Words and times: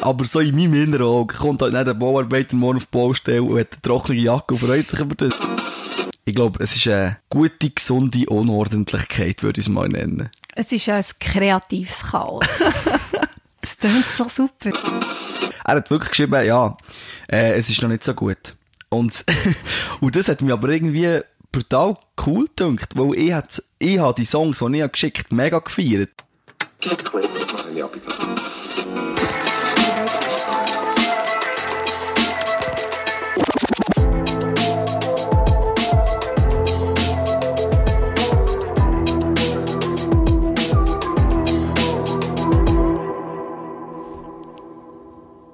Aber 0.00 0.24
so 0.24 0.40
in 0.40 0.56
meinem 0.56 0.74
inneren 0.74 1.06
Auge 1.06 1.36
kommt 1.36 1.62
halt 1.62 1.72
nicht 1.72 1.86
der 1.86 1.94
Bauarbeiter 1.94 2.56
morgen 2.56 2.78
auf 2.78 2.86
die 2.86 2.90
Baustelle 2.90 3.42
und 3.42 3.60
hat 3.60 3.72
eine 3.72 3.82
trockene 3.82 4.20
Jacke 4.20 4.54
und 4.54 4.60
freut 4.60 4.86
sich 4.86 5.00
über 5.00 5.14
das. 5.14 5.34
Ich 6.24 6.34
glaube, 6.34 6.62
es 6.62 6.76
ist 6.76 6.86
eine 6.88 7.18
gute, 7.30 7.70
gesunde 7.70 8.26
Unordentlichkeit, 8.26 9.42
würde 9.42 9.60
ich 9.60 9.66
es 9.66 9.72
mal 9.72 9.88
nennen. 9.88 10.30
Es 10.54 10.70
ist 10.70 10.88
ein 10.88 11.04
kreatives 11.18 12.02
Chaos. 12.02 12.44
das 13.60 13.78
klingt 13.78 14.06
so 14.06 14.28
super. 14.28 14.70
Er 15.64 15.76
hat 15.76 15.90
wirklich 15.90 16.10
geschrieben, 16.10 16.44
ja, 16.44 16.76
äh, 17.28 17.54
es 17.54 17.70
ist 17.70 17.82
noch 17.82 17.88
nicht 17.88 18.04
so 18.04 18.14
gut. 18.14 18.54
Und, 18.88 19.24
und 20.00 20.14
das 20.14 20.28
hat 20.28 20.42
mich 20.42 20.52
aber 20.52 20.68
irgendwie 20.68 21.20
brutal 21.50 21.96
cool 22.26 22.46
gedacht, 22.56 22.96
weil 22.96 23.18
ich, 23.18 23.32
hat, 23.32 23.62
ich 23.78 23.98
habe 23.98 24.14
die 24.14 24.24
Songs, 24.24 24.58
die 24.58 24.80
ich 24.80 24.92
geschickt 24.92 25.26
habe, 25.26 25.34
mega 25.34 25.58
gefeiert. 25.58 26.10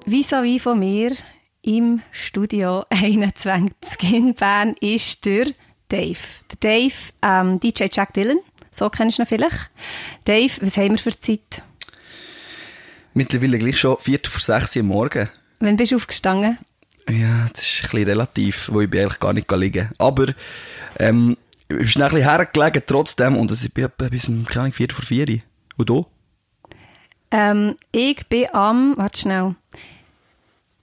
Vis-à-vis 0.05 0.59
von 0.59 0.79
mir 0.79 1.15
im 1.61 2.01
Studio 2.11 2.83
21 2.89 4.13
in 4.13 4.33
Bern 4.33 4.73
ist 4.81 5.25
der 5.25 5.53
Dave. 5.89 6.17
Der 6.51 6.57
Dave, 6.59 6.93
ähm, 7.21 7.59
DJ 7.59 7.85
Jack 7.91 8.13
Dillon, 8.13 8.39
so 8.79 8.89
kennst 8.89 9.17
du 9.17 9.23
ihn 9.23 9.27
vielleicht. 9.27 9.69
Dave, 10.25 10.51
was 10.61 10.77
haben 10.77 10.91
wir 10.91 10.97
für 10.97 11.19
Zeit? 11.19 11.61
Mittlerweile 13.13 13.59
gleich 13.59 13.77
schon 13.77 13.97
Viertel 13.99 14.29
vor 14.29 14.41
sechs 14.41 14.75
Uhr 14.75 14.83
morgen. 14.83 15.29
Wann 15.59 15.75
bist 15.75 15.91
du 15.91 15.97
aufgestanden? 15.97 16.57
Ja, 17.09 17.47
das 17.51 17.63
ist 17.63 17.83
ein 17.83 17.89
bisschen 17.89 18.05
relativ, 18.05 18.69
wo 18.71 18.81
ich 18.81 18.89
bin 18.89 19.01
eigentlich 19.01 19.19
gar 19.19 19.33
nicht 19.33 19.51
liegen 19.51 19.89
Aber, 19.97 20.33
ähm, 20.97 21.37
ich 21.67 21.93
bin 21.93 22.03
ein 22.03 22.11
bisschen 22.11 22.29
hergelegen 22.29 22.83
trotzdem 22.85 23.37
und 23.37 23.51
ich 23.51 23.73
bin 23.73 23.89
bis, 24.09 24.23
keine 24.25 24.45
Ahnung, 24.55 24.73
Viertel 24.73 24.95
vor 24.95 25.05
vier. 25.05 25.41
Und 25.75 25.89
du? 25.89 26.05
Ähm, 27.31 27.75
ich 27.91 28.25
bin 28.27 28.47
am, 28.53 28.97
warte 28.97 29.19
schnell. 29.19 29.55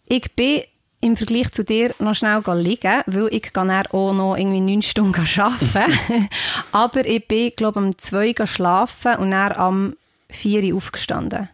Ich 0.05 0.30
bin 0.34 0.62
im 1.06 1.16
Vergleich 1.16 1.52
zu 1.52 1.64
dir 1.64 1.94
noch 1.98 2.14
schnell 2.14 2.42
liegen, 2.54 3.02
weil 3.06 3.28
ich 3.30 3.50
dann 3.52 3.70
auch 3.70 4.12
noch 4.12 4.36
irgendwie 4.36 4.60
neun 4.60 4.82
Stunden 4.82 5.14
arbeiten 5.38 6.28
Aber 6.72 7.06
ich 7.06 7.26
bin, 7.26 7.52
glaube 7.56 7.80
ich, 7.80 7.86
um 7.86 7.98
zwei 7.98 8.34
schlafen 8.44 9.16
und 9.16 9.30
dann 9.30 9.52
am 9.52 9.96
vier 10.28 10.74
aufgestanden. 10.74 11.48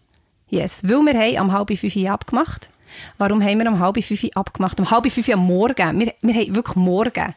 Yes, 0.48 0.80
weil 0.82 1.02
wir 1.02 1.14
haben 1.14 1.36
am 1.36 1.52
halb 1.52 1.76
fünf 1.76 1.96
abgemacht. 2.08 2.68
Warum 3.18 3.42
haben 3.42 3.58
wir 3.58 3.66
am 3.66 3.78
halb 3.78 4.02
fünf 4.02 4.24
abgemacht? 4.34 4.80
Um 4.80 4.90
halb 4.90 5.10
fünf 5.10 5.28
am 5.28 5.46
Morgen. 5.46 6.00
Wir, 6.00 6.14
wir 6.20 6.34
haben 6.34 6.54
wirklich 6.54 6.76
morgen. 6.76 7.34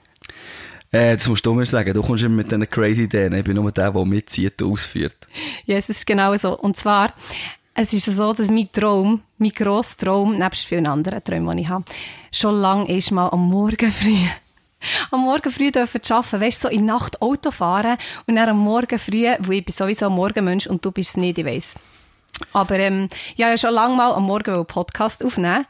Äh, 0.92 1.16
das 1.16 1.28
musst 1.28 1.46
du 1.46 1.54
mir 1.54 1.66
sagen. 1.66 1.94
Du 1.94 2.02
kommst 2.02 2.24
immer 2.24 2.36
mit 2.36 2.52
diesen 2.52 2.70
crazy 2.70 3.04
Ideen. 3.04 3.34
Ich 3.34 3.44
bin 3.44 3.56
nur 3.56 3.72
der, 3.72 3.92
der 3.92 4.06
mitzieht 4.06 4.62
und 4.62 4.72
ausführt. 4.72 5.16
Ja, 5.66 5.76
yes, 5.76 5.90
es 5.90 5.98
ist 5.98 6.08
genau 6.08 6.36
so. 6.38 6.58
Und 6.58 6.78
zwar, 6.78 7.14
es 7.76 7.92
ist 7.92 8.06
so, 8.06 8.34
dass 8.34 8.50
mein 8.50 8.72
Traum, 8.72 9.22
mein 9.38 9.52
grosser 9.52 9.98
Traum, 9.98 10.38
nebst 10.38 10.66
vielen 10.66 10.88
anderen 10.88 11.24
Träumen, 11.24 11.58
die 11.58 11.64
ich 11.64 11.70
habe, 11.70 11.84
schon 12.32 12.56
lange 12.56 12.98
ist, 12.98 13.12
mal 13.12 13.28
am 13.30 13.50
Morgen 13.50 13.92
früh 13.92 14.26
am 15.12 15.22
Morgen 15.22 15.52
früh 15.52 15.72
dürfen 15.72 16.02
zu 16.02 16.16
arbeiten, 16.16 16.42
weißt 16.42 16.62
so 16.62 16.68
in 16.70 16.86
Nacht 16.86 17.22
Auto 17.22 17.52
fahren 17.52 17.98
und 18.28 18.36
dann 18.36 18.50
am 18.50 18.60
Morgen 18.60 19.00
früh, 19.00 19.28
wo 19.40 19.52
ich 19.52 19.66
bin 19.66 19.74
sowieso 19.74 20.08
ein 20.08 20.14
Morgenmensch 20.14 20.68
und 20.68 20.84
du 20.86 20.92
bist 20.92 21.12
es 21.12 21.18
nicht, 21.18 21.38
ich 21.38 21.46
weiss. 21.46 21.76
Aber 22.54 22.78
ähm, 22.80 23.10
ich 23.36 23.44
habe 23.44 23.52
ja 23.52 23.58
schon 23.58 23.74
lange 23.74 23.96
mal 23.96 24.14
am 24.14 24.24
Morgen 24.24 24.54
einen 24.54 24.66
Podcast 24.66 25.24
aufnehmen 25.24 25.66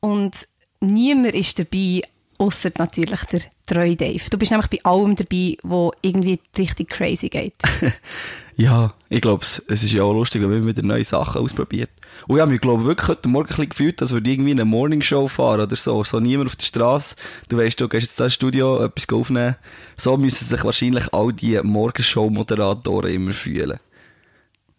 und 0.00 0.34
niemand 0.80 1.34
ist 1.34 1.58
dabei, 1.58 2.02
außer 2.38 2.70
natürlich 2.78 3.20
der 3.24 3.40
treue 3.66 3.96
Dave. 3.96 4.30
Du 4.30 4.38
bist 4.38 4.50
nämlich 4.50 4.70
bei 4.70 4.78
allem 4.82 5.14
dabei, 5.14 5.56
wo 5.62 5.92
irgendwie 6.02 6.40
richtig 6.56 6.90
crazy 6.90 7.28
geht. 7.28 7.54
Ja, 8.56 8.94
ich 9.08 9.20
glaube, 9.20 9.42
es 9.42 9.58
ist 9.66 9.92
ja 9.92 10.02
auch 10.04 10.12
lustig, 10.12 10.42
wenn 10.42 10.50
man 10.50 10.66
wieder 10.66 10.82
neue 10.82 11.04
Sachen 11.04 11.40
ausprobiert. 11.40 11.90
Und 12.28 12.36
ich 12.36 12.40
habe 12.40 12.52
mich, 12.52 12.60
glaube 12.60 12.84
wirklich 12.84 13.08
heute 13.08 13.28
Morgen 13.28 13.46
ein 13.46 13.48
bisschen 13.48 13.68
gefühlt, 13.68 14.00
als 14.00 14.12
würde 14.12 14.30
ich 14.30 14.36
irgendwie 14.36 14.52
eine 14.52 14.64
Morningshow 14.64 15.26
fahren 15.28 15.60
oder 15.60 15.76
so. 15.76 16.04
So 16.04 16.20
niemand 16.20 16.50
auf 16.50 16.56
der 16.56 16.66
Straße. 16.66 17.16
Du 17.48 17.56
weißt, 17.56 17.80
du 17.80 17.88
gehst 17.88 18.06
jetzt 18.06 18.20
da 18.20 18.24
ins 18.24 18.34
Studio 18.34 18.84
etwas 18.84 19.08
aufnehmen. 19.12 19.56
So 19.96 20.16
müssen 20.16 20.44
sich 20.44 20.64
wahrscheinlich 20.64 21.12
all 21.12 21.32
die 21.32 21.60
Morgenshow-Moderatoren 21.60 23.12
immer 23.12 23.32
fühlen. 23.32 23.80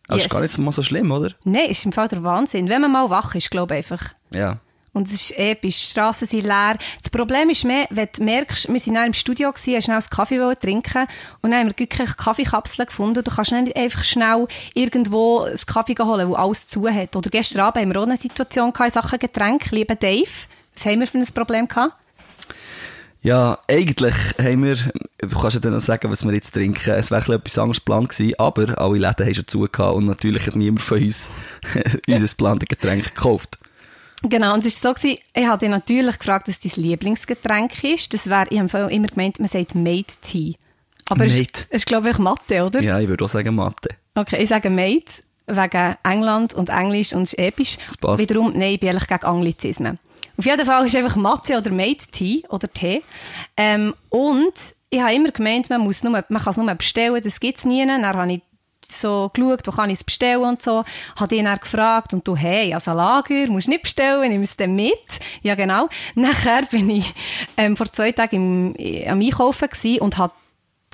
Das 0.07 0.17
yes. 0.17 0.25
ist 0.25 0.31
gar 0.31 0.41
nicht 0.41 0.57
mal 0.59 0.71
so 0.71 0.83
schlimm, 0.83 1.11
oder? 1.11 1.31
Nein, 1.43 1.69
ist 1.69 1.85
im 1.85 1.91
Fall 1.91 2.07
der 2.07 2.23
Wahnsinn. 2.23 2.69
Wenn 2.69 2.81
man 2.81 2.91
mal 2.91 3.09
wach 3.09 3.35
ist, 3.35 3.51
glaube 3.51 3.73
ich 3.73 3.77
einfach. 3.77 4.13
Ja. 4.33 4.59
Und 4.95 5.07
es 5.07 5.13
ist 5.13 5.37
episch, 5.37 5.87
die 5.87 5.91
Straßen 5.91 6.25
sind 6.25 6.43
leer. 6.43 6.77
Das 7.01 7.09
Problem 7.11 7.49
ist 7.49 7.65
mehr, 7.65 7.85
wenn 7.89 8.07
du 8.15 8.23
merkst, 8.23 8.71
wir 8.71 8.79
sind 8.79 8.95
im 8.95 9.11
Studio 9.11 9.51
gewesen, 9.51 9.75
hast 9.75 9.83
schnell 9.83 9.97
einen 9.97 10.09
Kaffee 10.09 10.55
trinken 10.55 11.05
und 11.41 11.51
dann 11.51 11.59
haben 11.59 11.67
wir 11.67 11.77
wirklich 11.77 12.15
Kaffeekapseln 12.15 12.87
gefunden. 12.87 13.21
Du 13.21 13.29
kannst 13.29 13.51
nicht 13.51 13.75
einfach 13.75 14.05
schnell 14.05 14.47
irgendwo 14.73 15.41
einen 15.41 15.57
Kaffee 15.67 15.95
holen, 16.01 16.29
wo 16.29 16.35
alles 16.35 16.69
zu 16.69 16.87
hat. 16.87 17.13
Oder 17.13 17.29
gestern 17.29 17.63
Abend 17.63 17.81
haben 17.81 17.93
wir 17.93 17.99
auch 17.99 18.05
eine 18.05 18.15
Situation 18.15 18.71
in 18.71 18.89
Sachen 18.89 19.19
Getränk. 19.19 19.69
Lieber 19.71 19.95
Dave, 19.95 20.31
was 20.73 20.85
haben 20.85 21.01
wir 21.01 21.07
für 21.07 21.17
ein 21.17 21.27
Problem 21.27 21.67
gehabt? 21.67 21.95
Ja, 23.21 23.59
eigentlich 23.67 24.15
haben 24.39 24.63
wir, 24.63 24.77
du 25.17 25.37
kannst 25.37 25.55
ja 25.55 25.59
dann 25.59 25.73
noch 25.73 25.79
sagen, 25.81 26.09
was 26.09 26.23
wir 26.23 26.33
jetzt 26.33 26.53
trinken. 26.53 26.93
Es 26.93 27.11
wäre 27.11 27.33
etwas 27.33 27.57
anderes 27.57 27.79
geplant 27.83 28.09
gewesen, 28.09 28.39
aber 28.39 28.79
alle 28.79 28.99
Läden 28.99 29.25
haben 29.25 29.35
schon 29.35 29.47
zugehört 29.47 29.95
und 29.95 30.05
natürlich 30.05 30.47
hat 30.47 30.55
niemand 30.55 30.83
von 30.83 31.01
uns 31.01 31.29
unser 32.07 32.27
geplantes 32.27 32.69
Getränk 32.69 33.13
gekauft. 33.13 33.57
Genau, 34.29 34.53
und 34.53 34.65
es 34.65 34.83
war 34.83 34.91
so, 34.91 34.95
gewesen, 34.95 35.19
ich 35.33 35.45
habe 35.45 35.59
dich 35.59 35.69
natürlich 35.69 36.17
gefragt, 36.17 36.47
was 36.47 36.59
dein 36.59 36.71
Lieblingsgetränk 36.75 37.83
ist. 37.83 38.13
Das 38.13 38.29
wäre, 38.29 38.47
ich 38.49 38.59
habe 38.59 38.91
immer 38.91 39.07
gemeint, 39.07 39.39
man 39.39 39.47
sagt 39.47 39.75
Mate 39.75 40.15
Tea. 40.21 40.55
Aber 41.09 41.25
Mate. 41.25 41.39
es 41.39 41.63
ist, 41.69 41.85
glaube 41.85 42.09
ich, 42.09 42.17
Mathe, 42.17 42.63
oder? 42.63 42.81
Ja, 42.81 42.99
ich 42.99 43.07
würde 43.07 43.23
auch 43.23 43.29
sagen 43.29 43.55
Mathe. 43.55 43.89
Okay, 44.15 44.41
ich 44.41 44.49
sage 44.49 44.69
Mate, 44.69 45.23
wegen 45.47 45.95
England 46.03 46.53
und 46.53 46.69
Englisch 46.69 47.13
und 47.13 47.23
es 47.23 47.33
ist 47.33 47.39
episch. 47.39 47.77
Das 47.85 47.97
passt. 47.97 48.21
Wiederum, 48.21 48.53
nein, 48.55 48.73
ich 48.73 48.79
bin 48.79 48.87
ehrlich 48.87 49.07
gegen 49.07 49.23
Anglizismen. 49.23 49.99
Auf 50.37 50.45
jeden 50.45 50.65
Fall 50.65 50.85
ist 50.85 50.93
es 50.93 50.99
einfach 50.99 51.15
Mathe 51.15 51.57
oder 51.57 51.71
Mate 51.71 52.07
Tea 52.11 52.43
oder 52.49 52.71
Tee. 52.71 53.03
Ähm, 53.55 53.93
und 54.09 54.53
ich 54.89 54.99
habe 54.99 55.13
immer 55.13 55.31
gemeint, 55.31 55.69
man, 55.69 55.81
muss 55.81 56.03
nur, 56.03 56.11
man 56.11 56.41
kann 56.41 56.51
es 56.51 56.57
nur 56.57 56.73
bestellen, 56.73 57.21
das 57.23 57.39
gibt 57.39 57.59
es 57.59 57.65
nie. 57.65 57.85
Dann 57.85 58.05
habe 58.05 58.33
ich 58.33 58.41
so 58.91 59.29
geschaut, 59.33 59.65
wo 59.65 59.71
kann 59.71 59.89
ich 59.89 59.95
es 59.95 60.03
bestellen 60.03 60.43
und 60.43 60.61
so. 60.61 60.83
Habe 61.19 61.35
ihn 61.35 61.45
dann 61.45 61.59
gefragt 61.59 62.13
und 62.13 62.27
du, 62.27 62.35
hey, 62.35 62.73
also 62.73 62.91
Lager, 62.91 63.47
musst 63.47 63.67
nicht 63.67 63.83
bestellen, 63.83 64.29
nimm 64.29 64.43
es 64.43 64.55
dann 64.55 64.75
mit. 64.75 64.93
Ja, 65.41 65.55
genau. 65.55 65.89
Nachher 66.15 66.63
bin 66.71 66.89
ich 66.89 67.13
ähm, 67.57 67.75
vor 67.77 67.91
zwei 67.91 68.11
Tagen 68.11 68.73
im, 68.75 69.07
am 69.07 69.21
Einkaufen 69.21 69.69
und 69.99 70.17
habe 70.17 70.33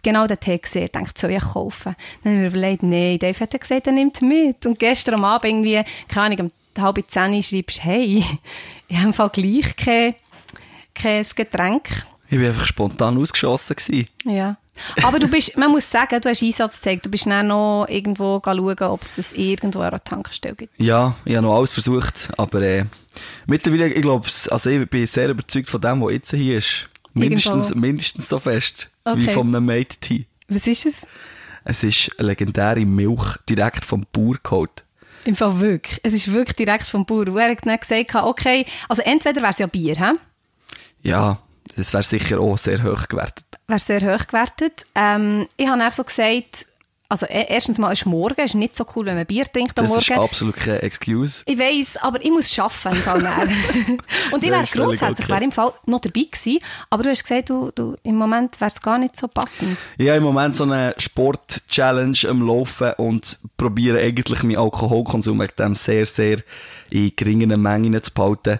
genau 0.03 0.27
den 0.27 0.39
Tee 0.39 0.57
gesehen, 0.57 0.89
dachte, 0.91 1.19
soll 1.19 1.31
ich 1.31 1.43
kaufen? 1.43 1.95
Dann 2.23 2.33
habe 2.33 2.45
ich 2.45 2.53
mir 2.53 2.59
überlegt, 2.59 2.83
nein, 2.83 3.19
Dave 3.19 3.39
hat 3.39 3.59
gesagt, 3.59 3.87
er 3.87 3.93
nimmt 3.93 4.21
mit. 4.21 4.65
Und 4.65 4.79
gestern 4.79 5.15
am 5.15 5.25
Abend 5.25 5.45
irgendwie, 5.45 5.83
keine 6.07 6.35
Ahnung, 6.35 6.51
um 6.77 6.83
halb 6.83 7.03
zehn 7.09 7.43
schreibst, 7.43 7.83
hey, 7.83 8.23
ich 8.87 8.97
habe 8.97 9.07
im 9.07 9.13
Fall 9.13 9.29
gleich 9.29 9.75
kein, 9.75 10.15
kein 10.93 11.25
Getränk. 11.35 12.05
Ich 12.29 12.39
war 12.39 12.47
einfach 12.47 12.65
spontan 12.65 13.17
ausgeschossen. 13.17 13.75
Gewesen. 13.75 14.07
Ja. 14.23 14.57
Aber 15.03 15.19
du 15.19 15.27
bist, 15.27 15.57
man 15.57 15.71
muss 15.71 15.89
sagen, 15.89 16.19
du 16.21 16.29
hast 16.29 16.43
Einsatz 16.43 16.75
gezeigt. 16.77 17.05
Du 17.05 17.09
bist 17.09 17.25
dann 17.25 17.47
noch 17.47 17.85
irgendwo 17.89 18.41
schauen, 18.43 18.77
ob 18.79 19.01
es 19.01 19.17
es 19.17 19.33
irgendwo 19.33 19.79
an 19.79 19.87
einer 19.87 20.03
Tankstelle 20.03 20.55
gibt. 20.55 20.73
Ja, 20.77 21.15
ich 21.25 21.35
habe 21.35 21.45
noch 21.45 21.57
alles 21.57 21.73
versucht, 21.73 22.29
aber 22.37 22.61
äh, 22.61 22.85
mittlerweile, 23.45 23.87
ich 23.87 24.01
glaube, 24.01 24.27
also 24.49 24.69
ich 24.69 24.89
bin 24.89 25.05
sehr 25.07 25.29
überzeugt 25.29 25.69
von 25.69 25.81
dem, 25.81 26.01
was 26.01 26.13
jetzt 26.13 26.31
hier 26.31 26.57
ist. 26.57 26.87
Mindestens, 27.13 27.75
mindestens 27.75 28.29
so 28.29 28.39
fest 28.39 28.89
okay. 29.03 29.19
wie 29.19 29.27
von 29.33 29.47
einem 29.47 29.65
Mate 29.65 29.97
Tea. 29.99 30.25
Was 30.47 30.65
ist 30.67 30.85
es? 30.85 31.07
Es 31.65 31.83
ist 31.83 32.17
eine 32.17 32.29
legendäre 32.29 32.85
Milch, 32.85 33.37
direkt 33.47 33.85
vom 33.85 34.05
Bauer 34.11 34.37
geholt. 34.41 34.83
Im 35.25 35.35
Fall 35.35 35.59
wirklich. 35.59 35.99
Es 36.03 36.13
ist 36.13 36.33
wirklich 36.33 36.55
direkt 36.55 36.87
vom 36.87 37.05
Bauer. 37.05 37.27
Und 37.27 37.37
er 37.37 37.51
hat 37.51 37.65
dann 37.65 37.79
gesagt, 37.79 38.15
okay, 38.15 38.65
also 38.89 39.01
entweder 39.03 39.41
wäre 39.41 39.51
es 39.51 39.59
ja 39.59 39.67
Bier, 39.67 39.95
hä? 39.95 40.11
Ja, 41.03 41.39
das 41.75 41.93
wäre 41.93 42.03
sicher 42.03 42.39
auch 42.39 42.57
sehr 42.57 42.83
hoch 42.83 43.07
gewertet. 43.07 43.45
Wäre 43.71 43.79
sehr 43.79 44.01
hoch 44.01 44.27
gewertet. 44.27 44.85
Ähm, 44.95 45.47
ich 45.55 45.65
habe 45.65 45.79
dann 45.79 45.91
so 45.91 46.03
gesagt, 46.03 46.65
also 47.07 47.25
e, 47.25 47.45
erstens 47.47 47.77
mal 47.77 47.91
ist 47.91 48.05
morgen, 48.05 48.39
ist 48.41 48.53
nicht 48.53 48.75
so 48.75 48.85
cool, 48.95 49.05
wenn 49.05 49.15
man 49.15 49.25
Bier 49.25 49.45
trinkt 49.45 49.79
am 49.79 49.85
das 49.85 49.91
Morgen. 49.91 50.05
Das 50.07 50.17
ist 50.17 50.23
absolut 50.23 50.55
keine 50.57 50.81
Excuse. 50.81 51.43
Ich 51.45 51.57
weiss, 51.57 51.95
aber 51.97 52.21
ich 52.21 52.31
muss 52.31 52.57
arbeiten 52.59 52.95
im 52.95 53.01
Fall 53.01 53.21
Und 54.31 54.43
ich 54.43 54.49
wäre 54.49 54.63
grundsätzlich 54.63 55.25
okay. 55.25 55.35
wär 55.35 55.41
im 55.41 55.51
Fall 55.53 55.73
noch 55.85 55.99
dabei 55.99 56.25
gewesen, 56.31 56.59
aber 56.89 57.03
du 57.03 57.09
hast 57.09 57.23
gesagt, 57.23 57.49
du, 57.49 57.71
du, 57.73 57.95
im 58.03 58.15
Moment 58.15 58.59
wäre 58.59 58.71
es 58.71 58.81
gar 58.81 58.97
nicht 58.97 59.17
so 59.17 59.29
passend. 59.29 59.77
Ich 59.97 60.07
habe 60.07 60.17
im 60.17 60.23
Moment 60.23 60.55
so 60.55 60.63
eine 60.63 60.95
Sport-Challenge 60.97 62.17
am 62.29 62.45
Laufen 62.45 62.91
und 62.97 63.39
probiere 63.55 63.99
eigentlich 63.99 64.43
meinen 64.43 64.57
Alkoholkonsum 64.57 65.37
mit 65.37 65.59
dem 65.59 65.75
sehr, 65.75 66.05
sehr 66.05 66.39
in 66.89 67.13
geringen 67.15 67.61
Mengen 67.61 68.03
zu 68.03 68.13
behalten. 68.13 68.59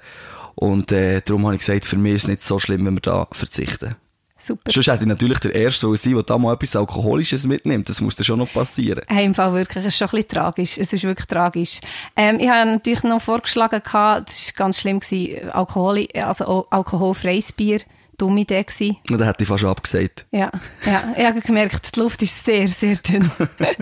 Und 0.56 0.92
äh, 0.92 1.22
darum 1.22 1.46
habe 1.46 1.56
ich 1.56 1.62
gesagt, 1.62 1.86
für 1.86 1.98
mich 1.98 2.16
ist 2.16 2.24
es 2.24 2.28
nicht 2.28 2.44
so 2.44 2.60
schlimm, 2.60 2.86
wenn 2.86 2.96
wir 2.96 3.02
da 3.02 3.28
verzichten. 3.32 3.96
Super. 4.42 4.72
Sonst 4.72 4.88
hätte 4.88 5.04
ich 5.04 5.08
natürlich 5.08 5.40
der 5.40 5.54
Erste 5.54 5.88
wollen 5.88 5.98
sein, 5.98 6.16
der 6.16 6.24
da 6.24 6.38
mal 6.38 6.54
etwas 6.54 6.76
Alkoholisches 6.76 7.46
mitnimmt. 7.46 7.88
Das 7.90 8.02
muss 8.02 8.16
dann 8.16 8.26
schon 8.26 8.40
noch 8.40 8.52
passieren. 8.52 9.04
Hey, 9.08 9.26
Im 9.26 9.36
Fall 9.36 9.54
wirklich, 9.54 9.86
es 9.86 9.94
ist 9.94 10.00
schon 10.00 10.08
ein 10.08 10.12
bisschen 10.12 10.30
tragisch. 10.30 10.78
Es 10.80 10.94
ist 10.94 11.04
wirklich 11.04 11.28
tragisch. 11.28 11.80
Ähm, 12.16 12.40
ich 12.40 12.50
habe 12.50 12.72
natürlich 12.72 13.04
noch 13.04 13.22
vorgeschlagen, 13.22 13.82
gehabt, 13.84 14.30
das 14.30 14.48
war 14.48 14.66
ganz 14.66 14.80
schlimm, 14.80 15.00
gewesen, 15.00 15.50
Alkohol, 15.52 16.08
also 16.16 16.68
alkoholfreies 16.70 17.52
Bier. 17.52 17.82
Dumme 18.18 18.42
Idee 18.42 18.64
gewesen. 18.64 18.98
Und 19.10 19.18
dann 19.18 19.28
hätte 19.28 19.42
ich 19.42 19.48
fast 19.48 19.64
abgesagt. 19.64 20.28
Ja, 20.32 20.52
ja. 20.86 21.04
Ich 21.18 21.26
habe 21.26 21.42
gemerkt, 21.42 21.96
die 21.96 22.00
Luft 22.00 22.22
ist 22.22 22.46
sehr, 22.46 22.68
sehr 22.68 22.96
dünn. 22.98 23.32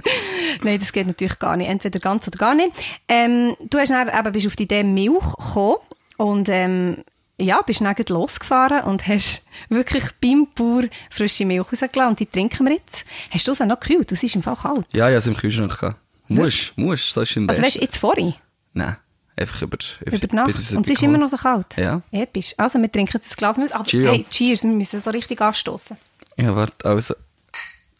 Nein, 0.64 0.80
das 0.80 0.94
geht 0.94 1.08
natürlich 1.08 1.38
gar 1.40 1.58
nicht. 1.58 1.68
Entweder 1.68 2.00
ganz 2.00 2.26
oder 2.26 2.38
gar 2.38 2.56
nicht. 2.56 2.72
Ähm, 3.10 3.58
du 3.70 3.78
hast 3.78 3.90
dann 3.90 4.08
eben, 4.08 4.32
bist 4.32 4.48
auf 4.48 4.56
die 4.56 4.64
Idee 4.64 4.84
Milch 4.84 5.26
gekommen 5.38 5.76
und 6.16 6.48
ähm, 6.48 7.04
ja, 7.40 7.62
bist 7.62 7.82
dann 7.82 7.96
gleich 7.96 8.10
losgefahren 8.10 8.84
und 8.84 9.08
hast 9.08 9.44
wirklich 9.70 10.04
beim 10.22 10.48
Bauer 10.56 10.84
frische 11.10 11.46
Milch 11.46 11.72
rausgelassen 11.72 12.10
und 12.10 12.20
die 12.20 12.26
trinken 12.26 12.66
wir 12.66 12.74
jetzt. 12.74 13.06
Hast 13.32 13.48
du 13.48 13.52
es 13.52 13.62
auch 13.62 13.66
noch 13.66 13.80
gekühlt? 13.80 14.12
Du 14.12 14.16
ist 14.16 14.36
im 14.36 14.44
Fall 14.44 14.56
kalt. 14.56 14.86
Ja, 14.94 15.10
ja, 15.10 15.18
es 15.18 15.28
im 15.28 15.36
Kühlschrank 15.36 15.80
gehabt. 15.80 16.00
Muss, 16.28 16.74
muss, 16.76 17.12
so 17.12 17.22
ist 17.22 17.36
in 17.36 17.50
Also 17.50 17.62
weißt 17.62 17.78
du, 17.78 17.82
jetzt 17.82 17.98
vorhin? 17.98 18.36
Nein, 18.74 18.98
einfach 19.36 19.62
über, 19.64 19.78
Über 20.02 20.18
die 20.18 20.28
bis 20.28 20.34
Nacht. 20.34 20.50
es 20.50 20.72
Und 20.74 20.86
es 20.86 20.92
ist 20.92 21.02
immer 21.02 21.18
noch 21.18 21.30
so 21.30 21.38
kalt. 21.38 21.76
Ja. 21.78 22.02
Episch. 22.12 22.54
Also, 22.58 22.80
wir 22.80 22.92
trinken 22.92 23.14
jetzt 23.16 23.32
ein 23.32 23.36
Glas 23.36 23.58
Milch. 23.58 23.74
Aber 23.74 23.86
Cheerio. 23.86 24.12
hey, 24.12 24.26
cheers, 24.30 24.64
wir 24.64 24.70
müssen 24.70 25.00
so 25.00 25.10
richtig 25.10 25.42
anstoßen. 25.42 25.98
Ja, 26.38 26.56
warte, 26.56 26.88
also. 26.88 27.16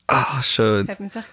Ah, 0.06 0.42
schön. 0.42 0.88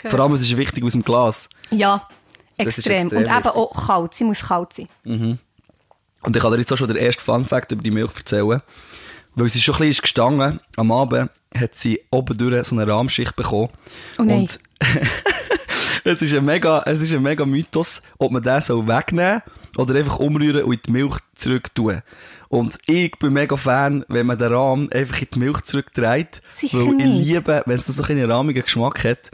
Vor 0.05 0.20
allem, 0.20 0.32
es 0.35 0.43
ist 0.43 0.56
wichtig 0.56 0.85
aus 0.85 0.93
dem 0.93 1.02
Glas. 1.02 1.49
Ja, 1.70 2.09
extrem. 2.56 3.06
extrem 3.06 3.19
Und 3.19 3.25
eben 3.26 3.49
auch 3.49 3.87
kalt. 3.87 4.14
Sie 4.14 4.25
muss 4.25 4.43
kalt 4.43 4.73
sein. 4.73 5.38
Und 6.26 6.34
ich 6.34 6.43
kann 6.43 6.50
dir 6.50 6.58
jetzt 6.58 6.73
auch 6.73 6.76
schon 6.76 6.88
den 6.88 6.96
ersten 6.96 7.23
Fun-Fact 7.23 7.70
über 7.70 7.82
die 7.82 7.93
Milch 7.93 8.11
erzählen. 8.17 8.61
Weil 9.37 9.49
sie 9.49 9.61
schon 9.61 9.76
ein 9.76 9.78
bisschen 9.78 9.90
ist 9.93 10.02
gestanden, 10.02 10.61
am 10.76 10.90
Abend 10.90 11.31
hat 11.56 11.75
sie 11.76 12.00
oben 12.11 12.37
durch 12.37 12.67
so 12.67 12.75
eine 12.75 12.90
Rahmschicht 12.90 13.37
bekommen. 13.37 13.69
Oh 14.19 14.25
nein. 14.25 14.40
Und 14.40 14.58
es 16.05 16.23
ist 16.23 16.34
ein 16.34 16.44
mega, 16.44 16.82
es 16.84 17.00
ist 17.00 17.12
ein 17.12 17.23
mega 17.23 17.46
Mythos, 17.46 18.02
ob 18.19 18.32
man 18.32 18.43
den 18.43 18.61
soll 18.61 18.88
wegnehmen 18.88 19.40
oder 19.76 19.94
einfach 19.94 20.19
umrühren 20.19 20.64
und 20.64 20.75
in 20.75 20.81
die 20.87 20.90
Milch 20.90 21.17
zurück 21.37 21.73
tun. 21.75 22.02
Und 22.49 22.76
ich 22.87 23.12
bin 23.19 23.32
mega 23.32 23.56
Fan, 23.56 24.05
wenn 24.08 24.26
man 24.26 24.38
den 24.38 24.52
Rahm 24.52 24.88
einfach 24.93 25.20
in 25.20 25.28
die 25.32 25.38
Milch 25.38 25.61
zurücktreibt. 25.62 26.43
Sicher 26.49 26.78
weil 26.78 27.00
ich 27.00 27.06
nicht. 27.06 27.26
liebe, 27.26 27.62
wenn 27.67 27.78
es 27.78 27.87
so 27.87 28.02
einen 28.02 28.28
rahmigen 28.28 28.64
Geschmack 28.64 29.05
hat. 29.05 29.31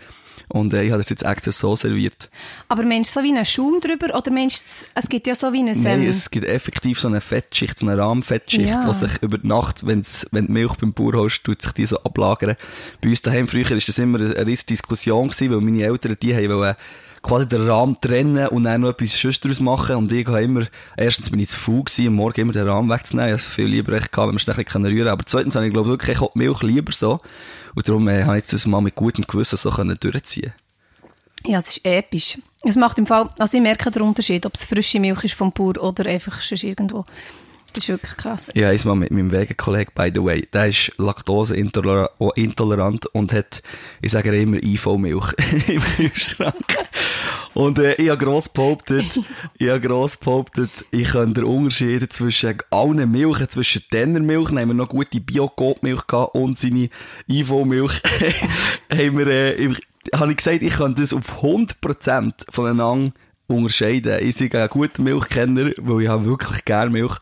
Und 0.53 0.75
äh, 0.75 0.83
ich 0.83 0.91
habe 0.91 1.01
das 1.01 1.09
jetzt 1.09 1.23
extra 1.23 1.51
so 1.51 1.77
serviert. 1.77 2.29
Aber 2.69 2.83
meinst 2.83 3.17
du 3.17 3.21
so 3.21 3.25
wie 3.25 3.31
einen 3.33 3.47
Schaum 3.47 3.81
drüber? 3.81 4.15
Oder 4.15 4.31
meinst 4.31 4.83
du, 4.83 4.87
es- 5.01 5.09
gibt 5.09 5.27
ja 5.27 5.35
so 5.35 5.51
wie 5.53 5.61
ein... 5.61 5.65
Nein, 5.83 6.03
ähm, 6.03 6.09
es 6.09 6.31
gibt 6.31 6.45
effektiv 6.45 7.01
so 7.01 7.09
eine 7.09 7.23
Fettschicht, 7.23 7.79
so 7.79 7.87
eine 7.87 7.97
Rahmenfettschicht, 7.97 8.69
Ja. 8.69 8.81
die 8.85 8.93
sich 8.93 9.13
über 9.23 9.39
die 9.39 9.47
Nacht, 9.47 9.87
wenn's, 9.87 10.27
wenn 10.31 10.47
die 10.49 10.53
Milch 10.53 10.75
beim 10.75 10.93
Bauer 10.93 11.15
holst, 11.15 11.43
tut 11.45 11.63
sich 11.63 11.73
die 11.73 11.87
so 11.87 11.99
ablagern. 12.01 12.57
Bei 13.01 13.09
uns 13.09 13.23
daheim 13.23 13.49
früher 13.49 13.71
war 13.71 13.77
das 13.79 13.99
immer 13.99 14.21
eine, 14.21 14.37
eine 14.37 14.47
riesige 14.47 14.67
Diskussion 14.75 15.29
gewesen, 15.29 15.51
weil 15.51 15.61
meine 15.63 15.85
Eltern, 15.85 16.17
die 16.21 16.37
haben 16.37 16.51
wollen 16.51 16.77
quasi 17.23 17.49
den 17.49 17.69
Rahmen 17.69 17.97
trennen 18.01 18.49
und 18.49 18.65
dann 18.65 18.81
noch 18.81 18.91
etwas 18.91 19.17
Schönes 19.17 19.41
daraus 19.41 19.61
machen. 19.61 19.97
Und 19.97 20.13
ich 20.13 20.27
habe 20.27 20.43
immer, 20.43 20.67
erstens 20.97 21.31
bin 21.31 21.41
ich 21.41 21.51
zu 21.51 21.59
faul 21.59 21.85
gewesen, 21.85 22.09
am 22.09 22.15
Morgen 22.15 22.41
immer 22.41 22.53
den 22.53 22.69
Rahmen 22.69 22.91
wegzunehmen. 22.91 23.35
Ich 23.35 23.43
habe 23.43 23.55
viel 23.55 23.67
lieber 23.67 23.93
echt 23.93 24.13
gehabt, 24.13 24.29
wenn 24.29 24.35
man 24.35 24.37
es 24.37 24.45
bisschen 24.45 24.85
rühren 24.85 25.05
kann. 25.05 25.13
Aber 25.13 25.27
zweitens 25.27 25.55
habe 25.55 25.67
ich, 25.67 25.73
glaube 25.73 25.89
ich, 25.89 25.93
wirklich 25.93 26.19
die 26.19 26.39
Milch 26.39 26.63
lieber 26.63 26.93
so. 26.93 27.21
Und 27.75 27.89
darum 27.89 28.09
äh, 28.09 28.25
habe 28.25 28.39
ich 28.39 28.47
das 28.47 28.67
mal 28.67 28.81
mit 28.81 28.95
gutem 28.95 29.25
Gewissen 29.27 29.57
so 29.57 29.71
können 29.71 29.97
durchziehen 29.99 30.53
Ja, 31.47 31.61
es 31.61 31.69
ist 31.69 31.87
episch. 31.87 32.39
Es 32.65 32.77
macht 32.77 32.99
im 32.99 33.07
Fall, 33.07 33.31
also 33.39 33.57
ich 33.57 33.63
merke 33.63 33.91
den 33.91 34.03
Unterschied, 34.03 34.45
ob 34.45 34.55
es 34.55 34.65
frische 34.65 35.01
Milch 35.01 35.25
ist 35.25 35.35
vom 35.35 35.53
Bauer 35.53 35.79
oder 35.79 36.07
einfach 36.07 36.41
schon 36.43 36.59
irgendwo. 36.59 37.05
Das 37.73 37.85
ist 37.85 37.89
wirklich 37.89 38.17
krass. 38.17 38.51
Ich 38.55 38.63
habe 38.63 38.89
mal 38.89 38.95
mit 38.95 39.11
meinem 39.11 39.33
Wegenkollegen, 39.33 39.93
by 39.95 40.11
the 40.15 40.23
way, 40.23 40.47
der 40.53 40.69
ist 40.69 40.93
laktoseintolerant 40.99 43.07
und 43.07 43.33
hat, 43.33 43.63
ich 44.01 44.13
sage 44.13 44.39
immer, 44.39 44.63
IV-Milch 44.63 45.33
im 45.69 45.83
Kühlschrank. 45.83 46.77
Und 47.55 47.79
äh, 47.79 47.95
ich 47.95 48.11
habe 48.11 48.19
gross 48.25 48.49
behauptet, 48.49 49.21
ich 49.59 49.69
habe 49.69 49.81
gross 49.81 50.17
behauptet, 50.17 50.71
ich 50.91 51.13
kann 51.13 51.35
den 51.35 51.45
Unterschied 51.45 52.13
zwischen 52.13 52.59
allen 52.71 53.11
Milchen, 53.11 53.49
zwischen 53.49 53.83
Dennermilch, 53.93 54.49
dann 54.49 54.61
haben 54.61 54.69
wir 54.69 54.75
noch 54.75 54.89
gute 54.89 55.21
Bio-Goat-Milch 55.21 56.07
gehabt 56.07 56.35
und 56.35 56.59
seine 56.59 56.89
IV-Milch, 57.29 58.01
haben 58.91 59.19
wir, 59.19 59.27
äh, 59.27 59.75
habe 60.15 60.33
ich 60.33 60.37
gesagt, 60.37 60.63
ich 60.63 60.75
kann 60.75 60.95
das 60.95 61.15
auf 61.15 61.43
100% 61.43 62.33
voneinander 62.51 63.13
unterscheiden. 63.53 64.19
Ich 64.21 64.37
bin 64.37 64.53
ein 64.53 64.69
guter 64.69 65.03
Milchkenner, 65.03 65.71
weil 65.79 66.03
ich 66.03 66.09
habe 66.09 66.25
wirklich 66.25 66.65
gerne 66.65 66.91
Milch. 66.91 67.17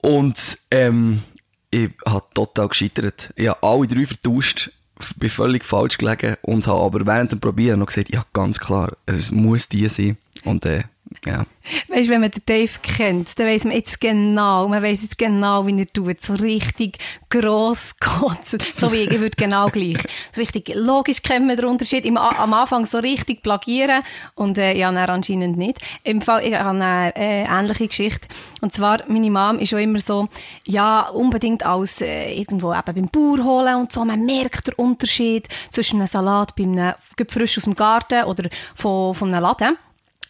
Und 0.00 0.58
ähm, 0.70 1.22
ich 1.70 1.90
habe 2.06 2.26
total 2.34 2.68
gescheitert. 2.68 3.32
Ich 3.36 3.48
habe 3.48 3.62
alle 3.62 3.86
drei 3.86 4.06
vertauscht, 4.06 4.70
bin 5.16 5.30
völlig 5.30 5.64
falsch 5.64 5.98
gelegen 5.98 6.36
und 6.42 6.66
habe 6.66 6.82
aber 6.82 7.06
während 7.06 7.32
dem 7.32 7.40
Probieren 7.40 7.80
noch 7.80 7.86
gesagt, 7.86 8.12
ja, 8.12 8.24
ganz 8.32 8.60
klar, 8.60 8.96
es 9.06 9.30
muss 9.30 9.68
die 9.68 9.88
sein. 9.88 10.16
Und 10.44 10.64
äh, 10.66 10.84
ja. 11.24 11.46
Weißt 11.88 12.10
wenn 12.10 12.20
man 12.20 12.30
den 12.30 12.42
Dave 12.44 12.72
kennt, 12.82 13.38
dann 13.38 13.46
weiss 13.46 13.64
man 13.64 13.72
jetzt 13.72 13.98
genau, 13.98 14.68
man 14.68 14.82
weiss 14.82 15.00
jetzt 15.00 15.16
genau, 15.16 15.66
wie 15.66 15.80
er 15.80 15.86
tut. 15.86 16.20
So 16.20 16.34
richtig 16.34 16.98
gross 17.30 17.94
kotzen. 18.00 18.58
So 18.76 18.92
wie 18.92 18.98
ich, 18.98 19.20
würde 19.20 19.36
genau 19.36 19.68
gleich. 19.68 19.96
So 20.32 20.42
richtig 20.42 20.74
logisch 20.74 21.22
kennt 21.22 21.46
man 21.46 21.56
den 21.56 21.64
Unterschied. 21.64 22.04
Im, 22.04 22.18
am 22.18 22.52
Anfang 22.52 22.84
so 22.84 22.98
richtig 22.98 23.42
plagieren 23.42 24.02
und 24.34 24.58
äh, 24.58 24.74
ja, 24.76 24.92
dann 24.92 25.08
anscheinend 25.08 25.56
nicht. 25.56 25.78
Im 26.02 26.20
Fall, 26.20 26.44
ich 26.44 26.54
habe 26.54 26.70
eine 26.70 27.16
äh, 27.16 27.44
ähnliche 27.44 27.88
Geschichte. 27.88 28.28
Und 28.60 28.74
zwar, 28.74 29.02
meine 29.08 29.30
Mom 29.30 29.58
ist 29.58 29.70
schon 29.70 29.78
immer 29.78 30.00
so, 30.00 30.28
ja, 30.66 31.08
unbedingt 31.08 31.64
als 31.64 32.02
äh, 32.02 32.32
irgendwo 32.34 32.74
eben 32.74 32.82
beim 32.94 33.08
Bauer 33.08 33.42
holen 33.42 33.76
und 33.76 33.92
so. 33.92 34.04
Man 34.04 34.24
merkt 34.26 34.66
den 34.66 34.74
Unterschied 34.74 35.48
zwischen 35.70 36.00
einem 36.00 36.08
Salat 36.08 36.54
bei 36.56 36.64
einem, 36.64 36.94
gerade 37.16 37.32
frisch 37.32 37.56
aus 37.56 37.64
dem 37.64 37.74
Garten 37.74 38.24
oder 38.24 38.50
von, 38.74 39.14
von 39.14 39.32
einem 39.32 39.42
Laden. 39.42 39.78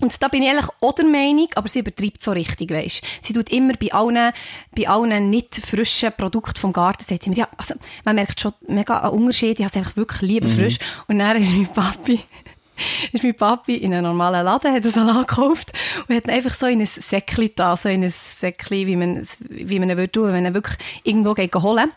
Und 0.00 0.20
da 0.22 0.28
bin 0.28 0.42
ich 0.42 0.50
eigentlich 0.50 0.68
auch 0.80 0.92
der 0.92 1.04
Meinung, 1.04 1.48
aber 1.54 1.68
sie 1.68 1.78
übertreibt 1.78 2.22
so 2.22 2.32
richtig, 2.32 2.70
weisst. 2.70 3.02
Sie 3.20 3.32
tut 3.32 3.50
immer 3.50 3.74
bei 3.74 3.92
allen, 3.92 4.32
bei 4.76 4.88
allen 4.88 5.30
nicht 5.30 5.54
frischen 5.54 6.12
Produkten 6.12 6.58
vom 6.58 6.72
Garten, 6.72 7.04
sagt 7.04 7.22
sie 7.22 7.30
mir, 7.30 7.36
ja, 7.36 7.48
also, 7.56 7.74
man 8.04 8.16
merkt 8.16 8.40
schon 8.40 8.52
mega 8.66 8.98
einen 8.98 9.12
Unterschied, 9.12 9.60
ich 9.60 9.64
habe 9.64 9.70
es 9.70 9.76
einfach 9.76 9.96
wirklich 9.96 10.20
lieber 10.22 10.48
frisch. 10.48 10.78
Und 11.06 11.20
dann 11.20 11.36
ist 11.36 11.52
mein 11.52 11.68
Papi, 11.68 12.20
ist 13.12 13.22
mein 13.22 13.36
Papi 13.36 13.76
in 13.76 13.94
einem 13.94 14.06
normalen 14.06 14.44
Laden, 14.44 14.74
hat 14.74 14.82
einen 14.82 14.92
Salat 14.92 15.28
gekauft 15.28 15.72
und 16.08 16.16
hat 16.16 16.24
ihn 16.24 16.30
einfach 16.30 16.54
so 16.54 16.66
in 16.66 16.80
ein 16.80 16.86
Säckchen 16.86 17.50
da, 17.54 17.76
so 17.76 17.88
in 17.88 18.02
ein 18.02 18.10
Säckchen, 18.10 18.86
wie 18.88 18.96
man, 18.96 19.26
wie 19.48 19.78
man 19.78 19.90
ihn 19.90 19.96
würde 19.96 20.12
tun, 20.12 20.32
wenn 20.32 20.44
er 20.44 20.54
wirklich 20.54 20.76
irgendwo 21.04 21.34
geht 21.34 21.54
holen. 21.54 21.92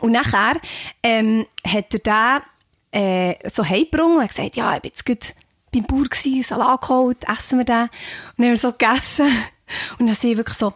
Und 0.00 0.12
nachher, 0.12 0.60
ähm, 1.02 1.46
hat 1.66 1.94
er 1.94 2.42
den, 2.92 3.00
äh, 3.00 3.48
so 3.48 3.64
heimgebracht 3.64 4.06
und 4.06 4.22
hat 4.22 4.28
gesagt, 4.28 4.56
ja, 4.56 4.76
ich 4.76 4.82
bin 4.82 4.90
jetzt 4.90 5.06
gerade 5.06 5.26
beim 5.72 5.84
Bauer 5.84 6.04
gewesen, 6.04 6.42
Salat 6.42 6.82
geholt, 6.82 7.24
essen 7.28 7.58
wir 7.58 7.64
den. 7.64 7.82
Und 7.82 7.90
dann 8.36 8.46
haben 8.46 8.52
wir 8.52 8.56
so 8.56 8.72
gegessen. 8.72 9.26
Und 9.98 10.06
dann 10.06 10.14
sehe 10.14 10.32
ich 10.32 10.36
wirklich 10.36 10.56
so, 10.56 10.74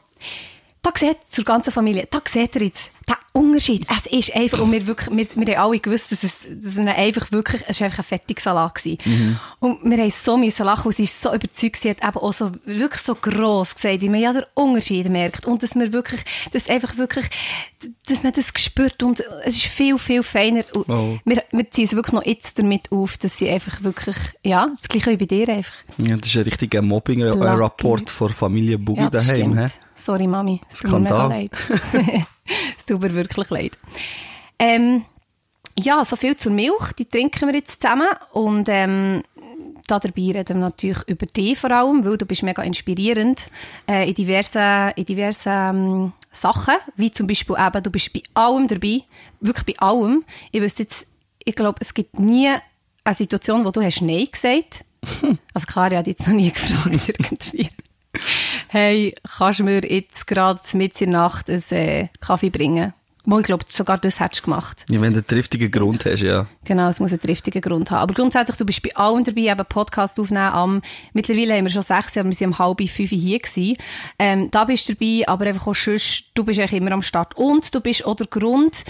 da 0.82 0.90
sieht, 0.94 1.18
zur 1.28 1.44
ganzen 1.44 1.72
Familie, 1.72 2.08
da 2.10 2.20
seht 2.26 2.56
ihr 2.56 2.62
jetzt 2.62 2.90
den 3.08 3.16
Unterschied. 3.32 3.86
Es 3.96 4.06
ist 4.06 4.34
einfach, 4.34 4.58
und 4.60 4.72
wir, 4.72 4.86
wirklich, 4.86 5.14
wir, 5.14 5.46
wir 5.46 5.56
haben 5.58 5.70
alle 5.70 5.78
gewusst, 5.80 6.10
dass 6.10 6.24
es, 6.24 6.38
dass 6.40 6.72
es 6.76 6.78
einfach 6.78 7.30
wirklich, 7.32 7.62
es 7.68 7.80
war 7.80 7.86
einfach 7.86 7.98
ein 8.00 8.04
Fertigsalat 8.04 8.74
gewesen. 8.74 9.38
Und 9.60 9.78
wir 9.84 9.98
haben 9.98 10.10
so 10.10 10.36
müssen 10.36 10.64
lachen, 10.64 10.86
und 10.86 10.94
sie 10.96 11.04
ist 11.04 11.20
so 11.20 11.32
überzeugt, 11.34 11.76
sie 11.76 11.90
hat 11.90 12.02
eben 12.02 12.16
auch 12.16 12.32
so, 12.32 12.50
wirklich 12.64 13.02
so 13.02 13.14
gross 13.14 13.74
gesagt, 13.74 14.00
wie 14.00 14.08
man 14.08 14.20
ja 14.20 14.32
den 14.32 14.42
Unterschied 14.54 15.08
merkt. 15.10 15.46
Und 15.46 15.62
dass 15.62 15.74
wir 15.74 15.92
wirklich, 15.92 16.22
dass 16.52 16.68
einfach 16.70 16.96
wirklich, 16.96 17.26
dass 18.08 18.22
man 18.22 18.32
das 18.32 18.46
spürt 18.56 19.02
und 19.02 19.22
es 19.44 19.56
ist 19.56 19.64
viel, 19.66 19.98
viel 19.98 20.22
feiner. 20.22 20.64
Und 20.74 20.88
Oh. 20.88 21.18
wir, 21.24 21.42
wir 21.52 21.70
ziehen 21.70 21.84
es 21.84 21.92
wirklich 21.94 22.14
noch 22.14 22.24
jetzt 22.24 22.58
damit 22.58 22.90
auf, 22.90 23.16
dass 23.18 23.36
sie 23.36 23.48
einfach 23.50 23.82
wirklich, 23.82 24.16
ja, 24.42 24.68
das 24.74 24.88
gleiche 24.88 25.10
wie 25.10 25.16
bei 25.16 25.26
dir 25.26 25.48
einfach. 25.50 25.74
ja. 25.98 26.16
Das 26.16 26.28
ist 26.28 26.36
ein 26.36 26.42
richtiger 26.44 26.80
Mobbing-Rapport 26.82 28.08
von 28.10 28.32
Familie 28.32 28.78
Boogie 28.78 29.02
Ja, 29.02 29.10
daheim. 29.10 29.36
stimmt. 29.36 29.72
Sorry, 29.94 30.26
Mami. 30.26 30.60
Es 30.70 30.78
tut 30.78 30.90
mir 30.92 31.00
mega 31.00 31.26
leid. 31.26 31.50
es 32.76 32.84
tut 32.84 33.00
mir 33.00 33.14
wirklich 33.14 33.50
leid. 33.50 33.78
Ähm, 34.58 35.04
ja, 35.78 36.04
so 36.04 36.16
viel 36.16 36.36
zur 36.36 36.52
Milch. 36.52 36.92
Die 36.98 37.04
trinken 37.04 37.48
wir 37.48 37.54
jetzt 37.54 37.82
zusammen. 37.82 38.08
Und 38.32 38.68
ähm, 38.68 39.22
da 39.86 39.98
dabei 39.98 40.32
reden 40.32 40.58
wir 40.58 40.66
natürlich 40.66 41.02
über 41.06 41.26
dich 41.26 41.58
vor 41.58 41.70
allem, 41.70 42.04
weil 42.04 42.16
du 42.16 42.26
bist 42.26 42.42
mega 42.42 42.62
inspirierend 42.62 43.42
äh, 43.88 44.08
in 44.08 44.14
diversen, 44.14 44.92
in 44.96 45.04
diversen 45.04 45.52
ähm, 45.52 46.12
Sachen. 46.32 46.74
Wie 46.96 47.10
zum 47.10 47.26
Beispiel 47.26 47.56
eben, 47.58 47.82
du 47.82 47.90
bist 47.90 48.12
bei 48.12 48.22
allem 48.34 48.66
dabei. 48.68 49.02
Wirklich 49.40 49.76
bei 49.76 49.86
allem. 49.86 50.24
Ich 50.50 50.60
wüsste 50.60 50.84
jetzt, 50.84 51.06
ich 51.44 51.54
glaube, 51.54 51.78
es 51.80 51.94
gibt 51.94 52.18
nie 52.18 52.50
eine 53.04 53.14
Situation, 53.14 53.64
wo 53.64 53.70
du 53.70 53.82
hast 53.82 54.00
Nein 54.00 54.26
gesagt 54.30 54.84
Also 55.54 55.66
klar, 55.66 55.90
ich 55.90 55.96
habe 55.96 56.04
dich 56.04 56.18
jetzt 56.18 56.26
noch 56.26 56.34
nie 56.34 56.50
gefragt 56.50 57.08
irgendwie. 57.08 57.68
Hey, 58.68 59.14
kannst 59.38 59.60
du 59.60 59.64
mir 59.64 59.80
jetzt 59.84 60.26
gerade 60.26 60.60
mit 60.74 61.00
in 61.00 61.12
der 61.12 61.20
Nacht 61.20 61.48
einen 61.48 61.62
äh, 61.70 62.08
Kaffee 62.20 62.50
bringen? 62.50 62.92
Ich 63.28 63.42
glaube, 63.42 63.64
sogar 63.68 63.98
das 63.98 64.20
hättest 64.20 64.42
du 64.42 64.44
gemacht. 64.44 64.84
Ja, 64.88 65.00
wenn 65.00 65.12
du 65.12 65.18
einen 65.18 65.26
triftigen 65.26 65.68
Grund 65.70 66.04
hast, 66.04 66.20
ja. 66.20 66.46
Genau, 66.64 66.88
es 66.88 67.00
muss 67.00 67.10
einen 67.10 67.20
triftigen 67.20 67.60
Grund 67.60 67.90
haben. 67.90 68.02
Aber 68.02 68.14
grundsätzlich, 68.14 68.56
du 68.56 68.64
bist 68.64 68.82
bei 68.82 68.94
allen 68.94 69.24
dabei, 69.24 69.50
eben 69.50 69.66
Podcast 69.68 70.20
aufnehmen 70.20 70.52
am, 70.52 70.82
mittlerweile 71.12 71.56
haben 71.56 71.64
wir 71.64 71.72
schon 71.72 71.82
sechs, 71.82 72.16
aber 72.16 72.28
wir 72.28 72.34
sind 72.34 72.48
um 72.48 72.58
halb 72.58 72.78
fünf 72.88 73.10
hier 73.10 73.40
gewesen. 73.40 73.76
Ähm, 74.18 74.48
da 74.52 74.64
bist 74.64 74.88
du 74.88 74.94
dabei, 74.94 75.26
aber 75.26 75.46
einfach 75.46 75.66
auch 75.66 75.74
sonst, 75.74 76.30
du 76.34 76.44
bist 76.44 76.60
eigentlich 76.60 76.80
immer 76.80 76.92
am 76.92 77.02
Start. 77.02 77.36
Und 77.36 77.74
du 77.74 77.80
bist 77.80 78.06
auch 78.06 78.14
der 78.14 78.28
Grund, 78.28 78.84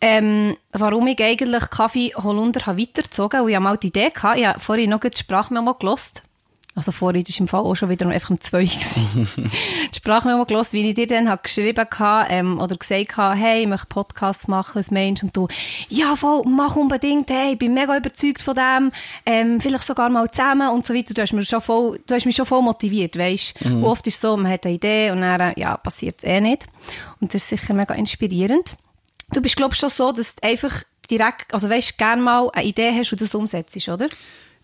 ähm, 0.00 0.56
warum 0.72 1.06
ich 1.06 1.22
eigentlich 1.22 1.70
Kaffee 1.70 2.12
Holunder 2.16 2.66
habe 2.66 2.80
weitergezogen 2.80 3.38
habe. 3.38 3.44
Und 3.44 3.50
ich 3.50 3.56
habe 3.56 3.62
mal 3.62 3.78
die 3.78 3.88
Idee 3.88 4.10
gehabt, 4.10 4.38
ich 4.38 4.46
habe 4.46 4.58
vorhin 4.58 4.90
noch 4.90 5.00
die 5.00 5.16
Sprachmemo 5.16 5.74
gelost. 5.74 6.22
Also 6.74 6.90
vorhin, 6.90 7.22
war 7.22 7.40
im 7.40 7.48
Fall 7.48 7.60
auch 7.60 7.74
schon 7.74 7.90
wieder 7.90 8.06
einfach 8.08 8.30
um 8.30 8.40
zwei 8.40 8.64
die 8.64 8.78
Sprachmemo 9.94 10.46
gelost, 10.46 10.72
wie 10.72 10.88
ich 10.88 10.94
dir 10.94 11.06
dann 11.06 11.28
habe 11.28 11.42
geschrieben 11.42 11.86
habe, 11.98 12.30
ähm, 12.30 12.58
oder 12.58 12.76
gesagt 12.76 13.16
habe, 13.18 13.36
hey, 13.36 13.62
ich 13.62 13.68
möchte 13.68 13.88
Podcasts 13.88 14.48
machen, 14.48 14.76
was 14.76 14.90
meinst 14.90 15.22
Und 15.22 15.36
du, 15.36 15.48
ja 15.90 16.16
voll, 16.16 16.42
mach 16.46 16.76
unbedingt, 16.76 17.30
hey, 17.30 17.52
ich 17.52 17.58
bin 17.58 17.74
mega 17.74 17.94
überzeugt 17.94 18.40
von 18.40 18.54
dem, 18.54 18.92
ähm, 19.26 19.60
vielleicht 19.60 19.84
sogar 19.84 20.08
mal 20.08 20.30
zusammen 20.30 20.70
und 20.70 20.86
so 20.86 20.94
weiter. 20.94 21.12
Du 21.12 21.20
hast 21.20 21.34
mich 21.34 21.46
schon 21.46 21.60
voll, 21.60 22.00
du 22.06 22.14
hast 22.14 22.24
mich 22.24 22.36
schon 22.36 22.46
voll 22.46 22.62
motiviert, 22.62 23.18
weißt. 23.18 23.64
Mhm. 23.66 23.84
oft 23.84 24.06
ist 24.06 24.14
es 24.14 24.20
so, 24.22 24.34
man 24.38 24.50
hat 24.50 24.64
eine 24.64 24.74
Idee 24.74 25.10
und 25.10 25.20
dann, 25.20 25.52
ja, 25.56 25.76
passiert 25.76 26.16
es 26.18 26.24
eh 26.24 26.40
nicht. 26.40 26.66
Und 27.20 27.34
das 27.34 27.42
ist 27.42 27.50
sicher 27.50 27.74
mega 27.74 27.92
inspirierend. 27.94 28.76
Du 29.32 29.42
bist, 29.42 29.56
glaube 29.56 29.74
ich, 29.74 29.80
schon 29.80 29.90
so, 29.90 30.10
dass 30.12 30.36
du 30.36 30.48
einfach 30.48 30.84
direkt, 31.10 31.52
also 31.52 31.68
weißt, 31.68 31.98
gerne 31.98 32.22
mal 32.22 32.48
eine 32.52 32.64
Idee 32.64 32.92
hast 32.96 33.12
und 33.12 33.20
das 33.20 33.34
umsetzt, 33.34 33.88
oder? 33.88 34.08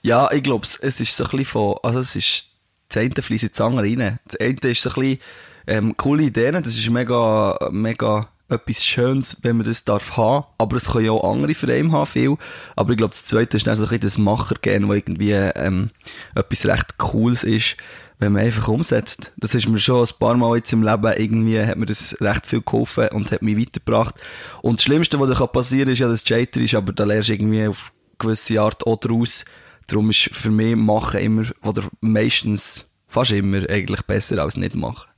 Ja, 0.03 0.31
ich 0.31 0.43
glaube, 0.43 0.67
es 0.67 1.01
ist 1.01 1.17
so 1.17 1.25
ein 1.25 1.31
bisschen 1.31 1.45
von, 1.47 1.77
also 1.83 1.99
es 1.99 2.17
ist, 2.17 2.49
das 2.89 3.03
eine 3.03 3.23
fließt 3.23 3.45
ins 3.45 3.61
andere 3.61 3.83
rein. 3.83 4.19
Das 4.27 4.41
eine 4.41 4.57
ist 4.63 4.83
so 4.83 4.91
ein 4.91 4.95
bisschen, 4.95 5.19
ähm, 5.67 5.97
coole 5.97 6.23
Ideen, 6.25 6.63
das 6.63 6.77
ist 6.77 6.89
mega, 6.91 7.59
mega 7.71 8.27
etwas 8.49 8.85
Schönes, 8.85 9.37
wenn 9.43 9.59
man 9.59 9.67
das 9.67 9.85
darf 9.85 10.17
haben, 10.17 10.47
aber 10.57 10.77
es 10.77 10.93
können 10.93 11.05
ja 11.05 11.13
auch 11.13 11.31
andere 11.31 11.55
Frame 11.55 11.93
haben, 11.93 12.07
viel. 12.07 12.37
Aber 12.77 12.93
ich 12.93 12.97
glaube, 12.97 13.11
das 13.11 13.27
zweite 13.27 13.57
ist 13.59 13.67
dann 13.67 13.77
so 13.77 13.83
ein 13.83 13.89
bisschen 13.89 14.01
das 14.01 14.19
Machergehen, 14.19 14.89
wo 14.89 14.95
irgendwie, 14.95 15.33
ähm, 15.33 15.91
etwas 16.35 16.65
recht 16.65 16.97
Cooles 16.97 17.45
ist, 17.45 17.77
wenn 18.19 18.33
man 18.33 18.45
einfach 18.45 18.69
umsetzt. 18.69 19.33
Das 19.37 19.55
ist 19.55 19.69
mir 19.69 19.79
schon 19.79 20.07
ein 20.07 20.15
paar 20.19 20.35
Mal 20.35 20.57
jetzt 20.57 20.73
im 20.73 20.83
Leben 20.83 21.13
irgendwie, 21.17 21.63
hat 21.63 21.77
mir 21.77 21.87
das 21.87 22.17
recht 22.21 22.47
viel 22.47 22.63
geholfen 22.63 23.09
und 23.09 23.31
hat 23.31 23.43
mich 23.43 23.59
weitergebracht. 23.59 24.17
Und 24.63 24.79
das 24.79 24.85
Schlimmste, 24.85 25.21
was 25.21 25.39
da 25.39 25.47
passieren 25.47 25.85
kann, 25.85 25.93
ist 25.93 25.99
ja, 25.99 26.09
dass 26.09 26.25
du 26.25 26.35
Chater 26.35 26.61
ist, 26.61 26.75
aber 26.75 26.93
da 26.93 27.05
lernst 27.05 27.29
du 27.29 27.35
irgendwie 27.35 27.67
auf 27.67 27.93
gewisse 28.19 28.61
Art 28.61 28.87
auch 28.87 28.99
daraus, 28.99 29.45
Darum 29.89 30.11
ist 30.11 30.31
für 30.33 30.51
mich 30.51 30.77
Machen 30.77 31.21
immer, 31.21 31.47
oder 31.63 31.83
meistens, 32.01 32.87
fast 33.09 33.33
immer, 33.33 33.69
eigentlich 33.69 34.03
besser 34.03 34.41
als 34.43 34.57
nicht 34.57 34.75
machen. 34.75 35.11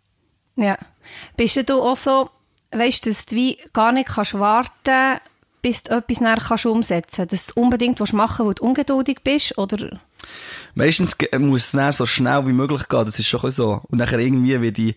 Ja. 0.56 0.78
Bist 1.36 1.68
du 1.68 1.82
auch 1.82 1.96
so, 1.96 2.30
weißt 2.72 3.04
du, 3.04 3.10
dass 3.10 3.26
du 3.26 3.36
wie 3.36 3.58
gar 3.72 3.92
nicht 3.92 4.08
kannst 4.08 4.34
warten 4.34 5.20
bis 5.62 5.82
du 5.82 5.94
etwas 5.94 6.20
nachher 6.20 6.48
kannst 6.48 6.66
umsetzen 6.66 7.28
kannst? 7.28 7.32
Dass 7.32 7.46
du 7.54 7.60
unbedingt 7.60 7.98
machen 8.12 8.46
willst, 8.46 8.46
weil 8.46 8.54
du 8.54 8.64
ungeduldig 8.64 9.18
bist, 9.22 9.58
oder? 9.58 10.00
Meistens 10.74 11.16
muss 11.38 11.64
es 11.64 11.72
dann 11.72 11.92
so 11.92 12.06
schnell 12.06 12.46
wie 12.46 12.52
möglich 12.52 12.88
gehen, 12.88 13.04
das 13.04 13.18
ist 13.18 13.28
schon 13.28 13.50
so. 13.50 13.82
Und 13.88 13.98
nachher 13.98 14.18
irgendwie 14.18 14.60
wird 14.60 14.78
ich 14.78 14.96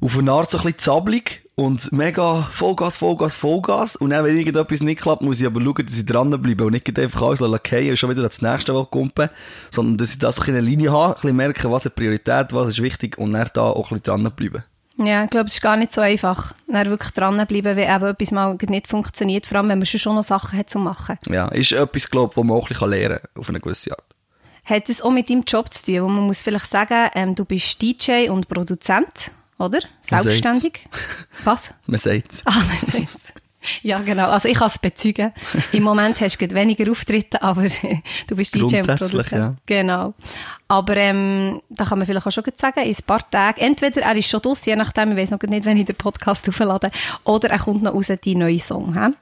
auf 0.00 0.18
eine 0.18 0.32
Art 0.32 0.50
so 0.50 0.58
ein 0.58 0.64
bisschen 0.64 0.78
zappelig 0.78 1.45
und 1.56 1.90
mega 1.90 2.42
Vollgas, 2.52 2.96
Vollgas, 2.96 3.34
Vollgas. 3.34 3.96
Und 3.96 4.10
dann, 4.10 4.24
wenn 4.24 4.36
irgendetwas 4.36 4.82
nicht 4.82 5.00
klappt, 5.00 5.22
muss 5.22 5.40
ich 5.40 5.46
aber 5.46 5.60
schauen, 5.62 5.86
dass 5.86 5.96
ich 5.96 6.04
dranbleibe 6.04 6.66
und 6.66 6.72
nicht 6.72 6.98
einfach 6.98 7.22
alles 7.22 7.38
fallen 7.38 7.90
und 7.90 7.98
schon 7.98 8.10
wieder 8.10 8.22
das 8.22 8.42
nächste 8.42 8.72
kumpen, 8.90 9.30
sondern 9.70 9.96
dass 9.96 10.12
ich 10.12 10.18
das 10.18 10.38
ein 10.38 10.48
eine 10.48 10.60
Linie 10.60 10.92
habe, 10.92 11.14
ein 11.14 11.14
bisschen 11.14 11.36
merken, 11.36 11.72
was 11.72 11.86
ist 11.86 11.94
Priorität, 11.94 12.52
was 12.52 12.68
ist 12.68 12.82
wichtig 12.82 13.18
und 13.18 13.32
dann 13.32 13.48
da 13.54 13.62
auch 13.62 13.90
ein 13.90 13.98
bisschen 13.98 14.02
dranbleiben. 14.02 14.64
Ja, 14.98 15.24
ich 15.24 15.30
glaube, 15.30 15.46
es 15.46 15.54
ist 15.54 15.62
gar 15.62 15.76
nicht 15.76 15.92
so 15.92 16.00
einfach, 16.02 16.54
dann 16.68 16.88
wirklich 16.88 17.12
dranbleiben, 17.12 17.76
wenn 17.76 17.90
eben 17.90 18.06
etwas 18.06 18.30
mal 18.30 18.56
nicht 18.68 18.88
funktioniert, 18.88 19.46
vor 19.46 19.58
allem, 19.58 19.70
wenn 19.70 19.78
man 19.78 19.86
schon 19.86 20.14
noch 20.14 20.22
Sachen 20.22 20.58
hat 20.58 20.70
zu 20.70 20.78
machen. 20.78 21.18
Ja, 21.28 21.48
ist 21.48 21.72
etwas, 21.72 22.10
glaube 22.10 22.32
ich, 22.32 22.36
was 22.36 22.44
man 22.44 22.56
auch 22.56 22.64
ein 22.64 22.68
bisschen 22.68 22.90
lernen 22.90 23.18
kann, 23.18 23.40
auf 23.40 23.48
eine 23.48 23.60
gewisse 23.60 23.92
Art. 23.92 24.04
Hat 24.64 24.88
es 24.88 25.00
auch 25.00 25.10
mit 25.10 25.30
deinem 25.30 25.44
Job 25.46 25.72
zu 25.72 25.86
tun, 25.86 26.02
wo 26.02 26.08
man 26.08 26.24
muss 26.24 26.42
vielleicht 26.42 26.66
sagen, 26.66 27.10
ähm, 27.14 27.34
du 27.34 27.44
bist 27.44 27.80
DJ 27.80 28.28
und 28.28 28.48
Produzent 28.48 29.30
oder? 29.58 29.80
Selbstständig. 30.00 30.88
Was? 31.44 31.70
Man 31.86 31.98
sagt 31.98 32.32
es. 32.32 32.46
Ah, 32.46 32.52
man 32.52 32.92
sagt 32.92 33.14
es. 33.14 33.32
Ja, 33.82 33.98
genau. 33.98 34.28
Also 34.28 34.48
ich 34.48 34.58
kann 34.58 34.68
es 34.68 34.78
bezeugen. 34.78 35.32
Im 35.72 35.82
Moment 35.82 36.20
hast 36.20 36.40
du 36.40 36.50
weniger 36.52 36.90
Auftritte, 36.90 37.42
aber 37.42 37.66
du 38.26 38.36
bist 38.36 38.54
DJ 38.54 38.60
und 38.60 38.86
Produzent. 38.86 39.30
Ja. 39.32 39.54
Genau. 39.66 40.14
Aber 40.68 40.96
ähm, 40.96 41.60
da 41.68 41.84
kann 41.84 41.98
man 41.98 42.06
vielleicht 42.06 42.26
auch 42.26 42.30
schon 42.30 42.44
sagen, 42.56 42.80
in 42.80 42.94
ein 42.94 43.04
paar 43.06 43.28
Tagen, 43.30 43.60
entweder 43.60 44.02
er 44.02 44.16
ist 44.16 44.28
schon 44.28 44.40
draus, 44.40 44.64
je 44.64 44.76
nachdem, 44.76 45.12
ich 45.12 45.18
weiß 45.18 45.30
noch 45.32 45.42
nicht, 45.42 45.64
wenn 45.64 45.76
ich 45.76 45.86
den 45.86 45.96
Podcast 45.96 46.48
auflade, 46.48 46.90
oder 47.24 47.50
er 47.50 47.58
kommt 47.58 47.82
noch 47.82 47.94
raus, 47.94 48.12
die 48.24 48.34
neue 48.34 48.58
Song. 48.58 48.94
He? 48.94 49.14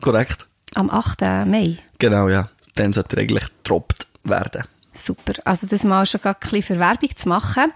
Korrekt. 0.00 0.46
Am 0.74 0.90
8. 0.90 1.20
Mai. 1.46 1.76
Genau, 1.98 2.28
ja. 2.28 2.50
Dann 2.74 2.92
sollte 2.92 3.16
er 3.16 3.22
eigentlich 3.22 3.44
getroppt 3.62 4.06
werden. 4.24 4.64
Super. 4.96 5.34
Also 5.44 5.66
das 5.66 5.84
mal 5.84 6.06
schon 6.06 6.22
ein 6.22 6.34
bisschen 6.40 6.62
für 6.62 6.78
Werbung 6.78 7.14
zu 7.14 7.28
machen. 7.28 7.72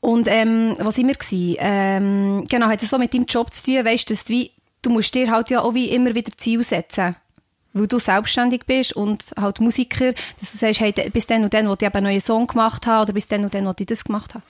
Und 0.00 0.26
ähm, 0.28 0.74
was 0.78 0.96
sind 0.96 1.08
wir 1.08 1.56
Ähm, 1.60 2.44
genau, 2.48 2.66
hat 2.66 2.82
das 2.82 2.90
so 2.90 2.98
mit 2.98 3.14
deinem 3.14 3.26
Job 3.26 3.52
zu 3.52 3.64
tun, 3.64 3.84
weißt 3.84 4.10
du, 4.10 4.14
wie, 4.28 4.50
du 4.80 4.90
musst 4.90 5.14
dir 5.14 5.30
halt 5.30 5.50
ja 5.50 5.60
auch 5.60 5.74
wie 5.74 5.90
immer 5.90 6.14
wieder 6.14 6.32
Ziel 6.36 6.62
setzen. 6.62 7.16
Weil 7.74 7.86
du 7.86 7.98
selbstständig 7.98 8.64
bist 8.66 8.94
und 8.94 9.32
halt 9.40 9.60
Musiker, 9.60 10.12
dass 10.38 10.52
du 10.52 10.58
sagst, 10.58 10.80
hey, 10.80 10.92
bis 11.10 11.26
dann 11.26 11.42
und 11.42 11.54
dann, 11.54 11.68
wo 11.68 11.72
ich 11.74 11.82
eben 11.82 11.94
einen 11.94 12.06
neuen 12.06 12.20
Song 12.20 12.46
gemacht 12.46 12.86
habe, 12.86 13.02
oder 13.02 13.12
bis 13.14 13.28
dann 13.28 13.44
und 13.44 13.54
dann, 13.54 13.64
wo 13.64 13.72
ich 13.78 13.86
das 13.86 14.04
gemacht 14.04 14.34
habe. 14.34 14.44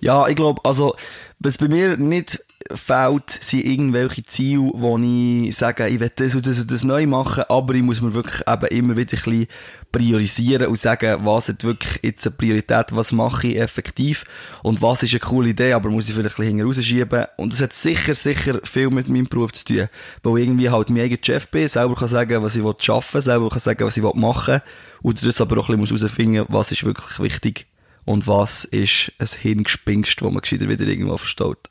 Ja, 0.00 0.26
ich 0.26 0.34
glaube, 0.34 0.60
also, 0.64 0.96
was 1.38 1.58
bei 1.58 1.68
mir 1.68 1.96
nicht 1.96 2.40
fehlt, 2.72 3.30
sind 3.30 3.64
irgendwelche 3.64 4.24
Ziele, 4.24 4.70
wo 4.74 4.98
ich 4.98 5.54
sage, 5.54 5.88
ich 5.88 6.00
will 6.00 6.10
das 6.14 6.34
und 6.34 6.46
das 6.46 6.58
und 6.58 6.70
das 6.70 6.84
neu 6.84 7.06
machen, 7.06 7.44
aber 7.48 7.74
ich 7.74 7.82
muss 7.82 8.00
mir 8.00 8.14
wirklich 8.14 8.42
eben 8.46 8.66
immer 8.66 8.96
wieder 8.96 9.16
ein 9.16 9.22
bisschen 9.22 9.46
priorisieren 9.92 10.68
und 10.68 10.78
sagen, 10.78 11.24
was 11.24 11.48
hat 11.48 11.62
wirklich 11.62 12.00
jetzt 12.02 12.26
eine 12.26 12.34
Priorität, 12.36 12.86
was 12.90 13.12
mache 13.12 13.48
ich 13.48 13.58
effektiv 13.58 14.24
und 14.62 14.82
was 14.82 15.02
ist 15.02 15.12
eine 15.12 15.20
coole 15.20 15.50
Idee, 15.50 15.72
aber 15.72 15.90
muss 15.90 16.08
ich 16.08 16.14
vielleicht 16.14 16.38
ein 16.38 16.44
bisschen 16.44 16.66
rausschieben. 16.66 17.26
Und 17.36 17.52
das 17.52 17.60
hat 17.60 17.72
sicher, 17.72 18.14
sicher 18.14 18.60
viel 18.64 18.90
mit 18.90 19.08
meinem 19.08 19.26
Beruf 19.26 19.52
zu 19.52 19.64
tun, 19.66 19.88
weil 20.22 20.38
ich 20.38 20.44
irgendwie 20.44 20.70
halt 20.70 20.90
mein 20.90 21.02
eigener 21.02 21.20
Chef 21.22 21.48
bin, 21.48 21.68
selber 21.68 21.94
kann 21.94 22.08
sagen, 22.08 22.42
was 22.42 22.56
ich 22.56 22.62
arbeiten 22.62 23.14
will, 23.14 23.22
selber 23.22 23.50
kann 23.50 23.60
sagen, 23.60 23.86
was 23.86 23.96
ich 23.96 24.02
machen 24.02 24.54
will 24.54 24.62
und 25.02 25.24
das 25.24 25.40
aber 25.40 25.58
auch 25.58 25.68
ein 25.68 25.78
bisschen 25.80 25.98
herausfinden 25.98 26.46
was 26.48 26.72
ist 26.72 26.84
wirklich 26.84 27.20
wichtig 27.20 27.66
und 28.04 28.26
was 28.26 28.64
ist 28.64 29.12
ein 29.18 29.28
Hirngespinst, 29.40 30.22
wo 30.22 30.30
man 30.30 30.42
wieder 30.42 30.86
irgendwo 30.86 31.16
verstaut. 31.16 31.70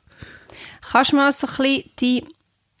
Kannst 0.90 1.12
du 1.12 1.16
mal 1.16 1.32
so 1.32 1.46
ein 1.46 1.56
bisschen 1.56 1.90
die 2.00 2.24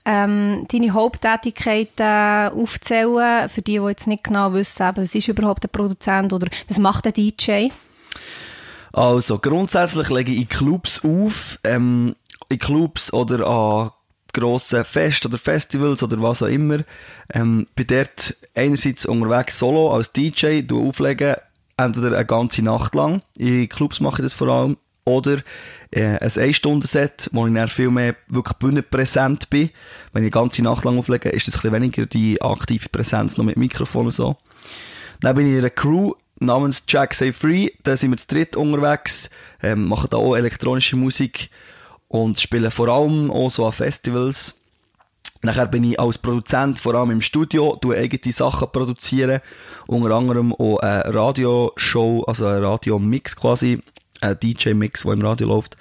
ähm, 0.06 0.66
deine 0.70 0.92
Haupttätigkeiten 0.92 2.58
aufzählen, 2.58 3.48
für 3.48 3.62
die, 3.62 3.78
die 3.78 3.86
jetzt 3.86 4.06
nicht 4.06 4.24
genau 4.24 4.52
wissen, 4.52 4.92
was 4.94 5.14
ist 5.14 5.28
überhaupt 5.28 5.64
ein 5.64 5.70
Produzent 5.70 6.32
oder 6.32 6.48
was 6.68 6.78
macht 6.78 7.06
ein 7.06 7.14
DJ? 7.14 7.68
Also, 8.92 9.38
grundsätzlich 9.38 10.08
lege 10.10 10.32
ich 10.32 10.40
in 10.42 10.48
Clubs 10.48 11.02
auf, 11.04 11.58
ähm, 11.64 12.14
in 12.48 12.58
Clubs 12.58 13.12
oder 13.12 13.46
an 13.46 13.90
grossen 14.32 14.84
Fest 14.84 15.24
oder 15.24 15.38
Festivals 15.38 16.02
oder 16.02 16.20
was 16.20 16.42
auch 16.42 16.48
immer. 16.48 16.80
Ähm, 17.32 17.66
bin 17.74 17.86
dort 17.86 18.36
einerseits 18.54 19.06
unterwegs 19.06 19.58
solo 19.58 19.92
als 19.92 20.12
DJ, 20.12 20.60
du 20.62 20.88
auflegen, 20.88 21.36
entweder 21.76 22.14
eine 22.14 22.26
ganze 22.26 22.62
Nacht 22.62 22.94
lang. 22.94 23.22
In 23.38 23.68
Clubs 23.68 24.00
mache 24.00 24.20
ich 24.20 24.26
das 24.26 24.34
vor 24.34 24.48
allem. 24.48 24.76
Oder 25.06 25.42
äh, 25.94 26.18
ein 26.18 26.28
1-Stunden-Set, 26.28 27.30
wo 27.32 27.46
ich 27.46 27.54
dann 27.54 27.68
viel 27.68 27.90
mehr 27.90 28.16
wirklich 28.28 28.58
bühnenpräsent 28.58 29.48
bin. 29.50 29.70
Wenn 30.12 30.24
ich 30.24 30.28
die 30.28 30.38
ganze 30.38 30.62
Nacht 30.62 30.84
lang 30.84 30.98
auflege, 30.98 31.28
ist 31.28 31.46
das 31.46 31.64
ein 31.64 31.72
weniger 31.72 32.06
die 32.06 32.40
aktive 32.42 32.88
Präsenz 32.88 33.36
noch 33.36 33.44
mit 33.44 33.56
Mikrofon 33.56 34.06
und 34.06 34.12
so. 34.12 34.36
Dann 35.20 35.36
bin 35.36 35.46
ich 35.46 35.52
in 35.52 35.58
einer 35.60 35.70
Crew 35.70 36.12
namens 36.40 36.82
Jack 36.88 37.14
Say 37.14 37.32
Free. 37.32 37.70
Da 37.82 37.96
sind 37.96 38.10
wir 38.10 38.16
zu 38.16 38.26
dritt 38.26 38.56
unterwegs, 38.56 39.30
ähm, 39.62 39.88
machen 39.88 40.08
da 40.10 40.16
auch 40.16 40.34
elektronische 40.34 40.96
Musik 40.96 41.50
und 42.08 42.40
spielen 42.40 42.70
vor 42.70 42.88
allem 42.88 43.30
auch 43.30 43.50
so 43.50 43.64
an 43.64 43.72
Festivals. 43.72 44.60
Nachher 45.42 45.66
bin 45.66 45.84
ich 45.84 46.00
als 46.00 46.18
Produzent 46.18 46.78
vor 46.78 46.94
allem 46.94 47.10
im 47.10 47.20
Studio, 47.20 47.76
tue 47.76 47.96
eigene 47.96 48.32
Sachen 48.32 48.68
produzieren, 48.72 49.40
unter 49.86 50.10
anderem 50.10 50.54
auch 50.54 50.78
eine 50.78 51.14
Radioshow, 51.14 52.24
also 52.26 52.46
ein 52.46 52.64
Radiomix 52.64 53.36
quasi, 53.36 53.80
ein 54.24 54.38
DJ-Mix, 54.40 55.02
der 55.02 55.12
im 55.12 55.22
Radio 55.22 55.48
läuft. 55.48 55.76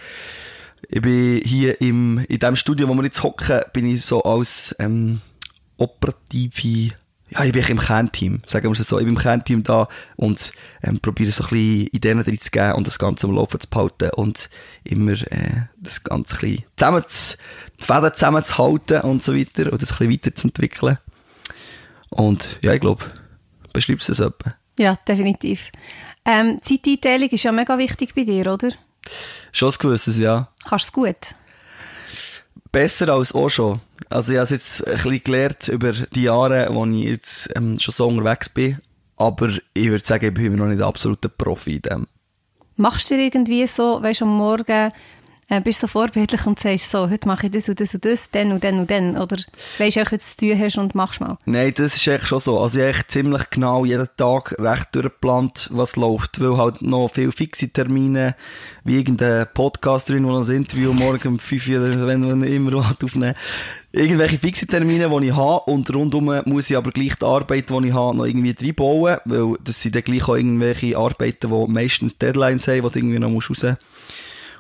Ich 0.90 1.02
bin 1.02 1.42
hier 1.44 1.80
im, 1.82 2.20
in 2.28 2.40
dem 2.40 2.56
Studio, 2.56 2.88
wo 2.88 2.94
wir 2.94 3.04
jetzt 3.04 3.24
hocken, 3.24 3.62
bin 3.72 3.88
ich 3.88 4.04
so 4.04 4.24
als 4.24 4.76
ähm, 4.80 5.22
operative 5.78 6.94
ja, 7.34 7.46
ich 7.46 7.52
bin 7.52 7.64
im 7.64 7.80
Kernteam, 7.80 8.42
sagen 8.46 8.66
wir 8.66 8.80
es 8.80 8.88
so. 8.88 9.00
Ich 9.00 9.06
bin 9.06 9.16
im 9.16 9.20
Kernteam 9.20 9.64
da 9.64 9.88
und 10.18 10.52
ähm, 10.84 11.00
probiere 11.00 11.32
so 11.32 11.44
ein 11.46 11.50
bisschen 11.50 11.88
Ideen 11.88 12.24
drin 12.24 12.40
zu 12.40 12.52
geben 12.52 12.74
und 12.74 12.86
das 12.86 13.00
Ganze 13.00 13.26
am 13.26 13.34
Laufen 13.34 13.60
zu 13.60 13.68
behalten 13.70 14.12
und 14.12 14.50
immer 14.84 15.14
äh, 15.14 15.64
das 15.78 16.04
Ganze 16.04 16.36
ein 16.36 16.40
bisschen 16.40 16.66
zusammen 16.76 17.04
zu, 17.08 17.38
die 17.82 17.86
Fäden 17.86 18.14
zusammenzuhalten 18.14 19.02
und 19.02 19.24
so 19.24 19.36
weiter 19.36 19.72
und 19.72 19.82
das 19.82 19.92
ein 19.94 19.98
bisschen 19.98 20.12
weiterzuentwickeln. 20.12 20.98
Und 22.10 22.60
ja, 22.64 22.74
ich 22.74 22.82
glaube, 22.82 23.04
beschreibst 23.72 24.10
du 24.10 24.12
es 24.12 24.20
etwa? 24.20 24.54
Ja, 24.78 24.96
definitiv. 25.08 25.72
Ähm, 26.26 26.60
Zeiteinteilung 26.62 27.30
ist 27.30 27.44
ja 27.44 27.52
mega 27.52 27.78
wichtig 27.78 28.16
bei 28.16 28.24
dir, 28.24 28.52
oder? 28.52 28.70
Schon 29.52 29.70
ein 29.70 29.76
gewisses, 29.80 30.18
ja. 30.18 30.50
Kannst 30.68 30.86
du 30.86 30.90
es 30.90 30.94
gut? 30.94 31.36
Besser 32.72 33.10
als 33.10 33.36
auch 33.36 33.50
schon. 33.50 33.82
Also 34.10 34.32
ich 34.32 34.38
habe 34.38 34.46
es 34.46 34.50
jetzt 34.50 34.88
ein 34.88 34.94
bisschen 34.94 35.24
gelernt 35.24 35.68
über 35.68 35.92
die 35.92 36.24
Jahre, 36.24 36.70
wo 36.72 36.86
ich 36.86 37.04
jetzt 37.04 37.50
ähm, 37.56 37.80
schon 37.80 37.94
so 37.94 38.08
unterwegs 38.08 38.50
bin. 38.50 38.80
Aber 39.18 39.50
ich 39.74 39.90
würde 39.90 40.04
sagen, 40.04 40.26
ich 40.26 40.34
bin 40.34 40.56
noch 40.56 40.66
nicht 40.66 40.80
der 40.80 40.88
absolute 40.88 41.30
Profi 41.30 41.76
in 41.76 41.82
dem. 41.82 42.08
Machst 42.76 43.12
du 43.12 43.16
dir 43.16 43.26
irgendwie 43.26 43.68
so, 43.68 44.02
weißt 44.02 44.22
du, 44.22 44.26
am 44.26 44.38
Morgen 44.38 44.92
Äh, 45.50 45.62
bist 45.62 45.82
so 45.82 45.88
vorbildlich 45.88 46.46
und 46.46 46.60
sagst 46.60 46.90
so, 46.90 47.10
heute 47.10 47.28
mache 47.28 47.48
ich 47.48 47.52
das 47.52 47.70
und 47.70 47.80
das 47.80 47.94
und 47.94 48.06
das, 48.06 48.32
dann 48.32 48.52
und 48.52 48.64
dann 48.64 48.80
und 48.80 48.90
dann? 48.90 49.18
Oder 49.18 49.38
weisst 49.78 49.98
du 49.98 50.02
auch, 50.02 50.12
was 50.12 50.36
du 50.36 50.48
zu 50.48 50.48
tun 50.48 50.60
hast 50.60 50.78
und 50.78 50.96
machst 50.96 51.22
mal? 51.22 51.38
Nein, 51.46 51.74
das 51.76 51.96
ist 51.96 52.08
echt 52.08 52.28
schon 52.28 52.40
so. 52.40 52.60
Also 52.60 52.80
ich 52.80 52.96
habe 52.96 53.08
ziemlich 53.08 53.50
genau 53.50 53.86
jeden 53.86 54.08
Tag 54.16 54.56
recht 54.58 54.88
durchgeplant, 54.94 55.70
was 55.72 55.96
läuft, 55.96 56.42
weil 56.42 56.58
halt 56.58 56.82
noch 56.82 57.10
viele 57.10 57.32
fixe 57.32 57.70
Termine, 57.70 58.36
wie 58.84 58.98
irgendein 58.98 59.48
Podcast 59.54 60.10
drin, 60.10 60.26
wo 60.26 60.38
ein 60.38 60.50
Interview 60.50 60.94
morgen 60.94 61.28
um 61.28 61.40
5 61.40 61.68
Uhr, 61.70 62.08
wenn 62.08 62.22
man 62.22 62.44
immer 62.44 62.76
aufnehmen 63.04 63.36
irgendwelche 63.94 64.40
fixe 64.40 64.66
Termine, 64.66 65.08
die 65.08 65.28
ich 65.28 65.36
habe 65.36 65.72
und 65.72 65.94
rundum 65.94 66.42
muss 66.46 66.70
ich 66.70 66.76
aber 66.76 66.92
gleich 66.92 67.16
die 67.16 67.26
Arbeit, 67.26 67.70
die 67.70 67.88
ich 67.88 67.94
habe, 67.94 68.18
noch 68.18 68.26
irgendwie 68.26 68.56
reinbauen, 68.60 69.18
weil 69.26 69.56
das 69.64 69.82
sind 69.82 69.96
dann 69.96 70.04
gleich 70.04 70.28
auch 70.28 70.36
irgendwelche 70.36 70.98
Arbeiten, 70.98 71.50
die 71.50 71.72
meistens 71.72 72.18
Deadlines 72.18 72.68
haben, 72.68 72.82
die 72.82 72.90
du 72.90 73.00
irgendwie 73.00 73.20
noch 73.20 73.32
raus 73.32 73.64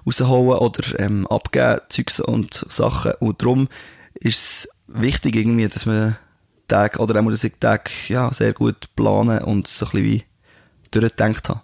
rausholen 0.06 0.60
oder 0.60 1.00
ähm, 1.00 1.28
abgeben, 1.28 1.82
Zeugs 1.90 2.20
und 2.20 2.66
Sachen. 2.70 3.14
Und 3.20 3.42
darum 3.42 3.68
ist 4.14 4.66
es 4.66 4.70
wichtig 4.88 5.36
irgendwie, 5.36 5.68
dass 5.68 5.86
man 5.86 6.18
Tag, 6.68 7.00
oder 7.00 7.20
auch, 7.20 7.30
dass 7.30 7.44
ich 7.44 7.54
Tag, 7.60 7.92
ja, 8.10 8.32
sehr 8.32 8.54
gut 8.54 8.96
planen 8.96 9.40
und 9.40 9.68
so 9.68 9.86
ein 9.86 9.92
bisschen 9.92 10.06
wie 10.06 10.24
durchgedacht 10.92 11.50
habe. 11.50 11.62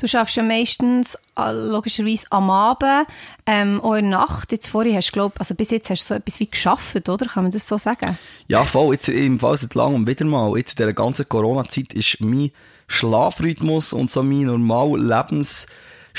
Du 0.00 0.06
schaffst 0.06 0.36
ja 0.36 0.44
meistens 0.44 1.18
äh, 1.36 1.50
logischerweise 1.50 2.24
am 2.30 2.50
Abend, 2.50 3.08
ähm, 3.46 3.80
auch 3.80 3.94
in 3.94 4.10
der 4.10 4.20
Nacht. 4.20 4.52
Jetzt 4.52 4.68
vorhin 4.68 4.94
hast 4.94 5.08
du, 5.08 5.12
glaub, 5.12 5.40
also 5.40 5.56
bis 5.56 5.70
jetzt 5.70 5.90
hast 5.90 6.04
du 6.04 6.06
so 6.06 6.14
etwas 6.14 6.38
wie 6.38 6.48
geschafft, 6.48 7.08
oder? 7.08 7.26
Kann 7.26 7.42
man 7.42 7.50
das 7.50 7.66
so 7.66 7.76
sagen? 7.78 8.16
Ja, 8.46 8.62
voll. 8.62 8.94
Jetzt 8.94 9.08
im 9.08 9.40
Fall 9.40 9.56
seit 9.56 9.74
langem 9.74 10.06
wieder 10.06 10.24
mal. 10.24 10.56
Jetzt 10.56 10.78
in 10.78 10.84
dieser 10.86 10.92
ganzen 10.92 11.28
Corona-Zeit 11.28 11.92
ist 11.94 12.20
mein 12.20 12.52
Schlafrhythmus 12.86 13.92
und 13.92 14.08
so 14.08 14.22
mein 14.22 14.42
normaler 14.42 15.26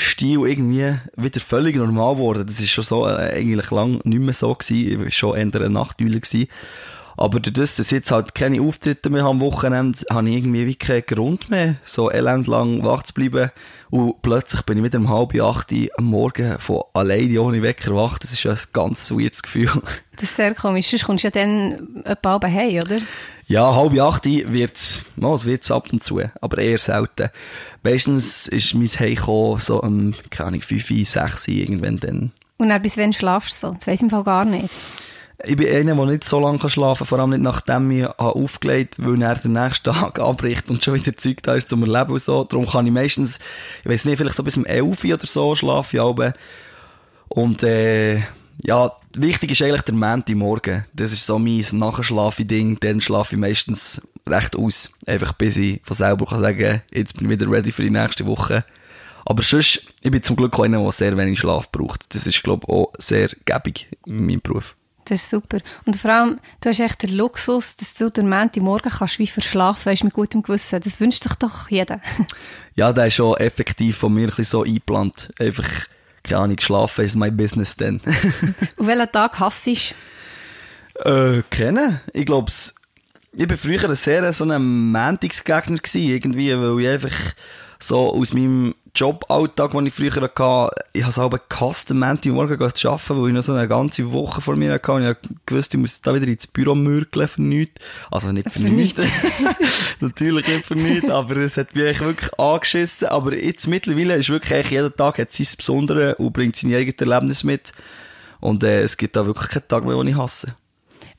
Lebensstil 0.00 0.46
irgendwie 0.46 0.98
wieder 1.16 1.40
völlig 1.40 1.76
normal 1.76 2.14
geworden. 2.14 2.46
Das 2.46 2.58
ist 2.58 2.70
schon 2.70 2.84
so, 2.84 3.06
äh, 3.06 3.34
eigentlich 3.34 3.70
lang 3.70 4.00
nicht 4.04 4.20
mehr 4.20 4.32
so 4.32 4.54
gewesen. 4.54 4.92
Ich 4.92 4.98
war 4.98 5.10
schon 5.10 5.36
eher 5.36 5.60
ein 5.60 5.72
Nachtdüler 5.72 6.20
gewesen. 6.20 6.48
Aber 7.20 7.38
dadurch, 7.38 7.76
dass 7.76 7.90
jetzt 7.90 8.10
halt 8.10 8.34
keine 8.34 8.62
Auftritte 8.62 9.10
mehr 9.10 9.24
am 9.24 9.42
Wochenende, 9.42 9.98
habe 10.10 10.30
ich 10.30 10.36
irgendwie 10.36 10.66
wie 10.66 10.74
keinen 10.74 11.04
Grund 11.04 11.50
mehr, 11.50 11.76
so 11.84 12.10
elendlang 12.10 12.82
wach 12.82 13.02
zu 13.02 13.12
bleiben. 13.12 13.50
Und 13.90 14.22
plötzlich 14.22 14.62
bin 14.62 14.78
ich 14.78 14.84
wieder 14.84 14.98
um 14.98 15.10
halb 15.10 15.38
acht 15.38 15.70
am 15.98 16.06
Morgen 16.06 16.58
von 16.58 16.80
alleine 16.94 17.42
ohne 17.42 17.60
Wecker 17.60 17.94
wach. 17.94 18.18
Das 18.18 18.32
ist 18.32 18.42
ja 18.42 18.52
ein 18.52 18.58
ganz 18.72 19.10
weirdes 19.10 19.42
Gefühl. 19.42 19.70
Das 20.12 20.28
ist 20.28 20.36
sehr 20.36 20.54
komisch. 20.54 20.88
Sonst 20.88 21.06
kommst 21.06 21.24
du 21.24 21.28
ja 21.28 21.30
dann 21.30 22.02
etwa 22.04 22.32
halb 22.32 22.44
heim, 22.44 22.82
oder? 22.84 22.98
Ja, 23.46 23.74
halb 23.74 23.98
acht 23.98 24.26
wird's, 24.26 25.02
no, 25.16 25.34
es 25.34 25.46
wird's 25.46 25.70
ab 25.70 25.90
und 25.92 26.04
zu, 26.04 26.20
aber 26.42 26.58
eher 26.58 26.76
selten. 26.76 27.30
Meistens 27.82 28.46
ist 28.46 28.74
mein 28.74 28.86
Heimkommen 28.88 29.60
so 29.60 29.80
um, 29.80 30.14
keine 30.28 30.48
Ahnung, 30.48 30.60
fünf, 30.60 30.88
sechs 31.08 31.48
irgendwann 31.48 31.96
dann. 31.96 32.32
Und 32.58 32.68
dann 32.68 32.82
bis 32.82 32.98
wann 32.98 33.14
schlafst 33.14 33.62
du 33.62 33.68
so? 33.68 33.74
Das 33.74 33.86
weiss 33.86 33.94
ich 33.94 34.02
im 34.02 34.10
Fall 34.10 34.24
gar 34.24 34.44
nicht. 34.44 34.74
Ich 35.44 35.56
bin 35.56 35.68
einer, 35.68 35.94
der 35.94 36.06
nicht 36.06 36.24
so 36.24 36.40
lange 36.40 36.68
schlafen 36.68 36.98
kann, 36.98 37.06
vor 37.06 37.18
allem 37.18 37.30
nicht 37.30 37.42
nachdem 37.42 37.90
ich 37.90 38.06
aufgelegt 38.06 38.98
habe, 38.98 39.12
weil 39.12 39.22
er 39.22 39.34
den 39.34 39.52
nächsten 39.52 39.92
Tag 39.92 40.18
abbricht 40.18 40.70
und 40.70 40.84
schon 40.84 40.94
wieder 40.94 41.16
Zeug 41.16 41.42
da 41.42 41.54
ist 41.54 41.68
zum 41.68 41.82
Erleben 41.82 42.12
und 42.12 42.22
so. 42.22 42.44
Darum 42.44 42.66
kann 42.66 42.86
ich 42.86 42.92
meistens, 42.92 43.38
ich 43.82 43.90
weiß 43.90 44.04
nicht, 44.04 44.18
vielleicht 44.18 44.36
so 44.36 44.42
bis 44.42 44.56
um 44.56 44.66
11 44.66 45.04
Uhr 45.04 45.14
oder 45.14 45.26
so 45.26 45.54
schlafen. 45.54 46.34
Und 47.28 47.62
äh, 47.62 48.18
ja, 48.62 48.92
wichtig 49.16 49.52
ist 49.52 49.62
eigentlich 49.62 49.82
der 49.82 49.94
Montag 49.94 50.36
Morgen. 50.36 50.84
Das 50.92 51.12
ist 51.12 51.24
so 51.24 51.38
mein 51.38 51.64
Nachschlafe-Ding. 51.72 52.78
Dann 52.80 53.00
schlafe 53.00 53.36
ich 53.36 53.40
meistens 53.40 54.02
recht 54.26 54.56
aus. 54.56 54.90
Einfach 55.06 55.32
bis 55.32 55.56
ich 55.56 55.80
von 55.84 55.96
selber 55.96 56.26
kann 56.26 56.40
sagen, 56.40 56.82
jetzt 56.92 57.16
bin 57.16 57.30
ich 57.30 57.38
wieder 57.38 57.50
ready 57.50 57.72
für 57.72 57.82
die 57.82 57.90
nächste 57.90 58.26
Woche. 58.26 58.64
Aber 59.24 59.42
sonst, 59.42 59.86
ich 60.02 60.10
bin 60.10 60.22
zum 60.22 60.36
Glück 60.36 60.58
einer, 60.58 60.82
der 60.82 60.92
sehr 60.92 61.16
wenig 61.16 61.38
Schlaf 61.38 61.70
braucht. 61.70 62.14
Das 62.14 62.26
ist, 62.26 62.42
glaube 62.42 62.66
ich, 62.66 62.74
auch 62.74 62.92
sehr 62.98 63.28
gäbig 63.44 63.88
in 64.06 64.26
meinem 64.26 64.40
Beruf. 64.40 64.74
Das 65.04 65.22
ist 65.22 65.30
super. 65.30 65.58
Und 65.86 65.96
vor 65.96 66.10
allem, 66.10 66.40
du 66.60 66.68
hast 66.68 66.80
echt 66.80 67.02
den 67.02 67.14
Luxus, 67.14 67.76
dass 67.76 67.94
du 67.94 68.10
den 68.10 68.28
Montagmorgen 68.28 68.92
kannst 68.92 69.18
wie 69.18 69.26
verschlafen, 69.26 69.86
weißt, 69.86 70.04
mit 70.04 70.14
gutem 70.14 70.42
Gewissen. 70.42 70.80
Das 70.80 71.00
wünscht 71.00 71.22
sich 71.22 71.34
doch 71.34 71.68
jeder. 71.68 72.00
ja, 72.74 72.92
der 72.92 73.06
ist 73.06 73.14
schon 73.14 73.36
effektiv 73.38 73.96
von 73.96 74.12
mir 74.12 74.22
ein 74.22 74.26
bisschen 74.28 74.44
so 74.44 74.62
eingeplant. 74.62 75.32
Einfach, 75.38 75.68
keine 76.22 76.42
Ahnung, 76.42 76.60
schlafen 76.60 77.04
ist 77.04 77.16
mein 77.16 77.36
Business 77.36 77.76
dann. 77.76 78.00
Und 78.76 78.86
welchen 78.86 79.10
Tag 79.12 79.38
hasst 79.40 79.66
du? 79.66 79.74
Äh, 81.04 81.42
kennen. 81.50 82.00
Ich 82.12 82.26
glaube, 82.26 82.52
ich 83.32 83.48
war 83.48 83.56
früher 83.56 83.88
ein 83.88 83.94
sehr 83.94 84.32
so 84.32 84.44
ein 84.44 84.90
Montagsgegner 84.92 85.78
irgendwie, 85.94 86.56
weil 86.56 86.80
ich 86.80 86.88
einfach 86.88 87.34
so 87.78 88.12
aus 88.12 88.34
meinem 88.34 88.74
Joballtag, 88.94 89.72
den 89.72 89.86
ich 89.86 89.94
früher 89.94 90.10
hatte, 90.10 90.70
ich 90.92 91.02
habe 91.02 91.10
es 91.10 91.18
auch 91.18 91.30
gehasst, 91.48 91.90
am 91.90 92.00
Montagmorgen 92.00 92.74
zu 92.74 92.90
arbeiten, 92.90 93.22
weil 93.22 93.28
ich 93.28 93.34
noch 93.34 93.42
so 93.42 93.52
eine 93.52 93.68
ganze 93.68 94.12
Woche 94.12 94.40
vor 94.40 94.56
mir 94.56 94.72
hatte 94.72 94.92
und 94.92 95.06
ich 95.06 95.16
gewusst, 95.46 95.74
ich 95.74 95.80
muss 95.80 96.00
da 96.00 96.14
wieder 96.14 96.26
ins 96.26 96.46
Büro 96.46 96.74
mürkeln 96.74 97.28
für 97.28 97.42
nichts. 97.42 97.74
Also 98.10 98.32
nicht 98.32 98.50
für, 98.50 98.60
für 98.60 98.68
nichts. 98.68 99.02
Natürlich 100.00 100.48
nicht 100.48 100.64
für 100.64 100.76
nichts, 100.76 101.08
aber 101.10 101.36
es 101.36 101.56
hat 101.56 101.74
mich 101.74 102.00
wirklich 102.00 102.38
angeschissen. 102.38 103.08
Aber 103.08 103.36
jetzt 103.36 103.66
mittlerweile 103.68 104.16
ist 104.16 104.28
wirklich 104.28 104.70
jeder 104.70 104.94
Tag 104.94 105.18
hat 105.18 105.30
sein 105.30 105.46
Besonderes 105.56 106.18
und 106.18 106.32
bringt 106.32 106.56
seine 106.56 106.76
eigenen 106.76 106.98
Erlebnisse 106.98 107.46
mit. 107.46 107.72
Und 108.40 108.64
äh, 108.64 108.82
es 108.82 108.96
gibt 108.96 109.16
da 109.16 109.26
wirklich 109.26 109.48
keinen 109.48 109.68
Tag 109.68 109.84
mehr, 109.84 109.96
den 109.96 110.08
ich 110.08 110.16
hasse. 110.16 110.54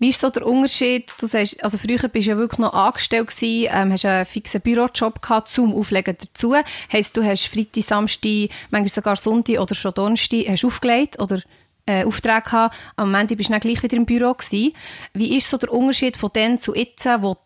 Wie 0.01 0.09
ist 0.09 0.19
so 0.19 0.31
der 0.31 0.47
Unterschied? 0.47 1.13
Du 1.19 1.27
sagst, 1.27 1.63
also 1.63 1.77
früher 1.77 2.09
bist 2.09 2.25
du 2.25 2.31
ja 2.31 2.37
wirklich 2.37 2.57
noch 2.57 2.73
angestellt 2.73 3.27
gewesen, 3.27 3.69
ähm, 3.71 3.91
hast 3.91 4.03
einen 4.03 4.25
fixen 4.25 4.59
Bürojob 4.59 5.21
gehabt 5.21 5.49
zum 5.49 5.75
Auflegen 5.75 6.17
dazu. 6.19 6.55
Heißt, 6.91 7.15
du 7.15 7.23
hast 7.23 7.45
Freitag, 7.45 7.83
Samstag, 7.83 8.49
manchmal 8.71 8.89
sogar 8.89 9.15
Sonntag 9.15 9.59
oder 9.59 9.75
schon 9.75 9.93
Donnerstag 9.93 10.47
hast 10.47 10.65
aufgelegt 10.65 11.19
oder 11.19 11.43
äh, 11.85 12.03
Aufträge 12.03 12.41
gehabt. 12.41 12.75
Am 12.95 13.13
Ende 13.13 13.35
bist 13.35 13.49
du 13.49 13.53
dann 13.53 13.59
gleich 13.59 13.83
wieder 13.83 13.95
im 13.95 14.07
Büro 14.07 14.33
gewesen. 14.33 14.73
Wie 15.13 15.37
ist 15.37 15.47
so 15.47 15.57
der 15.57 15.71
Unterschied 15.71 16.17
von 16.17 16.31
dann 16.33 16.57
zu 16.57 16.73
jetzt, 16.73 17.05
wo 17.05 17.37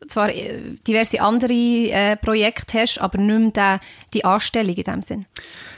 du 0.00 0.06
zwar 0.08 0.30
äh, 0.30 0.76
diverse 0.86 1.20
andere 1.20 1.52
äh, 1.52 2.16
Projekte 2.16 2.80
hast, 2.80 2.96
aber 2.96 3.18
nicht 3.18 3.54
mehr 3.54 3.78
die, 3.78 3.86
die 4.14 4.24
Anstellung 4.24 4.74
in 4.74 4.84
dem 4.84 5.02
Sinn? 5.02 5.26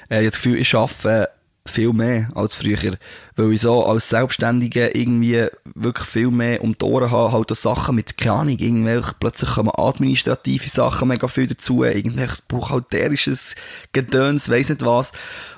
Äh, 0.09 0.15
ich 0.15 0.17
habe 0.19 0.25
das 0.27 0.35
Gefühl, 0.37 0.61
ich 0.61 0.73
arbeite 0.73 1.31
viel 1.65 1.93
mehr 1.93 2.29
als 2.35 2.57
früher. 2.57 2.99
Weil 3.37 3.53
ich 3.53 3.61
so 3.61 3.87
als 3.87 4.09
Selbstständiger 4.09 4.95
irgendwie 4.97 5.47
wirklich 5.75 6.07
viel 6.07 6.31
mehr 6.31 6.63
um 6.63 6.77
die 6.77 6.85
Ohren 6.85 7.11
habe, 7.11 7.33
halt 7.33 7.53
auch 7.53 7.57
Sachen 7.57 7.95
mit, 7.95 8.19
keine 8.19 8.35
Ahnung, 8.35 8.59
irgendwelche, 8.59 9.13
plötzlich 9.19 9.51
kommen 9.51 9.71
administrative 9.77 10.69
Sachen 10.69 11.09
mega 11.09 11.29
viel 11.29 11.47
dazu, 11.47 11.85
irgendwelches 11.85 12.43
buchhalterisches 12.43 13.55
Gedöns, 13.93 14.51
weiss 14.51 14.69
nicht 14.69 14.85
was, 14.85 15.13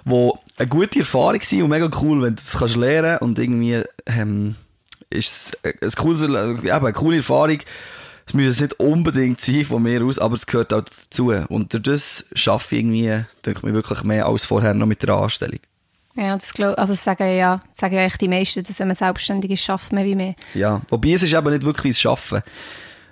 wo 0.04 0.38
eine 0.56 0.68
gute 0.68 1.00
Erfahrung 1.00 1.40
sind 1.40 1.62
und 1.62 1.70
mega 1.70 1.90
cool, 2.00 2.22
wenn 2.22 2.36
du 2.36 2.42
das 2.42 2.58
kannst 2.58 2.76
lernen 2.76 3.18
und 3.18 3.38
irgendwie, 3.38 3.82
ähm, 4.06 4.56
ist 5.10 5.56
es 5.62 5.96
ein 5.98 6.02
cooles, 6.02 6.22
eben, 6.22 6.68
eine 6.68 6.92
coole 6.92 7.16
Erfahrung, 7.18 7.58
es 8.26 8.34
müsste 8.34 8.64
nicht 8.64 8.80
unbedingt 8.80 9.40
sein 9.40 9.64
von 9.64 9.82
mir 9.82 10.02
aus, 10.02 10.18
aber 10.18 10.34
es 10.34 10.46
gehört 10.46 10.72
auch 10.72 10.82
dazu. 10.82 11.30
Und 11.48 11.74
durch 11.74 11.82
das 11.82 12.26
schaffe 12.34 12.74
ich 12.74 12.80
irgendwie, 12.80 13.24
denke 13.44 13.58
ich 13.58 13.62
mir, 13.62 13.74
wirklich 13.74 14.02
mehr 14.02 14.26
als 14.26 14.46
vorher 14.46 14.72
noch 14.72 14.86
mit 14.86 15.02
der 15.02 15.14
Anstellung. 15.14 15.60
Ja, 16.16 16.36
das 16.36 16.52
glaub, 16.52 16.78
also 16.78 16.94
sagen 16.94 17.36
ja, 17.36 17.60
sagen 17.72 17.96
ja 17.96 18.08
die 18.08 18.28
meisten, 18.28 18.62
dass 18.62 18.78
wenn 18.78 18.88
man 18.88 18.96
selbstständig 18.96 19.50
ist, 19.50 19.62
schafft 19.62 19.92
man 19.92 20.04
wie 20.04 20.14
mehr. 20.14 20.34
Ja, 20.54 20.80
wobei 20.88 21.10
es 21.10 21.22
ist 21.22 21.32
eben 21.32 21.52
nicht 21.52 21.64
wirklich 21.64 21.94
das 21.94 22.00
Schaffen. 22.00 22.42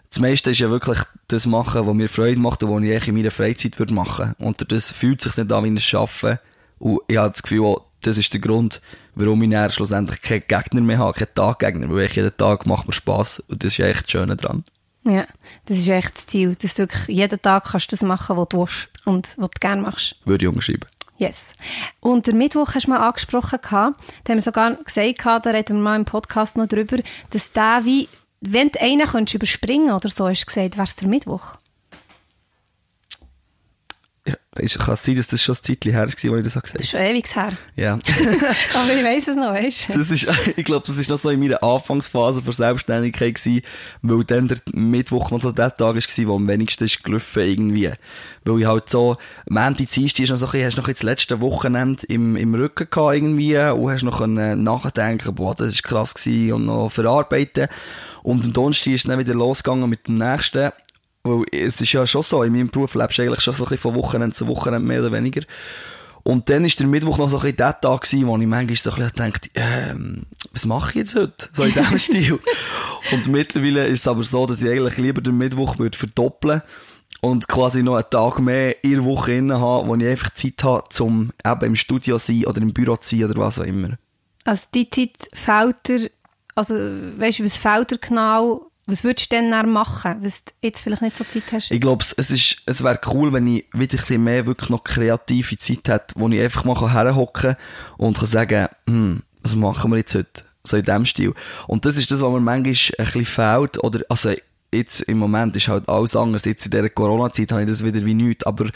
Das 0.09 0.21
meiste 0.21 0.51
ist 0.51 0.61
ja 0.61 0.71
wirklich 0.71 0.99
das 1.29 1.47
machen, 1.47 1.87
was 1.87 1.95
mir 1.95 2.09
Freude 2.09 2.38
macht 2.38 2.62
und 2.62 2.71
was 2.71 2.83
ich 2.83 3.09
in 3.09 3.15
meiner 3.15 3.31
Freizeit 3.31 3.79
würde 3.79 3.95
machen. 3.95 4.35
Und 4.38 4.71
das 4.71 4.91
fühlt 4.91 5.23
sich 5.23 5.37
nicht 5.37 5.51
an 5.51 5.65
wie 5.65 5.71
ein 5.71 5.79
Schaffen. 5.79 6.38
Und 6.79 7.01
ich 7.09 7.17
habe 7.17 7.31
das 7.31 7.43
Gefühl, 7.43 7.77
das 8.03 8.19
ist 8.19 8.33
der 8.33 8.41
Grund, 8.41 8.83
warum 9.15 9.43
ich 9.43 9.51
dann 9.51 9.71
schlussendlich 9.71 10.21
keinen 10.21 10.45
Gegner 10.47 10.81
mehr 10.83 10.99
habe, 10.99 11.15
keinen 11.15 11.35
Taggegner. 11.35 11.88
Weil 11.88 12.07
ich 12.07 12.17
jeden 12.17 12.37
Tag 12.37 12.67
macht 12.67 12.87
mir 12.87 12.93
Spass 12.93 13.41
und 13.41 13.65
das 13.65 13.73
ist 13.73 13.79
ja 13.79 13.87
echt 13.87 14.05
das 14.05 14.12
Schöne 14.12 14.37
dran. 14.37 14.65
Ja, 15.05 15.27
das 15.65 15.79
ist 15.79 15.88
echt 15.88 16.15
das 16.17 16.27
Ziel, 16.27 16.55
dass 16.55 16.75
du 16.75 16.83
wirklich 16.83 17.09
jeden 17.09 17.41
Tag 17.41 17.65
kannst 17.65 17.93
das 17.93 18.03
machen, 18.03 18.37
was 18.37 18.49
du 18.49 18.59
willst 18.59 18.88
und 19.05 19.35
was 19.38 19.51
du 19.51 19.61
gerne 19.61 19.83
machst. 19.83 20.17
Würde 20.25 20.45
ich 20.45 20.49
unterschreiben. 20.49 20.87
Yes. 21.22 21.52
Und 22.00 22.26
der 22.26 22.35
Mittwoch 22.35 22.74
hast 22.74 22.87
du 22.87 22.90
mal 22.90 23.06
angesprochen, 23.06 23.58
da 23.62 23.78
haben 23.78 23.94
wir 24.26 24.40
sogar 24.40 24.74
gesagt, 24.74 25.24
da 25.24 25.50
reden 25.50 25.76
wir 25.76 25.82
mal 25.82 25.96
im 25.96 26.04
Podcast 26.04 26.56
noch 26.56 26.66
drüber, 26.66 26.98
dass 27.30 27.52
der 27.52 27.82
wie, 27.85 28.08
wenn 28.40 28.70
du 28.70 28.80
einen 28.80 29.06
könntest 29.06 29.35
überspringen 29.37 29.92
oder 29.92 30.08
so, 30.08 30.28
hast 30.28 30.42
du 30.42 30.46
gesagt, 30.46 30.76
wäre 30.76 30.87
es 30.87 30.96
der 30.96 31.08
Mittwoch. 31.08 31.58
Ja, 34.59 34.67
kann 34.67 34.95
es 34.95 35.03
sein, 35.03 35.17
dass 35.17 35.29
das 35.29 35.43
schon 35.43 35.55
ein 35.55 35.62
Zeitchen 35.62 35.93
her 35.93 36.03
war, 36.03 36.09
als 36.09 36.25
ich 36.25 36.31
das 36.31 36.43
gesagt 36.43 36.69
habe? 36.69 36.79
Das 36.79 36.83
ist 36.83 36.91
schon 36.91 37.01
ewig 37.01 37.35
her. 37.35 37.53
Ja. 37.75 37.93
Aber 38.75 38.95
ich 38.95 39.03
weiss 39.03 39.27
es 39.27 39.37
noch, 39.37 39.55
weißt 39.55 39.88
du? 39.88 39.99
Das 39.99 40.11
ist, 40.11 40.27
ich 40.57 40.65
glaube, 40.65 40.87
das 40.87 40.99
war 40.99 41.15
noch 41.15 41.19
so 41.19 41.31
in 41.31 41.41
meiner 41.41 41.62
Anfangsphase 41.62 42.43
für 42.43 42.53
Selbstständigkeit 42.53 43.37
gewesen, 43.37 43.62
weil 44.03 44.25
dann 44.25 44.49
der 44.49 44.59
Mittwoch 44.75 45.31
noch 45.31 45.41
so 45.41 45.53
der 45.53 45.75
Tag 45.75 45.97
war, 45.97 46.27
wo 46.27 46.37
am 46.37 46.47
wenigsten 46.47 46.85
ist 46.85 47.03
gelaufen 47.03 47.43
irgendwie. 47.43 47.93
Weil 48.45 48.61
ich 48.61 48.67
halt 48.67 48.91
so, 48.91 49.17
Montag, 49.49 49.88
Dienstag 49.88 50.25
ist 50.25 50.31
noch 50.31 50.37
so 50.37 50.45
ein 50.45 50.53
bisschen, 50.53 50.67
hast 50.67 50.77
noch 50.77 50.88
das 50.88 51.03
letzte 51.03 51.41
Wochenende 51.41 52.05
im, 52.09 52.37
im 52.37 52.55
Rücken 52.55 52.88
gehabt 52.91 53.15
irgendwie 53.15 53.57
und 53.57 53.91
hast 53.91 54.03
noch 54.03 54.27
nachdenken, 54.27 55.35
boah, 55.35 55.55
das 55.55 55.69
ist 55.69 55.83
krass 55.83 56.12
gewesen 56.12 56.53
und 56.53 56.67
noch 56.67 56.91
verarbeiten. 56.91 57.69
Und 58.23 58.45
am 58.45 58.53
Donnerstag 58.53 58.93
ist 58.93 59.05
es 59.05 59.09
dann 59.09 59.19
wieder 59.19 59.33
losgegangen 59.33 59.88
mit 59.88 60.09
dem 60.09 60.17
nächsten 60.17 60.73
weil 61.24 61.44
es 61.52 61.80
ist 61.80 61.92
ja 61.92 62.06
schon 62.06 62.22
so, 62.22 62.42
in 62.42 62.52
meinem 62.52 62.68
Beruf 62.68 62.94
lebst 62.94 63.18
du 63.18 63.22
eigentlich 63.22 63.40
schon 63.40 63.54
so 63.54 63.64
ein 63.64 63.70
bisschen 63.70 63.92
von 63.92 63.94
Wochenende 63.94 64.35
zu 64.35 64.46
Wochenende 64.46 64.87
mehr 64.87 65.00
oder 65.00 65.12
weniger. 65.12 65.42
Und 66.24 66.48
dann 66.48 66.62
war 66.62 66.70
der 66.70 66.87
Mittwoch 66.87 67.18
noch 67.18 67.28
so 67.28 67.37
ein 67.38 67.42
bisschen 67.42 67.56
der 67.56 67.80
Tag, 67.80 68.02
gewesen, 68.02 68.26
wo 68.26 68.37
ich 68.37 68.46
manchmal 68.46 68.76
so 68.76 68.90
ein 68.90 68.96
bisschen 68.96 69.16
dachte, 69.16 69.50
ähm, 69.54 70.26
was 70.52 70.66
mache 70.66 70.90
ich 70.90 70.96
jetzt 70.96 71.14
heute? 71.16 71.48
So 71.52 71.64
in 71.64 71.72
diesem 71.72 71.98
Stil. 71.98 72.38
Und 73.11 73.28
mittlerweile 73.28 73.87
ist 73.88 74.00
es 74.00 74.08
aber 74.08 74.22
so, 74.22 74.46
dass 74.46 74.62
ich 74.62 74.70
eigentlich 74.70 74.98
lieber 74.98 75.20
den 75.20 75.37
Mittwoch 75.37 75.78
würde 75.78 75.98
verdoppeln 75.98 76.62
und 77.20 77.48
quasi 77.48 77.82
noch 77.82 77.96
einen 77.96 78.11
Tag 78.11 78.38
mehr 78.38 78.82
in 78.85 78.92
der 78.92 79.04
Woche 79.04 79.32
inne 79.32 79.61
habe, 79.61 79.88
wo 79.88 79.94
ich 79.96 80.06
einfach 80.06 80.30
Zeit 80.30 80.62
habe, 80.62 80.85
um 81.00 81.32
eben 81.44 81.64
im 81.64 81.76
Studio 81.76 82.18
zu 82.18 82.32
sein 82.32 82.44
oder 82.46 82.61
im 82.61 82.72
Büro 82.72 82.96
zu 82.96 83.16
sein 83.16 83.30
oder 83.30 83.40
was 83.40 83.61
auch 83.61 83.64
immer. 83.64 83.96
Also 84.44 84.64
die 84.74 84.90
Zeit 84.90 85.28
fehlt 85.32 85.76
dir, 85.88 86.11
also 86.54 86.74
weißt 86.74 87.40
du, 87.40 87.44
was 87.44 87.56
fehlt 87.56 87.90
dir 87.90 87.98
genau, 87.98 88.71
was 88.92 89.05
würdest 89.05 89.33
du 89.33 89.37
denn 89.37 89.50
dann 89.50 89.70
machen, 89.70 90.16
was 90.20 90.44
du 90.44 90.52
jetzt 90.61 90.81
vielleicht 90.81 91.02
nicht 91.02 91.16
so 91.16 91.24
Zeit 91.24 91.44
hast? 91.50 91.70
Ich 91.70 91.81
glaube, 91.81 92.05
es, 92.16 92.31
ist, 92.31 92.59
es 92.66 92.85
wäre 92.85 93.00
cool, 93.07 93.33
wenn 93.33 93.46
ich 93.46 93.64
wieder 93.72 93.94
ein 93.94 94.00
bisschen 94.00 94.24
mehr 94.24 94.46
wirklich 94.46 94.70
noch 94.70 94.85
kreative 94.85 95.57
Zeit 95.57 95.88
hätte, 95.88 96.14
wo 96.16 96.28
ich 96.28 96.40
einfach 96.40 96.64
mal 96.64 96.92
herhocken 96.92 97.57
und 97.96 98.18
kann 98.18 98.28
sagen, 98.28 98.68
hm, 98.87 99.22
was 99.42 99.55
machen 99.55 99.90
wir 99.90 99.98
jetzt 99.98 100.14
heute? 100.14 100.42
So 100.64 100.76
in 100.76 100.85
dem 100.85 101.07
Stil. 101.07 101.35
Und 101.66 101.87
das 101.87 101.98
ist 101.98 102.11
das, 102.11 102.20
was 102.20 102.31
mir 102.31 102.40
manchmal 102.40 102.55
ein 102.59 102.62
bisschen 102.64 103.24
fehlt, 103.24 103.83
oder, 103.83 104.02
also, 104.09 104.33
jetzt 104.72 105.02
im 105.02 105.18
Moment 105.18 105.54
ist 105.56 105.68
halt 105.68 105.88
alles 105.88 106.16
anders. 106.16 106.44
Jetzt 106.44 106.64
in 106.64 106.70
dieser 106.70 106.88
Corona-Zeit 106.88 107.52
habe 107.52 107.62
ich 107.62 107.68
das 107.68 107.85
wieder 107.85 108.04
wie 108.04 108.14
nichts. 108.14 108.44
Aber 108.44 108.68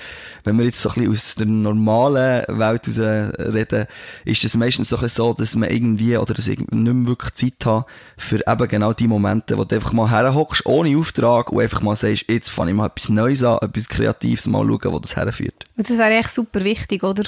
wenn 0.44 0.58
wir 0.58 0.66
jetzt 0.66 0.80
so 0.80 0.90
ein 0.90 0.94
bisschen 0.94 1.12
aus 1.12 1.34
der 1.36 1.46
normalen 1.46 2.44
Welt 2.48 2.88
raus 2.88 2.98
reden, 2.98 3.86
ist 4.24 4.44
es 4.44 4.56
meistens 4.56 4.90
so 4.90 4.96
ein 4.96 5.02
bisschen 5.02 5.24
so, 5.24 5.32
dass 5.32 5.56
man 5.56 5.70
irgendwie 5.70 6.16
oder 6.16 6.34
dass 6.34 6.46
ich 6.46 6.58
nicht 6.58 6.72
mehr 6.72 7.06
wirklich 7.06 7.34
Zeit 7.34 7.64
habe 7.64 7.86
für 8.16 8.46
eben 8.46 8.68
genau 8.68 8.92
die 8.92 9.08
Momente, 9.08 9.56
wo 9.56 9.64
du 9.64 9.74
einfach 9.74 9.92
mal 9.92 10.10
herhockst, 10.10 10.66
ohne 10.66 10.96
Auftrag 10.96 11.50
und 11.50 11.62
einfach 11.62 11.80
mal 11.80 11.96
sagst, 11.96 12.24
jetzt 12.28 12.50
fange 12.50 12.70
ich 12.70 12.76
mal 12.76 12.86
etwas 12.86 13.08
Neues 13.08 13.42
an, 13.42 13.58
etwas 13.62 13.88
Kreatives 13.88 14.46
mal 14.46 14.66
schauen, 14.66 14.92
wo 14.92 14.98
das 14.98 15.16
herführt. 15.16 15.64
Und 15.76 15.88
das 15.88 15.98
wäre 15.98 16.14
echt 16.14 16.30
super 16.30 16.62
wichtig, 16.64 17.02
oder? 17.02 17.24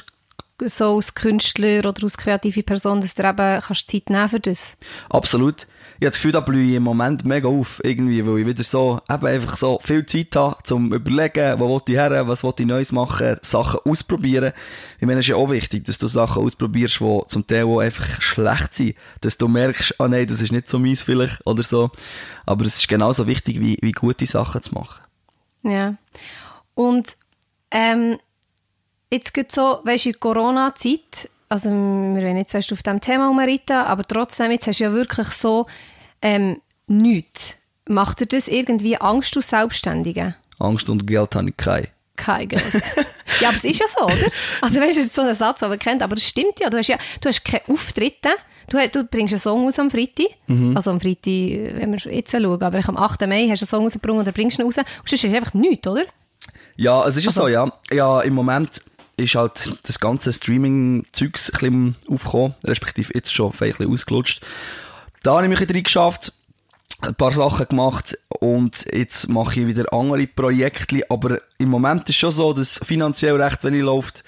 So 0.66 0.96
als 0.96 1.14
Künstler 1.14 1.80
oder 1.80 2.02
als 2.02 2.16
kreative 2.16 2.64
Person, 2.64 3.00
dass 3.00 3.14
du 3.14 3.22
eben 3.22 3.60
kannst 3.60 3.90
Zeit 3.90 4.10
nehmen 4.10 4.28
für 4.28 4.40
das. 4.40 4.76
Absolut 5.08 5.66
ich 6.00 6.06
habe 6.06 6.10
das 6.10 6.18
Gefühl, 6.18 6.32
da 6.32 6.40
blühe 6.40 6.68
ich 6.68 6.76
im 6.76 6.84
Moment 6.84 7.24
mega 7.24 7.48
auf, 7.48 7.80
irgendwie, 7.82 8.24
weil 8.24 8.38
ich 8.38 8.46
wieder 8.46 8.62
so, 8.62 9.00
eben 9.10 9.26
einfach 9.26 9.56
so 9.56 9.80
viel 9.82 10.06
Zeit 10.06 10.36
habe, 10.36 10.56
zum 10.62 10.92
überlegen, 10.92 11.58
wo 11.58 11.68
will 11.68 11.82
ich 11.88 11.94
her, 11.96 12.28
was 12.28 12.44
will 12.44 12.54
ich 12.56 12.66
Neues 12.66 12.92
machen, 12.92 13.36
Sachen 13.42 13.80
ausprobieren. 13.84 14.52
Ich 15.00 15.06
meine, 15.06 15.18
es 15.18 15.24
ist 15.24 15.30
ja 15.30 15.36
auch 15.36 15.50
wichtig, 15.50 15.84
dass 15.84 15.98
du 15.98 16.06
Sachen 16.06 16.44
ausprobierst, 16.44 17.00
die 17.00 17.20
zum 17.26 17.44
Teil 17.48 17.64
auch 17.64 17.80
einfach 17.80 18.20
schlecht 18.20 18.76
sind, 18.76 18.94
dass 19.22 19.38
du 19.38 19.48
merkst, 19.48 20.00
ah 20.00 20.06
nein, 20.06 20.28
das 20.28 20.40
ist 20.40 20.52
nicht 20.52 20.68
so 20.68 20.78
mies 20.78 21.02
vielleicht, 21.02 21.44
oder 21.44 21.64
so. 21.64 21.90
Aber 22.46 22.64
es 22.64 22.76
ist 22.76 22.88
genauso 22.88 23.26
wichtig, 23.26 23.58
wie, 23.60 23.76
wie 23.80 23.92
gute 23.92 24.24
Sachen 24.26 24.62
zu 24.62 24.74
machen. 24.74 25.02
Ja. 25.64 25.96
Und, 26.74 27.16
ähm, 27.72 28.18
jetzt 29.10 29.34
geht 29.34 29.50
so, 29.50 29.80
weißt 29.82 30.04
du, 30.04 30.10
in 30.10 30.20
Corona-Zeit, 30.20 31.28
also 31.48 31.70
wir 31.70 32.22
wollen 32.22 32.34
nicht 32.34 32.50
zuerst 32.50 32.72
auf 32.72 32.82
diesem 32.82 33.00
Thema 33.00 33.30
umreiten, 33.30 33.76
aber 33.76 34.04
trotzdem, 34.04 34.50
jetzt 34.50 34.66
hast 34.66 34.80
du 34.80 34.84
ja 34.84 34.92
wirklich 34.92 35.28
so 35.28 35.66
ähm, 36.22 36.60
nichts. 36.86 37.56
Macht 37.86 38.20
dir 38.20 38.26
das 38.26 38.48
irgendwie 38.48 39.00
Angst 39.00 39.36
aus 39.38 39.48
Selbstständigen? 39.48 40.34
Angst 40.58 40.90
und 40.90 41.06
Geld 41.06 41.34
habe 41.34 41.48
ich 41.48 41.56
keine. 41.56 41.88
Kein 42.16 42.48
Geld. 42.48 42.62
ja, 43.40 43.48
aber 43.48 43.56
es 43.56 43.64
ist 43.64 43.80
ja 43.80 43.86
so, 43.86 44.04
oder? 44.04 44.14
Also 44.60 44.80
weißt 44.80 44.98
du, 44.98 45.04
so 45.04 45.22
ein 45.22 45.34
Satz, 45.34 45.60
den 45.60 45.68
man 45.68 45.78
kennt, 45.78 46.02
aber 46.02 46.16
es 46.16 46.26
stimmt 46.26 46.60
ja. 46.60 46.68
Du 46.68 46.76
hast 46.76 46.88
ja, 46.88 46.98
du 47.20 47.28
hast 47.28 47.44
keine 47.44 47.62
Auftritte. 47.68 48.30
Du, 48.68 48.76
du 48.88 49.04
bringst 49.04 49.32
einen 49.32 49.38
Song 49.38 49.66
aus 49.66 49.78
am 49.78 49.90
Freitag. 49.90 50.26
Mhm. 50.48 50.76
Also 50.76 50.90
am 50.90 51.00
Freitag, 51.00 51.24
wenn 51.24 51.92
wir 51.92 52.12
jetzt 52.12 52.32
schauen, 52.32 52.62
aber 52.62 52.80
am 52.86 52.96
8. 52.96 53.26
Mai 53.26 53.48
hast 53.48 53.62
du 53.62 53.64
einen 53.64 53.68
Song 53.68 53.84
rausgebracht 53.84 54.18
oder 54.18 54.32
bringst 54.32 54.58
ihn 54.58 54.64
raus. 54.64 54.76
Und 54.76 54.86
sonst 55.06 55.24
ist 55.24 55.32
einfach 55.32 55.54
nichts, 55.54 55.86
oder? 55.86 56.04
Ja, 56.76 57.06
es 57.06 57.16
ist 57.16 57.26
also, 57.26 57.42
so, 57.42 57.48
ja. 57.48 57.72
Ja, 57.90 58.20
im 58.20 58.34
Moment 58.34 58.82
ist 59.18 59.34
halt 59.34 59.78
das 59.86 60.00
ganze 60.00 60.32
Streaming-Zeugs 60.32 61.50
ein 61.50 61.58
bisschen 61.58 61.96
aufgekommen, 62.08 62.54
respektive 62.64 63.12
jetzt 63.14 63.34
schon 63.34 63.52
ein 63.52 63.58
bisschen 63.58 63.92
ausgelutscht. 63.92 64.42
Da 65.22 65.32
habe 65.36 65.44
ich 65.44 65.48
mich 65.58 65.68
ein 65.68 65.82
geschafft, 65.82 66.32
ein 67.00 67.14
paar 67.14 67.32
Sachen 67.32 67.66
gemacht 67.68 68.18
und 68.40 68.86
jetzt 68.92 69.28
mache 69.28 69.60
ich 69.60 69.66
wieder 69.66 69.92
andere 69.92 70.26
Projekte, 70.26 71.02
aber 71.10 71.38
im 71.58 71.68
Moment 71.68 72.08
ist 72.08 72.16
schon 72.16 72.30
so, 72.30 72.52
dass 72.52 72.80
finanziell 72.84 73.40
recht 73.40 73.64
wenig 73.64 73.82
läuft. 73.82 74.24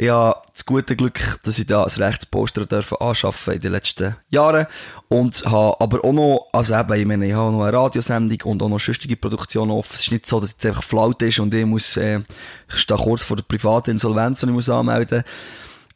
Habe 0.00 0.40
das 0.52 0.64
gute 0.64 0.96
Glück, 0.96 1.40
dass 1.44 1.58
ich 1.58 1.66
da 1.66 1.84
ein 1.84 1.90
Rechtsposter 1.90 2.66
dürfen 2.66 2.98
anschaffen 3.00 3.54
in 3.54 3.60
den 3.60 3.72
letzten 3.72 4.16
Jahren 4.30 4.66
und 5.08 5.44
habe 5.44 5.80
aber 5.80 6.04
auch 6.04 6.12
noch, 6.12 6.48
also 6.52 6.74
eben, 6.74 7.00
ich 7.00 7.06
meine, 7.06 7.26
ich 7.26 7.34
habe 7.34 7.52
noch 7.52 7.62
eine 7.62 7.76
Radiosendung 7.76 8.40
und 8.44 8.62
auch 8.62 8.68
noch 8.68 8.78
schüchtige 8.78 9.16
Produktion 9.16 9.70
offen. 9.70 9.94
Es 9.94 10.02
ist 10.02 10.12
nicht 10.12 10.26
so, 10.26 10.40
dass 10.40 10.56
es 10.58 10.66
einfach 10.66 10.82
flaut 10.82 11.20
ist 11.22 11.38
und 11.38 11.52
ich 11.54 11.66
muss, 11.66 11.96
äh, 11.96 12.20
ich 12.68 12.80
stehe 12.80 12.98
kurz 12.98 13.22
vor 13.22 13.36
der 13.36 13.44
privaten 13.44 13.90
Insolvenz 13.90 14.42
und 14.42 14.50
ich 14.50 14.54
muss 14.54 14.68
anmelden. 14.68 15.24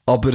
Aber 0.04 0.32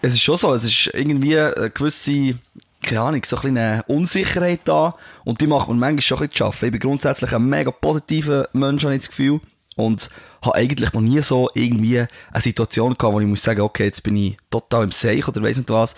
es 0.00 0.14
ist 0.14 0.22
schon 0.22 0.36
so, 0.36 0.54
es 0.54 0.64
ist 0.64 0.90
irgendwie 0.94 1.38
eine 1.38 1.70
gewisse, 1.70 2.34
keine 2.82 3.00
Ahnung, 3.00 3.22
so 3.24 3.36
ein 3.36 3.56
eine 3.56 3.84
Unsicherheit 3.86 4.60
da 4.64 4.94
und 5.24 5.40
die 5.40 5.46
macht 5.46 5.68
man 5.68 5.78
manchmal 5.78 6.02
schon 6.02 6.18
ein 6.18 6.28
bisschen 6.28 6.36
zu 6.36 6.44
arbeiten. 6.44 6.66
Ich 6.66 6.72
bin 6.72 6.80
grundsätzlich 6.80 7.32
ein 7.32 7.44
mega 7.44 7.70
positiver 7.70 8.48
Mensch, 8.52 8.84
habe 8.84 8.94
ich 8.94 9.02
das 9.02 9.10
Gefühl. 9.10 9.40
Und 9.76 10.10
habe 10.42 10.56
eigentlich 10.56 10.92
noch 10.92 11.00
nie 11.00 11.22
so 11.22 11.48
irgendwie 11.54 11.98
eine 11.98 12.42
Situation 12.42 12.94
gehabt, 12.94 13.14
wo 13.14 13.20
ich 13.20 13.26
muss 13.26 13.42
sagen, 13.42 13.60
okay, 13.60 13.84
jetzt 13.84 14.02
bin 14.02 14.16
ich 14.16 14.36
total 14.50 14.84
im 14.84 14.90
Seich 14.90 15.26
oder 15.28 15.42
weiss 15.42 15.56
nicht 15.56 15.70
was. 15.70 15.94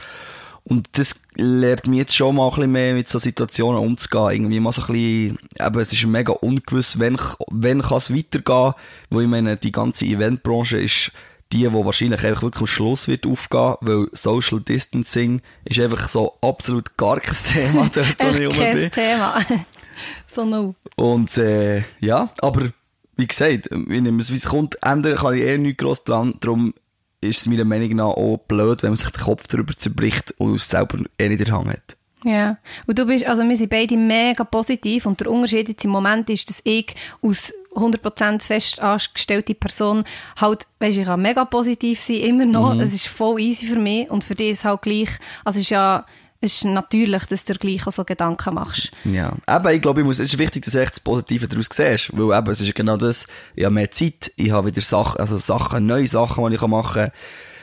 Und 0.66 0.96
das 0.96 1.20
lernt 1.34 1.86
mich 1.86 1.98
jetzt 1.98 2.16
schon 2.16 2.36
mal 2.36 2.46
ein 2.46 2.54
bisschen 2.54 2.72
mehr 2.72 2.94
mit 2.94 3.08
so 3.08 3.18
Situationen 3.18 3.78
umzugehen. 3.80 4.30
Irgendwie 4.30 4.60
mal 4.60 4.72
so 4.72 4.80
ein 4.82 4.86
bisschen, 4.86 5.38
eben, 5.60 5.80
es 5.80 5.92
ist 5.92 6.06
mega 6.06 6.32
ungewiss, 6.32 6.98
wenn, 6.98 7.18
wenn 7.50 7.82
kann 7.82 7.98
es 7.98 8.14
weitergehen. 8.14 8.72
Wo 9.10 9.20
ich 9.20 9.28
meine, 9.28 9.58
die 9.58 9.72
ganze 9.72 10.06
Eventbranche 10.06 10.78
ist 10.78 11.12
die, 11.52 11.70
wo 11.70 11.84
wahrscheinlich 11.84 12.24
einfach 12.24 12.42
wirklich 12.42 12.62
am 12.62 12.66
Schluss 12.66 13.08
wird 13.08 13.26
aufgehen, 13.26 13.74
weil 13.82 14.08
Social 14.12 14.60
Distancing 14.60 15.42
ist 15.66 15.78
einfach 15.78 16.08
so 16.08 16.34
absolut 16.40 16.96
gar 16.96 17.20
kein 17.20 17.36
Thema 17.36 17.90
dort, 17.92 18.22
wo 18.22 18.50
ich 18.50 18.58
kein 18.58 18.90
Thema. 18.90 19.40
so 20.26 20.44
no. 20.46 20.74
Und, 20.96 21.36
äh, 21.36 21.84
ja, 22.00 22.30
aber 22.40 22.70
wie 23.16 23.26
gesagt, 23.26 23.68
es, 23.68 24.30
wie 24.30 24.36
es 24.36 24.48
kommt, 24.48 24.76
ändern 24.82 25.16
kann 25.16 25.34
ich 25.34 25.42
eher 25.42 25.58
nicht 25.58 25.78
gross 25.78 26.04
dran. 26.04 26.34
Darum 26.40 26.74
ist 27.20 27.40
es 27.40 27.46
meiner 27.46 27.64
Meinung 27.64 27.96
nach 27.96 28.04
auch 28.04 28.38
blöd, 28.48 28.82
wenn 28.82 28.90
man 28.90 28.96
sich 28.96 29.10
den 29.10 29.22
Kopf 29.22 29.46
darüber 29.46 29.76
zerbricht 29.76 30.34
und 30.38 30.54
es 30.54 30.68
selber 30.68 30.98
eh 31.18 31.28
nicht 31.28 31.40
in 31.40 31.46
der 31.46 31.56
Hand 31.56 31.68
hat. 31.68 31.96
Ja, 32.24 32.56
und 32.86 32.98
du 32.98 33.06
bist, 33.06 33.26
also 33.26 33.46
wir 33.46 33.56
sind 33.56 33.68
beide 33.68 33.96
mega 33.96 34.44
positiv 34.44 35.04
und 35.04 35.20
der 35.20 35.30
Unterschied 35.30 35.68
jetzt 35.68 35.84
im 35.84 35.90
Moment 35.90 36.30
ist, 36.30 36.48
dass 36.48 36.60
ich 36.64 36.94
aus 37.20 37.52
100% 37.74 38.42
fest 38.42 38.80
angestellte 38.80 39.54
Person 39.54 40.04
halt, 40.40 40.66
weißt, 40.78 40.98
ich 40.98 41.04
kann 41.04 41.20
mega 41.20 41.44
positiv 41.44 42.00
sein, 42.00 42.16
immer 42.16 42.46
noch, 42.46 42.74
mhm. 42.74 42.80
es 42.80 42.94
ist 42.94 43.08
voll 43.08 43.40
easy 43.40 43.66
für 43.66 43.78
mich 43.78 44.10
und 44.10 44.24
für 44.24 44.34
dich 44.34 44.50
ist 44.50 44.58
es 44.60 44.64
halt 44.64 44.82
gleich, 44.82 45.10
also 45.44 45.58
es 45.58 45.66
ist 45.66 45.70
ja 45.70 46.06
ist 46.44 46.64
natürlich, 46.64 47.24
dass 47.24 47.44
du 47.44 47.54
dir 47.54 47.58
gleich 47.58 47.82
so 47.92 48.04
Gedanken 48.04 48.54
machst. 48.54 48.92
Ja, 49.04 49.32
aber 49.46 49.72
ich 49.72 49.82
glaube, 49.82 50.08
es 50.08 50.20
ist 50.20 50.38
wichtig, 50.38 50.64
dass 50.64 50.74
du 50.74 50.82
echt 50.82 50.92
das 50.92 51.00
Positive 51.00 51.48
daraus 51.48 51.68
siehst, 51.72 52.16
weil 52.16 52.38
eben, 52.38 52.50
es 52.50 52.60
ist 52.60 52.74
genau 52.74 52.96
das, 52.96 53.26
ich 53.56 53.64
habe 53.64 53.74
mehr 53.74 53.90
Zeit, 53.90 54.30
ich 54.36 54.50
habe 54.50 54.68
wieder 54.68 54.82
Sachen, 54.82 55.20
also 55.20 55.38
Sachen, 55.38 55.86
neue 55.86 56.06
Sachen, 56.06 56.48
die 56.48 56.54
ich 56.54 56.60
machen 56.62 57.02
kann, 57.02 57.12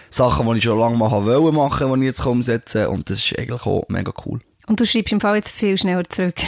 Sachen, 0.09 0.49
die 0.51 0.57
ich 0.57 0.63
schon 0.63 0.79
lange 0.79 0.97
mal 0.97 1.11
wollte 1.11 1.55
machen, 1.55 1.93
die 1.93 1.99
ich 2.01 2.05
jetzt 2.07 2.25
umsetzen 2.25 2.83
kann 2.83 2.93
und 2.93 3.09
das 3.09 3.19
ist 3.19 3.37
eigentlich 3.37 3.61
auch 3.61 3.85
mega 3.87 4.11
cool. 4.25 4.41
Und 4.67 4.79
du 4.79 4.85
schreibst 4.85 5.13
im 5.13 5.21
Fall 5.21 5.35
jetzt 5.35 5.51
viel 5.51 5.77
schneller 5.77 6.03
zurück. 6.09 6.41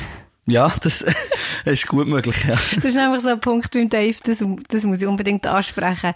Ja, 0.45 0.73
das 0.81 1.05
ist 1.65 1.87
gut 1.87 2.07
möglich, 2.07 2.43
ja. 2.47 2.55
Das 2.75 2.85
ist 2.85 2.97
einfach 2.97 3.21
so 3.21 3.29
ein 3.29 3.39
Punkt 3.39 3.71
beim 3.71 3.89
Dave, 3.89 4.17
das, 4.23 4.43
das 4.67 4.83
muss 4.83 5.01
ich 5.01 5.07
unbedingt 5.07 5.47
ansprechen. 5.47 6.13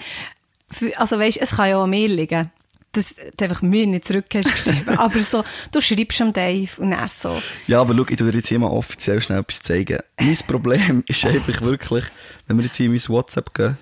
Also 0.97 1.17
weißt, 1.17 1.37
es 1.37 1.51
kann 1.51 1.69
ja 1.69 1.81
an 1.81 1.89
mir 1.89 2.09
liegen 2.09 2.51
dass 2.97 3.15
du 3.15 3.43
einfach 3.43 3.61
mir 3.61 3.87
nicht 3.87 4.05
zurück 4.05 4.25
hast 4.33 4.51
geschrieben. 4.51 4.89
aber 4.97 5.19
so, 5.19 5.43
du 5.71 5.81
schreibst 5.81 6.21
am 6.21 6.33
Dave 6.33 6.69
und 6.77 6.91
er 6.91 7.07
so. 7.07 7.41
Ja, 7.67 7.81
aber 7.81 7.95
schau, 7.95 8.05
ich 8.09 8.17
tu 8.17 8.25
dir 8.25 8.33
jetzt 8.33 8.49
hier 8.49 8.59
mal 8.59 8.67
offiziell 8.67 9.21
schnell 9.21 9.39
etwas 9.39 9.61
zeigen. 9.61 9.99
Mein 10.19 10.37
Problem 10.47 11.03
ist 11.07 11.25
einfach 11.25 11.61
wirklich, 11.61 12.05
wenn 12.47 12.57
wir 12.57 12.65
jetzt 12.65 12.77
hier 12.77 12.87
in 12.87 12.93
mein 12.93 13.07
WhatsApp 13.07 13.53
gehen, 13.53 13.77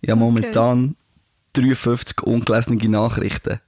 ich 0.00 0.10
habe 0.10 0.20
momentan 0.20 0.96
okay. 1.54 1.62
53 1.64 2.22
ungelesene 2.22 2.88
Nachrichten. 2.88 3.60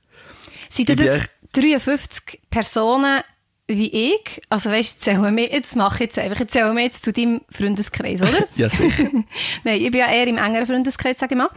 Sind 0.69 0.89
das 0.89 1.29
53 1.53 2.41
Personen, 2.51 3.23
wie 3.67 4.13
ich, 4.13 4.43
also 4.51 4.71
weißt, 4.71 5.01
zählen 5.01 5.35
wir, 5.37 5.51
jetzt 5.51 5.75
mache 5.75 6.05
jetzt 6.05 6.19
einfach, 6.19 6.41
jetzt 6.41 6.53
zählen 6.53 6.77
wir 6.77 6.83
jetzt 6.83 7.03
zu 7.03 7.15
deinem 7.15 7.41
Freundeskreis, 7.49 8.21
oder? 8.21 8.47
ja, 8.57 8.69
sicher. 8.69 9.09
Nein, 9.65 9.81
ich 9.81 9.91
bin 9.91 10.01
ja 10.01 10.11
eher 10.11 10.27
im 10.27 10.37
engeren 10.37 10.67
Freundeskreis, 10.67 11.19
sage 11.19 11.35
ich 11.35 11.39
mal. 11.39 11.49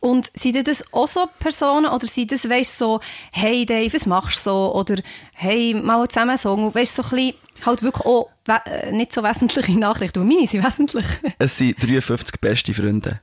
Und 0.00 0.30
sind 0.34 0.66
das 0.66 0.90
auch 0.92 1.06
so 1.06 1.26
Personen, 1.38 1.86
oder 1.86 2.06
sind 2.06 2.32
das, 2.32 2.48
weißt 2.48 2.78
so, 2.78 3.00
hey 3.30 3.66
Dave, 3.66 3.92
was 3.92 4.06
machst 4.06 4.46
du 4.46 4.50
so? 4.50 4.74
Oder 4.74 5.02
hey, 5.34 5.74
mal 5.74 6.08
zusammen 6.08 6.38
so, 6.38 6.74
weißt 6.74 6.94
so 6.94 7.02
ein 7.02 7.10
bisschen, 7.10 7.34
halt 7.66 7.82
wirklich 7.82 8.06
auch 8.06 8.30
äh, 8.48 8.90
nicht 8.90 9.12
so 9.12 9.22
wesentliche 9.22 9.78
Nachrichten, 9.78 10.20
und 10.20 10.28
meine 10.28 10.46
sind 10.46 10.64
wesentlich. 10.64 11.06
es 11.38 11.58
sind 11.58 11.76
53 11.82 12.40
beste 12.40 12.72
Freunde. 12.72 13.20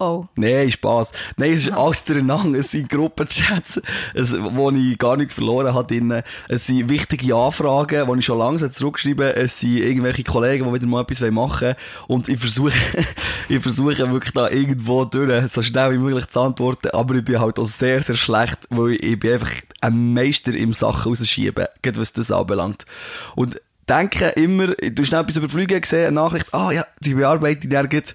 Oh. 0.00 0.26
Nein, 0.36 0.70
Spass. 0.70 1.10
Nein, 1.36 1.54
es 1.54 1.66
ist 1.66 1.72
alles 1.72 2.04
durcheinander. 2.04 2.60
Es 2.60 2.70
sind 2.70 2.88
Gruppenchats, 2.88 3.82
es, 4.14 4.32
wo 4.32 4.70
ich 4.70 4.96
gar 4.96 5.16
nichts 5.16 5.34
verloren 5.34 5.74
habe. 5.74 6.22
Es 6.48 6.66
sind 6.66 6.88
wichtige 6.88 7.34
Anfragen, 7.34 8.06
die 8.06 8.18
ich 8.20 8.24
schon 8.24 8.38
langsam 8.38 8.70
zurückgeschrieben 8.70 9.26
habe. 9.26 9.36
Es 9.36 9.58
sind 9.58 9.78
irgendwelche 9.78 10.22
Kollegen, 10.22 10.66
die 10.66 10.74
wieder 10.74 10.86
mal 10.86 11.02
etwas 11.02 11.20
machen 11.32 11.68
wollen. 11.68 11.76
Und 12.06 12.28
ich 12.28 12.38
versuche, 12.38 12.78
ich 13.48 13.60
versuche 13.60 14.12
wirklich 14.12 14.32
da 14.32 14.48
irgendwo 14.48 15.04
durch, 15.04 15.50
so 15.50 15.62
schnell 15.62 15.92
wie 15.92 15.98
möglich 15.98 16.28
zu 16.28 16.42
antworten. 16.42 16.90
Aber 16.90 17.16
ich 17.16 17.24
bin 17.24 17.40
halt 17.40 17.58
auch 17.58 17.66
sehr, 17.66 18.00
sehr 18.00 18.14
schlecht, 18.14 18.68
weil 18.70 18.92
ich, 19.04 19.18
bin 19.18 19.32
einfach 19.32 19.50
ein 19.80 20.14
Meister 20.14 20.54
im 20.54 20.74
Sachen 20.74 21.10
rausschieben, 21.10 21.66
gerade 21.82 22.00
was 22.00 22.12
das 22.12 22.30
anbelangt. 22.30 22.86
Und 23.34 23.60
denke 23.88 24.28
immer, 24.30 24.68
du 24.68 25.02
hast 25.02 25.12
etwas 25.12 25.36
überfliegen 25.36 25.80
gesehen, 25.80 26.06
eine 26.06 26.12
Nachricht, 26.12 26.54
ah 26.54 26.70
ja, 26.70 26.86
die 27.00 27.14
bearbeitet 27.14 27.70
nirgends. 27.70 28.14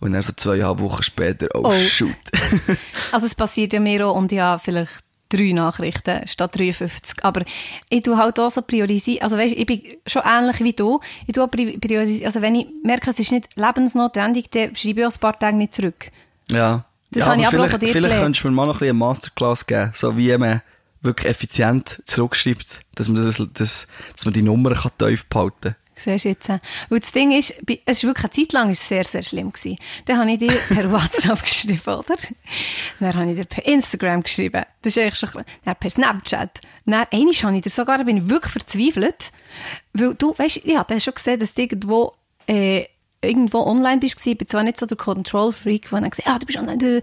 Und 0.00 0.12
dann 0.12 0.22
so 0.22 0.32
zweieinhalb 0.36 0.78
Wochen 0.80 1.02
später, 1.02 1.48
oh, 1.54 1.62
Oh. 1.64 1.70
shoot. 1.72 2.14
Also 3.12 3.26
es 3.26 3.34
passiert 3.34 3.72
ja 3.72 3.80
mir 3.80 4.06
auch 4.06 4.14
und 4.14 4.30
ja, 4.32 4.58
vielleicht 4.58 4.92
drei 5.28 5.52
Nachrichten 5.52 6.26
statt 6.26 6.56
53. 6.58 7.24
Aber 7.24 7.42
ich 7.88 8.02
tue 8.02 8.16
halt 8.16 8.38
auch 8.38 8.50
so 8.50 8.62
priorisieren. 8.62 9.22
Also 9.22 9.36
weißt, 9.36 9.54
ich 9.56 9.66
bin 9.66 9.80
schon 10.06 10.22
ähnlich 10.24 10.60
wie 10.60 10.72
du. 10.72 11.00
Ich 11.26 11.34
tue 11.34 11.48
priorisieren. 11.48 12.26
Also 12.26 12.42
wenn 12.42 12.54
ich 12.54 12.66
merke, 12.84 13.10
es 13.10 13.18
ist 13.18 13.32
nicht 13.32 13.56
lebensnotwendig, 13.56 14.50
dann 14.50 14.76
schreibe 14.76 15.00
ich 15.00 15.06
auch 15.06 15.12
ein 15.12 15.20
paar 15.20 15.38
Tage 15.38 15.56
nicht 15.56 15.74
zurück. 15.74 16.10
Ja. 16.50 16.84
Das 17.10 17.20
ja, 17.20 17.30
habe 17.30 17.40
ich 17.40 17.46
aber 17.46 17.56
auch 17.56 17.60
vielleicht, 17.68 17.70
von 17.72 17.80
dir 17.80 17.92
Vielleicht 17.92 18.20
könntest 18.20 18.44
du 18.44 18.48
mir 18.48 18.54
mal 18.54 18.66
noch 18.66 18.74
ein 18.74 18.78
bisschen 18.78 18.90
eine 18.90 18.98
Masterclass 18.98 19.66
geben, 19.66 19.90
so 19.94 20.16
wie 20.16 20.36
man 20.36 20.62
wirklich 21.02 21.30
effizient 21.30 22.02
zurückschreibt, 22.04 22.80
dass 22.94 23.08
man, 23.08 23.24
das, 23.24 23.36
das, 23.36 23.86
dass 24.14 24.24
man 24.24 24.34
die 24.34 24.42
Nummer 24.42 24.74
kann 24.74 24.90
tief 24.98 25.24
behalten 25.26 25.54
kann. 25.62 25.76
Siehst 25.96 26.24
du 26.26 26.28
jetzt? 26.28 26.48
Weil 26.48 27.00
das 27.00 27.12
Ding 27.12 27.32
ist, 27.32 27.54
es 27.86 27.98
ist 27.98 28.04
wirklich 28.04 28.24
eine 28.24 28.30
Zeit 28.30 28.52
lang 28.52 28.70
ist 28.70 28.86
sehr, 28.86 29.04
sehr 29.04 29.22
schlimm 29.22 29.50
gewesen. 29.50 29.78
Dann 30.04 30.18
habe 30.18 30.30
ich 30.30 30.38
dir 30.38 30.52
per 30.52 30.92
WhatsApp 30.92 31.42
geschrieben, 31.42 31.94
oder? 31.94 32.16
Dann 33.00 33.14
habe 33.14 33.30
ich 33.30 33.36
dir 33.36 33.46
per 33.46 33.64
Instagram 33.66 34.22
geschrieben. 34.22 34.64
Das 34.82 34.96
ist 34.96 35.02
eigentlich 35.02 35.18
schon, 35.18 35.44
dann 35.64 35.76
per 35.76 35.90
Snapchat. 35.90 36.60
Dann 36.84 37.06
einmal 37.10 37.34
habe 37.34 37.56
ich 37.56 37.62
dir 37.62 37.70
sogar, 37.70 38.04
bin 38.04 38.18
ich 38.18 38.28
wirklich 38.28 38.52
verzweifelt. 38.52 39.32
Weil 39.94 40.14
du, 40.14 40.34
weißt, 40.36 40.64
ja, 40.64 40.84
du 40.84 40.94
hast 40.94 41.04
schon 41.04 41.14
gesehen, 41.14 41.40
dass 41.40 41.54
du 41.54 41.62
irgendwo, 41.62 42.14
äh, 42.46 42.84
irgendwo 43.22 43.60
online 43.60 43.98
bist. 43.98 44.24
Ich 44.26 44.38
bin 44.38 44.46
zwar 44.48 44.62
nicht 44.62 44.78
so 44.78 44.86
der 44.86 44.96
Control-Freak, 44.96 45.90
der 45.90 46.00
dann 46.00 46.10
gesagt 46.10 46.28
ah, 46.28 46.38
du 46.38 46.46
bist 46.46 46.58
online, 46.58 46.78
du, 46.78 47.00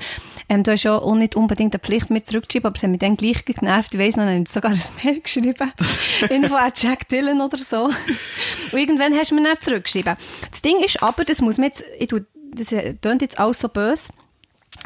ähm, 0.49 0.63
du 0.63 0.71
hast 0.71 0.83
ja 0.83 0.95
auch 0.97 1.15
nicht 1.15 1.35
unbedingt 1.35 1.73
eine 1.73 1.79
Pflicht 1.81 2.09
mit 2.09 2.27
zurückzuschreiben, 2.27 2.67
aber 2.67 2.75
es 2.77 2.83
hat 2.83 2.89
mich 2.89 2.99
dann 2.99 3.17
gleich 3.17 3.43
genervt. 3.45 3.93
Ich 3.93 3.99
weiss 3.99 4.15
noch, 4.15 4.25
ich 4.27 4.35
habe 4.35 4.49
sogar 4.49 4.71
ein 4.71 4.81
Mail 5.03 5.21
geschrieben. 5.21 5.71
Info 6.29 6.55
at 6.55 6.81
Jack 6.81 7.07
Dillon 7.09 7.41
oder 7.41 7.57
so. 7.57 7.85
Und 7.85 8.79
irgendwann 8.79 9.13
hast 9.15 9.31
du 9.31 9.35
mir 9.35 9.43
dann 9.43 9.59
zurückgeschrieben. 9.59 10.15
Das 10.49 10.61
Ding 10.61 10.79
ist 10.83 11.01
aber, 11.03 11.25
das 11.25 11.41
muss 11.41 11.57
man 11.57 11.67
jetzt, 11.67 11.83
ich 11.99 12.07
tu, 12.07 12.19
das 12.53 12.71
äh, 12.71 12.93
klingt 13.01 13.21
jetzt 13.21 13.39
alles 13.39 13.59
so 13.59 13.67
böse. 13.69 14.13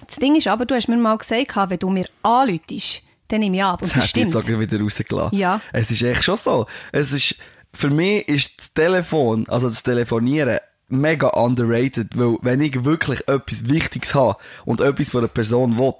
Das 0.05 0.17
Ding 0.17 0.35
ist 0.35 0.47
aber, 0.47 0.65
du 0.65 0.75
hast 0.75 0.87
mir 0.87 0.97
mal 0.97 1.17
gesagt, 1.17 1.55
wenn 1.55 1.79
du 1.79 1.89
mir 1.89 2.05
anläutest, 2.23 3.03
dann 3.27 3.39
nehme 3.41 3.57
ich 3.57 3.63
ab. 3.63 3.81
Und 3.81 3.89
Das 3.91 3.95
das 3.99 4.09
stimmt. 4.09 4.33
jetzt 4.33 4.35
auch 4.35 4.47
wieder 4.59 4.79
rausgelassen. 4.79 5.37
Ja. 5.37 5.59
Es 5.73 5.91
ist 5.91 6.01
echt 6.01 6.23
schon 6.23 6.37
so. 6.37 6.65
Es 6.91 7.11
ist, 7.11 7.35
für 7.73 7.89
mich 7.89 8.27
ist 8.27 8.51
das 8.57 8.73
Telefon, 8.73 9.45
also 9.49 9.67
das 9.67 9.83
Telefonieren, 9.83 10.59
mega 10.89 11.28
underrated, 11.30 12.17
weil 12.17 12.38
wenn 12.41 12.62
ich 12.62 12.86
wirklich 12.86 13.28
etwas 13.28 13.69
Wichtiges 13.69 14.15
habe 14.15 14.38
und 14.65 14.82
etwas 14.82 15.12
von 15.12 15.21
einer 15.21 15.28
Person 15.28 15.78
will, 15.78 15.93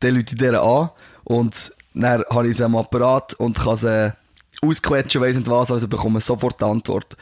dann 0.00 0.16
rufe 0.16 0.24
ich 0.30 0.36
der 0.36 0.62
an 0.62 0.90
und 1.24 1.72
dann 1.94 2.24
habe 2.30 2.48
ich 2.48 2.56
sie 2.56 2.64
am 2.64 2.76
Apparat 2.76 3.34
und 3.34 3.58
kann 3.58 3.76
sie 3.76 4.12
ausquetschen, 4.62 5.20
weiss 5.20 5.36
nicht 5.36 5.50
was, 5.50 5.70
also 5.70 5.88
bekomme 5.88 6.20
sofort 6.20 6.60
die 6.60 6.64
Antwort. 6.64 7.16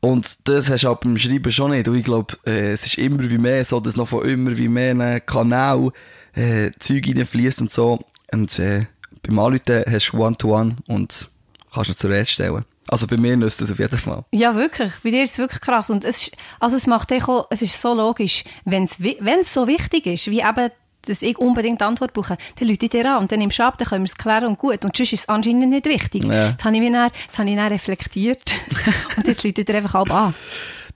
Und 0.00 0.48
das 0.48 0.68
hast 0.68 0.84
du 0.84 0.90
auch 0.90 0.98
beim 0.98 1.16
Schreiben 1.16 1.50
schon 1.50 1.70
nicht. 1.70 1.88
Und 1.88 1.96
ich 1.96 2.04
glaube, 2.04 2.36
äh, 2.46 2.72
es 2.72 2.84
ist 2.84 2.98
immer 2.98 3.22
wie 3.22 3.38
mehr 3.38 3.64
so, 3.64 3.80
dass 3.80 3.96
noch 3.96 4.08
von 4.08 4.28
immer 4.28 4.54
wie 4.56 4.68
mehr 4.68 5.20
Kanal 5.20 5.92
äh, 6.34 6.70
Zeug 6.78 7.06
reinfließt 7.08 7.62
und 7.62 7.72
so. 7.72 8.04
Und 8.30 8.58
äh, 8.58 8.86
beim 9.22 9.38
Anrufen 9.38 9.84
hast 9.90 10.12
du 10.12 10.18
One-to-One 10.18 10.76
und 10.88 11.30
kannst 11.72 11.90
ihn 11.90 11.96
zur 11.96 12.10
Rede 12.10 12.26
stellen. 12.26 12.64
Also 12.88 13.06
bei 13.06 13.16
mir 13.16 13.36
nützt 13.36 13.60
das 13.60 13.70
auf 13.72 13.78
jeden 13.78 13.98
Fall. 13.98 14.24
Ja, 14.30 14.54
wirklich. 14.54 14.92
Bei 15.02 15.10
dir 15.10 15.22
ist 15.22 15.32
es 15.32 15.38
wirklich 15.38 15.60
krass. 15.60 15.90
Und 15.90 16.04
es, 16.04 16.24
ist- 16.28 16.36
also 16.60 16.76
es 16.76 16.86
macht 16.86 17.12
auch, 17.12 17.46
es 17.50 17.62
ist 17.62 17.80
so 17.80 17.94
logisch, 17.94 18.44
wenn 18.64 18.84
es 18.84 19.02
wi- 19.02 19.16
wenn 19.20 19.40
es 19.40 19.52
so 19.54 19.66
wichtig 19.66 20.06
ist, 20.06 20.30
wie 20.30 20.40
eben, 20.40 20.70
dass 21.06 21.22
ich 21.22 21.36
unbedingt 21.38 21.82
Antwort 21.82 22.12
brauche, 22.12 22.36
dann 22.58 22.68
Leute 22.68 22.88
dir 22.88 23.10
an 23.16 23.22
und 23.22 23.32
dann 23.32 23.38
nimmst 23.38 23.58
du 23.58 23.64
ab, 23.64 23.76
dann 23.78 23.88
können 23.88 24.04
wir 24.04 24.10
es 24.10 24.16
klären 24.16 24.46
und 24.46 24.58
gut. 24.58 24.84
Und 24.84 24.96
sonst 24.96 25.12
ist 25.12 25.20
es 25.20 25.28
anscheinend 25.28 25.68
nicht 25.70 25.86
wichtig. 25.86 26.24
Ja. 26.24 26.50
Jetzt 26.50 26.64
habe 26.64 26.74
ich, 26.76 26.80
mich 26.82 26.92
dann, 26.92 27.10
jetzt 27.26 27.38
habe 27.38 27.48
ich 27.50 27.56
dann 27.56 27.68
reflektiert 27.72 28.54
und 29.16 29.26
jetzt 29.26 29.44
Leute 29.44 29.64
dir 29.64 29.74
einfach 29.76 29.94
ab 29.94 30.10
an. 30.10 30.34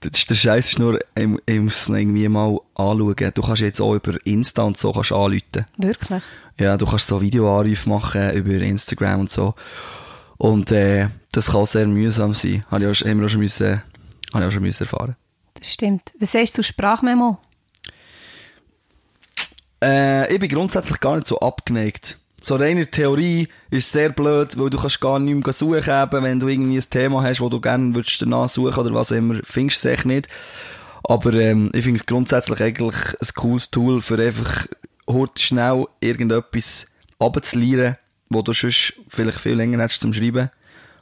Das 0.01 0.11
ist 0.17 0.29
der 0.29 0.35
Scheiß 0.35 0.69
ist 0.71 0.79
nur, 0.79 0.97
ich, 1.15 1.27
ich 1.45 1.59
muss 1.59 1.81
es 1.81 1.89
irgendwie 1.89 2.27
mal 2.29 2.57
anschauen. 2.75 3.31
Du 3.33 3.41
kannst 3.41 3.61
jetzt 3.61 3.81
auch 3.81 3.93
über 3.95 4.15
Insta 4.25 4.61
und 4.63 4.77
so 4.77 4.93
kannst 4.93 5.11
anrufen. 5.11 5.65
Wirklich. 5.77 6.23
Ja, 6.57 6.77
du 6.77 6.85
kannst 6.85 7.07
so 7.07 7.19
Videoanrufe 7.21 7.89
machen 7.89 8.31
über 8.31 8.51
Instagram 8.53 9.21
und 9.21 9.31
so. 9.31 9.55
Und 10.39 10.71
äh, 10.71 11.09
das 11.31 11.51
kann 11.51 11.65
sehr 11.67 11.85
mühsam 11.85 12.33
sein. 12.33 12.65
Habe 12.71 12.85
ich 12.85 12.89
auch, 12.89 12.95
schon- 12.95 13.09
haben 13.09 13.19
wir 13.19 13.25
auch 13.27 13.29
schon 13.29 13.41
müssen, 13.41 13.83
habe 14.33 14.43
ich 14.43 14.47
auch 14.47 14.51
schon 14.51 14.63
müssen 14.63 14.83
erfahren. 14.83 15.15
Das 15.53 15.67
stimmt. 15.71 16.13
Was 16.19 16.31
sagst 16.31 16.57
du 16.57 16.61
zu 16.63 16.67
Sprachmemo? 16.69 17.37
Äh, 19.83 20.33
ich 20.33 20.39
bin 20.39 20.49
grundsätzlich 20.49 20.99
gar 20.99 21.15
nicht 21.15 21.27
so 21.27 21.39
abgeneigt. 21.39 22.17
So 22.41 22.55
reine 22.55 22.87
Theorie 22.87 23.49
ist 23.69 23.91
sehr 23.91 24.09
blöd, 24.09 24.57
weil 24.57 24.69
du 24.69 24.77
kannst 24.79 25.01
gar 25.01 25.19
nicht 25.19 25.45
mehr 25.45 25.53
suchen, 25.53 25.83
eben, 25.89 26.23
wenn 26.23 26.39
du 26.39 26.47
irgendwie 26.47 26.77
ein 26.77 26.89
Thema 26.89 27.21
hast, 27.21 27.41
wo 27.41 27.49
du 27.49 27.59
gerne 27.59 27.93
würdest 27.93 28.21
danach 28.21 28.47
suchen 28.47 28.79
oder 28.79 28.93
was 28.93 29.11
immer, 29.11 29.39
findest 29.43 29.83
du 29.83 29.89
es 29.89 29.93
echt 29.95 30.05
nicht. 30.05 30.29
Aber 31.03 31.33
ähm, 31.33 31.69
ich 31.73 31.83
finde 31.83 31.99
es 31.99 32.05
grundsätzlich 32.05 32.61
eigentlich 32.61 32.95
ein 32.95 33.27
cooles 33.35 33.69
Tool, 33.71 34.01
für 34.01 34.21
einfach 34.23 34.67
heute 35.09 35.41
schnell 35.41 35.85
irgendetwas 35.99 36.87
abzulieren, 37.19 37.97
wo 38.29 38.41
du 38.41 38.53
sonst 38.53 38.93
vielleicht 39.07 39.39
viel 39.39 39.53
länger 39.53 39.81
hättest 39.81 40.01
zum 40.01 40.13
Schreiben. 40.13 40.49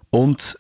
Und 0.10 0.58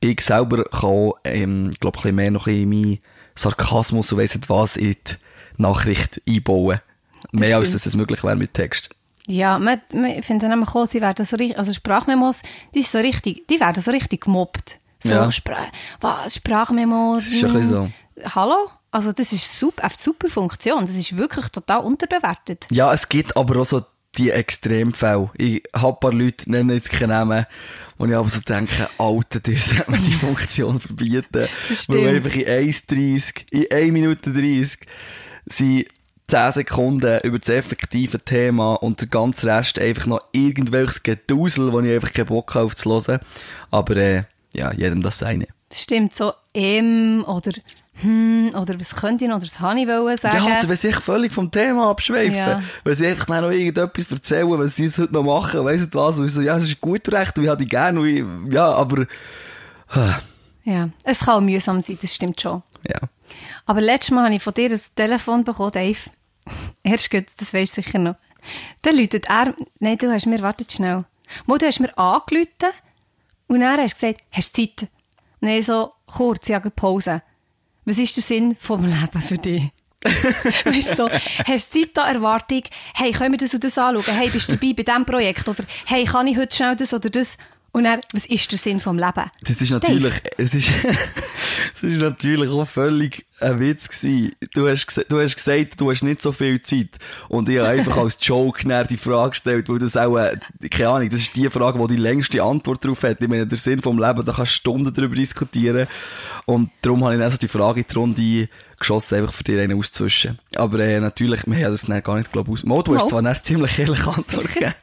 ich 0.00 0.20
selber 0.20 0.64
kann 0.64 0.90
auch, 0.90 1.14
ähm, 1.24 1.70
glaub, 1.80 1.96
ein 1.96 2.02
bisschen 2.02 2.14
mehr 2.16 2.30
noch 2.30 2.46
in 2.46 2.68
meinen 2.68 2.98
Sarkasmus 3.34 4.12
und 4.12 4.18
weiss 4.18 4.34
nicht 4.34 4.48
was 4.48 4.76
in 4.76 4.94
die 5.06 5.16
Nachricht 5.56 6.20
einbauen. 6.28 6.80
Mehr 7.32 7.56
als 7.56 7.68
stimmt. 7.68 7.74
dass 7.74 7.86
es 7.86 7.96
möglich 7.96 8.22
wäre 8.22 8.36
mit 8.36 8.54
Text. 8.54 8.90
Ja, 9.26 9.58
man, 9.58 9.80
man, 9.92 10.10
ich 10.10 10.26
finde 10.26 10.48
nämlich 10.48 10.68
auch, 10.74 10.86
sie 10.86 11.00
werden 11.00 11.24
so 11.24 11.36
richtig, 11.36 11.58
also 11.58 11.72
Sprachmemos, 11.72 12.42
die, 12.74 12.80
ist 12.80 12.92
so 12.92 12.98
richtig, 12.98 13.46
die 13.48 13.58
werden 13.58 13.82
so 13.82 13.90
richtig 13.90 14.24
gemobbt. 14.24 14.78
So, 15.00 15.10
Ja. 15.10 15.30
Spra 15.30 15.66
was, 16.00 16.34
Sprachmemos. 16.34 17.24
Das 17.24 17.32
ist 17.32 17.44
ein 17.44 17.52
bisschen 17.54 17.94
Hallo? 18.34 18.70
Also, 18.90 19.12
das 19.12 19.32
ist 19.32 19.58
super, 19.58 19.84
eine 19.84 19.92
super 19.98 20.28
Funktion. 20.28 20.82
Das 20.82 20.94
ist 20.94 21.16
wirklich 21.16 21.48
total 21.48 21.80
unterbewertet. 21.80 22.66
Ja, 22.70 22.92
es 22.92 23.08
gibt 23.08 23.36
aber 23.36 23.60
auch 23.60 23.66
so 23.66 23.82
die 24.18 24.30
Extremfälle. 24.30 25.30
Ich 25.36 25.62
habe 25.74 25.96
ein 25.96 26.00
paar 26.00 26.12
Leute, 26.12 26.50
nenne 26.50 26.74
jetzt 26.74 26.90
keine 26.90 27.14
Namen, 27.14 27.46
wo 27.98 28.06
ich 28.06 28.14
aber 28.14 28.28
so 28.28 28.40
denke, 28.40 28.88
Alter, 28.98 29.40
dir 29.40 29.58
sollte 29.58 29.90
man 29.90 30.02
die 30.02 30.12
Funktion 30.12 30.80
verbieten. 30.80 31.48
Das 31.68 31.88
Weil 31.88 31.98
stimmt. 31.98 32.08
einfach 32.08 32.34
in 32.34 32.72
1,30, 32.72 33.52
in 33.52 33.72
1 33.72 33.92
Minute 33.92 34.32
30 34.32 34.78
sind 35.46 35.86
10 36.28 36.52
Sekunden 36.52 37.20
über 37.22 37.38
das 37.38 37.50
effektive 37.50 38.18
Thema 38.18 38.74
und 38.74 39.00
der 39.00 39.08
ganze 39.08 39.46
Rest 39.46 39.78
einfach 39.78 40.06
noch 40.06 40.22
irgendwelches 40.32 41.02
Gedusel, 41.02 41.72
wo 41.72 41.80
ich 41.80 41.92
einfach 41.94 42.12
keinen 42.12 42.26
Bock 42.26 42.54
habe 42.54 42.66
aufzuhören. 42.66 43.20
Aber 43.70 43.96
äh, 43.96 44.24
ja, 44.54 44.72
jedem 44.72 45.02
das 45.02 45.18
seine. 45.18 45.46
Stimmt, 45.72 46.14
so 46.14 46.32
ähm 46.54 47.24
oder 47.26 47.52
hm 47.94 48.50
oder 48.54 48.78
was 48.78 48.94
könnte 48.96 49.24
ich 49.24 49.30
noch, 49.30 49.36
oder 49.36 49.46
was 49.46 49.60
habe 49.60 49.80
ich 49.80 49.86
wollen 49.86 50.16
sagen. 50.16 50.36
Ja, 50.36 50.58
oder 50.58 50.68
wenn 50.68 50.76
sie 50.76 50.88
sich 50.88 50.96
völlig 50.96 51.32
vom 51.32 51.50
Thema 51.50 51.90
abschweifen. 51.90 52.34
Ja. 52.34 52.62
Wenn 52.82 52.94
sie 52.94 53.06
einfach 53.06 53.28
noch 53.28 53.50
irgendetwas 53.50 54.10
erzählen, 54.10 54.50
was 54.58 54.76
sie 54.76 54.90
heute 54.90 55.12
noch 55.12 55.22
machen, 55.22 55.64
weiss 55.64 55.80
nicht 55.80 55.94
was. 55.94 56.18
Und 56.18 56.26
ich 56.26 56.32
so, 56.32 56.40
ja, 56.40 56.54
das 56.54 56.64
ist 56.64 56.80
gut 56.80 57.08
recht, 57.12 57.36
und 57.38 57.44
ich 57.44 57.50
habe 57.50 57.62
die 57.62 57.68
gerne, 57.68 58.00
und 58.00 58.08
ich, 58.08 58.24
ja, 58.52 58.72
aber, 58.72 59.06
ja, 60.64 60.88
es 61.04 61.20
kann 61.20 61.34
auch 61.34 61.40
mühsam 61.40 61.80
sein, 61.80 61.98
das 62.00 62.14
stimmt 62.14 62.40
schon. 62.40 62.62
ja. 62.88 62.98
Aber 63.66 63.80
letztes 63.80 64.10
Mal 64.10 64.24
habe 64.24 64.34
ich 64.34 64.42
von 64.42 64.54
dir 64.54 64.70
ein 64.70 64.80
Telefon 64.94 65.44
bekommen, 65.44 65.70
Dave. 65.70 65.98
Erst 66.82 67.10
gut, 67.10 67.26
das 67.38 67.54
weisst 67.54 67.76
du 67.76 67.82
sicher 67.82 67.98
noch. 67.98 68.16
Dann 68.82 68.96
läutet 68.96 69.28
er, 69.28 69.54
nein, 69.78 69.98
du 69.98 70.12
hast 70.12 70.26
mir, 70.26 70.42
wartet 70.42 70.72
schnell. 70.72 71.04
Mo, 71.46 71.56
du 71.56 71.66
hast 71.66 71.80
mir 71.80 71.96
angerufen 71.96 72.72
und 73.46 73.60
dann 73.60 73.80
hast 73.80 73.94
du 73.94 74.06
gesagt, 74.06 74.24
hast 74.30 74.58
du 74.58 74.66
Zeit? 74.66 74.88
Nein, 75.40 75.62
so 75.62 75.92
kurz, 76.06 76.48
ja, 76.48 76.60
Pause. 76.60 77.22
Was 77.84 77.98
ist 77.98 78.16
der 78.16 78.22
Sinn 78.22 78.56
vom 78.58 78.84
Leben 78.84 79.20
für 79.20 79.38
dich? 79.38 79.70
weißt 80.04 80.90
du, 80.90 80.96
so, 80.96 81.10
hast 81.10 81.74
du 81.74 81.80
Zeit 81.80 81.90
da 81.94 82.08
Erwartung, 82.08 82.62
hey, 82.94 83.12
können 83.12 83.32
wir 83.32 83.38
das 83.38 83.54
und 83.54 83.64
das 83.64 83.78
anschauen? 83.78 84.16
Hey, 84.16 84.28
bist 84.28 84.48
du 84.48 84.56
dabei 84.56 84.74
bei 84.74 84.82
diesem 84.82 85.06
Projekt? 85.06 85.48
Oder 85.48 85.64
hey, 85.86 86.04
kann 86.04 86.26
ich 86.26 86.36
heute 86.36 86.54
schnell 86.54 86.76
das 86.76 86.92
oder 86.92 87.08
das? 87.08 87.38
Und 87.74 87.82
dann, 87.82 87.98
was 88.12 88.24
ist 88.26 88.52
der 88.52 88.58
Sinn 88.58 88.78
vom 88.78 88.98
Leben? 88.98 89.24
Das 89.42 89.60
ist 89.60 89.70
natürlich, 89.70 90.12
es 90.38 90.54
ist, 90.54 90.70
es 91.76 91.82
ist 91.82 92.00
natürlich 92.00 92.48
auch 92.48 92.68
völlig, 92.68 93.26
ein 93.40 93.58
Witz 93.58 93.88
gewesen. 93.88 94.30
Du 94.54 94.68
hast, 94.68 95.04
du 95.08 95.20
hast 95.20 95.34
gesagt, 95.34 95.80
du 95.80 95.90
hast 95.90 96.04
nicht 96.04 96.22
so 96.22 96.30
viel 96.30 96.62
Zeit. 96.62 97.00
Und 97.28 97.48
ich 97.48 97.58
habe 97.58 97.70
einfach 97.70 97.96
als 97.96 98.16
Joke 98.22 98.66
näher 98.68 98.84
die 98.84 98.96
Frage 98.96 99.30
gestellt, 99.30 99.68
weil 99.68 99.80
das 99.80 99.96
auch, 99.96 100.16
äh, 100.16 100.36
keine 100.70 100.88
Ahnung, 100.88 101.08
das 101.08 101.18
ist 101.18 101.34
die 101.34 101.50
Frage, 101.50 101.80
die 101.80 101.96
die 101.96 102.00
längste 102.00 102.44
Antwort 102.44 102.84
darauf 102.84 103.02
hat. 103.02 103.20
Ich 103.20 103.28
meine, 103.28 103.44
der 103.44 103.58
Sinn 103.58 103.82
vom 103.82 103.98
Leben, 103.98 104.24
da 104.24 104.32
kannst 104.32 104.52
du 104.52 104.56
Stunden 104.56 104.94
darüber 104.94 105.16
diskutieren. 105.16 105.88
Und 106.46 106.70
darum 106.80 107.02
habe 107.02 107.14
ich 107.14 107.20
dann 107.20 107.32
so 107.32 107.38
die 107.38 107.48
Frage 107.48 107.80
in 107.80 107.86
die 107.90 107.94
Runde 107.96 108.48
geschossen, 108.78 109.18
einfach 109.18 109.32
für 109.32 109.44
dich 109.44 109.58
einen 109.58 109.78
auszuwischen. 109.78 110.38
Aber 110.56 110.78
äh, 110.80 111.00
natürlich, 111.00 111.46
wir 111.46 111.64
haben 111.64 111.72
das 111.72 111.82
dann 111.82 112.02
gar 112.02 112.16
nicht, 112.16 112.32
glaube 112.32 112.50
ich, 112.50 112.58
aus. 112.58 112.64
Mo, 112.64 112.82
du 112.82 112.94
hast 112.94 113.08
zwar 113.08 113.20
eine 113.20 113.34
ziemlich 113.40 113.78
ehrliche 113.78 114.08
Antwort 114.08 114.48
gegeben. 114.48 114.74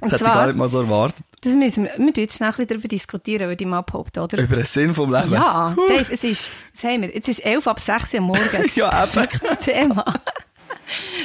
Das 0.00 0.12
hätte 0.12 0.24
ich 0.24 0.30
gar 0.30 0.46
nicht 0.46 0.56
mal 0.56 0.68
so 0.68 0.80
erwartet. 0.80 1.24
Das 1.42 1.54
müssen 1.54 1.84
wir, 1.84 1.98
wir 1.98 2.12
jetzt 2.16 2.36
schnell 2.36 2.52
darüber 2.52 2.88
diskutieren, 2.88 3.50
ich 3.50 3.66
mal 3.66 3.80
behaupten, 3.82 4.20
oder? 4.20 4.38
Über 4.38 4.56
den 4.56 4.64
Sinn 4.64 4.94
vom 4.94 5.12
Leben. 5.12 5.32
Ja, 5.32 5.74
Dave, 5.88 6.12
es 6.12 6.22
ist, 6.22 6.50
was 6.72 6.84
haben 6.84 7.02
wir? 7.02 7.14
Jetzt 7.14 7.28
ist 7.28 7.44
11 7.44 7.66
ab 7.66 7.80
6 7.80 8.14
Uhr 8.14 8.20
am 8.20 8.26
Morgen. 8.26 8.48
Das 8.52 8.76
Ja, 8.76 9.04
eben. 9.04 9.28
das 9.42 9.58
Thema. 9.58 10.04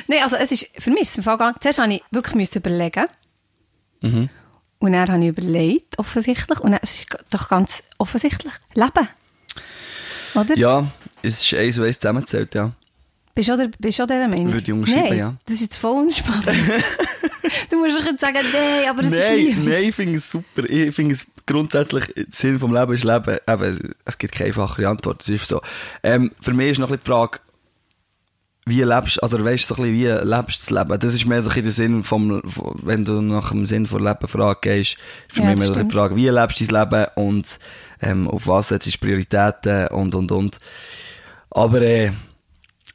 Nein, 0.08 0.24
also 0.24 0.36
es 0.38 0.52
ist, 0.52 0.70
für 0.78 0.90
mich 0.90 1.04
ist 1.04 1.10
es 1.12 1.18
im 1.18 1.24
Fall 1.24 1.38
gegangen, 1.38 1.56
zuerst 1.60 1.80
habe 1.80 1.94
ich 1.94 2.04
wirklich 2.12 2.36
müssen 2.36 2.58
überlegen. 2.60 3.06
Mhm. 4.02 4.30
Und 4.80 4.92
dann 4.94 5.08
habe 5.12 5.24
ich 5.24 5.30
überlegt, 5.30 5.98
offensichtlich. 6.00 6.60
Und 6.60 6.72
dann 6.72 6.80
ist 6.82 7.06
doch 7.30 7.50
ganz 7.50 7.84
offensichtlich, 7.98 8.54
Leben. 8.74 9.08
Oder? 10.36 10.56
Ja, 10.56 10.88
es 11.24 11.42
ist 11.42 11.54
eins 11.54 11.78
und 11.78 11.86
eins 11.86 12.00
zusammengezählt, 12.00 12.54
ja. 12.56 12.72
Bist 13.36 13.50
du 13.50 13.54
auch 13.54 13.58
der- 13.58 13.70
bist 13.80 14.00
du 14.00 14.04
auch 14.04 14.08
Meinung? 14.08 14.52
Würde 14.52 14.66
ich 14.66 14.72
unterschreiben, 14.74 15.10
Nein, 15.10 15.18
ja. 15.20 15.36
das 15.46 15.56
ist 15.56 15.62
jetzt 15.62 15.78
voll 15.78 16.04
unspannend. 16.04 16.46
du 17.70 17.78
musst 17.78 17.96
doch 17.98 18.06
jetzt 18.06 18.20
sagen, 18.22 18.40
nein, 18.52 18.90
aber 18.90 19.04
es 19.04 19.14
ist 19.14 19.32
lieb. 19.32 19.58
nein, 19.64 19.84
ich 19.84 19.96
finde 19.96 20.18
es 20.18 20.30
super. 20.32 20.64
Ich 20.68 20.96
finde 20.96 21.14
es 21.14 21.28
grundsätzlich, 21.46 22.06
der 22.16 22.26
Sinn 22.30 22.58
vom 22.60 22.74
Leben 22.74 22.94
ist 22.94 23.04
Leben. 23.04 23.38
Eben, 23.48 23.94
es 24.06 24.18
gibt 24.18 24.34
keine 24.34 24.48
einfachere 24.48 24.88
Antwort, 24.90 25.22
das 25.22 25.30
ist 25.30 25.46
so. 25.48 25.62
Ähm, 26.02 26.32
für 26.42 26.54
mich 26.54 26.72
ist 26.72 26.80
noch 26.80 26.88
ein 26.90 26.98
bisschen 26.98 27.04
die 27.06 27.12
Frage, 27.12 27.40
wie 28.66 28.82
lebst 28.84 29.22
also 29.24 29.42
weißt 29.44 29.70
du, 29.70 29.76
so 29.76 29.82
ein 29.84 29.94
bisschen, 29.94 30.24
wie 30.26 30.30
lebst 30.30 30.68
du 30.70 30.76
das 30.76 30.88
Leben? 30.88 31.00
Das 31.00 31.14
ist 31.14 31.26
mehr 31.26 31.42
so 31.42 31.50
ein 31.50 31.54
bisschen 31.54 31.64
der 31.64 31.72
Sinn 31.74 32.04
vom, 32.04 32.42
wenn 32.84 33.06
du 33.06 33.22
nach 33.22 33.52
dem 33.52 33.66
Sinn 33.66 33.86
von 33.86 34.04
Leben 34.04 34.28
fragst, 34.28 34.66
ist 34.66 34.98
für 35.30 35.42
Ja, 35.42 35.46
mich 35.52 35.60
mehr 35.60 35.68
so 35.68 35.74
ein 35.76 35.88
die. 35.88 35.96
Frage, 35.96 36.16
wie 36.16 36.28
lebst 36.28 36.60
du 36.60 36.66
dein 36.66 36.90
Leben 36.90 37.06
und 37.16 37.60
ähm, 38.02 38.28
auf 38.28 38.48
was 38.48 38.70
setzt 38.70 38.94
du 38.94 38.98
Prioritäten 39.00 39.88
und, 39.88 40.16
und, 40.16 40.32
und. 40.32 40.60
Aber, 41.50 41.82
äh, 41.82 42.12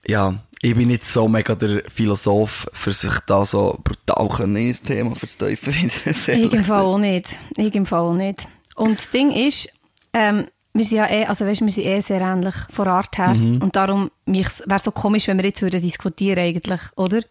ja, 0.07 0.35
ich 0.61 0.75
bin 0.77 0.89
nicht 0.89 1.05
so 1.05 1.27
mega 1.29 1.57
der 1.57 1.83
Philosoph, 1.89 2.69
für 2.73 2.93
sich 2.93 3.13
da 3.27 3.45
so 3.45 3.79
brutal 3.83 4.29
können 4.29 4.57
in 4.57 4.69
das 4.71 4.83
Thema 4.83 5.15
versteifen. 5.17 5.91
Ich 6.05 6.53
im 6.53 6.65
Fall 6.65 6.83
auch 6.83 6.99
nicht. 6.99 7.39
Ich 7.57 7.75
im 7.75 7.85
Fall 7.85 8.01
auch 8.01 8.15
nicht. 8.15 8.47
Und 8.77 8.99
das 8.99 9.11
Ding 9.11 9.33
ist, 9.33 9.69
ähm, 10.13 10.47
wir 10.73 10.85
sind 10.85 10.99
ja 10.99 11.11
eh, 11.11 11.27
also 11.27 11.45
weißt, 11.45 11.61
wir 11.61 11.71
sind 11.71 11.85
eh 11.85 12.01
sehr 12.01 12.21
ähnlich 12.21 12.55
von 12.71 12.89
Art 12.89 13.19
her. 13.19 13.35
Mhm. 13.35 13.61
Und 13.61 13.77
darum 13.77 14.11
wäre 14.25 14.49
es 14.49 14.85
so 14.85 14.91
komisch, 14.91 15.29
wenn 15.29 15.37
wir 15.39 15.45
jetzt 15.45 15.63
würden 15.63 15.83
diskutieren 15.83 16.39
eigentlich, 16.39 16.81
oder? 16.97 17.23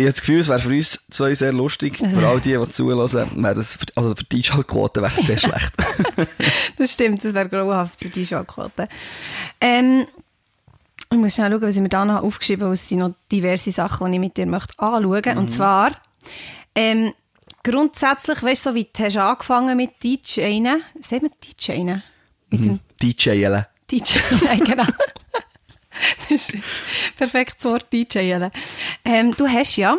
Ich 0.00 0.06
habe 0.06 0.12
das 0.12 0.20
Gefühl, 0.20 0.40
es 0.40 0.48
wäre 0.48 0.60
für 0.60 0.68
uns 0.70 0.98
zwei 1.10 1.34
sehr 1.34 1.52
lustig. 1.52 1.98
Für 2.14 2.26
all 2.26 2.40
die, 2.40 2.56
die 2.56 2.68
zuhören, 2.68 3.42
wäre 3.42 3.54
das, 3.54 3.74
für- 3.76 3.86
also 3.96 4.14
für 4.14 4.24
die 4.24 4.36
Einschaltquote 4.36 5.02
wäre 5.02 5.12
es 5.16 5.26
sehr 5.26 5.38
schlecht. 5.38 5.72
Das 6.76 6.92
stimmt, 6.92 7.22
das 7.24 7.34
wäre 7.34 7.48
grauenhaft 7.48 7.98
für 8.00 8.08
die 8.08 8.24
Schallquote. 8.24 8.88
Ähm, 9.60 10.06
ich 11.12 11.18
muss 11.18 11.34
schnell 11.34 11.50
schauen, 11.50 11.62
was 11.62 11.76
ich 11.76 11.82
mir 11.82 11.88
da 11.90 12.04
noch 12.06 12.22
aufgeschrieben 12.22 12.64
habe. 12.64 12.74
Es 12.74 12.88
sind 12.88 12.98
noch 13.00 13.14
diverse 13.30 13.70
Sachen, 13.72 14.10
die 14.10 14.16
ich 14.16 14.20
mit 14.20 14.36
dir 14.38 14.46
möchte 14.46 14.78
anschauen 14.78 15.08
möchte. 15.10 15.36
Und 15.36 15.50
zwar, 15.50 15.90
ähm, 16.74 17.12
grundsätzlich, 17.62 18.42
weißt 18.42 18.66
du, 18.66 18.70
so 18.70 18.74
wie 18.74 18.84
du 18.90 19.04
hast 19.04 19.16
angefangen 19.18 19.76
mit 19.76 19.90
DJen, 20.02 20.82
sagt 21.02 21.22
man 21.22 21.30
DJen? 21.44 22.02
Mit 22.48 22.64
dem 22.64 22.80
DJ 23.02 23.44
Ellen. 23.44 23.66
DJ, 23.90 24.18
nein, 24.44 24.60
genau. 24.64 24.84
Das 26.28 26.30
ist 26.30 26.54
ein 26.54 26.62
perfektes 27.16 27.64
Wort, 27.64 27.92
DJ. 27.92 28.48
Ähm, 29.04 29.34
du 29.36 29.48
hast 29.48 29.76
ja 29.76 29.96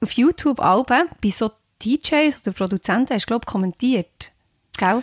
auf 0.00 0.12
YouTube 0.12 0.60
Alben 0.60 1.08
bei 1.22 1.30
so 1.30 1.50
DJs 1.84 2.42
oder 2.42 2.52
Produzenten, 2.52 3.14
hast 3.14 3.24
du, 3.24 3.26
glaube 3.26 3.44
ich, 3.46 3.52
kommentiert. 3.52 4.32
Gell? 4.78 5.02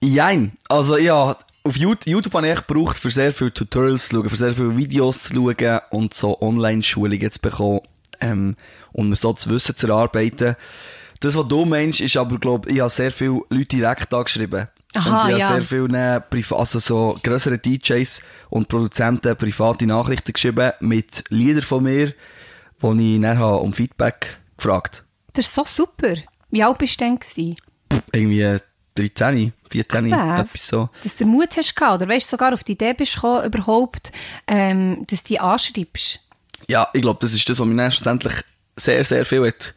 Jein. 0.00 0.52
Also, 0.68 0.96
ja, 0.96 1.36
auf 1.62 1.76
YouTube, 1.76 2.06
YouTube 2.06 2.34
habe 2.34 2.48
ich 2.48 2.66
gebraucht, 2.66 2.98
für 2.98 3.10
sehr 3.10 3.32
viele 3.32 3.52
Tutorials 3.52 4.08
zu 4.08 4.16
schauen, 4.16 4.28
für 4.28 4.36
sehr 4.36 4.52
viele 4.52 4.76
Videos 4.76 5.24
zu 5.24 5.34
schauen 5.34 5.80
und 5.90 6.14
so 6.14 6.40
Online-Schulungen 6.40 7.30
zu 7.30 7.40
bekommen, 7.40 7.80
ähm, 8.20 8.56
und 8.92 9.08
mir 9.08 9.16
so 9.16 9.32
das 9.32 9.48
Wissen 9.48 9.76
zu 9.76 9.86
erarbeiten. 9.86 10.56
Das, 11.20 11.36
was 11.36 11.48
du 11.48 11.64
meinst, 11.64 12.00
ist 12.00 12.16
aber, 12.16 12.38
glaube 12.38 12.70
ich, 12.70 12.80
habe 12.80 12.90
sehr 12.90 13.10
viele 13.10 13.42
Leute 13.50 13.76
direkt 13.76 14.12
angeschrieben. 14.12 14.68
Aha, 14.94 15.24
und 15.24 15.30
ich 15.32 15.38
ja. 15.38 15.48
habe 15.50 15.62
sehr 15.62 15.68
viele, 15.86 16.24
Priva- 16.30 16.56
also 16.58 16.78
so 16.80 17.18
grössere 17.22 17.58
DJs 17.58 18.22
und 18.50 18.68
Produzenten 18.68 19.36
private 19.36 19.86
Nachrichten 19.86 20.32
geschrieben 20.32 20.72
mit 20.80 21.24
Liedern 21.28 21.62
von 21.62 21.84
mir, 21.84 22.12
wo 22.80 22.92
ich 22.94 23.20
dann 23.20 23.38
habe 23.38 23.58
um 23.58 23.72
Feedback 23.72 24.38
gefragt 24.56 25.04
Das 25.32 25.46
ist 25.46 25.54
so 25.54 25.64
super. 25.64 26.14
Wie 26.50 26.62
alt 26.64 26.78
bist 26.78 27.00
du 27.00 27.04
denn? 27.04 27.18
Gewesen? 27.20 27.54
Irgendwie 28.12 28.58
13, 28.96 29.52
14, 29.70 30.06
Ja. 30.08 30.40
etwas 30.40 30.66
so. 30.66 30.88
Dass 31.04 31.16
du 31.16 31.24
den 31.24 31.30
Mut 31.30 31.56
hast 31.56 31.76
gehabt, 31.76 32.02
oder 32.02 32.08
weißt 32.12 32.26
du, 32.26 32.30
sogar 32.30 32.52
auf 32.52 32.64
die 32.64 32.72
Idee 32.72 32.92
bist 32.92 33.14
gekommen, 33.14 33.44
überhaupt, 33.44 34.10
ähm, 34.48 35.04
dass 35.08 35.22
du 35.22 35.28
die 35.28 35.40
anschreibst. 35.40 36.20
Ja, 36.66 36.88
ich 36.92 37.02
glaube, 37.02 37.18
das 37.20 37.32
ist 37.34 37.48
das, 37.48 37.60
was 37.60 37.66
mir 37.66 37.76
dann 37.76 37.92
schlussendlich 37.92 38.32
sehr, 38.76 39.04
sehr 39.04 39.24
viel 39.24 39.46
hat, 39.46 39.74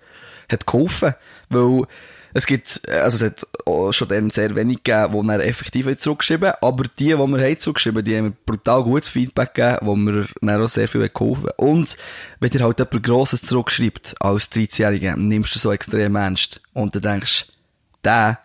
hat 0.52 0.65
geholfen. 0.65 1.13
Weil 1.49 1.86
es 2.34 2.46
gibt, 2.46 2.82
also 2.89 3.24
es 3.24 3.32
hat 3.32 3.93
schon 3.93 4.08
dann 4.08 4.30
sehr 4.30 4.56
wenig 4.56 4.84
gegeben, 4.84 5.22
die 5.22 5.28
dann 5.28 5.39
effektiv 5.39 5.86
haben 5.86 5.98
zurückgeschrieben 5.98 6.54
aber 6.62 6.84
die, 6.98 7.06
die 7.06 7.17
wir 7.17 7.17
haben 7.17 7.60
zurückgeschrieben 7.60 8.04
die 8.04 8.17
haben 8.17 8.36
brutal 8.46 8.84
gutes 8.84 9.10
Feedback 9.10 9.54
gegeben, 9.54 9.78
wo 9.82 9.96
mir 9.96 10.26
dann 10.41 10.62
auch 10.62 10.69
sehr 10.69 10.88
viel 10.88 11.04
hat 11.04 11.13
geholfen 11.13 11.50
Und 11.58 11.96
wenn 12.39 12.50
dir 12.50 12.63
halt 12.63 12.80
jemand 12.80 13.04
Grosses 13.04 13.41
zurückschreibt, 13.43 14.15
als 14.19 14.52
13-Jähriger, 14.52 15.15
nimmst 15.15 15.56
du 15.56 15.60
so 15.60 15.72
extrem 15.72 16.15
ernst. 16.15 16.62
Und 16.74 16.96
dann 16.96 17.02
denkst 17.02 17.46
der, 18.04 18.39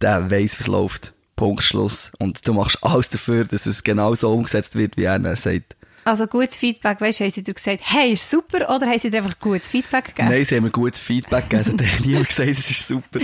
der 0.00 0.30
weiss, 0.30 0.58
was 0.60 0.66
läuft. 0.66 1.12
Punkt, 1.36 1.64
Schluss. 1.64 2.12
Und 2.18 2.46
du 2.46 2.52
machst 2.54 2.78
alles 2.82 3.08
dafür, 3.08 3.44
dass 3.44 3.66
es 3.66 3.82
genau 3.82 4.14
so 4.14 4.32
umgesetzt 4.32 4.76
wird, 4.76 4.96
wie 4.96 5.04
er 5.04 5.36
sagt. 5.36 5.76
Also 6.04 6.26
gutes 6.26 6.56
Feedback, 6.56 7.00
weißt 7.00 7.20
du, 7.20 7.24
haben 7.24 7.30
sie 7.30 7.42
dir 7.42 7.54
gesagt, 7.54 7.80
hey, 7.84 8.12
ist 8.12 8.30
super, 8.30 8.68
oder 8.74 8.86
haben 8.86 8.98
sie 8.98 9.10
dir 9.10 9.18
einfach 9.18 9.38
gutes 9.40 9.68
Feedback 9.68 10.06
gegeben? 10.06 10.28
Nein, 10.28 10.44
sie 10.44 10.56
haben 10.56 10.64
mir 10.64 10.70
gutes 10.70 11.00
Feedback 11.00 11.48
gegeben. 11.48 11.76
Es 11.78 11.86
hat 11.86 12.00
niemand 12.04 12.28
gesagt, 12.28 12.48
es 12.50 12.70
ist 12.70 12.88
super. 12.88 13.20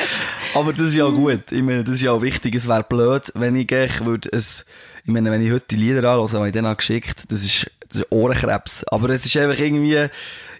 Aber 0.54 0.72
das 0.72 0.88
ist 0.88 0.94
ja 0.94 1.08
gut. 1.08 1.52
Ich 1.52 1.62
meine, 1.62 1.84
das 1.84 1.96
ist 1.96 2.02
ja 2.02 2.10
auch 2.10 2.22
wichtig. 2.22 2.54
Es 2.54 2.66
wäre 2.66 2.82
blöd, 2.82 3.30
wenn 3.34 3.54
ich 3.54 3.72
eigentlich 3.72 4.04
würde 4.04 4.28
es, 4.32 4.66
ich 5.04 5.12
meine, 5.12 5.30
wenn 5.30 5.40
ich 5.40 5.52
heute 5.52 5.66
die 5.70 5.76
Lieder 5.76 6.08
anhöre, 6.08 6.42
die 6.42 6.58
ich 6.58 6.62
dann 6.62 6.76
geschickt 6.76 7.24
das 7.28 7.44
ist, 7.44 7.70
das 7.88 8.00
ist 8.00 8.06
Ohrenkrebs. 8.10 8.84
Aber 8.88 9.08
es 9.10 9.24
ist 9.24 9.36
einfach 9.36 9.58
irgendwie, 9.58 10.08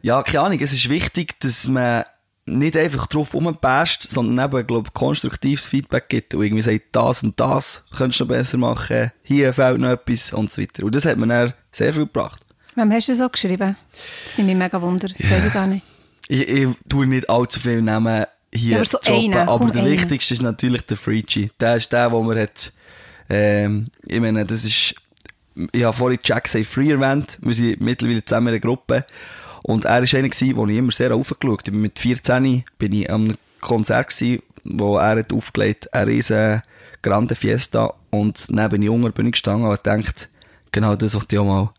ja, 0.03 0.23
keine 0.23 0.41
Ahnung, 0.41 0.61
es 0.61 0.73
ist 0.73 0.89
wichtig, 0.89 1.41
dass 1.41 1.67
man 1.67 2.05
nicht 2.47 2.77
einfach 2.77 3.09
drauf 3.09 3.35
rumpasst, 3.35 4.11
sondern 4.11 4.47
eben, 4.47 4.67
glaube 4.67 4.91
konstruktives 4.93 5.67
Feedback 5.67 6.09
gibt 6.09 6.35
und 6.35 6.43
irgendwie 6.45 6.63
sagt, 6.63 6.83
das 6.93 7.23
und 7.23 7.39
das 7.39 7.83
könntest 7.97 8.21
du 8.21 8.25
noch 8.25 8.29
besser 8.29 8.57
machen, 8.57 9.11
hier 9.23 9.53
fehlt 9.53 9.79
noch 9.79 9.91
etwas 9.91 10.33
und 10.33 10.51
so 10.51 10.63
weiter. 10.63 10.85
Und 10.85 10.95
das 10.95 11.05
hat 11.05 11.19
mir 11.19 11.27
dann 11.27 11.55
sehr 11.73 11.93
viel 11.93 12.07
gebracht. 12.07 12.43
Wem 12.77 12.93
hast 12.93 13.09
du 13.09 13.15
so 13.15 13.29
geschrieben? 13.29 13.77
Das 13.93 14.39
nimmt 14.39 14.49
mich 14.49 14.57
mega 14.57 14.81
Wunder. 14.81 15.09
Das 15.09 15.31
weiß 15.31 15.45
ich 15.47 15.53
gar 15.53 15.67
nicht. 15.67 15.85
Ich, 16.29 16.49
ich 16.49 16.69
tue 16.89 17.07
nicht 17.07 17.29
allzu 17.29 17.59
viel 17.59 17.83
Namen 17.83 18.27
hier 18.53 18.73
Ja, 18.73 18.77
aber 18.79 18.87
so 18.87 18.99
droppen, 18.99 19.35
einen, 19.35 19.49
aber 19.49 19.67
der 19.71 19.83
einen. 19.83 19.93
wichtigste 19.93 20.35
ist 20.35 20.43
natürlich 20.43 20.83
der 20.83 20.97
Freaky. 20.97 21.51
Der 21.59 21.77
ist 21.77 21.93
der, 21.93 22.13
wo 22.13 22.23
man 22.23 22.39
hat, 22.39 22.73
ähm, 23.29 23.87
ich 24.07 24.21
meine, 24.21 24.45
das 24.45 24.65
ist, 24.65 24.95
ich 25.73 25.85
habe 25.85 25.97
vorhin 25.97 26.19
Jack 26.23 26.49
Say 26.49 26.65
Free 26.65 26.91
erwähnt, 26.91 27.39
wir 27.41 27.55
sind 27.55 27.81
mittlerweile 27.81 28.25
zusammen 28.25 28.49
in 28.49 28.55
einer 28.55 28.61
Gruppe 28.61 29.05
und 29.67 29.85
er 29.85 29.91
war 30.03 30.19
einer 30.19 30.29
gewesen, 30.29 30.57
wo 30.57 30.65
ich 30.69 30.77
immer 30.77 30.93
sehr 30.93 31.13
aufgeschaut 31.13 31.67
habe. 31.67 31.77
Mit 31.77 31.99
14 31.99 32.63
bin 32.79 32.93
ich 32.93 33.11
an 33.11 33.25
einem 33.25 33.37
Konzert 33.61 34.11
gewesen, 34.11 34.41
wo 34.63 34.97
er 34.97 35.19
hat 35.19 35.33
aufgelegt, 35.33 35.93
eine 35.93 36.07
riesen 36.07 36.63
Grande 37.03 37.35
Fiesta 37.35 37.93
und 38.11 38.47
neben 38.49 38.81
Junger 38.83 39.11
bin 39.11 39.27
ich 39.27 39.33
gestanden 39.33 39.69
und 39.69 39.83
gedacht, 39.83 40.29
genau 40.71 40.95
das 40.95 41.15
wollte 41.15 41.35
ich 41.35 41.41
auch 41.41 41.45
mal. 41.45 41.71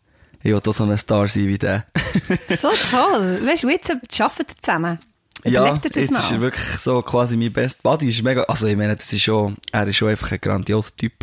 Ich 0.44 0.54
auch 0.54 0.74
so 0.74 0.84
ein 0.84 0.98
Star 0.98 1.30
sein 1.30 1.48
wie 1.48 1.58
der. 1.58 1.86
So 2.62 2.70
toll. 2.92 3.40
Weißt 3.46 3.64
du, 3.64 3.70
jetzt 3.70 3.90
arbeitet 3.90 4.58
ihr 4.58 4.62
zusammen. 4.62 5.00
Ja, 5.46 5.62
Überleg 5.62 5.82
dir 5.84 5.90
das 5.90 5.96
jetzt 5.96 6.12
ist 6.12 6.32
er 6.32 6.38
mal. 6.38 6.42
wirklich 6.42 6.78
so 6.80 7.02
quasi 7.02 7.38
mein 7.38 7.54
Best 7.54 7.84
Buddy. 7.84 8.10
Ist 8.10 8.22
mega, 8.22 8.44
also 8.44 8.68
ich 8.68 8.76
meine, 8.76 8.98
das 8.98 9.12
ist 9.14 9.22
schon, 9.22 9.56
er 9.72 9.88
ist 9.88 9.96
schon 9.96 10.10
einfach 10.10 10.32
ein 10.34 10.42
grandioser 10.42 10.96
Typ. 10.98 11.14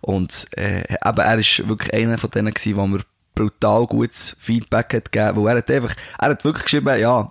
Und, 0.00 0.46
äh, 0.56 0.84
eben, 0.90 1.18
er 1.18 1.38
ist 1.38 1.68
wirklich 1.68 1.92
einer 1.92 2.16
von 2.16 2.30
denen 2.30 2.54
gewesen, 2.54 2.76
wo 2.76 2.86
mir 2.86 3.00
brutal 3.34 3.86
gutes 3.86 4.36
Feedback 4.38 4.94
hat 4.94 5.12
gegeben, 5.12 5.42
weil 5.44 5.52
er 5.52 5.58
hat 5.58 5.70
einfach, 5.70 5.94
er 6.18 6.30
hat 6.30 6.44
wirklich 6.44 6.64
geschrieben, 6.64 6.98
ja, 7.00 7.30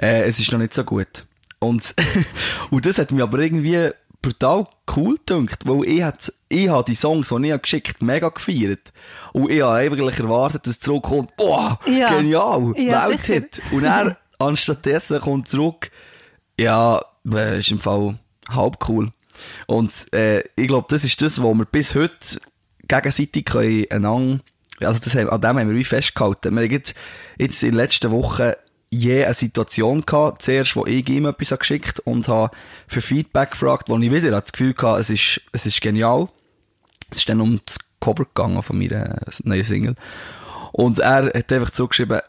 äh, 0.00 0.22
es 0.24 0.38
ist 0.38 0.50
noch 0.52 0.58
nicht 0.58 0.74
so 0.74 0.84
gut. 0.84 1.24
Und, 1.58 1.94
und 2.70 2.86
das 2.86 2.98
hat 2.98 3.12
mich 3.12 3.22
aber 3.22 3.38
irgendwie 3.38 3.90
brutal 4.22 4.66
cool 4.96 5.16
gedacht, 5.24 5.66
weil 5.66 5.84
ich 5.88 6.02
hat, 6.02 6.32
ich 6.48 6.68
habe 6.68 6.84
die 6.84 6.94
Songs, 6.94 7.28
die 7.28 7.46
ich 7.46 7.52
habe 7.52 7.60
geschickt 7.62 8.02
mega 8.02 8.28
gefeiert. 8.28 8.92
Und 9.32 9.50
ich 9.50 9.62
habe 9.62 9.74
eigentlich 9.74 10.18
erwartet, 10.18 10.66
dass 10.66 10.72
es 10.74 10.80
zurückkommt, 10.80 11.34
boah, 11.36 11.78
Ja. 11.86 12.08
genial, 12.08 12.74
Ja, 12.76 13.08
Welthit. 13.08 13.60
Und 13.72 13.84
er, 13.84 14.16
anstattdessen 14.38 15.20
kommt 15.20 15.48
zurück, 15.48 15.90
ja, 16.58 17.02
äh, 17.32 17.58
ist 17.58 17.70
im 17.70 17.80
Fall 17.80 18.18
halb 18.50 18.88
cool. 18.88 19.10
Und 19.66 20.12
äh, 20.12 20.40
ich 20.56 20.68
glaube, 20.68 20.86
das 20.90 21.04
ist 21.04 21.20
das, 21.22 21.40
wo 21.42 21.54
wir 21.54 21.64
bis 21.64 21.94
heute 21.94 22.40
gegenseitig 22.88 23.46
können 23.46 23.86
einander 23.90 24.40
also 24.80 25.00
das, 25.02 25.16
an 25.16 25.40
dem 25.40 25.58
haben 25.58 25.68
wir 25.68 25.76
wie 25.76 25.84
festgehalten. 25.84 26.54
Wir 26.54 26.62
haben 26.62 26.70
jetzt, 26.70 26.94
in 27.38 27.48
den 27.70 27.74
letzten 27.74 28.10
Wochen 28.10 28.52
je 28.90 29.24
eine 29.24 29.34
Situation 29.34 30.04
gehabt, 30.04 30.42
zuerst, 30.42 30.74
wo 30.74 30.84
ich 30.84 31.08
ihm 31.08 31.26
etwas 31.26 31.52
habe 31.52 31.60
geschickt 31.60 32.00
und 32.00 32.28
habe 32.28 32.54
für 32.88 33.00
Feedback 33.00 33.52
gefragt, 33.52 33.88
wo 33.88 33.96
ich 33.98 34.10
wieder 34.10 34.30
das 34.30 34.52
Gefühl 34.52 34.74
hatte, 34.76 35.00
es 35.00 35.10
ist, 35.10 35.40
es 35.52 35.66
ist 35.66 35.80
genial. 35.80 36.28
Es 37.10 37.18
ist 37.18 37.28
dann 37.28 37.40
um 37.40 37.60
das 37.64 37.78
Cover 38.00 38.24
gegangen 38.24 38.62
von 38.62 38.78
meiner 38.78 39.20
neuen 39.44 39.64
Single. 39.64 39.94
Und 40.72 40.98
er 40.98 41.26
hat 41.26 41.52
einfach 41.52 41.70
zugeschrieben, 41.70 42.20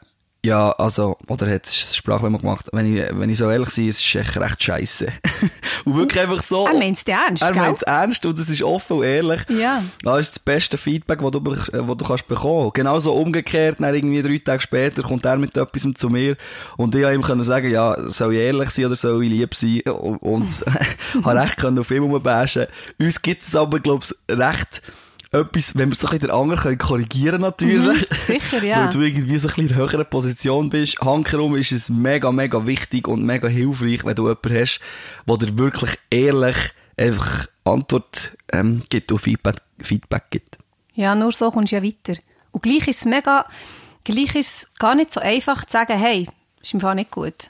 ja, 0.43 0.71
also, 0.71 1.17
oder 1.27 1.47
er 1.47 1.55
hat 1.55 1.67
eine 1.67 1.95
Sprachmemo 1.95 2.39
gemacht, 2.39 2.67
wenn 2.71 2.95
ich, 2.95 3.03
wenn 3.11 3.29
ich 3.29 3.37
so 3.37 3.49
ehrlich 3.49 3.69
sein, 3.69 3.89
es 3.89 3.99
ist 3.99 4.15
echt 4.15 4.37
recht 4.37 4.63
scheiße. 4.63 5.05
und 5.85 5.95
wirklich 5.95 6.19
einfach 6.19 6.41
so. 6.41 6.65
Er 6.65 6.73
meint 6.73 6.97
es 6.97 7.03
ernst, 7.03 7.43
Er 7.43 7.53
meint 7.53 7.77
es 7.77 7.83
ernst 7.83 8.25
und 8.25 8.39
es 8.39 8.49
ist 8.49 8.63
offen 8.63 8.97
und 8.97 9.03
ehrlich. 9.03 9.41
Ja. 9.49 9.83
Das 10.01 10.19
ist 10.19 10.35
das 10.37 10.39
beste 10.39 10.79
Feedback, 10.79 11.19
das 11.19 11.31
du, 11.31 11.39
das 11.41 11.69
du 11.69 11.95
kannst 11.95 12.27
bekommen. 12.27 12.71
Genauso 12.73 13.13
umgekehrt, 13.13 13.77
dann 13.79 13.93
irgendwie 13.93 14.23
drei 14.23 14.39
Tage 14.39 14.63
später 14.63 15.03
kommt 15.03 15.25
er 15.25 15.37
mit 15.37 15.55
etwas 15.55 15.87
zu 15.93 16.09
mir 16.09 16.35
und 16.75 16.95
ich 16.95 17.01
konnte 17.01 17.15
ihm 17.15 17.21
können 17.21 17.43
sagen, 17.43 17.69
ja, 17.69 17.95
soll 18.09 18.33
ich 18.33 18.39
ehrlich 18.39 18.71
sein 18.71 18.85
oder 18.85 18.95
soll 18.95 19.23
ich 19.23 19.29
lieb 19.29 19.53
sein? 19.53 19.81
Und, 19.81 20.23
und 20.23 20.49
habe 21.23 21.39
recht 21.39 21.57
können 21.57 21.77
auf 21.77 21.91
ihn 21.91 22.01
rumbashen. 22.01 22.65
Uns 22.99 23.21
gibt 23.21 23.43
es 23.43 23.55
aber, 23.55 23.79
glaube 23.79 24.05
ich, 24.05 24.37
recht 24.37 24.81
etwas, 25.31 25.77
wenn 25.77 25.89
wir 25.89 25.95
so 25.95 26.07
ein 26.07 26.11
bisschen 26.11 26.27
den 26.27 26.31
anderen 26.31 26.59
können 26.59 26.77
korrigieren 26.77 27.41
natürlich. 27.41 28.07
sicher, 28.25 28.63
ja. 28.63 28.81
Weil 28.83 28.89
du 28.89 29.01
irgendwie 29.01 29.37
so 29.39 29.47
ein 29.47 29.55
bisschen 29.55 29.69
in 29.69 29.73
einer 29.75 29.91
höheren 29.91 30.05
Position 30.05 30.69
bist. 30.69 30.99
Hankerum 30.99 31.55
ist 31.55 31.71
es 31.71 31.89
mega, 31.89 32.31
mega 32.31 32.65
wichtig 32.65 33.07
und 33.07 33.23
mega 33.23 33.47
hilfreich, 33.47 34.03
wenn 34.03 34.15
du 34.15 34.27
jemanden 34.27 34.59
hast, 34.59 34.81
der 35.25 35.37
dir 35.37 35.57
wirklich 35.57 35.97
ehrlich 36.09 36.57
einfach 36.97 37.47
Antwort 37.63 38.37
ähm, 38.51 38.83
gibt 38.89 39.11
und 39.11 39.19
Feedback, 39.19 39.61
Feedback 39.79 40.23
gibt. 40.31 40.57
Ja, 40.95 41.15
nur 41.15 41.31
so 41.31 41.49
kommst 41.49 41.71
du 41.71 41.77
ja 41.77 41.83
weiter. 41.83 42.19
Und 42.51 42.63
gleich 42.63 42.87
ist 42.87 42.99
es 42.99 43.05
mega, 43.05 43.45
gleich 44.03 44.35
ist 44.35 44.55
es 44.55 44.67
gar 44.79 44.95
nicht 44.95 45.13
so 45.13 45.21
einfach 45.21 45.63
zu 45.65 45.71
sagen, 45.71 45.97
hey, 45.97 46.27
ist 46.61 46.73
im 46.73 46.81
Fall 46.81 46.95
nicht 46.95 47.11
gut. 47.11 47.49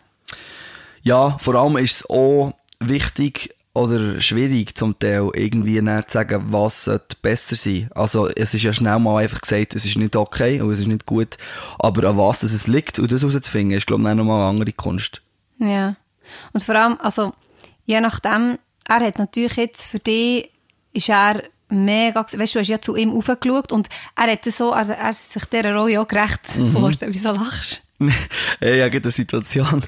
Ja, 1.01 1.37
vor 1.39 1.55
allem 1.55 1.77
ist 1.77 1.95
es 1.95 2.09
auch 2.09 2.53
wichtig 2.79 3.55
oder 3.73 4.19
schwierig 4.19 4.75
zum 4.75 4.97
Teil 4.99 5.29
irgendwie 5.33 5.81
näher 5.81 6.05
zu 6.07 6.13
sagen, 6.13 6.47
was 6.49 6.85
sollte 6.85 7.15
besser 7.21 7.55
sein. 7.55 7.89
Also 7.95 8.27
es 8.27 8.53
ist 8.53 8.63
ja 8.63 8.73
schnell 8.73 8.99
mal 8.99 9.23
einfach 9.23 9.41
gesagt, 9.41 9.75
es 9.75 9.85
ist 9.85 9.97
nicht 9.97 10.15
okay 10.15 10.61
und 10.61 10.71
es 10.71 10.79
ist 10.79 10.87
nicht 10.87 11.05
gut, 11.05 11.37
aber 11.79 12.09
an 12.09 12.17
was 12.17 12.39
das 12.39 12.53
es 12.53 12.67
liegt 12.67 12.99
und 12.99 13.11
das 13.11 13.21
herauszufinden, 13.21 13.77
ist 13.77 13.87
glaube 13.87 14.07
ich 14.07 14.15
noch 14.15 14.23
mal 14.23 14.39
eine 14.39 14.49
andere 14.49 14.73
Kunst. 14.73 15.21
Ja. 15.59 15.95
Und 16.53 16.63
vor 16.63 16.75
allem, 16.75 16.97
also, 17.01 17.33
je 17.85 18.01
nachdem, 18.01 18.57
er 18.87 18.99
hat 18.99 19.19
natürlich 19.19 19.55
jetzt, 19.55 19.87
für 19.87 19.99
dich 19.99 20.49
ist 20.93 21.09
er 21.09 21.43
mega, 21.69 22.21
weißt 22.21 22.55
du, 22.55 22.57
du 22.57 22.59
hast 22.59 22.67
ja 22.67 22.81
zu 22.81 22.95
ihm 22.95 23.11
aufgeschaut 23.11 23.71
und 23.71 23.87
er 24.15 24.31
hat 24.31 24.45
so, 24.45 24.73
also 24.73 24.91
er 24.91 25.09
ist 25.09 25.31
sich 25.31 25.45
dieser 25.45 25.73
Rolle 25.73 26.01
auch 26.01 26.07
gerecht 26.07 26.41
geworden. 26.55 27.07
Wieso 27.07 27.29
lachst 27.29 27.83
Hey, 28.59 28.79
ich 28.79 28.95
hatte 28.95 29.03
eine 29.03 29.11
Situation 29.11 29.83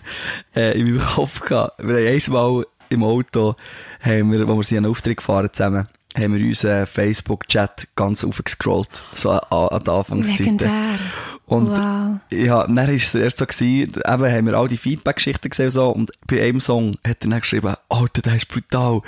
äh, 0.56 0.80
in 0.80 0.86
meinem 0.86 1.06
Kopf 1.06 1.42
gehabt. 1.42 1.80
Wir 1.80 2.10
haben 2.10 2.22
einmal 2.26 2.66
im 2.94 3.04
Auto, 3.04 3.56
haben 4.02 4.32
wir, 4.32 4.48
wo 4.48 4.56
wir 4.58 4.64
sie 4.64 4.78
einen 4.78 4.86
Auftritt 4.86 5.18
gefahren 5.18 5.50
zusammen, 5.52 5.88
haben 6.18 6.36
wir 6.36 6.46
unseren 6.46 6.86
Facebook-Chat 6.86 7.88
ganz 7.96 8.24
aufgescrollt. 8.24 9.04
So 9.14 9.32
an, 9.32 9.40
an 9.50 9.84
der 9.84 9.94
Anfangszeit. 9.94 10.40
Legendär. 10.40 11.00
Und 11.46 11.70
Wow. 11.72 12.20
ja, 12.32 12.64
dann 12.66 12.76
war 12.76 12.90
es 12.90 13.14
erst 13.14 13.38
so, 13.38 13.46
gewesen, 13.46 13.94
eben 13.96 14.32
haben 14.32 14.46
wir 14.46 14.54
all 14.54 14.68
die 14.68 14.78
Feedback-Geschichten 14.78 15.50
gesehen 15.50 15.66
und 15.66 15.72
so, 15.72 15.90
und 15.90 16.12
bei 16.28 16.42
einem 16.44 16.62
Song 16.62 16.98
hat 17.06 17.24
er 17.24 17.30
dann 17.30 17.40
geschrieben, 17.42 17.76
Alter, 17.90 18.22
der 18.22 18.36
ist 18.36 18.48
brutal. 18.48 19.02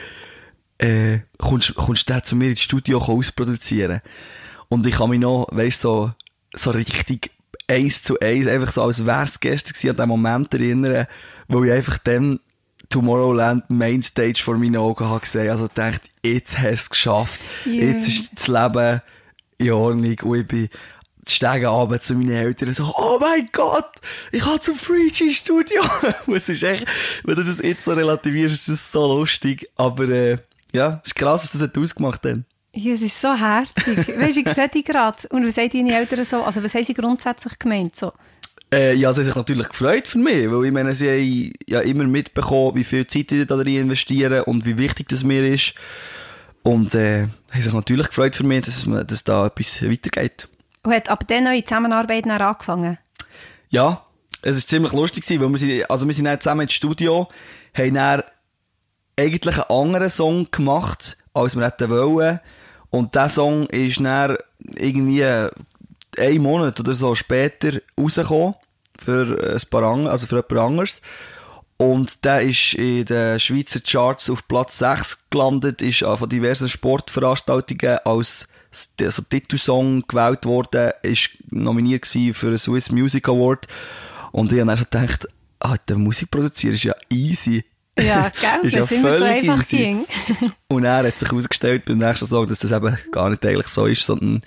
Äh, 0.77 1.19
kommst, 1.37 1.73
kommst 1.75 2.09
du 2.09 2.21
zu 2.21 2.35
mir 2.35 2.49
ins 2.49 2.61
Studio 2.61 2.97
ausproduzieren? 2.99 4.01
Und 4.67 4.85
ich 4.85 4.95
kann 4.95 5.09
mich 5.09 5.21
noch, 5.21 5.47
weißt 5.51 5.79
so, 5.79 6.11
so 6.53 6.71
richtig 6.71 7.31
eins 7.67 8.03
zu 8.03 8.19
eins, 8.19 8.47
einfach 8.47 8.71
so, 8.71 8.83
als 8.83 9.05
wäre 9.05 9.23
es 9.23 9.39
gestern 9.39 9.73
gewesen, 9.73 9.89
an 9.91 9.95
den 9.97 10.09
Moment 10.09 10.53
erinnern, 10.53 11.07
wo 11.47 11.63
ich 11.63 11.71
einfach 11.71 11.97
dann 11.99 12.39
Tomorrowland 12.89 13.69
Mainstage 13.69 14.41
vor 14.41 14.57
meinen 14.57 14.77
Augen 14.77 15.05
habe 15.05 15.21
gesehen. 15.21 15.49
Also 15.49 15.67
dachte, 15.73 16.09
jetzt 16.23 16.57
hast 16.57 16.65
du 16.65 16.73
es 16.73 16.89
geschafft. 16.89 17.41
Ja. 17.65 17.71
Jetzt 17.71 18.07
ist 18.07 18.31
das 18.35 18.47
Leben 18.47 19.01
in 19.57 19.71
Ordnung. 19.71 20.19
Und 20.23 20.39
ich 20.39 20.47
bin 20.47 20.69
Stege 21.27 21.67
runter 21.67 21.99
zu 21.99 22.13
meinen 22.13 22.31
Eltern 22.31 22.73
so, 22.73 22.93
oh 22.95 23.17
mein 23.19 23.49
Gott, 23.51 23.89
ich 24.31 24.45
habe 24.45 24.59
zum 24.59 24.75
Free 24.75 25.09
G 25.09 25.31
Studio. 25.31 25.81
Und 26.27 26.35
es 26.35 26.49
ist 26.49 26.63
echt, 26.63 26.85
wenn 27.23 27.35
du 27.35 27.43
das 27.43 27.61
jetzt 27.61 27.85
so 27.85 27.93
relativierst, 27.93 28.55
ist 28.55 28.69
das 28.69 28.91
so 28.91 29.17
lustig. 29.17 29.67
Aber, 29.75 30.07
äh, 30.07 30.37
ja, 30.71 31.01
ist 31.03 31.15
krass, 31.15 31.43
was 31.43 31.53
das 31.53 31.61
hat 31.61 31.77
ausgemacht 31.77 32.23
hat. 32.25 32.39
Ja, 32.73 32.93
es 32.93 33.01
ist 33.01 33.19
so 33.19 33.33
herzig. 33.33 33.97
weißt 34.19 34.35
du, 34.35 34.41
ich 34.41 34.49
sehe 34.49 34.69
dich 34.69 34.85
gerade. 34.85 35.27
Und 35.29 35.47
was 35.47 35.57
haben 35.57 35.69
deine 35.69 35.95
Eltern 35.95 36.25
so, 36.25 36.43
also 36.43 36.61
was 36.61 36.75
haben 36.75 36.83
sie 36.83 36.93
grundsätzlich 36.93 37.57
gemeint? 37.57 37.95
So? 37.95 38.11
Äh, 38.75 38.93
ja, 38.95 39.13
sie 39.13 39.19
haben 39.19 39.25
sich 39.25 39.35
natürlich 39.35 39.69
gefreut 39.69 40.05
für 40.05 40.17
mich, 40.17 40.51
weil 40.51 40.65
ich 40.65 40.71
meine, 40.73 40.93
sie 40.93 41.09
haben 41.09 41.53
ja 41.65 41.79
immer 41.79 42.03
mitbekommen, 42.03 42.75
wie 42.75 42.83
viel 42.83 43.07
Zeit 43.07 43.31
ich 43.31 43.47
da 43.47 43.55
drin 43.55 43.83
investiere 43.83 44.43
und 44.43 44.65
wie 44.65 44.77
wichtig 44.77 45.07
das 45.07 45.23
mir 45.23 45.47
ist. 45.47 45.75
Und 46.61 46.93
äh, 46.93 47.27
haben 47.51 47.61
sich 47.61 47.73
natürlich 47.73 48.07
gefreut 48.07 48.35
für 48.35 48.43
mich, 48.43 48.65
dass, 48.65 48.85
dass 49.07 49.23
da 49.23 49.45
etwas 49.45 49.81
weitergeht. 49.81 50.49
Und 50.83 50.93
hat 50.93 51.09
ab 51.09 51.25
dann 51.25 51.45
neue 51.45 51.63
Zusammenarbeit 51.63 52.25
dann 52.25 52.41
angefangen? 52.41 52.97
Ja, 53.69 54.03
es 54.41 54.57
war 54.57 54.67
ziemlich 54.67 54.91
lustig, 54.91 55.23
gewesen, 55.23 55.41
weil 55.41 55.49
wir 55.49 55.57
sind, 55.57 55.89
also 55.89 56.05
wir 56.05 56.13
sind 56.13 56.25
dann 56.25 56.41
zusammen 56.41 56.61
ins 56.61 56.73
Studio, 56.73 57.29
haben 57.73 57.93
dann 57.93 58.23
eigentlich 59.17 59.55
einen 59.55 59.69
anderen 59.69 60.09
Song 60.09 60.49
gemacht, 60.51 61.17
als 61.33 61.55
wir 61.55 61.65
hätten 61.65 61.89
wollen. 61.89 62.41
Und 62.89 63.15
dieser 63.15 63.29
Song 63.29 63.67
ist 63.67 64.01
dann 64.01 64.35
irgendwie 64.75 65.23
einen 65.23 66.41
Monat 66.41 66.77
oder 66.81 66.93
so 66.93 67.15
später 67.15 67.79
rausgekommen. 67.97 68.55
Für 69.03 69.53
ein 69.53 69.69
paar 69.69 69.83
andere, 69.83 70.11
also 70.11 70.27
für 70.27 70.35
jemand 70.35 70.69
anderes. 70.71 71.01
Und 71.77 72.23
der 72.23 72.41
ist 72.41 72.73
in 72.75 73.05
den 73.05 73.39
Schweizer 73.39 73.81
Charts 73.81 74.29
auf 74.29 74.47
Platz 74.47 74.77
6 74.77 75.29
gelandet, 75.29 75.81
ist 75.81 75.99
von 75.99 76.29
diversen 76.29 76.69
Sportveranstaltungen 76.69 77.99
als 78.05 78.47
also 79.01 79.21
Titelsong 79.23 80.03
gewählt 80.07 80.45
worden, 80.45 80.91
ist 81.01 81.31
nominiert 81.49 82.07
für 82.07 82.47
einen 82.47 82.57
Swiss 82.57 82.91
Music 82.91 83.27
Award. 83.27 83.67
Und 84.31 84.51
ich 84.51 84.59
habe 84.59 84.67
dann 84.67 84.77
so 84.77 84.83
gedacht, 84.85 85.27
ah, 85.59 85.75
der 85.87 85.97
Musik 85.97 86.31
produzieren 86.31 86.75
ist 86.75 86.83
ja 86.83 86.93
easy. 87.09 87.63
Ja, 87.97 88.29
gell? 88.29 88.59
Ist 88.67 88.75
ja 88.75 88.83
immer 88.97 89.09
so 89.09 89.17
völlig 89.17 89.49
einfach 89.49 89.59
easy. 89.59 89.77
ging. 89.77 90.05
Und 90.67 90.83
er 90.83 91.07
hat 91.07 91.17
sich 91.17 91.29
herausgestellt 91.29 91.85
beim 91.85 91.99
nächsten 91.99 92.25
Song, 92.25 92.45
dass 92.45 92.59
das 92.59 92.71
eben 92.71 92.97
gar 93.09 93.29
nicht 93.29 93.45
eigentlich 93.45 93.69
so 93.69 93.85
ist, 93.85 94.03
sondern 94.03 94.41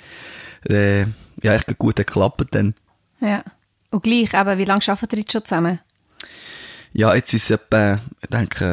äh, 0.68 1.04
ja, 1.42 1.54
echt 1.54 1.78
gut 1.78 1.96
geklappt 1.96 2.48
dann. 2.50 2.74
Ja. 3.22 3.42
Und 3.90 4.02
gleich, 4.02 4.34
eben, 4.34 4.58
wie 4.58 4.64
lange 4.64 4.82
arbeitet 4.86 5.12
ihr 5.14 5.18
jetzt 5.20 5.32
schon 5.32 5.44
zusammen? 5.44 5.80
Ja, 6.92 7.14
jetzt 7.14 7.32
ist 7.32 7.44
es 7.44 7.50
etwa, 7.50 7.98
ich 8.20 8.28
denke, 8.28 8.64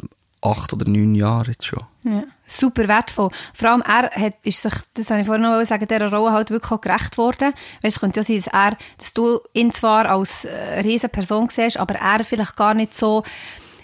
äh, 0.00 0.06
acht 0.44 0.72
oder 0.72 0.88
neun 0.88 1.14
Jahre 1.14 1.52
jetzt 1.52 1.66
schon. 1.66 1.82
Ja. 2.04 2.24
Super 2.46 2.86
wertvoll. 2.86 3.30
Vor 3.54 3.70
allem 3.70 3.82
er 3.82 4.10
hat, 4.10 4.34
ist 4.42 4.62
sich, 4.62 4.74
das 4.92 5.10
habe 5.10 5.20
ich 5.20 5.26
vorhin 5.26 5.42
noch 5.42 5.64
sagen, 5.64 5.86
dieser 5.88 6.10
Rolle 6.10 6.32
halt 6.32 6.50
wirklich 6.50 6.70
auch 6.70 6.80
gerecht 6.80 7.16
worden. 7.16 7.54
Weißt, 7.82 7.96
es 7.96 8.00
könnte 8.00 8.20
ja 8.20 8.24
sein, 8.24 8.36
dass 8.36 8.46
er, 8.48 8.76
dass 8.98 9.14
du 9.14 9.40
ihn 9.54 9.72
zwar 9.72 10.08
als 10.10 10.44
äh, 10.44 10.80
riesen 10.80 11.10
Person 11.10 11.48
siehst, 11.48 11.78
aber 11.78 11.94
er 11.94 12.22
vielleicht 12.24 12.56
gar 12.56 12.74
nicht 12.74 12.94
so, 12.94 13.24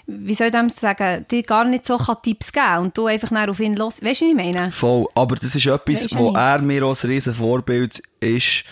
wie 0.05 0.35
soll 0.35 0.47
ich 0.47 0.53
dem 0.53 0.69
sagen, 0.69 1.25
dir 1.29 1.43
gar 1.43 1.65
nicht 1.65 1.85
so 1.85 1.97
kann 1.97 2.17
Tipps 2.21 2.51
geben 2.51 2.77
und 2.77 2.97
du 2.97 3.07
einfach 3.07 3.31
auf 3.49 3.59
ihn 3.59 3.75
los, 3.75 4.03
weißt 4.03 4.21
du, 4.21 4.25
was 4.25 4.31
ich 4.31 4.35
meine? 4.35 4.71
Voll. 4.71 5.07
Aber 5.15 5.35
das 5.35 5.55
ist 5.55 5.65
etwas, 5.65 6.05
du 6.07 6.17
wo 6.19 6.33
er 6.33 6.61
mir 6.61 6.83
als 6.83 7.05
riesen 7.05 7.33
Vorbild 7.33 8.03
ist, 8.19 8.65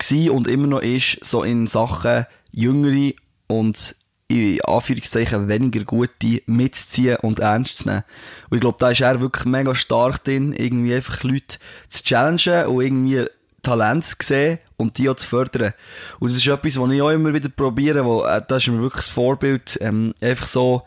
gsi 0.00 0.30
und 0.30 0.48
immer 0.48 0.66
noch 0.66 0.82
ist, 0.82 1.24
so 1.24 1.42
in 1.42 1.66
Sachen 1.66 2.26
Jüngere 2.50 3.12
und 3.46 3.94
in 4.28 4.60
Anführungszeichen 4.62 5.48
weniger 5.48 5.84
gute 5.84 6.42
mitzuziehen 6.46 7.16
und 7.16 7.40
ernst 7.40 7.78
zu 7.78 7.88
nehmen. 7.88 8.04
Und 8.48 8.56
ich 8.56 8.60
glaube, 8.60 8.78
da 8.78 8.90
ist 8.90 9.00
er 9.00 9.20
wirklich 9.20 9.44
mega 9.44 9.74
stark 9.74 10.24
drin, 10.24 10.52
irgendwie 10.52 10.94
einfach 10.94 11.24
Leute 11.24 11.58
zu 11.88 12.04
challengen 12.04 12.66
und 12.66 12.82
irgendwie 12.82 13.26
Talent 13.62 14.04
zu 14.04 14.16
sehen 14.22 14.58
und 14.76 14.98
die 14.98 15.08
auch 15.08 15.16
zu 15.16 15.26
fördern. 15.26 15.74
Und 16.20 16.30
das 16.30 16.38
ist 16.38 16.46
etwas, 16.46 16.78
was 16.78 16.90
ich 16.90 17.02
auch 17.02 17.10
immer 17.10 17.34
wieder 17.34 17.48
probiere, 17.48 18.04
wo, 18.04 18.24
äh, 18.24 18.40
da 18.46 18.56
ist 18.56 18.68
mir 18.68 18.80
wirklich 18.80 19.04
das 19.04 19.08
Vorbild, 19.08 19.78
ähm, 19.80 20.14
einfach 20.20 20.46
so, 20.46 20.82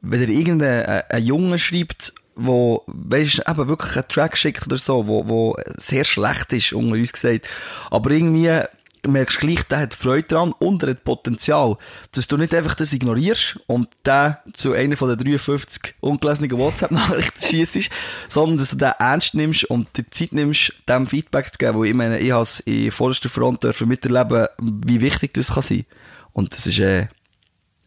wenn 0.00 0.22
er 0.22 0.28
irgendein 0.28 0.86
ein, 0.86 1.02
ein 1.10 1.24
Junge 1.24 1.58
schreibt, 1.58 2.14
wo, 2.36 2.82
weisst, 2.86 3.42
eben 3.48 3.68
wirklich 3.68 3.96
einen 3.96 4.08
Track 4.08 4.36
schickt 4.36 4.66
oder 4.66 4.78
so, 4.78 5.06
wo, 5.06 5.28
wo 5.28 5.56
sehr 5.76 6.04
schlecht 6.04 6.52
ist, 6.52 6.72
unter 6.72 6.94
uns 6.94 7.12
gesagt. 7.12 7.48
Aber 7.90 8.10
irgendwie 8.10 8.60
merkst 9.06 9.42
du 9.42 9.46
gleich, 9.46 9.62
der 9.64 9.80
hat 9.80 9.94
Freude 9.94 10.26
dran 10.28 10.52
und 10.52 10.82
er 10.82 10.90
hat 10.90 11.04
Potenzial. 11.04 11.76
Dass 12.12 12.26
du 12.26 12.36
nicht 12.36 12.54
einfach 12.54 12.74
das 12.74 12.92
ignorierst 12.92 13.60
und 13.66 13.88
den 14.06 14.36
zu 14.54 14.72
einer 14.72 14.96
von 14.96 15.08
den 15.08 15.18
53 15.18 15.94
ungelesenen 16.00 16.50
WhatsApp-Nachrichten 16.58 17.40
schiessest, 17.46 17.90
sondern 18.28 18.58
dass 18.58 18.70
du 18.70 18.76
den 18.76 18.92
ernst 18.98 19.34
nimmst 19.34 19.64
und 19.64 19.96
dir 19.96 20.10
Zeit 20.10 20.32
nimmst, 20.32 20.72
dem 20.88 21.06
Feedback 21.06 21.52
zu 21.52 21.58
geben, 21.58 21.78
wo 21.78 21.84
ich 21.84 21.94
meine, 21.94 22.18
ich 22.18 22.32
habe 22.32 22.48
in 22.64 22.90
vorderster 22.90 23.28
Front 23.28 23.64
dürfen 23.64 23.88
miterleben, 23.88 24.46
wie 24.60 25.00
wichtig 25.00 25.34
das 25.34 25.52
kann 25.52 25.62
sein. 25.62 25.84
Und 26.32 26.54
das 26.54 26.66
ist, 26.66 26.78
äh, 26.78 27.08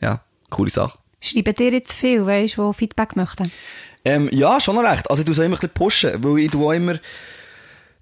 ja, 0.01 0.21
coole 0.49 0.71
Sache. 0.71 0.97
Schreiben 1.19 1.55
dir 1.55 1.71
jetzt 1.71 1.93
viel, 1.93 2.25
weißt 2.25 2.57
du, 2.57 2.71
die 2.71 2.77
Feedback 2.77 3.15
möchten? 3.15 3.51
Ähm, 4.07 4.29
ja, 4.31 4.61
schon 4.61 4.75
noch 4.75 4.89
recht. 4.89 5.09
Also 5.09 5.19
ich 5.19 5.25
tue 5.25 5.33
es 5.33 5.39
immer 5.39 5.47
ein 5.47 5.59
bisschen 5.59 5.73
pushen, 5.73 6.23
weil 6.23 6.39
ich 6.39 6.51
tue 6.51 6.75
immer 6.75 6.97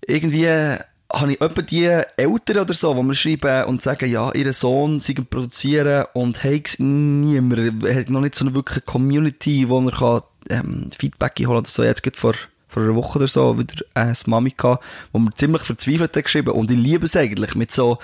irgendwie 0.05 0.77
habe 1.11 1.33
ich 1.33 1.41
etwa 1.41 1.61
die 1.61 1.85
Eltern 2.17 2.57
oder 2.59 2.73
so, 2.73 2.93
die 2.93 3.03
mir 3.03 3.15
schreiben 3.15 3.65
und 3.65 3.81
sagen, 3.81 4.11
ja, 4.11 4.31
ihr 4.33 4.53
Sohn 4.53 4.99
sei 4.99 5.15
am 5.17 5.25
produzieren 5.25 6.05
und 6.13 6.43
hat 6.43 6.75
niemand, 6.77 7.83
hat 7.83 8.09
noch 8.09 8.21
nicht 8.21 8.35
so 8.35 8.45
eine 8.45 8.53
wirkliche 8.53 8.81
Community, 8.81 9.67
wo 9.67 9.81
er 9.81 9.91
kann, 9.91 10.21
ähm, 10.49 10.89
Feedback 10.95 11.39
einholen 11.39 11.59
oder 11.59 11.69
so. 11.69 11.83
Jetzt 11.83 12.03
geht 12.03 12.17
vor, 12.17 12.33
vor 12.67 12.83
einer 12.83 12.95
Woche 12.95 13.17
oder 13.17 13.27
so 13.27 13.57
wieder 13.57 13.83
eine 13.95 14.13
Mami 14.27 14.53
gehabt, 14.55 14.83
wo 15.11 15.19
mir 15.19 15.31
ziemlich 15.31 15.63
verzweifelt 15.63 16.15
hat 16.15 16.23
geschrieben 16.23 16.51
und 16.51 16.69
ich 16.69 16.77
liebe 16.77 17.05
es 17.05 17.15
eigentlich 17.15 17.55
mit 17.55 17.71
so 17.71 17.97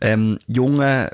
ähm, 0.00 0.38
jungen 0.46 1.08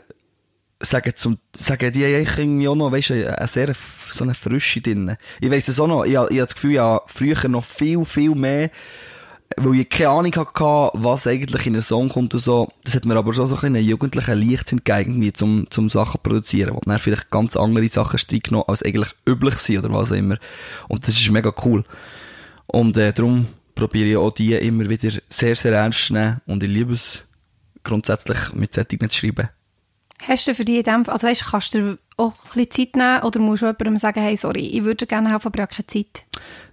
sagen, 0.85 1.13
zum, 1.15 1.39
sagen 1.57 1.93
die 1.93 2.05
eigentlich 2.05 2.39
irgendwie 2.39 2.69
auch 2.69 2.75
noch, 2.75 2.93
weißt 2.93 3.11
du, 3.11 3.39
eine 3.39 3.49
sehr, 3.49 3.73
so 4.11 4.25
eine 4.25 4.35
Frische 4.35 4.81
drin. 4.81 5.17
Ich 5.41 5.51
weiss 5.51 5.69
es 5.69 5.81
auch 5.81 5.87
noch, 5.87 6.05
ich, 6.05 6.13
ich 6.13 6.19
habe 6.19 6.37
das 6.37 6.55
Gefühl, 6.55 6.73
ja, 6.73 7.01
früher 7.07 7.49
noch 7.49 7.65
viel, 7.65 8.05
viel 8.05 8.35
mehr, 8.35 8.71
weil 9.57 9.81
ich 9.81 9.89
keine 9.89 10.11
Ahnung 10.11 10.35
hatte, 10.35 10.91
was 10.95 11.27
eigentlich 11.27 11.67
in 11.67 11.75
einen 11.75 11.83
Song 11.83 12.09
kommt 12.09 12.35
und 12.35 12.41
so. 12.41 12.69
Das 12.83 12.95
hat 12.95 13.05
mir 13.05 13.17
aber 13.17 13.35
schon 13.35 13.47
so 13.47 13.57
ein 13.57 13.77
einen 13.77 13.85
jugendlichen 13.85 14.41
Leichtsinn 14.41 14.83
gegeben, 14.85 15.35
zum, 15.35 15.67
zum 15.71 15.89
Sachen 15.89 16.21
produzieren, 16.23 16.75
wo 16.75 16.81
dann 16.81 16.99
vielleicht 16.99 17.31
ganz 17.31 17.57
andere 17.57 17.89
Sachen 17.89 18.21
genommen 18.43 18.65
als 18.69 18.83
eigentlich 18.83 19.11
üblich 19.29 19.55
sind 19.57 19.79
oder 19.79 19.93
was 19.93 20.13
auch 20.13 20.17
immer. 20.17 20.39
Und 20.89 21.07
das 21.07 21.15
ist 21.15 21.31
mega 21.31 21.53
cool. 21.65 21.85
Und 22.67 22.97
äh, 22.97 23.13
darum 23.13 23.47
probiere 23.75 24.09
ich 24.09 24.17
auch 24.17 24.33
die 24.33 24.55
immer 24.55 24.89
wieder 24.89 25.13
sehr, 25.29 25.57
sehr 25.57 25.73
ernst 25.73 26.07
zu 26.07 26.15
nehmen 26.15 26.41
und 26.47 26.63
ich 26.63 26.69
liebe 26.69 26.93
es 26.93 27.25
grundsätzlich 27.83 28.53
mit 28.55 28.73
Sättigen 28.73 29.11
zu 29.11 29.19
schreiben. 29.19 29.49
Hast 30.23 30.47
du 30.47 30.55
für 30.55 30.65
die 30.65 30.79
in 30.79 30.85
dem, 30.85 31.09
also 31.09 31.27
weißt, 31.27 31.45
kannst 31.45 31.75
du 31.75 31.99
auch 32.17 32.33
ein 32.33 32.65
bisschen 32.65 32.71
Zeit 32.71 32.97
nehmen 32.97 33.23
oder 33.23 33.41
musst 33.41 33.63
du 33.63 33.67
jemandem 33.67 33.97
sagen, 33.97 34.21
hey, 34.21 34.37
sorry, 34.37 34.67
ich 34.67 34.85
würde 34.85 35.07
gerne 35.07 35.31
helfen, 35.31 35.49
aber 35.49 35.59
ich 35.59 35.63
habe 35.63 35.75
keine 35.75 35.87
Zeit? 35.87 36.25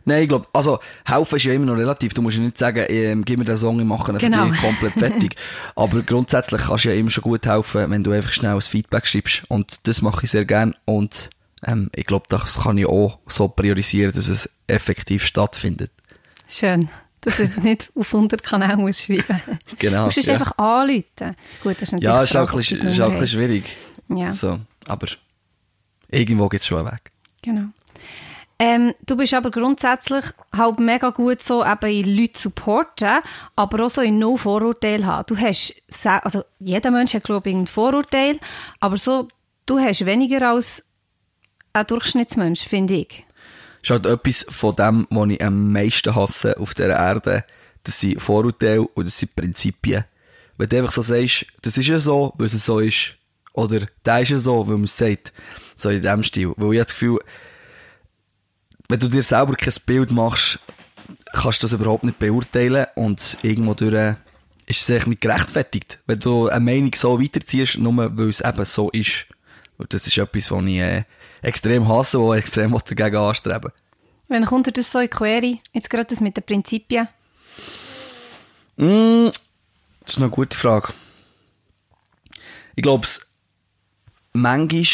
Nein, 0.05 0.23
ich 0.23 0.29
glaube, 0.29 0.47
also 0.53 0.79
helfen 1.05 1.35
ist 1.35 1.45
ja 1.45 1.53
immer 1.53 1.65
noch 1.65 1.77
relativ. 1.77 2.13
Du 2.13 2.21
musst 2.21 2.37
ja 2.37 2.43
nicht 2.43 2.57
sagen, 2.57 2.85
ähm, 2.89 3.25
gib 3.25 3.39
mir 3.39 3.45
den 3.45 3.57
Song, 3.57 3.79
ich 3.79 3.85
mache 3.85 4.11
ihn 4.11 4.17
genau. 4.17 4.45
für 4.45 4.51
dich 4.51 4.61
komplett 4.61 4.93
fertig. 4.93 5.35
aber 5.75 6.01
grundsätzlich 6.01 6.61
kannst 6.61 6.85
du 6.85 6.89
ja 6.89 6.95
immer 6.95 7.09
schon 7.09 7.23
gut 7.23 7.45
helfen, 7.45 7.89
wenn 7.89 8.03
du 8.03 8.11
einfach 8.11 8.31
schnell 8.31 8.55
ein 8.55 8.61
Feedback 8.61 9.05
schreibst. 9.05 9.43
Und 9.49 9.87
das 9.87 10.01
mache 10.01 10.25
ich 10.25 10.31
sehr 10.31 10.45
gern. 10.45 10.75
Und 10.85 11.29
ähm, 11.65 11.89
ich 11.95 12.05
glaube, 12.05 12.25
das 12.29 12.61
kann 12.61 12.77
ich 12.77 12.85
auch 12.85 13.19
so 13.27 13.47
priorisieren, 13.47 14.11
dass 14.11 14.27
es 14.27 14.49
effektiv 14.67 15.25
stattfindet. 15.25 15.91
Schön 16.47 16.89
dass 17.21 17.39
es 17.39 17.55
nicht 17.57 17.91
auf 17.95 18.13
100 18.13 18.43
Kanäle 18.43 18.77
muss 18.77 19.01
schreiben 19.01 19.41
Genau. 19.77 19.99
Du 19.99 20.05
musst 20.05 20.17
ja. 20.17 20.33
einfach 20.33 20.57
anrufen. 20.57 21.35
Gut, 21.63 21.75
das 21.75 21.83
ist 21.83 21.91
natürlich 21.93 22.03
Ja, 22.03 22.23
ist 22.23 22.35
auch, 22.35 22.51
ein 22.51 22.57
bisschen, 22.57 22.81
ist 22.81 22.99
auch 22.99 23.11
ein 23.11 23.19
bisschen 23.19 23.39
schwierig. 23.39 23.77
Ja. 24.09 24.33
So, 24.33 24.59
aber 24.87 25.07
irgendwo 26.09 26.49
gibt 26.49 26.61
es 26.61 26.67
schon 26.67 26.85
Weg. 26.85 27.11
Genau. 27.41 27.67
Ähm, 28.59 28.93
du 29.07 29.15
bist 29.15 29.33
aber 29.33 29.49
grundsätzlich 29.49 30.23
halt 30.55 30.79
mega 30.79 31.09
gut 31.09 31.41
so 31.41 31.65
eben 31.65 31.91
in 31.91 32.15
Leute 32.15 32.39
supporten, 32.39 33.19
aber 33.55 33.85
auch 33.85 33.89
so 33.89 34.01
in 34.01 34.19
no 34.19 34.37
Vorurteil 34.37 35.03
haben. 35.03 35.25
Du 35.27 35.35
hast, 35.35 35.73
also 36.05 36.43
jeder 36.59 36.91
Mensch 36.91 37.15
hat 37.15 37.23
glaube 37.23 37.49
ich 37.49 37.55
ein 37.55 37.65
Vorurteil, 37.65 38.39
aber 38.79 38.97
so, 38.97 39.29
du 39.65 39.79
hast 39.79 40.05
weniger 40.05 40.47
als 40.47 40.85
ein 41.73 41.87
Durchschnittsmensch, 41.87 42.67
finde 42.67 42.95
ich 42.95 43.25
ist 43.81 43.89
halt 43.89 44.05
etwas 44.05 44.45
von 44.49 44.75
dem, 44.75 45.07
was 45.09 45.29
ich 45.29 45.43
am 45.43 45.71
meisten 45.71 46.15
hasse 46.15 46.57
auf 46.57 46.73
dieser 46.73 46.97
Erde. 46.97 47.43
Das 47.83 47.99
sind 47.99 48.21
Vorurteile 48.21 48.81
und 48.81 49.05
das 49.05 49.17
sind 49.17 49.35
Prinzipien. 49.35 50.05
Wenn 50.57 50.69
du 50.69 50.77
einfach 50.77 50.91
so 50.91 51.01
sagst, 51.01 51.45
das 51.61 51.77
ist 51.77 51.87
ja 51.87 51.99
so, 51.99 52.33
weil 52.37 52.47
es 52.47 52.65
so 52.65 52.79
ist. 52.79 53.15
Oder 53.53 53.87
der 54.05 54.21
ist 54.21 54.29
ja 54.29 54.37
so, 54.37 54.67
weil 54.67 54.75
man 54.75 54.83
es 54.85 54.95
sagt. 54.95 55.33
So 55.75 55.89
in 55.89 56.01
diesem 56.01 56.23
Stil. 56.23 56.53
Weil 56.57 56.73
ich 56.73 56.79
habe 56.79 56.85
das 56.85 56.93
Gefühl, 56.93 57.19
wenn 58.87 58.99
du 58.99 59.07
dir 59.07 59.23
selber 59.23 59.55
kein 59.55 59.73
Bild 59.85 60.11
machst, 60.11 60.59
kannst 61.33 61.63
du 61.63 61.65
das 61.65 61.73
überhaupt 61.73 62.03
nicht 62.03 62.19
beurteilen 62.19 62.85
und 62.95 63.37
irgendwo 63.41 63.73
durch 63.73 64.15
ist 64.67 64.81
es 64.81 64.89
eigentlich 64.89 65.07
nicht 65.07 65.21
gerechtfertigt, 65.21 65.99
wenn 66.05 66.19
du 66.19 66.47
eine 66.47 66.63
Meinung 66.63 66.91
so 66.95 67.21
weiterziehst, 67.21 67.79
nur 67.79 67.95
weil 67.95 68.29
es 68.29 68.41
eben 68.41 68.65
so 68.65 68.89
ist. 68.91 69.25
Und 69.81 69.91
das 69.93 70.05
ist 70.05 70.17
etwas, 70.17 70.51
was 70.51 70.63
ich 70.65 70.77
äh, 70.77 71.03
extrem 71.41 71.87
hasse 71.87 72.19
und 72.19 72.37
extrem 72.37 72.71
dagegen 72.71 73.15
anstreben. 73.15 73.71
Wenn 74.27 74.45
kommt 74.45 74.67
dir 74.67 74.71
das 74.71 74.91
so 74.91 74.99
in 74.99 75.05
die 75.05 75.09
Quere? 75.09 75.57
Jetzt 75.73 75.89
gerade 75.89 76.05
das 76.05 76.21
mit 76.21 76.37
den 76.37 76.43
Prinzipien? 76.43 77.07
Mm, 78.77 79.29
das 80.05 80.13
ist 80.13 80.17
eine 80.19 80.29
gute 80.29 80.55
Frage. 80.55 80.93
Ich 82.75 82.83
glaube, 82.83 83.07
manchmal 84.33 84.85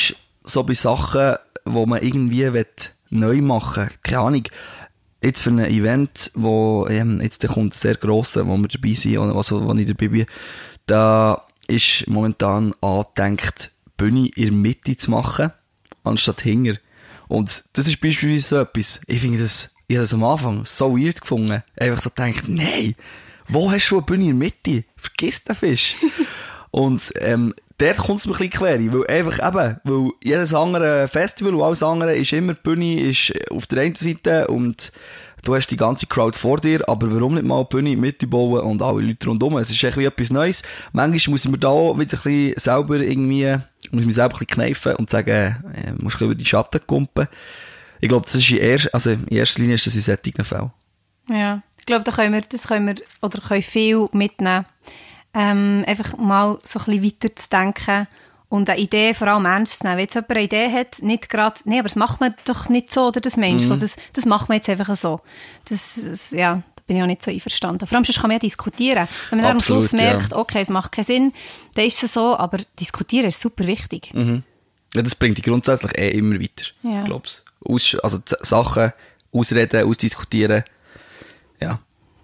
so 0.46 0.64
bei 0.64 0.74
Sachen, 0.74 1.36
wo 1.66 1.86
man 1.86 2.02
irgendwie 2.02 2.50
neu 3.10 3.42
machen 3.42 3.88
will, 3.88 3.94
keine 4.04 4.20
Ahnung, 4.22 4.44
jetzt 5.22 5.42
für 5.42 5.50
ein 5.50 5.60
Event, 5.60 6.32
wo 6.34 6.88
ähm, 6.90 7.20
jetzt 7.22 7.44
der 7.44 7.50
kommt 7.50 7.74
sehr 7.74 7.96
grosser, 7.96 8.48
wo 8.48 8.56
wir 8.56 8.70
dabei 8.70 8.94
sind, 8.94 9.18
also 9.18 9.68
wo 9.68 9.74
ich 9.74 9.86
dabei 9.86 10.08
bin, 10.08 10.26
da 10.86 11.46
ist 11.68 12.08
momentan 12.08 12.74
angedenkt, 12.80 13.72
Bühne 13.98 14.30
in 14.36 14.44
der 14.44 14.52
Mitte 14.52 14.96
zu 14.98 15.12
machen 15.12 15.52
anstatt 16.04 16.42
hinger. 16.42 16.76
Und 17.28 17.66
das 17.74 17.88
ist 17.88 18.00
beispielsweise 18.00 18.48
so 18.48 18.60
etwas. 18.62 19.02
Ich 19.08 19.20
finde 19.20 19.40
das, 19.40 19.76
ich 19.88 19.98
habe 19.98 20.04
das 20.04 20.14
am 20.14 20.24
Anfang 20.24 20.66
so 20.66 20.98
weird 20.98 21.20
gefunden. 21.20 21.64
Einfach 21.78 22.02
so 22.02 22.10
gedacht, 22.10 22.48
nein, 22.48 22.96
wo 23.50 23.70
hast 23.72 23.90
du 23.90 23.98
eine 23.98 24.06
Bühne 24.06 24.30
in 24.30 24.40
der 24.40 24.50
Mitte? 24.50 24.86
Vergiss 24.96 25.44
den 25.44 25.56
Fisch. 25.56 25.96
und, 26.72 27.12
ähm, 27.20 27.54
dort 27.78 27.98
kommt 27.98 28.20
es 28.20 28.26
mir 28.26 28.34
ein 28.34 28.50
bisschen 28.50 28.52
quer, 28.52 28.94
weil 28.94 29.08
einfach 29.08 29.48
eben, 29.48 29.80
weil 29.84 30.12
jedes 30.24 30.54
andere 30.54 31.08
Festival 31.08 31.56
und 31.56 31.64
alles 31.64 31.84
andere 31.84 32.16
ist 32.16 32.34
immer, 32.34 32.54
die 32.54 32.62
Bühne 32.64 33.02
ist 33.02 33.34
auf 33.52 33.68
der 33.68 33.84
einen 33.84 33.96
Seite 33.96 34.48
und 34.48 34.92
du 35.44 35.56
hast 35.56 35.68
die 35.68 35.78
ganze 35.78 36.08
Crowd 36.08 36.38
vor 36.38 36.58
dir, 36.58 36.88
aber 36.90 37.12
warum 37.12 37.36
nicht 37.36 37.46
mal 37.46 37.64
die 37.64 37.76
Bühne 37.76 37.92
in 37.92 37.96
die 37.96 38.02
Mitte 38.02 38.28
bauen 38.28 38.62
und 38.62 38.82
alle 38.82 39.02
Leute 39.02 39.28
rundherum? 39.28 39.58
Es 39.58 39.70
ist 39.70 39.84
echt 39.84 39.98
wie 39.98 40.06
etwas 40.06 40.32
Neues. 40.32 40.64
Manchmal 40.92 41.32
muss 41.32 41.48
mir 41.48 41.58
da 41.58 41.70
wieder 41.70 41.98
ein 42.00 42.08
bisschen 42.08 42.54
selber 42.58 43.00
irgendwie, 43.00 43.56
muss 43.92 44.02
ich 44.02 44.08
mich 44.08 44.16
selber 44.16 44.36
ein 44.36 44.40
bisschen 44.40 44.48
kneifen 44.48 44.96
und 44.96 45.10
sagen, 45.10 45.32
äh, 45.74 45.94
musst 45.98 46.20
du 46.20 46.26
über 46.26 46.36
die 46.36 46.46
Schatten 46.46 46.82
kumpen. 46.86 47.28
Ich 48.00 48.10
glaube, 48.10 48.26
das 48.26 48.36
ist 48.36 48.50
in 48.52 48.58
erster, 48.58 48.90
also 48.94 49.12
in 49.12 49.28
erster 49.28 49.62
Linie 49.62 49.76
ist 49.76 49.86
das 49.86 49.96
in 49.96 50.02
solchen 50.02 50.46
Fällen. 50.46 50.72
Ja, 51.30 51.62
ich 51.80 51.86
glaube, 51.86 52.04
da 52.04 52.12
können 52.12 52.34
wir, 52.34 52.42
das 52.42 52.68
können 52.68 52.88
wir, 52.88 52.96
oder 53.22 53.40
können 53.40 53.62
viel 53.62 54.08
mitnehmen. 54.12 54.66
Ähm, 55.34 55.84
einfach 55.88 56.18
mal 56.18 56.60
so 56.64 56.80
ein 56.80 56.86
bisschen 56.86 57.04
weiter 57.04 57.36
zu 57.36 57.50
denken 57.50 58.08
und 58.50 58.70
eine 58.70 58.80
Idee 58.80 59.14
vor 59.14 59.28
allem 59.28 59.46
ernst 59.46 59.80
zu 59.80 59.84
nehmen. 59.84 59.98
Wenn 59.98 60.04
jetzt 60.04 60.16
jemand 60.16 60.32
eine 60.32 60.44
Idee 60.44 60.72
hat, 60.72 61.02
nicht 61.02 61.30
gerade, 61.30 61.60
nee, 61.66 61.80
aber 61.80 61.88
das 61.88 61.96
macht 61.96 62.22
man 62.22 62.34
doch 62.46 62.70
nicht 62.70 62.94
so, 62.94 63.08
oder 63.08 63.20
das 63.20 63.38
Mensch, 63.38 63.64
mhm. 63.64 63.68
so, 63.68 63.76
das, 63.76 63.96
das 64.14 64.26
macht 64.26 64.50
man 64.50 64.58
jetzt 64.58 64.70
einfach 64.70 64.96
so. 64.96 65.20
Das, 65.66 66.00
das, 66.02 66.32
ja, 66.32 66.62
bin 66.88 66.98
ich 66.98 67.04
auch 67.04 67.08
nicht 67.08 67.24
so 67.24 67.30
einverstanden. 67.30 67.86
Vor 67.86 67.96
allem, 67.96 68.06
sonst 68.06 68.20
kann 68.20 68.30
man 68.30 68.36
ja 68.36 68.40
diskutieren. 68.40 69.08
Wenn 69.30 69.42
man 69.42 69.56
Absolut, 69.58 69.84
am 69.84 69.90
Schluss 69.90 69.94
merkt, 69.94 70.32
ja. 70.32 70.38
okay, 70.38 70.62
es 70.62 70.70
macht 70.70 70.94
keinen 70.94 71.06
Sinn, 71.06 71.34
dann 71.76 71.86
ist 71.86 72.02
es 72.02 72.14
so, 72.14 72.38
aber 72.38 72.60
diskutieren 72.80 73.28
ist 73.28 73.42
super 73.42 73.68
wichtig. 73.68 74.14
Mhm. 74.14 74.44
Ja, 74.96 75.02
das 75.02 75.16
bringt 75.16 75.38
dich 75.38 75.44
grundsätzlich 75.44 75.98
eh 75.98 76.12
immer 76.18 76.40
weiter, 76.40 76.66
ja. 76.82 77.04
glaubst 77.04 77.44
Aus, 77.64 77.96
Also 78.02 78.20
Sachen 78.42 78.94
ausreden, 79.32 79.86
ausdiskutieren, 79.86 80.64
ja. 81.60 81.80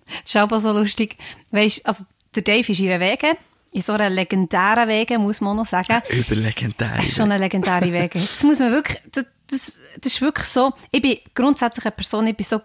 Das 0.06 0.26
ist 0.26 0.36
aber 0.36 0.60
so 0.60 0.72
lustig. 0.72 1.18
Weißt, 1.52 1.86
also 1.86 2.06
der 2.36 2.44
Dave 2.44 2.72
ist 2.72 2.80
ihre 2.80 3.00
Wege 3.00 3.38
in 3.74 3.82
so 3.82 3.94
einer 3.94 4.10
legendären 4.10 4.88
Wege, 4.88 5.18
muss 5.18 5.42
man 5.42 5.58
noch 5.58 5.66
sagen. 5.66 6.02
Über 6.10 6.36
legendäre 6.36 6.98
Das 6.98 7.06
ist 7.08 7.18
schon 7.18 7.32
eine 7.32 7.44
legendäre 7.44 7.92
Wege. 7.92 8.20
Das 8.20 8.44
muss 8.44 8.60
man 8.60 8.72
wirklich, 8.72 9.00
das, 9.12 9.26
das, 9.48 9.74
das 10.00 10.14
ist 10.14 10.22
wirklich 10.22 10.48
so, 10.48 10.74
ich 10.92 11.02
bin 11.02 11.18
grundsätzlich 11.34 11.86
eine 11.86 11.92
Person, 11.92 12.28
ich 12.28 12.38
bin 12.38 12.46
so 12.46 12.62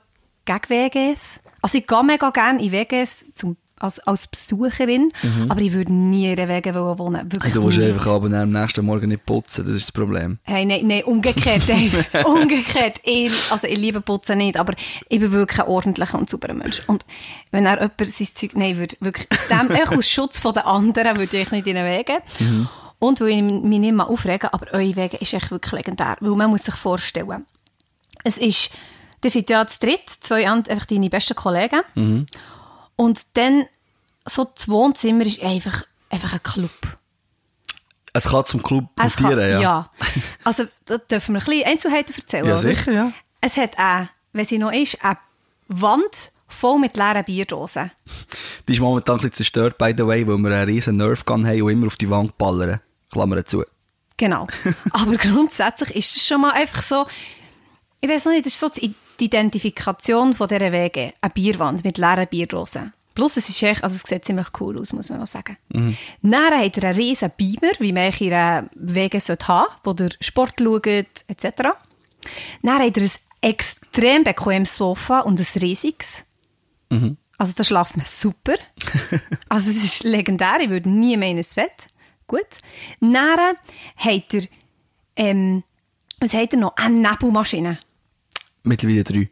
gegen 0.49 0.69
WGs. 0.69 1.41
Also 1.61 1.79
ich 1.79 1.87
gehe 1.87 2.05
mega 2.05 2.31
gerne 2.31 2.63
in 2.63 2.73
WGs 2.73 3.27
zum 3.35 3.57
als, 3.81 4.01
als 4.01 4.27
Besucherin, 4.27 5.13
mhm. 5.23 5.51
aber 5.51 5.61
ich 5.61 5.73
würde 5.73 5.93
nie 5.93 6.31
in 6.31 6.37
den 6.37 6.49
Wegen 6.49 6.75
wohnen. 6.75 7.33
Wirklich 7.33 7.53
du 7.53 7.63
musst 7.63 7.79
einfach 7.79 8.07
aber 8.09 8.37
am 8.37 8.51
nächsten 8.51 8.85
Morgen 8.85 9.09
nicht 9.09 9.25
putzen, 9.25 9.65
das 9.65 9.77
ist 9.77 9.87
das 9.87 9.93
Problem. 9.93 10.39
Hey, 10.43 10.65
nein, 10.65 10.87
nein, 10.87 11.05
umgekehrt, 11.05 11.63
umgekehrt. 12.25 13.01
Ich, 13.05 13.33
also 13.51 13.67
ich 13.67 13.79
liebe 13.79 14.01
Putzen 14.01 14.39
nicht, 14.39 14.57
aber 14.57 14.75
ich 15.09 15.21
bin 15.21 15.31
wirklich 15.31 15.61
ein 15.61 15.69
ordentlicher 15.69 16.19
und 16.19 16.29
sauberer 16.29 16.55
Mensch. 16.55 16.83
Und 16.87 17.05
wenn 17.51 17.67
er 17.67 17.77
jemand 17.81 18.09
sein 18.09 18.29
Zeug, 18.35 18.51
nein, 18.55 18.77
würde 18.77 18.97
wirklich, 19.01 19.29
aus 19.33 19.49
dem, 19.49 19.71
aus 19.99 20.11
Schutz 20.11 20.41
von 20.41 20.53
den 20.53 20.65
anderen 20.65 21.17
würde 21.17 21.39
ich 21.39 21.51
nicht 21.51 21.67
in 21.67 21.77
den 21.77 21.87
Wegen. 21.87 22.19
Mhm. 22.41 22.69
Und 22.99 23.21
weil 23.21 23.29
ich 23.29 23.43
mich 23.43 23.79
nicht 23.79 23.95
mal 23.95 24.05
aufregen, 24.05 24.51
aber 24.51 24.73
eure 24.73 24.97
Wege 24.97 25.19
ist 25.19 25.33
echt 25.33 25.53
wirklich 25.53 25.73
legendär, 25.73 26.17
weil 26.21 26.33
man 26.33 26.51
muss 26.51 26.65
sich 26.65 26.75
vorstellen, 26.75 27.47
es 28.25 28.39
ist, 28.39 28.71
ihr 29.25 29.31
seid 29.31 29.51
ja 29.51 29.67
zu 29.67 29.79
dritt, 29.81 30.05
zwei 30.21 30.49
einfach 30.49 30.87
deine 30.87 31.11
besten 31.11 31.35
Kollegen. 31.35 31.81
Mhm. 31.95 32.27
Und 32.97 33.27
dann, 33.35 33.67
so 34.25 34.45
das 34.45 34.69
Wohnzimmer 34.69 35.25
ist 35.25 35.43
einfach, 35.43 35.85
einfach 36.11 36.33
ein 36.33 36.43
Club. 36.43 36.97
Es 38.13 38.25
kann 38.25 38.45
zum 38.47 38.63
Club 38.63 38.87
mutieren, 39.01 39.51
ja. 39.51 39.61
Ja. 39.61 39.91
Also, 40.45 40.65
da 40.87 40.99
dürfen 40.99 41.35
wir 41.35 41.41
ein 41.41 41.47
bisschen 41.47 41.67
Einzelheiten 41.67 42.15
erzählen. 42.15 42.47
Ja, 42.47 42.59
sicher, 42.59 42.93
ja. 42.93 43.13
Es 43.41 43.57
hat 43.57 43.79
auch, 43.79 44.07
wenn 44.33 44.45
sie 44.45 44.59
noch 44.59 44.73
ist, 44.73 45.05
eine 45.05 45.19
Wand 45.69 46.33
voll 46.49 46.79
mit 46.79 46.97
leeren 46.97 47.25
Bierdosen. 47.25 47.91
Die 48.67 48.73
ist 48.73 48.81
momentan 48.81 49.17
ein 49.17 49.19
bisschen 49.19 49.35
zerstört, 49.35 49.79
by 49.79 49.95
the 49.97 50.07
way, 50.07 50.27
weil 50.27 50.39
wir 50.39 50.57
einen 50.57 50.65
riesen 50.65 50.97
Nerfgun 50.97 51.47
haben 51.47 51.63
und 51.63 51.71
immer 51.71 51.87
auf 51.87 51.97
die 51.97 52.11
Wand 52.11 52.37
ballern. 52.39 52.81
Klammern 53.13 53.45
zu. 53.45 53.65
Genau. 54.17 54.47
Aber 54.93 55.17
grundsätzlich 55.17 55.95
ist 55.95 56.17
es 56.17 56.27
schon 56.27 56.41
mal 56.41 56.53
einfach 56.53 56.83
so, 56.83 57.07
ich 58.01 58.09
weiß 58.09 58.25
noch 58.27 58.33
nicht, 58.33 58.47
das 58.47 58.55
ist 58.55 58.61
so 58.61 58.69
die 59.21 59.27
Identifikation 59.27 60.35
von 60.35 60.49
dieser 60.49 60.73
Wege. 60.73 61.13
Eine 61.21 61.33
Bierwand 61.33 61.85
mit 61.85 61.99
leeren 61.99 62.27
Bierdosen. 62.29 62.93
Plus, 63.15 63.37
es 63.37 63.49
ist 63.49 63.61
echt, 63.65 63.83
also 63.83 63.97
es 63.97 64.03
sieht 64.03 64.25
ziemlich 64.25 64.47
cool 64.61 64.79
aus, 64.79 64.93
muss 64.93 65.11
man 65.11 65.19
noch 65.19 65.27
sagen. 65.27 65.57
Mhm. 65.71 65.97
Dann 66.23 66.57
hat 66.57 66.77
er 66.79 66.85
einen 66.85 66.97
riesen 66.97 67.33
Beamer, 67.37 67.73
wie 67.81 67.93
man 67.93 68.13
in 68.13 68.33
einer 68.33 68.71
Wege 68.75 69.19
haben, 69.19 69.67
wo 69.83 69.93
der 69.93 70.11
Sport 70.21 70.55
schaut, 70.61 70.87
etc. 70.87 71.73
Dann 72.63 72.79
hat 72.79 72.97
er 72.97 73.03
ein 73.03 73.11
extrem 73.41 74.23
bequemes 74.23 74.77
Sofa 74.77 75.21
und 75.21 75.41
ein 75.41 75.61
riesiges. 75.61 76.25
Mhm. 76.91 77.17
Also 77.39 77.55
da 77.57 77.65
schlaft 77.65 77.97
man 77.97 78.07
super. 78.07 78.55
also 79.49 79.71
es 79.71 79.83
ist 79.83 80.05
legendär, 80.05 80.61
ich 80.61 80.71
würde 80.71 80.89
nie 80.89 81.17
mehr 81.17 81.31
in 81.31 81.39
ein 81.39 81.47
Bett. 81.57 81.89
Gut. 82.29 82.47
Dann 83.01 83.57
hat 83.97 84.35
er, 84.35 84.43
ähm, 85.17 85.65
was 86.21 86.35
hat 86.35 86.53
er 86.53 86.59
noch? 86.59 86.77
Eine 86.77 87.01
Nebelmaschine. 87.01 87.79
Mittlerweile 88.69 89.05
drei. 89.05 89.31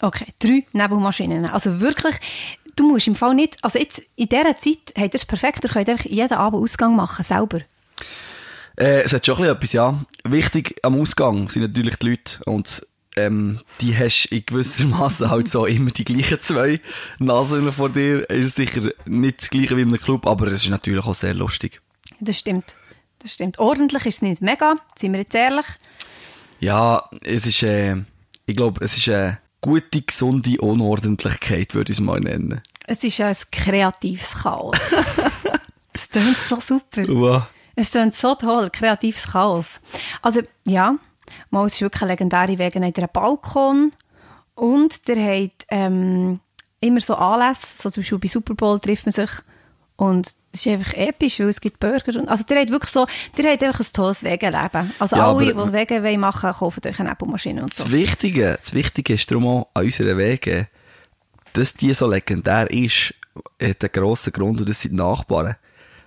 Okay, 0.00 0.26
drei 0.38 0.64
Nebelmaschinen. 0.72 1.44
Also 1.44 1.80
wirklich, 1.80 2.16
du 2.76 2.88
musst 2.88 3.06
im 3.06 3.14
Fall 3.14 3.34
nicht, 3.34 3.62
also 3.62 3.78
jetzt 3.78 4.02
in 4.16 4.28
dieser 4.28 4.56
Zeit 4.58 4.94
hat 4.96 5.12
er 5.12 5.14
es 5.14 5.26
perfekt, 5.26 5.64
ihr 5.64 5.70
könnt 5.70 5.90
einfach 5.90 6.06
jeden 6.06 6.32
Abend 6.32 6.62
Ausgang 6.62 6.96
machen, 6.96 7.22
selber. 7.22 7.60
Äh, 8.78 9.02
es 9.02 9.12
hat 9.12 9.26
schon 9.26 9.44
etwas, 9.44 9.74
ja. 9.74 10.00
Wichtig 10.24 10.76
am 10.82 10.98
Ausgang 10.98 11.50
sind 11.50 11.62
natürlich 11.62 11.96
die 11.96 12.08
Leute 12.08 12.38
und 12.46 12.86
ähm, 13.16 13.60
die 13.82 13.94
hast 13.94 14.26
in 14.26 14.46
gewisser 14.46 14.86
Maße 14.86 15.28
halt 15.28 15.50
so 15.50 15.66
immer 15.66 15.90
die 15.90 16.04
gleichen 16.04 16.40
zwei 16.40 16.80
Nasen 17.18 17.70
vor 17.70 17.90
dir. 17.90 18.28
Ist 18.30 18.56
sicher 18.56 18.90
nicht 19.04 19.42
das 19.42 19.50
gleiche 19.50 19.76
wie 19.76 19.82
in 19.82 19.88
einem 19.88 20.00
Club, 20.00 20.26
aber 20.26 20.46
es 20.46 20.62
ist 20.62 20.70
natürlich 20.70 21.04
auch 21.04 21.14
sehr 21.14 21.34
lustig. 21.34 21.82
Das 22.20 22.38
stimmt. 22.38 22.74
Das 23.18 23.34
stimmt. 23.34 23.58
Ordentlich 23.58 24.06
ist 24.06 24.16
es 24.16 24.22
nicht 24.22 24.40
mega, 24.40 24.76
sind 24.96 25.12
wir 25.12 25.20
jetzt 25.20 25.34
ehrlich. 25.34 25.66
Ja, 26.60 27.08
es 27.22 27.46
ist, 27.46 27.62
äh, 27.62 27.96
ich 28.50 28.56
glaube, 28.56 28.84
es 28.84 28.96
ist 28.96 29.08
eine 29.08 29.38
gute, 29.60 30.02
gesunde 30.02 30.60
Unordentlichkeit, 30.60 31.74
würde 31.74 31.92
ich 31.92 31.98
es 31.98 32.04
mal 32.04 32.20
nennen. 32.20 32.60
Es 32.86 33.04
ist 33.04 33.20
ein 33.20 33.36
kreatives 33.52 34.32
Chaos. 34.32 34.76
das 35.92 36.08
klingt 36.08 36.38
so 36.38 36.58
super. 36.60 37.06
Wow. 37.06 37.42
Es 37.76 37.92
klingt 37.92 38.16
so 38.16 38.34
toll, 38.34 38.70
kreatives 38.70 39.28
Chaos. 39.28 39.80
Also, 40.20 40.40
ja, 40.66 40.96
mal, 41.50 41.66
es 41.66 41.74
ist 41.74 41.80
wirklich 41.82 42.02
eine 42.02 42.12
legendäre 42.12 42.58
Wege. 42.58 42.84
Hat 42.84 42.98
einen 42.98 43.08
Balkon 43.12 43.92
und 44.56 45.06
der 45.06 45.16
hat 45.16 45.66
ähm, 45.68 46.40
immer 46.80 47.00
so 47.00 47.14
Anlässe, 47.14 47.66
so 47.76 47.90
zum 47.90 48.02
Beispiel 48.02 48.18
bei 48.18 48.28
Super 48.28 48.54
Bowl 48.54 48.80
trifft 48.80 49.06
man 49.06 49.12
sich 49.12 49.30
und 50.00 50.34
das 50.52 50.64
ist 50.64 50.66
einfach 50.66 50.94
episch, 50.94 51.40
weil 51.40 51.50
es 51.50 51.60
gibt 51.60 51.78
Burger. 51.78 52.18
Und, 52.18 52.26
also, 52.26 52.42
der 52.44 52.62
hat 52.62 52.70
wirklich 52.70 52.90
so, 52.90 53.06
der 53.36 53.52
hat 53.52 53.62
einfach 53.62 53.80
ein 53.80 53.92
tolles 53.92 54.24
Wegeleben. 54.24 54.94
Also, 54.98 55.16
ja, 55.16 55.30
alle, 55.30 55.52
die 55.52 55.72
Wege 55.74 56.02
wollen 56.02 56.20
machen, 56.20 56.50
kaufen 56.52 56.80
euch 56.86 56.98
eine 56.98 57.10
Apple-Maschine 57.10 57.62
und 57.62 57.74
so. 57.74 57.84
Das 57.84 57.92
Wichtige, 57.92 58.58
das 58.62 58.72
Wichtige 58.72 59.12
ist 59.12 59.30
darum 59.30 59.46
auch 59.46 59.68
an 59.74 59.84
unseren 59.84 60.16
Wegen, 60.16 60.68
dass 61.52 61.74
die 61.74 61.92
so 61.92 62.08
legendär 62.08 62.70
ist, 62.70 63.12
hat 63.62 63.84
einen 63.84 63.92
grossen 63.92 64.32
Grund 64.32 64.60
und 64.60 64.70
das 64.70 64.80
sind 64.80 64.92
die 64.92 64.96
Nachbarn. 64.96 65.56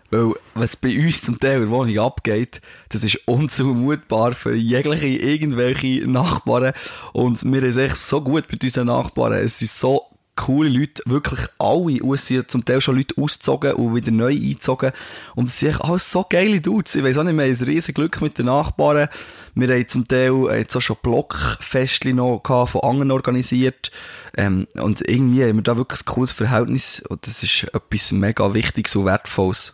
Weil, 0.09 0.33
was 0.55 0.75
bei 0.75 0.97
uns 0.97 1.21
zum 1.21 1.39
Teil 1.39 1.57
in 1.57 1.61
der 1.61 1.69
Wohnung 1.69 1.99
abgeht, 1.99 2.61
das 2.89 3.03
ist 3.03 3.27
unzumutbar 3.27 4.33
für 4.33 4.55
jegliche, 4.55 5.07
irgendwelche 5.07 6.07
Nachbarn. 6.07 6.73
Und 7.11 7.43
wir 7.43 7.71
sind 7.71 7.83
echt 7.83 7.97
so 7.97 8.21
gut 8.21 8.51
mit 8.51 8.63
unseren 8.63 8.87
Nachbarn. 8.87 9.33
Es 9.33 9.59
sind 9.59 9.69
so 9.69 10.12
coole 10.35 10.69
Leute, 10.69 11.03
wirklich 11.05 11.39
alle, 11.59 12.17
sind 12.17 12.49
zum 12.49 12.65
Teil 12.65 12.81
schon 12.81 12.97
Leute 12.97 13.15
ausgezogen 13.21 13.73
und 13.73 13.95
wieder 13.95 14.11
neu 14.11 14.31
eingezogen. 14.31 14.91
Und 15.35 15.49
es 15.49 15.59
sind 15.59 15.79
alles 15.81 16.11
so 16.11 16.25
geile 16.27 16.61
Dudes. 16.61 16.95
Ich 16.95 17.03
weiss 17.03 17.17
auch 17.17 17.23
nicht, 17.23 17.35
wir 17.35 17.43
haben 17.43 17.51
ein 17.51 17.65
riesen 17.65 17.93
Glück 17.93 18.21
mit 18.21 18.37
den 18.37 18.47
Nachbarn. 18.47 19.09
Wir 19.55 19.67
haben 19.67 19.87
zum 19.87 20.07
Teil 20.07 20.33
jetzt 20.57 20.75
auch 20.75 20.81
schon 20.81 20.97
Blockfestchen 21.01 22.15
noch 22.15 22.41
von 22.43 22.81
anderen 22.81 23.11
organisiert. 23.11 23.91
Ähm, 24.35 24.67
und 24.75 25.07
irgendwie 25.07 25.43
haben 25.43 25.57
wir 25.57 25.63
da 25.63 25.77
wirklich 25.77 26.01
ein 26.01 26.05
cooles 26.05 26.31
Verhältnis. 26.31 27.03
Und 27.07 27.27
das 27.27 27.43
ist 27.43 27.65
etwas 27.65 28.11
mega 28.11 28.53
Wichtiges 28.53 28.95
und 28.95 29.05
Wertvolles. 29.05 29.73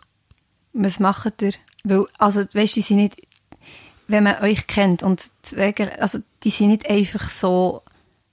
Was 0.72 1.00
macht 1.00 1.42
ihr? 1.42 1.52
Weil, 1.84 2.06
also, 2.18 2.40
weißt 2.40 2.76
du, 2.76 2.80
die 2.80 2.86
sind 2.86 2.96
nicht, 2.98 3.16
wenn 4.08 4.24
man 4.24 4.42
euch 4.42 4.66
kennt 4.66 5.02
und 5.02 5.30
also, 5.98 6.18
die 6.42 6.50
sind 6.50 6.68
nicht 6.68 6.88
einfach 6.88 7.28
so 7.28 7.82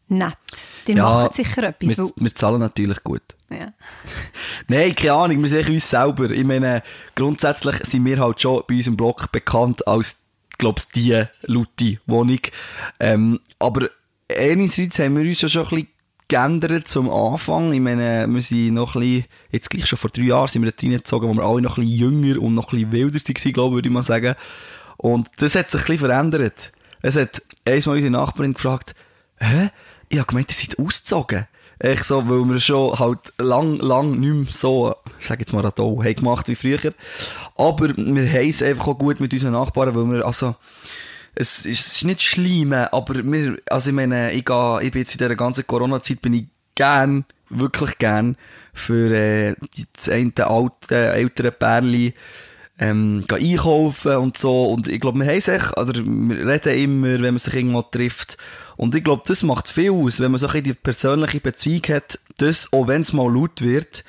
nett. 0.09 0.37
Die 0.87 0.93
ja, 0.93 1.03
machen 1.03 1.33
sicher 1.33 1.63
etwas. 1.63 1.97
Wir, 1.97 2.09
wir 2.15 2.35
zahlen 2.35 2.59
natürlich 2.59 3.03
gut. 3.03 3.23
Ja. 3.49 3.73
Nein, 4.67 4.95
keine 4.95 5.13
Ahnung, 5.13 5.41
wir 5.41 5.49
sehen 5.49 5.73
uns 5.73 5.89
selber. 5.89 6.31
Ich 6.31 6.45
meine, 6.45 6.83
grundsätzlich 7.15 7.77
sind 7.83 8.05
wir 8.05 8.19
halt 8.19 8.41
schon 8.41 8.63
bei 8.67 8.75
unserem 8.75 8.97
Blog 8.97 9.31
bekannt 9.31 9.87
als, 9.87 10.23
glaube 10.57 10.79
ich, 10.79 10.87
die 10.91 11.23
laute 11.43 11.99
Wohnung. 12.05 12.39
Ähm, 12.99 13.39
aber 13.59 13.89
einerseits 14.29 14.99
haben 14.99 15.17
wir 15.17 15.27
uns 15.27 15.39
schon 15.39 15.63
ein 15.63 15.69
bisschen 15.69 15.87
geändert 16.27 16.87
zum 16.87 17.09
Anfang. 17.09 17.73
Ich 17.73 17.79
meine, 17.79 18.27
wir 18.27 18.41
sind 18.41 18.73
noch 18.73 18.95
ein 18.95 19.01
bisschen, 19.01 19.25
jetzt 19.51 19.69
gleich 19.69 19.87
schon 19.87 19.99
vor 19.99 20.09
drei 20.09 20.23
Jahren 20.23 20.47
sind 20.47 20.63
wir 20.63 20.71
da 20.71 20.77
reingezogen, 20.81 21.29
wo 21.29 21.33
wir 21.33 21.43
alle 21.43 21.61
noch 21.61 21.77
ein 21.77 21.85
bisschen 21.85 22.21
jünger 22.21 22.41
und 22.41 22.53
noch 22.53 22.73
ein 22.73 22.89
bisschen 22.89 22.91
wilder 22.91 23.19
waren, 23.19 23.53
glaube 23.53 23.69
ich, 23.69 23.75
würde 23.75 23.89
ich 23.89 23.93
mal 23.93 24.03
sagen. 24.03 24.35
Und 24.97 25.29
das 25.37 25.55
hat 25.55 25.71
sich 25.71 25.81
ein 25.81 25.87
bisschen 25.87 26.09
verändert. 26.09 26.71
Es 27.01 27.15
hat 27.15 27.41
einmal 27.65 27.95
unsere 27.95 28.11
Nachbarin 28.11 28.53
gefragt, 28.53 28.95
hä? 29.37 29.69
Ich 30.09 30.17
habe 30.17 30.27
gemeint, 30.27 30.49
ihr 30.49 30.55
seid 30.55 30.79
ausgezogen. 30.79 31.47
Echt 31.79 32.05
so, 32.05 32.27
weil 32.27 32.43
wir 32.45 32.59
schon 32.59 32.97
halt 32.97 33.33
lang, 33.37 33.77
lang 33.77 34.19
nicht 34.19 34.33
mehr 34.33 34.45
so, 34.49 34.95
sag 35.19 35.39
jetzt 35.39 35.53
mal 35.53 35.63
Radau, 35.63 36.03
haben 36.03 36.15
gemacht 36.15 36.47
wie 36.47 36.55
früher. 36.55 36.93
Aber 37.55 37.89
wir 37.95 38.33
haben 38.33 38.49
es 38.49 38.63
einfach 38.63 38.87
auch 38.87 38.97
gut 38.97 39.19
mit 39.19 39.31
unseren 39.31 39.53
Nachbarn, 39.53 39.93
weil 39.93 40.05
wir, 40.05 40.25
also, 40.25 40.55
es 41.35 41.65
ist, 41.65 41.97
es 41.97 42.03
nicht 42.03 42.23
schlimm, 42.23 42.73
aber 42.73 43.13
wir, 43.23 43.59
also 43.69 43.91
ich 43.91 43.95
meine, 43.95 44.31
ich, 44.31 44.43
gehe, 44.43 44.79
ich 44.81 44.91
bin 44.91 45.01
jetzt 45.01 45.13
in 45.13 45.19
dieser 45.19 45.35
ganzen 45.35 45.67
Corona-Zeit, 45.67 46.19
bin 46.19 46.33
ich 46.33 46.45
gern, 46.73 47.25
wirklich 47.49 47.99
gern, 47.99 48.37
für 48.73 49.11
äh, 49.11 49.55
das 49.95 50.09
eine 50.09 50.31
alte, 50.37 50.95
ältere 50.95 51.51
Pärchen, 51.51 52.13
ähm, 52.79 53.25
einkaufen 53.31 54.15
und 54.17 54.37
so. 54.37 54.65
Und 54.65 54.87
ich 54.87 54.99
glaube, 54.99 55.19
wir 55.19 55.27
haben 55.27 55.41
sich, 55.41 55.77
oder 55.77 55.93
wir 56.03 56.47
reden 56.47 56.77
immer, 56.77 57.21
wenn 57.21 57.33
man 57.33 57.39
sich 57.39 57.53
irgendwo 57.53 57.81
trifft. 57.83 58.37
Und 58.77 58.95
ich 58.95 59.03
glaube, 59.03 59.23
das 59.25 59.43
macht 59.43 59.67
viel 59.67 59.91
aus, 59.91 60.19
wenn 60.19 60.31
man 60.31 60.39
so 60.39 60.47
ein 60.47 60.63
die 60.63 60.73
persönliche 60.73 61.39
Beziehung 61.39 61.81
hat, 61.89 62.19
dass, 62.37 62.71
auch 62.71 62.87
wenn 62.87 63.01
es 63.01 63.11
mal 63.11 63.31
laut 63.31 63.61
wird, 63.61 64.05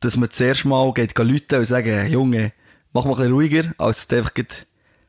dass 0.00 0.16
man 0.16 0.30
zuerst 0.30 0.64
mal 0.64 0.92
geht, 0.92 1.16
Leute 1.16 1.58
und 1.58 1.64
sagen, 1.64 2.10
Junge, 2.10 2.52
mach 2.92 3.04
mal 3.04 3.12
ein 3.12 3.16
bisschen 3.16 3.32
ruhiger, 3.32 3.74
als 3.78 4.00
es 4.00 4.16
einfach 4.16 4.32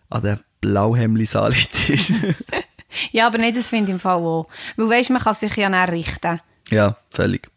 an 0.09 0.21
den 0.21 0.39
Blauhemli 0.61 1.25
salit 1.25 1.89
ist. 1.89 2.11
ja, 3.11 3.27
aber 3.27 3.39
nicht, 3.39 3.57
das 3.57 3.69
finde 3.69 3.91
ich 3.91 3.95
im 3.95 3.99
Fall 3.99 4.17
auch. 4.17 4.47
Weil 4.77 4.89
weißt, 4.89 5.09
man 5.09 5.21
kann 5.21 5.33
sich 5.33 5.55
ja 5.55 5.69
näher 5.69 5.91
richten. 5.91 6.39
Ja, 6.69 6.97
völlig. 7.11 7.49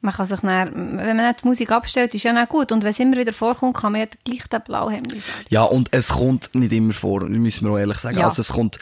Man 0.00 0.14
kann 0.14 0.26
sich 0.26 0.40
dann, 0.40 0.98
wenn 0.98 1.16
man 1.16 1.26
nicht 1.26 1.42
die 1.42 1.48
Musik 1.48 1.72
abstellt, 1.72 2.14
ist 2.14 2.22
ja 2.22 2.32
nicht 2.32 2.48
gut. 2.48 2.70
Und 2.70 2.84
wenn 2.84 2.90
es 2.90 3.00
immer 3.00 3.16
wieder 3.16 3.32
vorkommt, 3.32 3.76
kann 3.76 3.92
man 3.92 4.02
ja 4.02 4.06
gleich 4.24 4.46
den 4.46 4.60
Blauhemd 4.62 5.10
sagen. 5.10 5.22
Ja, 5.48 5.62
und 5.62 5.88
es 5.92 6.10
kommt 6.10 6.54
nicht 6.54 6.72
immer 6.72 6.92
vor, 6.92 7.24
müssen 7.24 7.66
wir 7.66 7.72
auch 7.72 7.78
ehrlich 7.78 7.98
sagen. 7.98 8.18
Ja. 8.18 8.26
Also 8.26 8.42
es 8.42 8.52
kommt, 8.52 8.78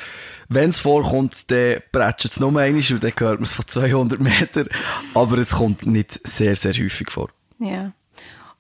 wenn 0.48 0.70
es 0.70 0.80
vorkommt, 0.80 1.50
dann 1.50 1.80
prätscht 1.92 2.26
es 2.26 2.40
nur 2.40 2.48
einmal 2.48 2.82
und 2.90 3.04
dann 3.04 3.12
hört 3.16 3.40
man 3.40 3.42
es 3.42 3.52
von 3.52 3.66
200 3.66 4.20
Metern. 4.20 4.68
Aber 5.14 5.38
es 5.38 5.52
kommt 5.52 5.86
nicht 5.86 6.20
sehr, 6.26 6.56
sehr 6.56 6.74
häufig 6.74 7.10
vor. 7.10 7.30
Ja. 7.58 7.92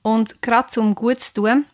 Und 0.02 0.42
gerade 0.42 0.68
zum 0.68 0.94
gut 0.94 1.20
zu 1.20 1.34
tun, 1.34 1.66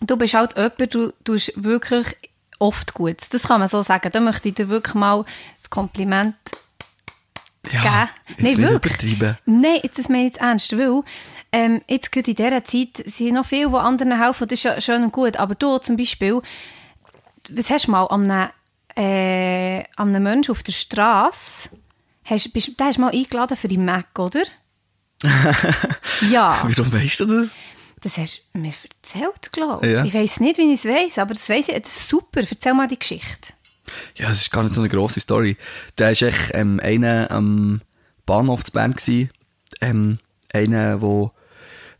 du 0.00 0.16
bist 0.16 0.34
halt 0.34 0.56
jemand, 0.56 0.94
du 0.94 1.12
tust 1.24 1.52
wirklich 1.56 2.16
oft 2.58 2.94
gut. 2.94 3.16
Das 3.30 3.44
kann 3.44 3.60
man 3.60 3.68
so 3.68 3.82
sagen. 3.82 4.10
Da 4.12 4.20
möchte 4.20 4.48
ich 4.48 4.54
dir 4.54 4.68
wirklich 4.68 4.94
mal 4.94 5.24
das 5.58 5.70
Kompliment 5.70 6.34
ja, 7.72 8.08
Nein, 8.38 8.58
wirklich. 8.58 9.18
Nein, 9.46 9.80
jetzt 9.82 9.98
das 9.98 10.08
meine 10.08 10.26
ich 10.26 10.34
jetzt 10.34 10.40
ernst, 10.40 10.76
weil 10.76 11.02
ähm, 11.52 11.82
jetzt 11.88 12.12
gerade 12.12 12.30
in 12.30 12.36
dieser 12.36 12.64
Zeit 12.64 13.02
sind 13.06 13.34
noch 13.34 13.46
viele, 13.46 13.70
die 13.70 13.76
anderen 13.76 14.20
helfen, 14.20 14.48
das 14.48 14.58
ist 14.58 14.64
ja 14.64 14.80
schön 14.80 15.04
und 15.04 15.12
gut, 15.12 15.36
aber 15.36 15.54
du 15.54 15.78
zum 15.78 15.96
Beispiel, 15.96 16.42
was 17.50 17.70
hast 17.70 17.86
du 17.86 17.92
mal 17.92 18.04
an 18.06 18.30
einem, 18.30 18.50
äh, 18.96 19.84
an 19.96 20.08
einem 20.08 20.22
Menschen 20.22 20.52
auf 20.52 20.62
der 20.62 20.72
Straße, 20.72 21.70
hast, 22.24 22.52
bist, 22.52 22.68
den 22.68 22.86
hast 22.86 22.96
du 22.96 23.00
mal 23.02 23.12
eingeladen 23.12 23.56
für 23.56 23.68
die 23.68 23.78
Mac, 23.78 24.18
oder? 24.18 24.42
ja. 26.30 26.62
Wieso 26.66 26.90
weißt 26.92 27.20
du 27.20 27.26
das? 27.26 27.54
Das 28.00 28.18
hast 28.18 28.50
du 28.52 28.58
mir 28.58 28.72
erzählt, 29.02 29.52
glaube 29.52 29.86
ich. 29.86 29.92
Ja. 29.92 30.04
Ich 30.04 30.12
weiß 30.12 30.40
nicht, 30.40 30.58
wie 30.58 30.72
ich 30.72 30.78
es 30.78 30.84
weiß, 30.84 31.18
aber 31.18 31.32
das 31.32 31.48
weiß 31.48 31.68
ich. 31.68 31.82
Das 31.82 31.96
ist 31.96 32.08
super. 32.08 32.40
Erzähl 32.48 32.74
mal 32.74 32.86
die 32.86 32.98
Geschichte. 32.98 33.54
Ja, 34.16 34.30
es 34.30 34.42
ist 34.42 34.50
gar 34.50 34.62
nicht 34.62 34.74
so 34.74 34.82
eine 34.82 34.90
grosse 34.90 35.20
Story. 35.20 35.56
Der 35.96 36.08
war 36.08 36.28
echt 36.28 36.50
ähm, 36.52 36.80
einer 36.82 37.30
am 37.30 37.80
Bahnhof 38.26 38.64
zu 38.64 38.72
Bern. 38.72 38.92
Gewesen. 38.92 39.30
Ähm, 39.80 40.18
einer, 40.52 40.98
der 40.98 41.30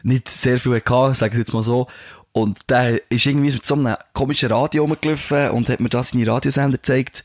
nicht 0.03 0.29
sehr 0.29 0.61
viel 0.61 0.75
hatte, 0.75 1.15
sage 1.15 1.33
ich 1.33 1.39
jetzt 1.39 1.55
mal 1.55 1.63
so. 1.63 1.89
Und 2.37 2.69
der 2.69 3.01
ist 3.13 3.27
irgendwie 3.27 3.53
mit 3.53 3.65
so 3.65 3.77
einem 3.77 3.95
komischen 4.13 4.51
Radio 4.51 4.83
rumgelaufen 4.83 5.51
und 5.51 5.69
hat 5.69 5.79
mir 5.79 5.89
da 5.89 6.03
seine 6.03 6.27
Radiosender 6.27 6.79
gezeigt. 6.79 7.23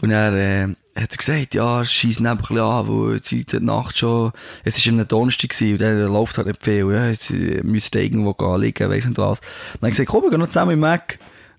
Und 0.00 0.12
er 0.12 0.32
äh, 0.32 0.68
hat 0.98 1.10
er 1.10 1.16
gesagt, 1.18 1.54
ja, 1.54 1.84
schießt 1.84 2.20
ihn 2.20 2.26
einfach 2.26 2.50
an, 2.52 2.88
weil 2.88 3.16
es 3.16 3.30
heute 3.30 3.62
Nacht 3.62 3.98
schon, 3.98 4.32
es 4.64 4.86
war 4.86 4.94
am 4.94 5.06
Donnerstag 5.06 5.54
und 5.60 5.78
der 5.78 6.08
läuft 6.08 6.38
halt 6.38 6.46
nicht 6.46 6.64
viel, 6.64 6.90
ja, 6.90 7.08
jetzt 7.08 7.30
äh, 7.32 7.60
müsst 7.64 7.94
ihr 7.94 8.00
irgendwo 8.00 8.32
gehen 8.32 8.60
liegen, 8.62 8.88
weiss 8.88 9.04
nicht 9.04 9.18
was. 9.18 9.40
dann 9.40 9.48
habe 9.80 9.88
ich 9.88 9.90
gesagt, 9.90 10.08
komm, 10.08 10.22
wir 10.22 10.30
gehen 10.30 10.40
noch 10.40 10.48
zusammen 10.48 10.72
im 10.72 10.80
Mac. 10.80 11.18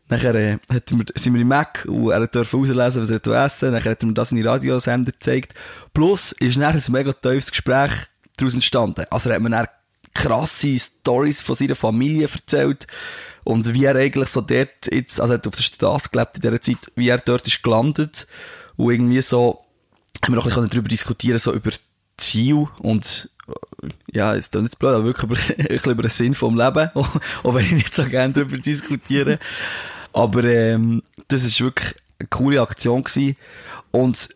Nachher 0.09 0.33
äh, 0.33 0.57
sind 0.87 1.33
wir 1.33 1.41
im 1.41 1.47
Mac 1.47 1.85
und 1.87 2.09
er 2.09 2.25
durfte 2.25 2.57
auslesen, 2.57 3.03
was 3.03 3.09
er 3.11 3.45
essen 3.45 3.73
Nachher 3.73 3.91
hat 3.91 4.01
er 4.01 4.07
mir 4.07 4.13
das 4.13 4.31
in 4.31 4.37
die 4.37 4.43
Radiosender 4.43 5.11
gezeigt. 5.11 5.53
Plus 5.93 6.31
ist 6.31 6.57
dann 6.57 6.73
ein 6.73 6.83
mega 6.89 7.13
tiefes 7.13 7.51
Gespräch 7.51 7.91
daraus 8.37 8.55
entstanden. 8.55 9.05
Also 9.11 9.29
er 9.29 9.35
hat 9.35 9.43
mir 9.43 9.51
dann 9.51 9.67
krasse 10.17 10.79
Stories 10.79 11.41
von 11.41 11.55
seiner 11.55 11.75
Familie 11.75 12.27
erzählt. 12.27 12.87
Und 13.43 13.73
wie 13.73 13.85
er 13.85 13.95
eigentlich 13.95 14.29
so 14.29 14.41
dort 14.41 14.91
jetzt, 14.91 15.21
also 15.21 15.33
er 15.33 15.37
hat 15.37 15.47
auf 15.47 15.55
der 15.55 15.63
Straße 15.63 16.09
gelebt 16.09 16.35
in 16.35 16.41
dieser 16.41 16.61
Zeit, 16.61 16.91
wie 16.95 17.07
er 17.07 17.19
dort 17.19 17.47
ist 17.47 17.63
gelandet. 17.63 18.27
Und 18.75 18.91
irgendwie 18.91 19.21
so, 19.21 19.61
haben 20.23 20.33
wir 20.33 20.39
auch 20.39 20.45
ein 20.45 20.49
bisschen 20.49 20.69
darüber 20.69 20.89
diskutieren, 20.89 21.39
so 21.39 21.53
über 21.53 21.71
Ziel 22.17 22.67
und, 22.79 23.29
ja, 24.11 24.33
ist 24.33 24.53
doch 24.53 24.61
nicht 24.61 24.77
blöd, 24.79 24.95
aber 24.95 25.05
wirklich 25.05 25.23
über, 25.23 25.35
ein 25.59 25.67
bisschen 25.67 25.91
über 25.91 26.01
den 26.01 26.11
Sinn 26.11 26.35
vom 26.35 26.57
Leben. 26.57 26.89
Auch 26.95 27.53
wenn 27.53 27.65
ich 27.65 27.73
nicht 27.73 27.93
so 27.93 28.05
gerne 28.05 28.33
darüber 28.33 28.57
diskutiere. 28.57 29.39
Aber, 30.13 30.43
ähm, 30.43 31.03
das 31.27 31.45
ist 31.45 31.61
wirklich 31.61 31.95
eine 32.19 32.27
coole 32.29 32.61
Aktion 32.61 33.03
gewesen. 33.03 33.37
Und 33.91 34.29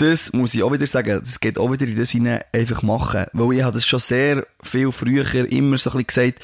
das 0.00 0.32
muss 0.32 0.54
ich 0.54 0.62
auch 0.62 0.72
wieder 0.72 0.86
sagen, 0.86 1.20
das 1.20 1.40
geht 1.40 1.58
auch 1.58 1.70
wieder 1.70 1.86
in 1.86 1.96
das 1.96 2.10
hinein, 2.10 2.40
einfach 2.52 2.82
machen. 2.82 3.26
Weil 3.32 3.58
ich 3.58 3.62
habe 3.62 3.74
das 3.74 3.86
schon 3.86 4.00
sehr 4.00 4.46
viel 4.62 4.92
früher 4.92 5.34
immer 5.50 5.78
so 5.78 5.90
ein 5.90 6.04
bisschen 6.04 6.32
gesagt, 6.32 6.40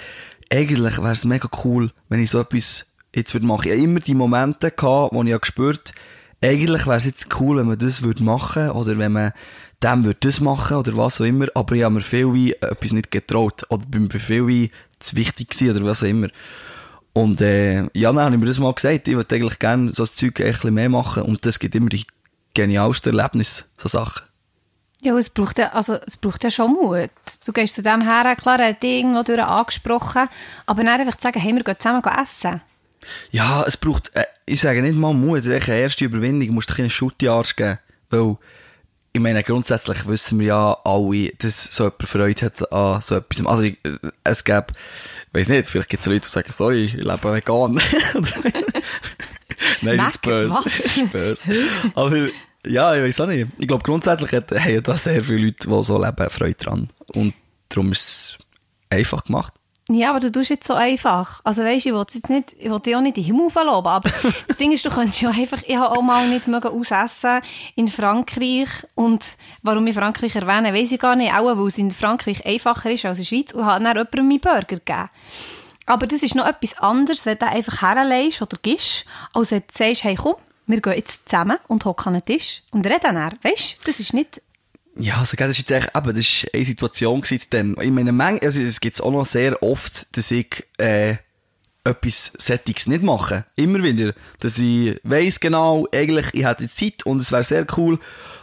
eigentlich 0.51 0.99
wäre 0.99 1.13
es 1.13 1.25
mega 1.25 1.49
cool, 1.65 1.93
wenn 2.09 2.21
ich 2.21 2.31
so 2.31 2.41
etwas 2.41 2.87
jetzt 3.15 3.35
würde 3.35 3.47
machen. 3.47 3.67
Ich 3.67 3.73
habe 3.73 3.83
immer 3.83 4.01
die 4.01 4.15
Momente 4.15 4.71
gehabt, 4.71 5.15
wo 5.15 5.23
ich 5.23 5.33
habe 5.33 5.41
gespürt, 5.41 5.93
eigentlich 6.43 6.87
wäre 6.87 6.99
es 6.99 7.07
jetzt 7.07 7.41
cool, 7.41 7.59
wenn 7.59 7.67
man 7.67 7.79
das 7.79 8.03
würde 8.03 8.23
machen 8.23 8.71
oder 8.71 8.99
wenn 8.99 9.13
man 9.13 9.33
dem 9.83 10.05
würde 10.05 10.19
das 10.21 10.41
machen 10.41 10.77
oder 10.77 10.97
was 10.97 11.21
auch 11.21 11.25
immer, 11.25 11.47
aber 11.55 11.75
ich 11.77 11.83
habe 11.83 11.95
mir 11.95 12.01
viel 12.01 12.33
wie 12.33 12.53
etwas 12.53 12.93
nicht 12.93 13.11
getraut 13.11 13.65
oder 13.69 13.87
bin 13.87 14.09
mir 14.13 14.21
viel 14.21 14.47
wie 14.47 14.71
zu 14.99 15.17
wichtig 15.17 15.51
gewesen 15.51 15.77
oder 15.77 15.87
was 15.87 16.03
auch 16.03 16.09
immer. 16.09 16.29
Und 17.13 17.41
äh, 17.41 17.85
ja, 17.95 18.13
dann 18.13 18.21
habe 18.21 18.35
ich 18.35 18.41
mir 18.41 18.47
das 18.47 18.59
mal 18.59 18.75
gesagt, 18.75 19.09
ich 19.09 19.15
würde 19.15 19.35
eigentlich 19.35 19.59
gerne 19.59 19.89
so 19.89 20.05
das 20.05 20.15
Zeug 20.15 20.41
ein 20.41 20.53
bisschen 20.53 20.75
mehr 20.75 20.89
machen 20.89 21.23
und 21.23 21.47
das 21.47 21.59
gibt 21.59 21.75
immer 21.75 21.89
die 21.89 22.05
genialsten 22.57 23.17
Erlebnisse, 23.17 23.65
so 23.79 23.89
Sachen. 23.89 24.23
Ja, 25.03 25.17
es 25.17 25.31
braucht 25.31 25.59
ja, 25.59 25.73
also, 25.73 25.99
es 26.07 26.17
braucht 26.17 26.43
ja 26.43 26.51
schon 26.51 26.73
Mut. 26.73 27.11
Du 27.45 27.53
gehst 27.53 27.77
zu 27.77 27.83
dem 27.83 28.01
her, 28.01 28.35
klar, 28.35 28.59
er 28.59 28.71
hat 28.71 28.83
dich 28.83 28.99
irgendwo 28.99 29.23
durch 29.23 29.41
angesprochen, 29.41 30.29
aber 30.65 30.83
dann 30.83 31.01
einfach 31.01 31.17
zu 31.17 31.23
sagen, 31.23 31.39
hey, 31.39 31.55
wir 31.55 31.63
gehen 31.63 31.77
zusammen 31.79 32.03
essen. 32.03 32.61
Ja, 33.31 33.63
es 33.65 33.77
braucht, 33.77 34.17
äh, 34.17 34.25
ich 34.47 34.61
sage 34.61 34.83
nicht 34.83 34.97
mal 34.97 35.15
Mut, 35.15 35.45
eine 35.45 35.59
erste 35.59 36.07
Überwindung, 36.07 36.49
du 36.49 36.55
musst 36.55 36.71
dir 36.71 36.79
einen 36.83 36.91
Schutt 36.91 37.15
in 37.21 37.27
den 37.27 37.35
Arsch 37.35 37.55
geben, 37.55 37.79
weil, 38.11 38.37
ich 39.13 39.21
meine, 39.21 39.43
grundsätzlich 39.43 40.07
wissen 40.07 40.41
wir 40.41 40.47
ja 40.47 40.77
alle, 40.85 41.31
dass 41.39 41.65
so 41.65 41.85
jemand 41.85 42.09
Freude 42.09 42.47
hat 42.47 42.73
an 42.73 43.01
so 43.01 43.17
etwas. 43.17 43.47
Also, 43.47 43.63
ich, 43.63 43.79
äh, 43.85 43.99
es 44.25 44.43
gäbe, 44.43 44.67
ich 45.29 45.35
weiss 45.35 45.49
nicht, 45.49 45.69
vielleicht 45.69 45.91
gibt 45.91 46.01
es 46.01 46.07
Leute, 46.09 46.27
die 46.27 46.29
sagen, 46.29 46.51
sorry, 46.51 46.85
ich 46.87 46.95
lebe 46.95 47.33
vegan. 47.35 47.81
Nein, 49.83 49.99
das 49.99 50.15
ist 50.15 50.23
böse. 50.23 50.61
Das 50.65 50.79
ist 50.79 51.13
böse. 51.13 51.53
Aber, 51.95 52.29
ja, 52.69 52.95
ich 52.95 53.03
weiß 53.03 53.21
auch 53.21 53.27
nicht. 53.27 53.49
Ich 53.59 53.69
glaube, 53.69 53.83
grundsätzlich 53.83 54.33
hat, 54.33 54.51
haben 54.51 54.83
da 54.83 54.95
sehr 54.95 55.23
viele 55.23 55.47
Leute, 55.47 55.69
die 55.69 55.85
so 55.85 56.03
leben, 56.03 56.31
Freude 56.31 56.55
dran. 56.55 56.89
Und 57.15 57.35
darum 57.69 57.93
ist 57.93 58.01
es 58.01 58.39
einfach 58.91 59.25
gemacht. 59.25 59.55
Ja, 59.89 60.11
aber 60.11 60.19
du 60.19 60.33
tust 60.33 60.51
jetzt 60.51 60.67
so 60.67 60.75
einfach. 60.75 61.41
Also 61.45 61.63
weisst, 61.63 61.87
ich 61.87 61.93
will 61.93 62.01
jetzt 62.01 62.29
nicht, 62.29 62.57
ich 62.59 62.73
dich 62.73 62.97
auch 62.97 63.01
nicht 63.01 63.17
in 63.17 63.23
den 63.23 63.25
Himmel 63.25 63.51
verloben, 63.51 63.87
aber 63.87 64.11
das 64.49 64.57
Ding 64.57 64.73
ist, 64.73 64.85
du 64.85 64.91
könntest 64.91 65.21
ja 65.21 65.31
einfach, 65.31 65.63
ich 65.65 65.77
habe 65.77 65.97
auch 65.97 66.03
mal 66.03 66.29
nicht 66.29 66.49
mögen 66.49 66.69
ausessen 66.69 67.41
in 67.77 67.87
Frankreich 67.87 68.69
und 68.97 69.25
warum 69.63 69.87
ich 69.87 69.95
Frankreich 69.95 70.35
erwähne, 70.35 70.75
weiss 70.75 70.91
ich 70.91 70.99
gar 70.99 71.15
nicht, 71.15 71.33
auch 71.33 71.57
weil 71.57 71.69
es 71.69 71.79
in 71.79 71.93
Frankreich 71.93 72.45
einfacher 72.45 72.91
ist 72.91 73.05
als 73.05 73.19
in 73.19 73.25
der 73.25 73.29
Schweiz 73.29 73.53
und 73.53 73.65
habe 73.65 73.85
dann 73.85 73.97
jemandem 73.97 74.29
meinen 74.29 74.41
Burger 74.41 74.63
gegeben. 74.77 75.09
Aber 75.87 76.09
das 76.09 76.25
ist 76.25 76.35
noch 76.35 76.47
etwas 76.49 76.77
anderes, 76.79 77.25
wenn 77.25 77.39
du 77.39 77.47
einfach 77.47 77.83
herlegst 77.83 78.43
oder 78.43 78.59
gibst, 78.61 79.05
als 79.33 79.53
wenn 79.53 79.61
du 79.61 79.67
sagst, 79.73 80.03
hey 80.03 80.17
komm, 80.17 80.35
wir 80.67 80.81
gehen 80.81 80.95
jetzt 80.95 81.29
zusammen 81.29 81.59
und 81.69 81.85
hocken 81.85 82.09
an 82.09 82.15
den 82.15 82.25
Tisch 82.25 82.63
und 82.71 82.87
reden 82.87 83.15
dann. 83.15 83.39
Weißt 83.43 83.79
du, 83.81 83.87
das 83.87 84.01
ist 84.01 84.15
nicht 84.15 84.41
Ja, 84.97 85.19
also, 85.19 85.37
das 85.37 85.51
ist 85.51 85.59
jetzt 85.59 85.71
echt, 85.71 85.97
eben, 85.97 86.09
das 86.09 86.19
ist 86.19 86.55
eine 86.55 86.65
Situation 86.65 87.21
gewesen, 87.21 87.47
dann. 87.51 87.77
Ich 87.81 87.91
Menge, 87.91 88.43
also, 88.43 88.61
es 88.61 88.81
gibt's 88.81 89.01
auch 89.01 89.13
noch 89.13 89.27
sehr 89.27 89.63
oft, 89.63 90.07
dass 90.17 90.31
ich, 90.31 90.67
äh, 90.79 91.17
etwas 91.87 92.33
Settings 92.37 92.87
nicht 92.89 93.03
mache. 93.03 93.45
Immer 93.55 93.83
wieder. 93.83 94.13
Dass 94.41 94.59
ich 94.59 94.99
weiss 95.05 95.41
genau, 95.41 95.87
eigentlich, 95.95 96.27
ich 96.33 96.45
hätte 96.45 96.69
Zeit 96.69 97.07
und 97.07 97.23
es 97.23 97.33
wäre 97.33 97.45
sehr 97.45 97.67
cool, 97.77 97.99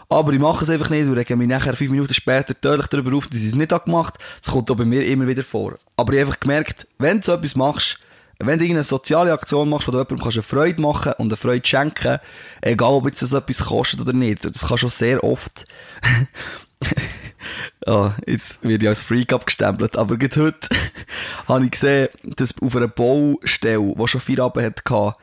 aber 0.10 0.34
ich 0.34 0.40
mache 0.40 0.64
es 0.64 0.70
einfach 0.70 0.90
nicht 0.90 1.08
und 1.08 1.14
rege 1.14 1.36
mich 1.36 1.48
nachher 1.48 1.76
fünf 1.76 1.92
Minuten 1.92 2.14
später 2.14 2.54
deutlich 2.54 2.88
darüber 2.88 3.16
auf, 3.18 3.28
dass 3.28 3.42
ich 3.42 3.48
es 3.48 3.56
nicht 3.56 3.72
habe 3.72 3.86
gemacht. 3.86 4.16
Das 4.42 4.52
kommt 4.52 4.70
auch 4.72 4.76
bei 4.76 4.86
mir 4.86 5.06
immer 5.06 5.28
wieder 5.28 5.44
vor. 5.44 5.78
Aber 5.98 6.14
ich 6.14 6.20
habe 6.20 6.30
einfach 6.30 6.40
gemerkt, 6.40 6.88
wenn 6.98 7.20
du 7.20 7.26
so 7.26 7.34
etwas 7.34 7.56
machst, 7.56 8.00
wenn 8.40 8.60
du 8.60 8.66
irgendeine 8.66 8.84
soziale 8.84 9.32
Aktion 9.32 9.70
machst, 9.70 9.88
wo 9.88 9.92
du 9.92 9.98
jemandem 9.98 10.20
kannst 10.20 10.38
eine 10.38 10.44
Freude 10.44 10.82
machen 10.82 11.14
und 11.18 11.28
eine 11.28 11.38
Freude 11.38 11.66
schenken, 11.66 12.20
egal 12.62 12.92
ob 12.92 13.06
jetzt 13.06 13.22
das 13.22 13.34
etwas 13.34 13.66
kostet 13.66 14.02
oder 14.02 14.14
nicht, 14.14 14.46
das 14.46 14.68
kann 14.68 14.78
schon 14.78 14.90
sehr 14.90 15.24
oft, 15.24 15.66
ja, 17.88 18.16
jetzt 18.26 18.64
werde 18.64 18.86
ich 18.86 18.90
als 18.90 19.02
Freak 19.02 19.34
abgestempelt, 19.34 19.98
aber 19.98 20.18
gerade 20.18 20.42
heute 20.42 20.70
habe 21.48 21.66
ich 21.66 21.72
gesehen, 21.72 22.10
dass 22.24 22.54
auf 22.62 22.76
einer 22.76 22.88
Baustelle, 22.88 23.94
die 23.98 24.08
schon 24.08 24.22
vier 24.22 24.40
Abend 24.40 24.66
hatte, 24.66 25.14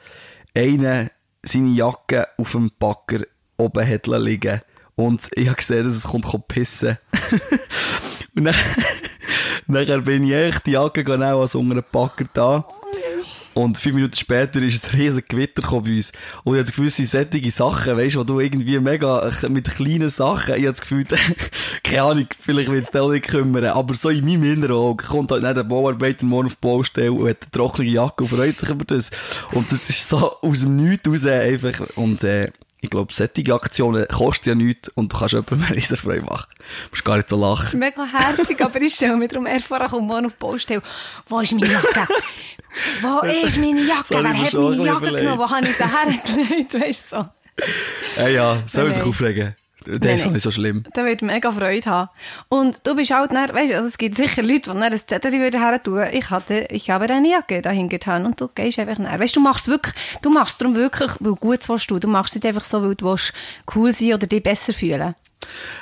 einer 0.54 1.10
seine 1.42 1.70
Jacke 1.70 2.28
auf 2.36 2.52
dem 2.52 2.70
Backer 2.78 3.24
oben 3.56 3.86
hat 3.86 4.06
liegen 4.06 4.60
und 4.96 5.30
ich 5.34 5.48
habe 5.48 5.56
gesehen, 5.56 5.84
dass 5.84 5.94
es 5.94 6.04
kommt, 6.04 6.26
kommt 6.26 6.48
pissen. 6.48 6.98
und 8.36 8.44
dann, 8.44 8.54
nachher 9.66 10.00
bin 10.00 10.24
ich 10.24 10.32
echt 10.32 10.66
die 10.66 10.72
Jacke 10.72 11.04
genau 11.04 11.40
als 11.40 11.54
unter 11.54 11.72
einem 11.72 11.84
Backer 11.90 12.24
da. 12.34 12.66
Und 13.52 13.78
fünf 13.78 13.96
Minuten 13.96 14.16
später 14.16 14.62
ist 14.62 14.92
ein 14.92 15.00
riesen 15.00 15.22
Gewitter 15.28 15.62
bei 15.62 15.76
uns. 15.76 16.12
Und 16.44 16.54
ich 16.54 16.58
habe 16.58 16.58
das 16.58 16.68
Gefühl, 16.68 16.86
es 16.86 16.96
sind 16.96 17.08
solche 17.08 17.50
Sachen, 17.50 17.96
weißt 17.96 18.14
du, 18.14 18.20
wo 18.20 18.24
du 18.24 18.40
irgendwie 18.40 18.78
mega 18.78 19.30
mit 19.48 19.68
kleinen 19.68 20.08
Sachen, 20.08 20.54
ich 20.54 20.62
habe 20.62 20.72
das 20.72 20.80
Gefühl, 20.80 21.04
keine 21.82 22.02
Ahnung, 22.02 22.26
vielleicht 22.38 22.70
wird 22.70 22.84
es 22.84 22.90
dich 22.90 23.02
nicht 23.02 23.28
kümmern, 23.28 23.64
aber 23.64 23.94
so 23.94 24.08
in 24.10 24.24
meinem 24.24 24.44
inneren 24.44 24.76
Auge 24.76 25.04
kommt 25.04 25.32
halt 25.32 25.42
nicht 25.42 25.56
der 25.56 25.64
Bauarbeiter 25.64 26.24
morgen 26.24 26.46
auf 26.46 26.54
die 26.54 26.60
Baustelle 26.60 27.12
und 27.12 27.28
hat 27.28 27.38
eine 27.42 27.50
trockene 27.50 27.88
Jacke 27.88 28.22
und 28.22 28.28
freut 28.28 28.56
sich 28.56 28.68
über 28.68 28.84
das. 28.84 29.10
Und 29.52 29.70
das 29.72 29.90
ist 29.90 30.08
so 30.08 30.36
aus 30.40 30.62
dem 30.62 30.76
Nichts 30.76 31.08
raus 31.08 31.26
einfach. 31.26 31.96
Und, 31.96 32.22
äh, 32.22 32.50
ich 32.82 32.88
glaube, 32.90 33.12
solche 33.12 33.54
Aktionen 33.54 34.06
kosten 34.08 34.48
ja 34.48 34.54
nichts 34.54 34.88
und 34.90 35.12
du 35.12 35.18
kannst 35.18 35.32
jemandem 35.34 35.62
eine 35.64 35.76
riesen 35.76 35.96
Freude 35.96 36.22
machen. 36.22 36.46
Du 36.58 36.90
musst 36.90 37.04
gar 37.04 37.16
nicht 37.16 37.28
so 37.28 37.40
Das 37.40 37.60
ist 37.64 37.72
lachen. 37.74 37.78
mega 37.80 38.06
herzig, 38.06 38.60
aber 38.60 38.80
ich 38.80 38.94
stelle 38.94 39.16
mir 39.16 39.28
darum 39.28 39.46
eher 39.46 39.60
vor, 39.60 39.80
ich 39.82 39.90
komme 39.90 40.14
auf 40.26 40.32
die 40.32 40.38
Baustelle. 40.38 40.82
Wo 41.26 41.40
ist 41.40 41.52
meine 41.52 41.66
Jacke? 41.66 42.06
Wo 43.02 43.20
ist 43.26 43.56
meine 43.58 43.80
Jacke? 43.82 44.02
Ich 44.04 44.10
Wer 44.10 44.18
hat 44.18 44.52
meine 44.54 44.84
Jacke 44.84 44.96
überlegen? 44.98 45.16
genommen? 45.16 45.38
Wo 45.38 45.50
habe 45.50 45.68
ich 45.68 45.76
sie 45.76 45.84
hergelegt? 45.84 46.74
Weißt 46.80 47.12
du 47.12 47.16
so. 47.16 47.28
Ja, 48.22 48.28
ja, 48.28 48.62
soll 48.66 48.84
Nein, 48.84 48.92
sich 48.94 49.02
aufregen. 49.02 49.54
Der 49.86 49.98
Nein, 49.98 50.14
ist 50.14 50.20
doch 50.22 50.26
nein. 50.26 50.34
nicht 50.34 50.42
so 50.42 50.50
schlimm. 50.50 50.84
Da 50.94 51.04
wird 51.04 51.22
mega 51.22 51.50
Freude 51.50 51.88
haben. 51.90 52.10
Und 52.48 52.86
du 52.86 52.94
bist 52.94 53.10
halt 53.10 53.32
dann, 53.32 53.48
weißt 53.54 53.70
du, 53.72 53.76
also 53.76 53.88
es 53.88 53.98
gibt 53.98 54.16
sicher 54.16 54.42
Leute, 54.42 54.60
die 54.60 54.78
dann 54.78 54.82
ein 54.82 54.96
Zettel 54.98 55.32
würden 55.32 55.60
her 55.60 55.82
tun. 55.82 56.04
Ich 56.12 56.30
hatte, 56.30 56.66
ich 56.70 56.90
habe 56.90 57.08
eine 57.10 57.30
Jacke 57.30 57.62
dahin 57.62 57.88
getan 57.88 58.26
und 58.26 58.40
du 58.40 58.48
gehst 58.48 58.78
einfach 58.78 58.98
nach. 58.98 59.18
Weißt 59.18 59.36
du, 59.36 59.40
du 59.40 59.44
machst 59.44 59.68
wirklich, 59.68 59.94
du 60.22 60.30
machst 60.30 60.52
es 60.52 60.58
darum 60.58 60.74
wirklich, 60.74 61.12
weil 61.20 61.34
gut 61.34 61.68
willst 61.68 61.90
du. 61.90 61.98
Du 61.98 62.08
machst 62.08 62.34
es 62.36 62.42
nicht 62.42 62.46
einfach 62.46 62.64
so, 62.64 62.82
weil 62.82 62.94
du 62.94 63.06
willst 63.06 63.32
cool 63.74 63.92
sein 63.92 64.14
oder 64.14 64.26
dich 64.26 64.42
besser 64.42 64.72
fühlen. 64.72 65.14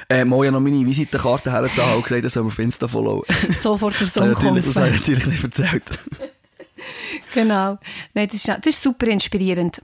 Äh, 0.08 0.24
mal 0.24 0.44
ja 0.44 0.50
noch 0.50 0.60
meine 0.60 0.86
Visitenkarte 0.86 1.50
her 1.52 1.68
da 1.76 1.94
und 1.94 2.02
gesagt, 2.04 2.24
das 2.24 2.32
soll 2.32 2.44
man 2.44 2.52
auf 2.52 2.58
Insta 2.58 2.88
followen. 2.88 3.24
Sofort 3.52 4.00
der 4.00 4.06
Song 4.06 4.30
ich 4.32 4.38
natürlich, 4.38 4.64
das 4.64 4.76
habe 4.76 4.88
ich 4.88 4.94
kommt. 4.94 5.08
natürlich 5.08 5.26
nicht 5.26 5.44
erzählt. 5.44 5.84
Genau. 7.34 7.78
Nein, 8.14 8.28
das 8.28 8.36
ist, 8.36 8.48
das 8.48 8.66
ist 8.66 8.82
super 8.82 9.08
inspirierend. 9.08 9.82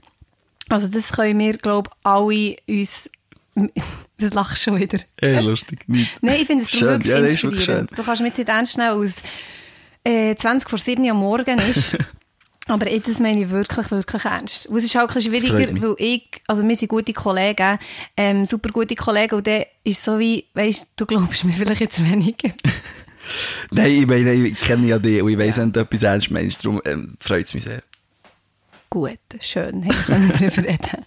Also 0.69 0.87
das 0.87 1.11
können 1.11 1.37
wir, 1.39 1.53
glaube 1.53 1.89
ich, 1.91 2.05
alle 2.05 2.55
uns... 2.67 3.09
Das 4.17 4.33
lachst 4.33 4.63
schon 4.63 4.79
wieder. 4.79 4.97
Ja, 5.21 5.41
lustig. 5.41 5.83
Nicht. 5.87 6.09
Nein, 6.21 6.37
ich 6.39 6.47
finde 6.47 6.63
es 6.63 6.81
wirklich 6.81 7.05
Ja, 7.11 7.17
inspirierend. 7.17 7.91
Du 7.97 8.01
kannst 8.01 8.21
mir 8.21 8.29
jetzt 8.29 8.37
nehmen, 8.77 9.01
als 9.01 9.21
äh, 10.05 10.33
20 10.35 10.69
vor 10.69 10.79
7 10.79 11.03
Uhr 11.03 11.11
am 11.11 11.17
Morgen 11.17 11.57
ist. 11.59 11.97
Aber 12.67 12.87
ich- 12.89 13.03
das 13.03 13.19
meine 13.19 13.43
ich 13.43 13.49
wirklich, 13.49 13.91
wirklich 13.91 14.23
ernst. 14.25 14.67
Und 14.67 14.77
es 14.77 14.85
ist 14.85 14.95
halt 14.95 15.13
ein 15.15 15.21
schwieriger, 15.21 15.53
weil 15.81 15.95
ich, 15.99 16.29
also 16.47 16.65
wir 16.67 16.75
sind 16.77 16.87
gute 16.87 17.11
Kollegen, 17.13 17.77
ähm, 18.15 18.45
super 18.45 18.69
gute 18.69 18.95
Kollegen, 18.95 19.35
und 19.35 19.45
dann 19.45 19.65
ist 19.83 20.03
so 20.03 20.17
wie, 20.17 20.45
weisst 20.53 20.87
du, 20.95 21.05
glaubst 21.05 21.43
mir 21.43 21.51
vielleicht 21.53 21.81
jetzt 21.81 22.01
weniger. 22.03 22.49
Nein, 23.71 23.91
ich 23.91 24.07
meine, 24.07 24.33
ich 24.33 24.59
kenne 24.61 24.87
ja 24.87 24.97
dich 24.97 25.21
und 25.21 25.29
ich 25.31 25.37
weiss, 25.37 25.57
wenn 25.57 25.71
du 25.73 25.81
etwas 25.81 26.03
ernst 26.03 26.31
meinst, 26.31 26.63
darum 26.63 26.81
ähm, 26.85 27.15
freut 27.19 27.45
es 27.45 27.53
mich 27.53 27.63
sehr. 27.65 27.83
Gut, 28.89 29.19
schön, 29.41 29.83
hey, 29.83 29.93
können 30.05 30.31
darüber 30.39 30.57
reden. 30.69 31.05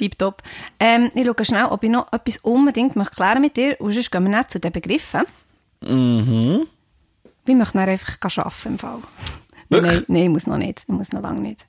Tipptopp. 0.00 0.42
Ähm, 0.80 1.10
ich 1.14 1.24
schaue 1.26 1.44
schnell, 1.44 1.64
ob 1.66 1.82
ich 1.84 1.90
noch 1.90 2.12
etwas 2.12 2.38
unbedingt 2.38 2.96
möchte 2.96 3.14
klären 3.14 3.40
mit 3.40 3.56
dir, 3.56 3.76
und 3.80 3.92
sonst 3.92 4.10
gehen 4.10 4.30
wir 4.30 4.48
zu 4.48 4.58
den 4.58 4.72
Begriffen. 4.72 5.22
Mhm. 5.80 6.66
Wir 7.44 7.54
möchten 7.56 7.78
dann 7.78 7.88
einfach 7.88 8.14
arbeiten 8.22 8.68
im 8.68 8.78
Fall. 8.78 8.98
Nein, 9.68 9.82
Wirklich? 9.82 9.92
nein, 9.92 10.04
nein, 10.08 10.22
ich 10.24 10.28
muss 10.28 10.46
noch 10.46 10.58
nicht. 10.58 10.80
Ich 10.82 10.88
muss 10.88 11.12
noch 11.12 11.22
lange 11.22 11.40
nicht. 11.40 11.66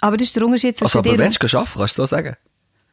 Aber 0.00 0.16
das 0.16 0.28
ist 0.28 0.36
der 0.36 0.44
Unterschied 0.44 0.76
zwischen 0.76 0.84
Also, 0.86 0.98
aber 1.00 1.10
dir 1.10 1.18
wenn 1.18 1.26
und... 1.28 1.42
du 1.42 1.56
arbeiten 1.58 1.78
kannst 1.78 1.98
du 1.98 2.02
so 2.02 2.06
sagen. 2.06 2.34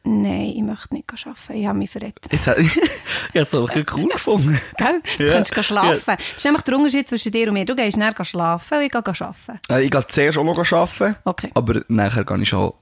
Nein, 0.08 0.52
ich 0.54 0.62
möchte 0.62 0.94
nicht 0.94 1.10
arbeiten. 1.12 1.52
Ich 1.60 1.66
habe 1.66 1.78
mich 1.78 1.90
verletzt. 1.90 2.28
Jetzt 2.30 2.46
hat, 2.46 2.58
ich 2.58 2.70
habe 2.76 3.40
es 3.40 3.50
doch 3.50 3.68
cool 3.96 4.06
gefunden. 4.08 4.60
Gell? 4.78 5.02
Du 5.18 5.24
Ja. 5.26 5.32
kannst 5.32 5.64
schlafen. 5.64 6.00
Das 6.16 6.36
ist 6.36 6.44
nämlich 6.44 6.62
der 6.62 6.76
Unterschied 6.76 7.08
zwischen 7.08 7.32
dir 7.32 7.48
und 7.48 7.54
mir. 7.54 7.64
Du 7.64 7.74
gehst 7.74 7.96
näher 7.96 8.14
schlafen 8.22 8.78
und 8.78 8.84
ich 8.84 8.92
gehe 8.92 9.02
arbeiten. 9.04 9.60
Äh, 9.68 9.82
Ich 9.82 9.90
gehe 9.90 10.06
zuerst 10.06 10.38
auch 10.38 10.44
noch 10.44 10.58
arbeiten, 10.72 11.16
Okay. 11.24 11.50
aber 11.54 11.82
nachher 11.88 12.24
gehe 12.24 12.40
ich 12.40 12.48
schon 12.48 12.72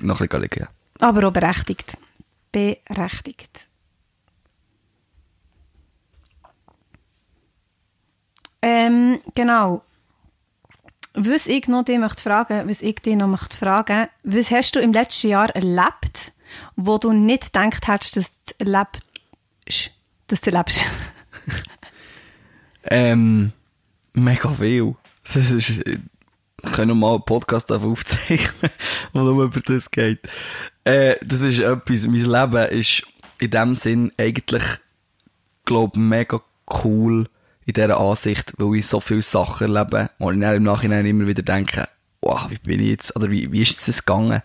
noch 0.00 0.20
ein 0.20 0.28
bisschen 0.28 0.42
liegen. 0.42 0.66
Aber 1.02 1.26
auch 1.26 1.32
berechtigt. 1.32 1.98
Berechtigt. 2.52 3.68
Ähm, 8.62 9.20
genau. 9.34 9.82
Was 11.14 11.48
ich 11.48 11.66
noch 11.66 11.84
dich 11.84 11.98
möchte 11.98 12.22
fragen, 12.22 12.68
was 12.68 12.80
ich 12.82 13.00
dich 13.00 13.16
noch 13.16 13.26
möchte 13.26 13.56
fragen, 13.56 14.06
was 14.22 14.52
hast 14.52 14.76
du 14.76 14.80
im 14.80 14.92
letzten 14.92 15.30
Jahr 15.30 15.50
erlebt, 15.50 16.32
wo 16.76 16.98
du 16.98 17.12
nicht 17.12 17.52
gedacht 17.52 17.88
hättest, 17.88 18.16
dass 18.16 18.32
du 18.44 18.64
erlebst, 18.64 19.90
dass 20.28 20.40
du 20.40 20.50
erlebst? 20.52 20.86
Ähm, 22.84 23.52
mega 24.12 24.50
viel. 24.50 24.96
Das 25.22 25.52
ist, 25.52 25.68
wir 26.62 26.70
können 26.72 26.98
mal 26.98 27.14
einen 27.14 27.24
Podcast 27.24 27.70
aufzeichnen, 27.70 28.72
wo 29.12 29.20
nur 29.20 29.44
über 29.44 29.60
das 29.60 29.90
geht. 29.90 30.28
Äh, 30.84 31.16
das 31.24 31.42
ist 31.42 31.60
etwas, 31.60 32.06
mein 32.06 32.24
Leben 32.24 32.78
ist 32.78 33.02
in 33.38 33.50
dem 33.50 33.74
Sinn 33.74 34.12
eigentlich, 34.18 34.64
glaub, 35.64 35.96
mega 35.96 36.40
cool 36.84 37.28
in 37.64 37.74
dieser 37.74 37.98
Ansicht, 37.98 38.52
weil 38.58 38.76
ich 38.76 38.86
so 38.86 39.00
viele 39.00 39.22
Sachen 39.22 39.74
erlebe, 39.74 40.10
wo 40.18 40.30
ich 40.30 40.40
dann 40.40 40.56
im 40.56 40.62
Nachhinein 40.64 41.06
immer 41.06 41.26
wieder 41.26 41.42
denke, 41.42 41.88
wow, 42.20 42.46
wie 42.48 42.58
bin 42.58 42.80
ich 42.80 42.88
jetzt, 42.88 43.16
oder 43.16 43.30
wie, 43.30 43.50
wie 43.52 43.62
ist 43.62 43.86
das 43.86 44.04
gegangen? 44.04 44.42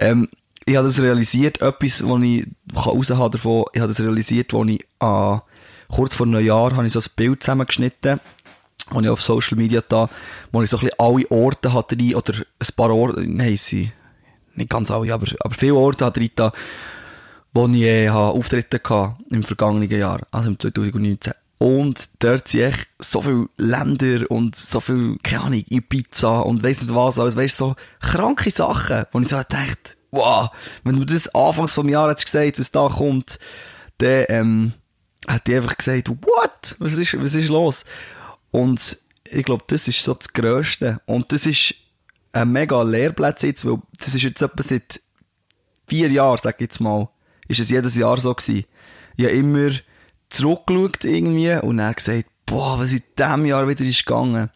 Ähm, 0.00 0.28
ich 0.64 0.76
habe 0.76 0.86
das 0.86 1.00
realisiert, 1.00 1.60
etwas, 1.60 2.02
was 2.06 2.22
ich 2.22 2.46
raushaben 2.74 3.30
davon, 3.32 3.64
ich 3.72 3.80
habe 3.80 3.88
das 3.88 4.00
realisiert, 4.00 4.52
wo 4.52 4.64
ich 4.64 4.84
an, 4.98 5.42
kurz 5.88 6.14
vor 6.14 6.26
einem 6.26 6.44
Jahr 6.44 6.76
habe 6.76 6.86
ich 6.86 6.92
so 6.92 7.00
ein 7.00 7.06
Bild 7.16 7.42
zusammengeschnitten, 7.42 8.20
und 8.90 9.02
ich 9.02 9.10
auf 9.10 9.20
Social 9.20 9.56
Media 9.56 9.82
da, 9.88 10.08
wo 10.52 10.62
ich 10.62 10.70
so 10.70 10.78
ein 10.78 10.86
bisschen 10.86 11.00
alle 11.00 11.30
Orte 11.30 11.72
hatte, 11.72 11.96
oder 12.14 12.34
ein 12.34 12.74
paar 12.76 12.90
Orte, 12.90 13.24
nein, 13.26 13.56
sie, 13.56 13.90
nicht 14.56 14.70
ganz 14.70 14.90
alle, 14.90 15.12
aber, 15.12 15.26
aber 15.40 15.54
viele 15.54 15.74
Orte 15.74 16.04
hatte 16.04 16.20
ich 16.20 16.34
da, 16.34 16.52
wo 17.52 17.66
ich 17.68 17.82
äh, 17.82 18.08
Auftritte 18.08 18.80
hatte 18.82 19.16
im 19.30 19.42
vergangenen 19.42 19.90
Jahr, 19.90 20.20
also 20.30 20.48
im 20.48 20.58
2019. 20.58 21.32
Und 21.58 22.10
dort 22.18 22.48
sind 22.48 22.60
echt 22.62 22.88
so 22.98 23.22
viele 23.22 23.48
Länder 23.56 24.30
und 24.30 24.54
so 24.56 24.80
viel, 24.80 25.16
keine 25.22 25.42
Ahnung, 25.42 25.64
Ibiza 25.68 26.40
und 26.40 26.62
weiss 26.62 26.82
nicht 26.82 26.94
was, 26.94 27.18
alles, 27.18 27.36
weißt 27.36 27.56
so 27.56 27.76
kranke 28.00 28.50
Sachen, 28.50 29.06
wo 29.12 29.20
ich 29.20 29.28
so 29.28 29.36
dachte, 29.36 29.96
wow, 30.10 30.50
wenn 30.84 30.98
du 30.98 31.06
das 31.06 31.34
anfangs 31.34 31.72
vom 31.72 31.88
Jahr 31.88 32.10
hättest 32.10 32.26
gesagt, 32.26 32.58
was 32.58 32.70
da 32.70 32.88
kommt, 32.88 33.38
dann, 33.98 34.24
ähm, 34.28 34.72
hat 35.26 35.46
die 35.46 35.56
einfach 35.56 35.76
gesagt, 35.76 36.08
what? 36.08 36.76
Was 36.78 36.96
ist, 36.96 37.20
was 37.20 37.34
ist 37.34 37.48
los? 37.48 37.84
Und 38.50 38.98
ich 39.30 39.44
glaube, 39.44 39.64
das 39.66 39.88
ist 39.88 40.02
so 40.02 40.14
das 40.14 40.32
Grösste. 40.32 41.00
Und 41.06 41.32
das 41.32 41.46
ist 41.46 41.74
ein 42.36 42.52
mega 42.52 42.82
Lehrplatz 42.82 43.42
jetzt, 43.42 43.64
weil 43.64 43.78
das 43.98 44.14
ist 44.14 44.22
jetzt 44.22 44.42
etwa 44.42 44.62
seit 44.62 45.00
vier 45.86 46.10
Jahren, 46.10 46.38
sag 46.38 46.56
ich 46.56 46.62
jetzt 46.62 46.80
mal, 46.80 47.08
ist 47.48 47.60
es 47.60 47.70
jedes 47.70 47.96
Jahr 47.96 48.18
so 48.18 48.34
gewesen. 48.34 48.64
Ich 49.16 49.24
habe 49.24 49.34
immer 49.34 49.70
zurückgeschaut 50.28 51.04
irgendwie 51.04 51.54
und 51.54 51.78
dann 51.78 51.94
gesagt, 51.94 52.26
boah, 52.44 52.78
was 52.78 52.92
in 52.92 53.02
diesem 53.18 53.46
Jahr 53.46 53.68
wieder 53.68 53.84
ist 53.84 54.04
gegangen. 54.04 54.50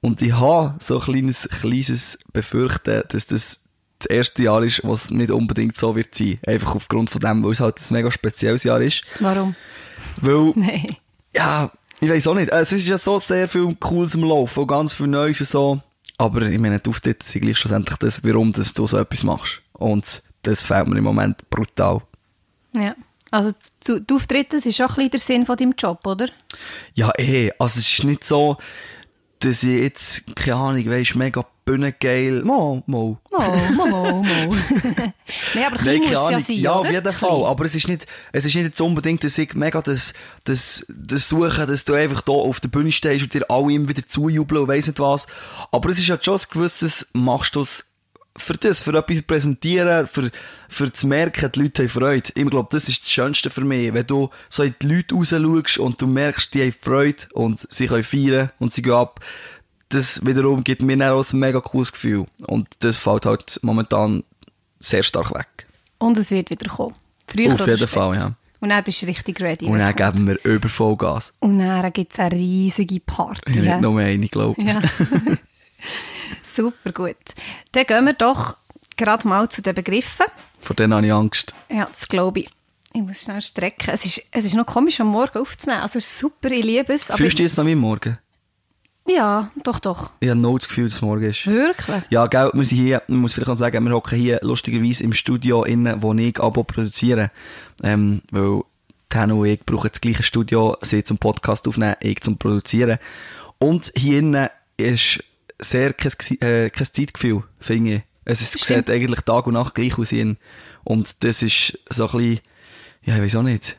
Und 0.00 0.22
ich 0.22 0.32
habe 0.32 0.74
so 0.80 0.98
ein 0.98 1.04
kleines, 1.04 1.48
kleines 1.48 2.18
Befürchten, 2.32 3.02
dass 3.08 3.26
das 3.26 3.60
das 3.98 4.06
erste 4.06 4.42
Jahr 4.42 4.62
ist, 4.62 4.82
was 4.84 5.10
nicht 5.10 5.30
unbedingt 5.30 5.76
so 5.76 5.96
wird 5.96 6.14
sein. 6.14 6.38
Einfach 6.46 6.74
aufgrund 6.74 7.10
von 7.10 7.20
dem, 7.20 7.42
weil 7.42 7.52
es 7.52 7.60
halt 7.60 7.80
ein 7.80 7.94
mega 7.94 8.10
spezielles 8.10 8.64
Jahr 8.64 8.80
ist. 8.80 9.04
Warum? 9.20 9.54
Weil, 10.20 10.52
Nein. 10.56 10.84
ja, 11.34 11.70
ich 12.00 12.10
weiß 12.10 12.26
auch 12.26 12.34
nicht. 12.34 12.52
Es 12.52 12.72
ist 12.72 12.86
ja 12.86 12.98
so 12.98 13.18
sehr 13.18 13.48
viel 13.48 13.74
Cooles 13.76 14.14
im 14.14 14.24
Laufen 14.24 14.60
und 14.60 14.66
ganz 14.66 14.92
viel 14.92 15.06
Neues 15.06 15.40
und 15.40 15.48
so. 15.48 15.80
Aber 16.16 16.42
ich 16.42 16.58
meine, 16.58 16.80
die 16.80 16.90
Auftritte 16.90 17.26
sind 17.26 17.42
gleich 17.42 17.58
schlussendlich 17.58 17.96
das, 17.98 18.22
warum 18.24 18.52
dass 18.52 18.72
du 18.72 18.86
so 18.86 18.98
etwas 18.98 19.24
machst. 19.24 19.60
Und 19.72 20.22
das 20.42 20.62
fällt 20.62 20.86
mir 20.86 20.98
im 20.98 21.04
Moment 21.04 21.48
brutal. 21.50 22.02
Ja. 22.74 22.94
Also, 23.30 23.52
die 23.84 24.14
Auftritte, 24.14 24.56
das 24.56 24.66
ist 24.66 24.80
auch 24.80 24.90
ein 24.90 24.94
bisschen 24.94 25.10
der 25.10 25.20
Sinn 25.20 25.46
von 25.46 25.56
deinem 25.56 25.74
Job, 25.76 26.06
oder? 26.06 26.28
Ja, 26.94 27.10
eh. 27.18 27.50
Also 27.58 27.80
es 27.80 27.90
ist 27.90 28.04
nicht 28.04 28.22
so, 28.22 28.58
dass 29.44 29.62
ich 29.62 29.80
jetzt, 29.80 30.36
keine 30.36 30.56
Ahnung, 30.56 30.86
weisst, 30.86 31.14
mega 31.16 31.44
bühnengeil, 31.64 32.42
mo, 32.44 32.82
mo. 32.86 33.18
Mo, 33.30 33.38
mo, 33.74 33.86
mo, 33.86 34.22
mo. 34.22 34.54
Nein, 35.54 35.64
aber 35.66 35.76
klein 35.76 36.00
muss 36.00 36.10
es 36.10 36.12
ja 36.12 36.40
sein, 36.40 36.56
Ja, 36.56 36.70
oder? 36.72 36.80
auf 36.80 36.90
jeden 36.90 37.12
Fall. 37.12 37.28
Klein. 37.30 37.44
Aber 37.44 37.64
es 37.64 37.74
ist 37.74 37.88
nicht, 37.88 38.06
es 38.32 38.44
ist 38.44 38.54
nicht 38.54 38.64
jetzt 38.64 38.80
unbedingt, 38.80 39.24
dass 39.24 39.38
ich 39.38 39.54
mega 39.54 39.80
das, 39.80 40.12
das, 40.44 40.84
das 40.88 41.28
suche, 41.28 41.66
dass 41.66 41.84
du 41.84 41.94
einfach 41.94 42.20
da 42.20 42.32
auf 42.32 42.60
der 42.60 42.68
Bühne 42.68 42.92
stehst 42.92 43.24
und 43.24 43.32
dir 43.34 43.48
alle 43.50 43.72
immer 43.72 43.88
wieder 43.88 44.06
zujubeln 44.06 44.62
und 44.62 44.68
weiss 44.68 44.86
nicht 44.86 45.00
was. 45.00 45.26
Aber 45.72 45.88
es 45.88 45.98
ist 45.98 46.10
halt 46.10 46.24
schon 46.24 46.36
ein 46.36 46.44
gewisses, 46.50 47.06
machst 47.12 47.56
du 47.56 47.62
es 47.62 47.86
für 48.36 48.54
das, 48.54 48.82
für 48.82 48.96
etwas 48.96 49.22
präsentieren, 49.22 50.06
für, 50.06 50.30
für 50.68 50.92
zu 50.92 51.06
merken, 51.06 51.50
die 51.52 51.60
Leute 51.60 51.82
haben 51.82 51.88
Freude. 51.88 52.30
Ich 52.34 52.46
glaube, 52.50 52.68
das 52.72 52.88
ist 52.88 53.02
das 53.02 53.10
Schönste 53.10 53.50
für 53.50 53.62
mich. 53.62 53.94
Wenn 53.94 54.06
du 54.06 54.30
so 54.48 54.64
in 54.64 54.74
die 54.82 54.88
Leute 54.88 55.14
raus 55.14 55.28
schaust 55.28 55.78
und 55.78 56.00
du 56.00 56.06
merkst, 56.06 56.52
die 56.52 56.62
haben 56.62 56.74
Freude 56.78 57.22
und 57.32 57.66
sie 57.70 57.86
können 57.86 58.02
feiern 58.02 58.50
und 58.58 58.72
sie 58.72 58.82
gehen 58.82 58.94
ab. 58.94 59.20
Das 59.90 60.24
wiederum 60.26 60.64
gibt 60.64 60.82
mir 60.82 60.96
dann 60.96 61.12
auch 61.12 61.32
ein 61.32 61.38
mega 61.38 61.60
cooles 61.60 61.92
Gefühl. 61.92 62.26
Und 62.46 62.66
das 62.80 62.96
fällt 62.96 63.26
halt 63.26 63.60
momentan 63.62 64.24
sehr 64.80 65.04
stark 65.04 65.32
weg. 65.32 65.66
Und 65.98 66.18
es 66.18 66.30
wird 66.30 66.50
wieder 66.50 66.68
kommen. 66.68 66.94
Früher 67.28 67.54
Auf 67.54 67.66
jeden. 67.66 67.86
Fall, 67.88 68.16
ja. 68.16 68.34
Und 68.60 68.70
dann 68.70 68.82
bist 68.82 69.02
du 69.02 69.06
richtig 69.06 69.40
ready. 69.40 69.66
Und 69.66 69.78
dann 69.78 69.94
geben 69.94 70.26
wir 70.26 70.44
über 70.44 70.68
Vollgas. 70.68 71.32
Und 71.38 71.58
dann 71.58 71.92
gibt 71.92 72.12
es 72.14 72.18
eine 72.18 72.34
riesige 72.34 72.98
Party. 72.98 73.60
Ja, 73.60 73.76
nicht 73.76 73.82
nur 73.82 74.00
eine, 74.00 74.26
glaube 74.26 74.60
ich. 74.60 74.66
Ja. 74.66 74.80
Super 76.54 76.92
gut. 76.92 77.16
Dann 77.72 77.84
gehen 77.84 78.04
wir 78.04 78.12
doch 78.12 78.56
gerade 78.96 79.26
mal 79.26 79.48
zu 79.48 79.62
den 79.62 79.74
Begriffen. 79.74 80.26
Vor 80.60 80.76
denen 80.76 80.94
habe 80.94 81.06
ich 81.06 81.12
Angst. 81.12 81.54
Ja, 81.68 81.88
das 81.90 82.08
glaube 82.08 82.40
ich. 82.40 82.50
Ich 82.92 83.02
muss 83.02 83.22
schnell 83.22 83.42
strecken. 83.42 83.90
Es 83.92 84.04
ist, 84.04 84.22
es 84.30 84.44
ist 84.44 84.54
noch 84.54 84.66
komisch, 84.66 85.00
am 85.00 85.08
Morgen 85.08 85.38
aufzunehmen. 85.38 85.82
Also, 85.82 85.98
es 85.98 86.06
ist 86.06 86.18
super, 86.20 86.50
ich 86.52 86.64
liebe 86.64 86.92
es. 86.92 87.06
Fühlst 87.06 87.38
du 87.38 87.42
jetzt 87.42 87.56
noch 87.56 87.66
wie 87.66 87.74
morgen? 87.74 88.18
Ja, 89.06 89.50
doch, 89.64 89.80
doch. 89.80 90.12
Ich 90.20 90.30
habe 90.30 90.40
noch 90.40 90.56
das 90.56 90.68
Gefühl, 90.68 90.86
dass 90.86 90.94
es 90.94 91.02
morgen 91.02 91.24
ist. 91.24 91.46
Wirklich? 91.46 92.02
Ja, 92.08 92.26
gell, 92.26 92.50
wir 92.54 92.64
sind 92.64 92.78
hier, 92.78 93.02
man 93.08 93.18
muss 93.18 93.34
vielleicht 93.34 93.50
auch 93.50 93.56
sagen, 93.56 93.84
wir 93.84 93.92
hocken 93.92 94.18
hier 94.18 94.38
lustigerweise 94.42 95.04
im 95.04 95.12
Studio 95.12 95.64
innen, 95.64 96.02
wo 96.02 96.14
ich 96.14 96.40
Abo 96.40 96.62
produziere. 96.62 97.30
Ähm, 97.82 98.22
weil 98.30 98.62
Tano 99.10 99.40
und 99.40 99.46
ich 99.46 99.60
brauchen 99.60 99.90
das 99.90 100.00
gleiche 100.00 100.22
Studio, 100.22 100.76
sie 100.80 101.04
zum 101.04 101.18
Podcast 101.18 101.68
aufnehmen, 101.68 101.96
ich 102.00 102.20
zum 102.20 102.38
Produzieren. 102.38 102.98
Und 103.58 103.92
hier 103.94 104.20
innen 104.20 104.48
ist 104.76 105.22
sehr 105.64 105.92
kein, 105.92 106.12
äh, 106.40 106.70
kein 106.70 106.86
Zeitgefühl, 106.86 107.42
finde 107.60 107.94
ich. 107.94 108.02
Es 108.24 108.40
ist, 108.40 108.58
sieht 108.64 108.90
eigentlich 108.90 109.20
Tag 109.20 109.46
und 109.46 109.54
Nacht 109.54 109.74
gleich 109.74 109.98
aus. 109.98 110.10
hier. 110.10 110.36
Und 110.82 111.22
das 111.24 111.42
ist 111.42 111.78
so 111.90 112.06
ein 112.06 112.12
bisschen, 112.12 112.40
ja, 113.04 113.16
ich 113.16 113.22
weiß 113.22 113.36
auch 113.36 113.42
nicht. 113.42 113.76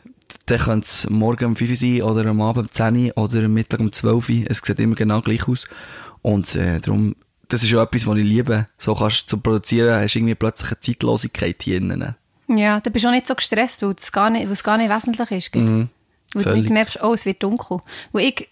Dann 0.47 0.59
könnte 0.59 0.86
es 0.86 1.09
morgen 1.09 1.45
um 1.45 1.55
5 1.55 1.69
Uhr 1.69 1.75
sein, 1.75 2.01
oder 2.01 2.29
am 2.29 2.41
Abend 2.41 2.67
um 2.67 2.71
10 2.71 2.95
Uhr, 2.95 3.17
oder 3.17 3.45
am 3.45 3.53
Mittag 3.53 3.79
um 3.79 3.91
12 3.91 4.29
Uhr. 4.29 4.36
Es 4.47 4.59
sieht 4.59 4.79
immer 4.79 4.95
genau 4.95 5.21
gleich 5.21 5.47
aus. 5.47 5.67
Und 6.21 6.55
äh, 6.55 6.79
darum, 6.79 7.15
das 7.47 7.63
ist 7.63 7.73
auch 7.75 7.83
etwas, 7.83 8.07
was 8.07 8.17
ich 8.17 8.25
liebe. 8.25 8.67
So 8.77 8.95
kannst 8.95 9.23
du 9.23 9.25
zum 9.27 9.41
Produzieren, 9.41 10.01
hast 10.01 10.13
du 10.13 10.19
irgendwie 10.19 10.36
plötzlich 10.36 10.71
eine 10.71 10.79
Zeitlosigkeit 10.79 11.61
hier 11.61 11.77
innen. 11.77 12.15
Ja, 12.47 12.79
da 12.79 12.89
bist 12.89 13.05
du 13.05 13.09
auch 13.09 13.13
nicht 13.13 13.27
so 13.27 13.36
gestresst, 13.36 13.81
weil 13.81 13.95
es 13.97 14.11
gar 14.11 14.29
nicht, 14.29 14.45
weil 14.45 14.53
es 14.53 14.63
gar 14.63 14.77
nicht 14.77 14.89
wesentlich 14.89 15.31
ist. 15.31 15.51
gell? 15.51 15.89
weil 16.33 16.43
du 16.43 16.61
nicht 16.61 16.69
merkst, 16.69 17.01
oh, 17.01 17.13
es 17.13 17.25
wird 17.25 17.41
dunkel. 17.41 17.79
Weil 18.11 18.25
ich 18.25 18.49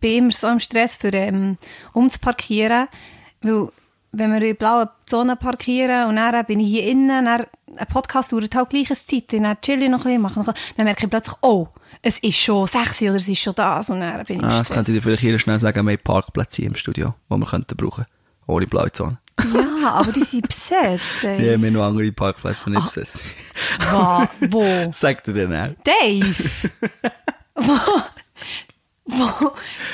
bin 0.00 0.18
immer 0.18 0.30
so 0.30 0.48
im 0.48 0.60
Stress, 0.60 0.96
für 0.96 1.08
ähm, 1.12 1.58
umzuparkieren, 1.92 2.88
weil 3.42 3.68
wenn 4.12 4.30
wir 4.30 4.36
in 4.38 4.44
der 4.44 4.54
blauen 4.54 4.88
Zone 5.04 5.36
parkieren 5.36 6.08
und 6.08 6.16
dann 6.16 6.44
bin 6.46 6.60
ich 6.60 6.68
hier 6.68 6.84
innen, 6.84 7.08
dann 7.26 7.46
ein 7.76 7.86
Podcast 7.92 8.32
dauert 8.32 8.54
halt 8.54 8.70
gleich 8.70 8.88
eine 8.88 8.96
Zeit, 8.96 9.32
dann 9.32 9.60
chill 9.60 9.82
ich 9.82 9.90
noch 9.90 9.98
ein 10.00 10.04
bisschen, 10.04 10.22
mache 10.22 10.38
noch 10.38 10.48
ein 10.48 10.54
bisschen, 10.54 10.74
dann 10.78 10.84
merke 10.86 11.04
ich 11.04 11.10
plötzlich, 11.10 11.36
oh, 11.42 11.68
es 12.00 12.18
ist 12.20 12.38
schon 12.38 12.66
6 12.66 13.02
Uhr 13.02 13.08
oder 13.08 13.16
es 13.16 13.28
ist 13.28 13.40
schon 13.40 13.54
das 13.54 13.90
und 13.90 14.00
dann 14.00 14.24
bin 14.24 14.38
ich 14.38 14.44
Ah, 14.44 14.58
das 14.58 14.70
könnte 14.70 14.90
ich 14.90 14.96
dir 14.96 15.00
Stress. 15.00 15.02
vielleicht 15.02 15.20
hier 15.22 15.38
schnell 15.38 15.60
sagen, 15.60 15.84
wir 15.86 15.92
haben 15.92 16.02
Parkplätze 16.02 16.56
hier 16.62 16.66
im 16.66 16.74
Studio, 16.76 17.14
die 17.30 17.36
wir 17.36 17.46
könnten 17.46 17.76
brauchen. 17.76 18.06
Ohne 18.46 18.66
blaue 18.66 18.90
Zone. 18.92 19.18
Ja, 19.82 19.90
aber 19.90 20.12
die 20.12 20.22
sind 20.22 20.48
besetzt. 20.48 21.04
Ja, 21.22 21.28
Ey. 21.30 21.40
wir 21.60 21.66
haben 21.68 21.72
noch 21.74 21.82
andere 21.84 22.10
Parkplätze, 22.12 22.62
die 22.66 22.70
nicht 22.70 22.80
Ah. 22.80 22.84
besetzt 22.84 23.20
sind. 24.40 24.52
Wo? 24.52 24.64
Sag 24.92 25.24
dir 25.24 25.46
auch. 25.46 25.74
Dave! 25.84 26.34
Wo? 27.56 27.78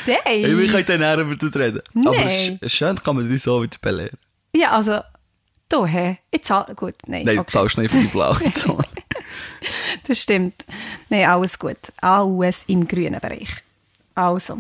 Hey, 0.05 0.43
wir 0.45 0.57
Dave! 0.57 0.69
können 0.69 0.87
dann 0.87 1.01
näher 1.01 1.19
über 1.19 1.37
das 1.37 1.55
reden. 1.57 1.81
Aber 1.95 2.11
Nein. 2.17 2.29
es 2.29 2.73
ist- 2.73 2.75
schön 2.77 2.97
kann 2.97 3.17
man 3.17 3.29
dich 3.29 3.43
so 3.43 3.63
wieder 3.63 3.77
belehren. 3.81 4.19
Ja, 4.55 4.73
also, 4.73 5.01
du, 5.69 5.87
hä? 5.87 6.19
Ich 6.31 6.43
zahl, 6.45 6.67
gut, 6.75 6.95
nein, 7.07 7.25
Nein, 7.25 7.37
du 7.37 7.41
okay. 7.43 7.53
zahlst 7.53 7.79
nicht 7.79 7.91
für 7.91 7.99
die 8.01 8.07
blaue 8.07 8.51
Zone. 8.51 8.85
Das 10.07 10.19
stimmt. 10.19 10.65
Nein, 11.09 11.27
alles 11.29 11.59
gut. 11.59 11.79
Alles 12.01 12.65
im 12.67 12.87
grünen 12.89 13.21
Bereich. 13.21 13.49
Also, 14.15 14.59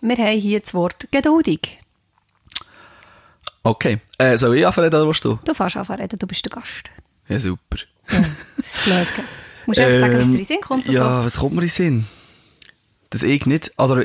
wir 0.00 0.16
haben 0.16 0.38
hier 0.40 0.60
das 0.60 0.72
Wort 0.72 1.08
geduldig. 1.10 1.78
Okay. 3.62 3.98
Äh, 4.18 4.36
soll 4.36 4.56
ich 4.58 4.66
anfangen, 4.66 4.88
oder 4.88 5.06
willst 5.06 5.24
du? 5.24 5.38
Du 5.44 5.52
fährst 5.54 5.76
an 5.76 5.84
reden, 5.86 6.18
du 6.18 6.26
bist 6.26 6.44
der 6.44 6.50
Gast. 6.52 6.90
Ja, 7.28 7.40
super. 7.40 7.78
Das 8.06 8.18
ist 8.58 8.84
blöd, 8.84 9.06
gell? 9.16 9.24
Du 9.24 9.66
musst 9.66 9.80
einfach 9.80 10.00
sagen, 10.00 10.16
was 10.20 10.30
dir 10.30 10.38
in 10.38 10.44
Sinn 10.44 10.60
kommt 10.60 10.86
Ähm, 10.88 10.94
Ja, 10.94 11.18
so. 11.20 11.24
was 11.26 11.36
kommt 11.38 11.54
mir 11.56 11.62
in 11.62 11.68
Sinn? 11.68 12.06
Dass 13.14 13.22
ich 13.22 13.46
nicht, 13.46 13.72
also 13.76 14.02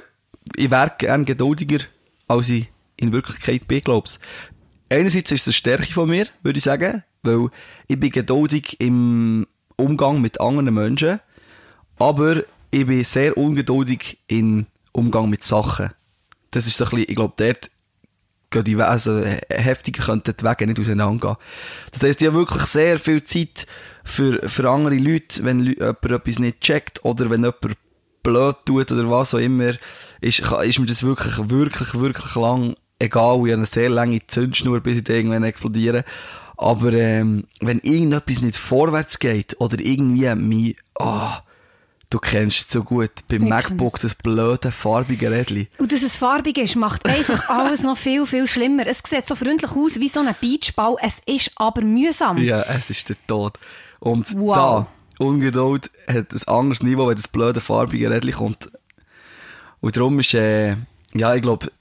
ich 0.55 0.70
wäre 0.70 0.91
gerne 0.95 1.26
geduldiger, 1.26 1.80
als 2.28 2.47
ich 2.47 2.72
in 2.95 3.12
Wirklichkeit 3.12 3.68
bin, 3.68 3.82
glaub's. 3.82 4.20
Einerseits 4.88 5.32
ist 5.32 5.41
es 5.41 5.47
eine 5.47 5.53
Stärke 5.53 5.91
von 5.91 6.07
mir, 6.07 6.28
würde 6.43 6.60
ich 6.60 6.64
sagen, 6.64 7.03
weil 7.24 7.47
ich 7.88 7.99
bin 7.99 8.12
geduldig 8.12 8.76
im 8.80 9.47
Umgang 9.78 10.22
mit 10.22 10.39
anderen 10.39 10.72
Menschen, 10.72 11.22
aber 11.97 12.43
ich 12.70 12.86
bin 12.86 13.03
sehr 13.03 13.36
ungeduldig 13.36 14.20
in 14.28 14.68
Umgang 14.91 15.28
mit 15.28 15.43
Sachen. 15.43 15.89
Das 16.51 16.68
ist 16.68 16.78
so 16.78 16.84
ein 16.86 16.89
bisschen, 16.91 17.05
ich 17.10 17.16
glaube, 17.16 17.34
dort 17.36 17.72
gehen 18.51 18.64
die 18.64 18.76
also 18.76 19.24
heftiger 19.49 20.03
könnten 20.03 20.36
die 20.39 20.45
Wege 20.45 20.68
nicht 20.68 20.80
auseinandergehen. 20.80 21.38
Das 21.93 22.03
heisst, 22.03 22.22
die 22.22 22.28
haben 22.28 22.36
wirklich 22.36 22.62
sehr 22.66 22.99
viel 22.99 23.24
Zeit 23.24 23.66
für, 24.03 24.47
für 24.47 24.70
andere 24.70 24.97
Leute, 24.97 25.43
wenn 25.43 25.62
jemand 25.62 26.05
etwas 26.05 26.38
nicht 26.38 26.62
checkt 26.62 27.03
oder 27.03 27.32
wenn 27.32 27.41
jemand 27.41 27.76
blöd 28.30 28.55
tut 28.65 28.91
oder 28.91 29.09
was 29.09 29.34
auch 29.34 29.39
immer, 29.39 29.73
ist, 30.21 30.39
ist 30.39 30.80
mir 30.80 30.86
das 30.86 31.03
wirklich, 31.03 31.38
wirklich, 31.49 31.93
wirklich 31.95 32.36
lang 32.36 32.75
egal. 32.99 33.36
Ich 33.38 33.41
habe 33.41 33.53
eine 33.53 33.65
sehr 33.65 33.89
lange 33.89 34.19
Zündschnur, 34.25 34.80
bis 34.82 35.01
ich 35.01 35.09
irgendwann 35.09 35.43
explodiere. 35.43 36.03
Aber 36.57 36.91
ähm, 36.93 37.45
wenn 37.61 37.80
irgendetwas 37.80 38.41
nicht 38.41 38.57
vorwärts 38.57 39.19
geht 39.19 39.55
oder 39.59 39.80
irgendwie 39.80 40.25
mein, 40.36 40.75
ah, 40.99 41.39
du 42.09 42.19
kennst 42.19 42.59
es 42.59 42.69
so 42.69 42.84
gut, 42.84 43.11
beim 43.30 43.43
Ich 43.43 43.49
MacBook 43.49 43.99
das 43.99 44.15
blöde 44.15 44.71
farbige 44.71 45.32
Rädchen. 45.32 45.67
Und 45.77 45.91
dass 45.93 46.01
es 46.01 46.17
farbig 46.17 46.57
ist, 46.57 46.75
macht 46.75 47.05
einfach 47.07 47.49
alles 47.49 47.84
noch 47.84 47.97
viel, 47.97 48.25
viel 48.25 48.45
schlimmer. 48.45 48.86
Es 48.88 49.01
sieht 49.07 49.25
so 49.25 49.36
freundlich 49.36 49.71
aus 49.71 49.99
wie 50.01 50.09
so 50.09 50.19
ein 50.19 50.36
Beachball, 50.41 50.95
es 51.01 51.15
ist 51.25 51.51
aber 51.55 51.82
mühsam. 51.82 52.38
Ja, 52.39 52.61
es 52.63 52.89
ist 52.89 53.07
der 53.07 53.15
Tod. 53.25 53.57
Und 53.99 54.27
Wow. 54.38 54.55
da, 54.55 54.88
Ungeduld 55.20 55.91
hat 56.07 56.34
ein 56.34 56.47
anderes 56.47 56.82
Niveau, 56.82 57.07
wenn 57.07 57.15
das 57.15 57.28
blöde 57.28 57.61
farbige 57.61 58.09
Rädchen 58.09 58.32
kommt. 58.34 58.70
Und 59.82 59.95
darum 59.95 60.20
ist, 60.20 60.34
äh, 60.34 60.76
ja, 61.13 61.36
ich 61.36 61.41
glaube, 61.41 61.72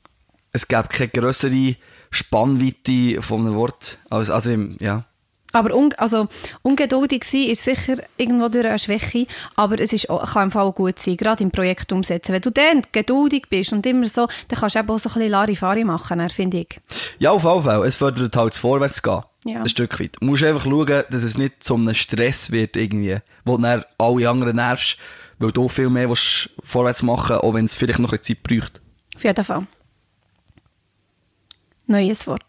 es 0.52 0.68
gäbe 0.68 0.88
keine 0.88 1.08
grössere 1.08 1.76
Spannweite 2.10 3.22
von 3.22 3.46
einem 3.46 3.54
Wort. 3.54 3.98
Also, 4.10 4.32
also 4.34 4.50
ja. 4.80 5.04
Aber 5.52 5.74
un 5.74 5.94
also, 5.96 6.28
ungeduldig 6.60 7.24
sein 7.24 7.44
ist 7.44 7.64
sicher 7.64 7.96
irgendwo 8.18 8.48
durch 8.50 8.66
eine 8.66 8.78
Schwäche, 8.78 9.26
aber 9.56 9.80
es 9.80 9.94
ist, 9.94 10.10
auch- 10.10 10.34
kann 10.34 10.44
im 10.44 10.50
Fall 10.50 10.70
gut 10.72 10.98
sein, 10.98 11.16
gerade 11.16 11.42
im 11.42 11.50
Projekt 11.50 11.90
umsetzen. 11.90 12.34
Wenn 12.34 12.42
du 12.42 12.50
dann 12.50 12.82
geduldig 12.92 13.44
bist 13.48 13.72
und 13.72 13.86
immer 13.86 14.06
so, 14.08 14.28
dann 14.48 14.60
kannst 14.60 14.74
du 14.76 14.80
eben 14.80 14.90
auch 14.90 14.98
so 14.98 15.08
ein 15.08 15.14
bisschen 15.14 15.30
Larifari 15.30 15.84
machen, 15.84 16.28
finde 16.28 16.58
ich. 16.58 16.80
Ja, 17.18 17.30
auf 17.30 17.44
jeden 17.44 17.62
Fall. 17.62 17.86
Es 17.86 17.96
fördert 17.96 18.36
halt 18.36 18.52
das 18.52 18.58
Vorwärtsgehen. 18.58 19.22
Ja. 19.48 19.62
Ein 19.62 19.68
Stück 19.68 19.98
weit. 20.00 20.16
Du 20.20 20.26
musst 20.26 20.44
einfach 20.44 20.64
schauen, 20.64 21.04
dass 21.10 21.22
es 21.22 21.38
nicht 21.38 21.62
zu 21.62 21.74
einem 21.74 21.94
Stress 21.94 22.50
wird 22.50 22.76
irgendwie, 22.76 23.18
wo 23.44 23.56
du 23.56 23.62
dann 23.62 23.84
alle 23.98 24.28
anderen 24.28 24.56
nervst, 24.56 24.98
weil 25.38 25.52
du 25.52 25.68
viel 25.68 25.88
mehr 25.88 26.08
willst 26.08 26.50
vorwärts 26.62 27.02
machen 27.02 27.36
auch 27.36 27.54
wenn 27.54 27.64
es 27.64 27.74
vielleicht 27.74 27.98
noch 27.98 28.10
eine 28.12 28.20
Zeit 28.20 28.42
braucht. 28.42 28.80
Auf 29.16 29.24
jeden 29.24 29.44
Fall. 29.44 29.66
Neues 31.86 32.26
Wort. 32.26 32.42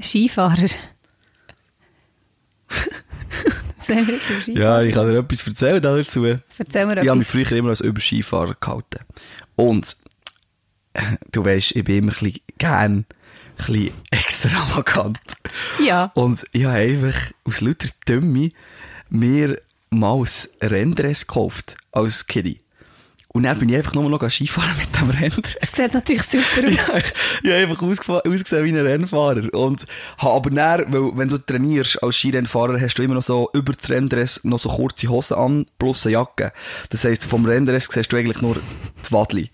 Skifahrer. 0.00 0.66
Über? 3.88 4.58
Ja, 4.58 4.80
ich 4.82 4.94
kann 4.94 5.10
dir 5.10 5.18
etwas 5.18 5.46
erzählen 5.46 5.82
dazu. 5.82 6.24
Erzähl 6.24 6.86
mir 6.86 7.02
Ich 7.02 7.08
habe 7.08 7.18
mich 7.18 7.28
etwas. 7.28 7.48
früher 7.48 7.58
immer 7.58 7.70
als 7.70 7.80
Überskifahrer 7.80 8.56
gehalten. 8.60 9.00
Und 9.56 9.96
du 11.30 11.44
weißt, 11.44 11.76
ich 11.76 11.84
bin 11.84 11.98
immer 11.98 12.12
ein 12.22 12.32
gern 12.58 13.06
ein 13.68 13.92
extravagant. 14.10 15.18
Ja. 15.78 16.10
Und 16.14 16.44
ich 16.52 16.64
habe 16.64 16.76
einfach 16.76 17.32
aus 17.44 17.60
lauter 17.60 17.88
Dümme 18.08 18.50
mir 19.10 19.60
mal 19.90 20.22
ein 20.22 20.68
Renndress 20.68 21.26
gekauft 21.26 21.76
als 21.92 22.26
Kiddie. 22.26 22.61
Und 23.32 23.44
dann 23.44 23.58
bin 23.58 23.70
ich 23.70 23.76
einfach 23.76 23.94
nur 23.94 24.08
noch 24.08 24.30
Skifahren 24.30 24.76
mit 24.78 24.94
dem 24.94 25.10
Renndress. 25.10 25.56
Es 25.60 25.72
sieht 25.72 25.94
natürlich 25.94 26.22
super 26.22 26.68
aus. 26.68 27.02
Ja, 27.42 27.56
ich 27.56 27.68
habe 27.68 27.86
einfach 27.88 28.22
ausgesehen 28.24 28.64
wie 28.64 28.70
ein 28.70 28.86
Rennfahrer. 28.86 29.52
Und 29.54 29.86
habe 30.18 30.34
aber 30.34 30.50
dann, 30.50 30.92
weil 30.92 31.16
wenn 31.16 31.28
du 31.28 31.38
trainierst 31.38 32.02
als 32.02 32.16
Skirennfahrer, 32.16 32.78
hast 32.80 32.98
du 32.98 33.02
immer 33.02 33.14
noch 33.14 33.22
so 33.22 33.48
über 33.54 33.72
das 33.72 33.88
Renndress 33.90 34.44
noch 34.44 34.60
so 34.60 34.68
kurze 34.68 35.08
Hosen 35.08 35.36
an, 35.36 35.66
plus 35.78 36.06
eine 36.06 36.14
Jacke. 36.14 36.52
Das 36.90 37.04
heisst, 37.04 37.24
vom 37.24 37.46
Renndress 37.46 37.88
siehst 37.90 38.12
du 38.12 38.16
eigentlich 38.16 38.40
nur 38.42 38.56
die 38.56 39.12
Wadli. 39.12 39.50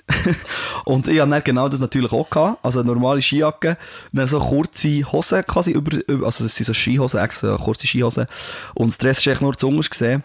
und 0.85 1.07
ich 1.07 1.21
habe 1.21 1.31
dann 1.31 1.45
genau 1.45 1.69
das 1.69 1.81
natürlich 1.81 2.13
auch 2.13 2.29
gehabt. 2.29 2.65
Also 2.65 2.81
eine 2.81 2.93
normale 2.93 3.23
Skijacke. 3.23 3.77
Dann 4.13 4.27
so 4.27 4.41
kurze 4.41 5.05
Hosen 5.13 5.45
quasi 5.47 5.71
über, 5.71 5.99
also 6.25 6.45
das 6.45 6.57
sind 6.57 6.67
so 6.67 6.75
Skihosen, 6.75 7.21
extra 7.21 7.57
kurze 7.57 7.87
Skihosen. 7.87 8.27
Und 8.75 8.89
das 8.89 8.99
Dress 8.99 9.19
ist 9.19 9.29
eigentlich 9.29 9.41
nur 9.41 9.57
zu 9.57 9.71
gesehen. 9.71 10.25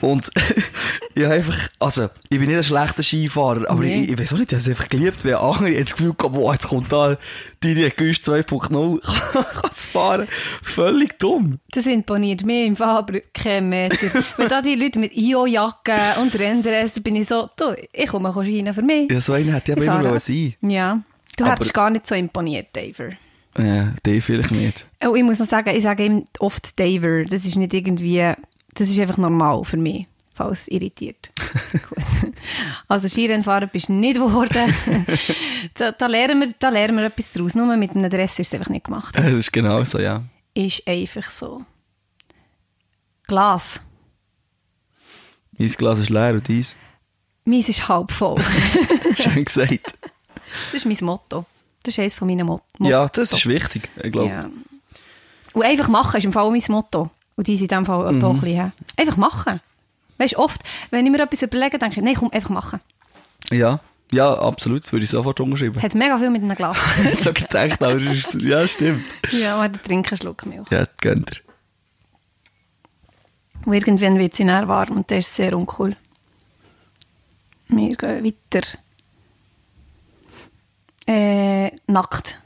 Und 0.00 0.30
ich 1.14 1.24
habe 1.24 1.34
einfach, 1.34 1.68
also, 1.78 2.08
ich 2.28 2.38
bin 2.38 2.48
nicht 2.48 2.56
ein 2.56 2.64
schlechter 2.64 3.02
Skifahrer, 3.02 3.68
aber 3.68 3.80
Nee. 3.82 4.02
ich, 4.04 4.10
ich 4.12 4.18
weiß 4.18 4.32
auch 4.32 4.38
nicht, 4.38 4.52
ich 4.52 4.56
habe 4.56 4.62
es 4.62 4.68
einfach 4.68 4.88
geliebt, 4.88 5.24
wie 5.24 5.34
andere 5.34 5.68
ich 5.68 5.74
habe 5.76 5.84
das 5.84 5.96
Gefühl 5.96 6.14
gehabt, 6.14 6.34
boah, 6.34 6.52
jetzt 6.52 6.68
kommt 6.68 6.90
da 6.92 7.16
die, 7.62 7.74
die 7.74 7.90
Güst 7.90 8.26
2.0, 8.28 9.00
kann 9.32 9.70
fahren. 9.86 10.28
Völlig 10.62 11.18
dumm. 11.18 11.58
Das 11.72 11.86
imponiert 11.86 12.44
mir 12.44 12.64
im 12.64 12.76
Fall 12.76 12.96
aber 12.96 13.20
keinen 13.34 13.68
Meter. 13.68 13.96
Wenn 14.36 14.48
da 14.48 14.62
die 14.62 14.74
Leute 14.74 14.98
mit 14.98 15.16
IO-Jacken 15.16 16.22
und 16.22 16.38
Renders, 16.38 17.00
bin 17.02 17.16
ich 17.16 17.26
so, 17.28 17.48
du, 17.56 17.74
ich 17.92 18.06
komme 18.08 18.32
Skien 18.32 18.72
für 18.72 18.82
mich. 18.82 19.10
Ja, 19.10 19.20
so 19.20 19.32
einer 19.34 19.54
hätte 19.54 19.72
ich 19.72 19.76
aber 19.78 19.84
Ich 19.84 20.00
immer 20.00 20.10
wollen 20.10 20.20
sein. 20.20 20.54
Ja. 20.62 21.00
Du 21.36 21.44
Aber- 21.44 21.52
hättest 21.54 21.74
gar 21.74 21.90
nicht 21.90 22.06
so 22.06 22.14
imponiert, 22.14 22.68
Daver. 22.72 23.10
Ja, 23.58 23.92
die 24.06 24.20
vielleicht 24.20 24.52
nicht. 24.52 24.86
Oh, 25.04 25.14
ich 25.16 25.24
muss 25.24 25.40
noch 25.40 25.46
sagen, 25.46 25.74
ich 25.74 25.82
sage 25.82 26.04
ihm 26.04 26.24
oft 26.38 26.78
Daver. 26.78 27.24
Das 27.24 27.44
ist 27.44 27.56
nicht 27.56 27.74
irgendwie, 27.74 28.32
das 28.74 28.90
ist 28.90 28.98
einfach 29.00 29.18
normal 29.18 29.64
für 29.64 29.76
mich, 29.76 30.06
falls 30.34 30.62
es 30.62 30.68
irritiert. 30.68 31.30
Gut. 31.72 32.34
Also 32.88 33.08
Skirennfahrer 33.08 33.66
bist 33.66 33.88
du 33.88 33.92
nicht 33.92 34.14
geworden. 34.14 34.74
da, 35.74 35.92
da, 35.92 36.06
lernen 36.06 36.40
wir, 36.40 36.52
da 36.58 36.68
lernen 36.68 36.98
wir 36.98 37.04
etwas 37.04 37.32
daraus. 37.32 37.54
Nur 37.54 37.76
mit 37.76 37.92
einem 37.92 38.10
Dress 38.10 38.38
ist 38.38 38.48
es 38.48 38.54
einfach 38.54 38.70
nicht 38.70 38.84
gemacht. 38.84 39.14
Das 39.16 39.32
ist 39.32 39.52
genau 39.52 39.84
so, 39.84 39.98
ja. 39.98 40.22
Ist 40.54 40.86
einfach 40.86 41.30
so. 41.30 41.64
Glas. 43.26 43.80
Mein 45.56 45.68
Glas 45.68 45.98
ist 45.98 46.10
leer 46.10 46.32
und 46.32 46.48
deins. 46.48 46.74
Meins 47.44 47.68
ist 47.68 47.88
halb 47.88 48.10
voll. 48.10 48.40
Schön 49.14 49.44
gesagt. 49.44 49.94
Das 50.72 50.84
ist 50.84 50.86
mein 50.86 50.96
Motto. 51.02 51.44
Das 51.82 51.94
ist 51.94 52.00
eines 52.00 52.14
von 52.14 52.28
meinen 52.28 52.46
Mot 52.46 52.62
Ja, 52.78 53.08
das 53.08 53.32
ist 53.32 53.46
wichtig, 53.46 53.88
ich 54.02 54.12
glaube. 54.12 54.30
Ja. 54.30 54.50
Und 55.52 55.62
einfach 55.62 55.88
machen 55.88 56.18
ist 56.18 56.24
im 56.24 56.32
Fall 56.32 56.50
mein 56.50 56.62
Motto. 56.68 57.10
Und 57.40 57.46
die 57.46 57.56
sind 57.56 57.72
in 57.72 57.78
dem 57.78 57.86
Fall 57.86 58.12
mhm. 58.12 58.22
ein 58.22 58.32
bisschen. 58.38 58.72
Einfach 58.98 59.16
machen. 59.16 59.60
Weißt 60.18 60.34
du, 60.34 60.40
oft, 60.40 60.60
wenn 60.90 61.06
ich 61.06 61.10
mir 61.10 61.22
etwas 61.22 61.40
überlege, 61.40 61.78
denke 61.78 61.98
ich, 61.98 62.04
nein, 62.04 62.14
komm, 62.14 62.30
einfach 62.32 62.50
machen. 62.50 62.80
Ja. 63.50 63.80
ja, 64.12 64.34
absolut, 64.34 64.84
das 64.84 64.92
würde 64.92 65.04
ich 65.04 65.10
sofort 65.10 65.40
unterschreiben. 65.40 65.80
Hat 65.80 65.94
mega 65.94 66.18
viel 66.18 66.28
mit 66.28 66.42
einem 66.42 66.54
Glas. 66.54 66.76
So 67.18 67.32
gedacht, 67.32 67.82
aber 67.82 67.96
es 67.96 68.34
ist, 68.34 68.42
ja, 68.42 68.68
stimmt. 68.68 69.06
ja, 69.32 69.56
warte, 69.56 69.80
trinke 69.80 70.10
einen 70.10 70.18
Schluck 70.18 70.44
Milch. 70.44 70.70
Ja, 70.70 70.84
gönnt 71.00 71.30
ihr. 71.30 71.38
Und 73.64 73.72
irgendwann 73.72 74.18
wird 74.18 74.36
sie 74.36 74.44
dann 74.44 74.68
warm 74.68 74.98
und 74.98 75.10
das 75.10 75.20
ist 75.20 75.34
sehr 75.34 75.56
uncool. 75.56 75.96
Wir 77.68 77.96
gehen 77.96 78.22
weiter. 78.22 78.66
Äh, 81.06 81.70
nackt. 81.86 82.38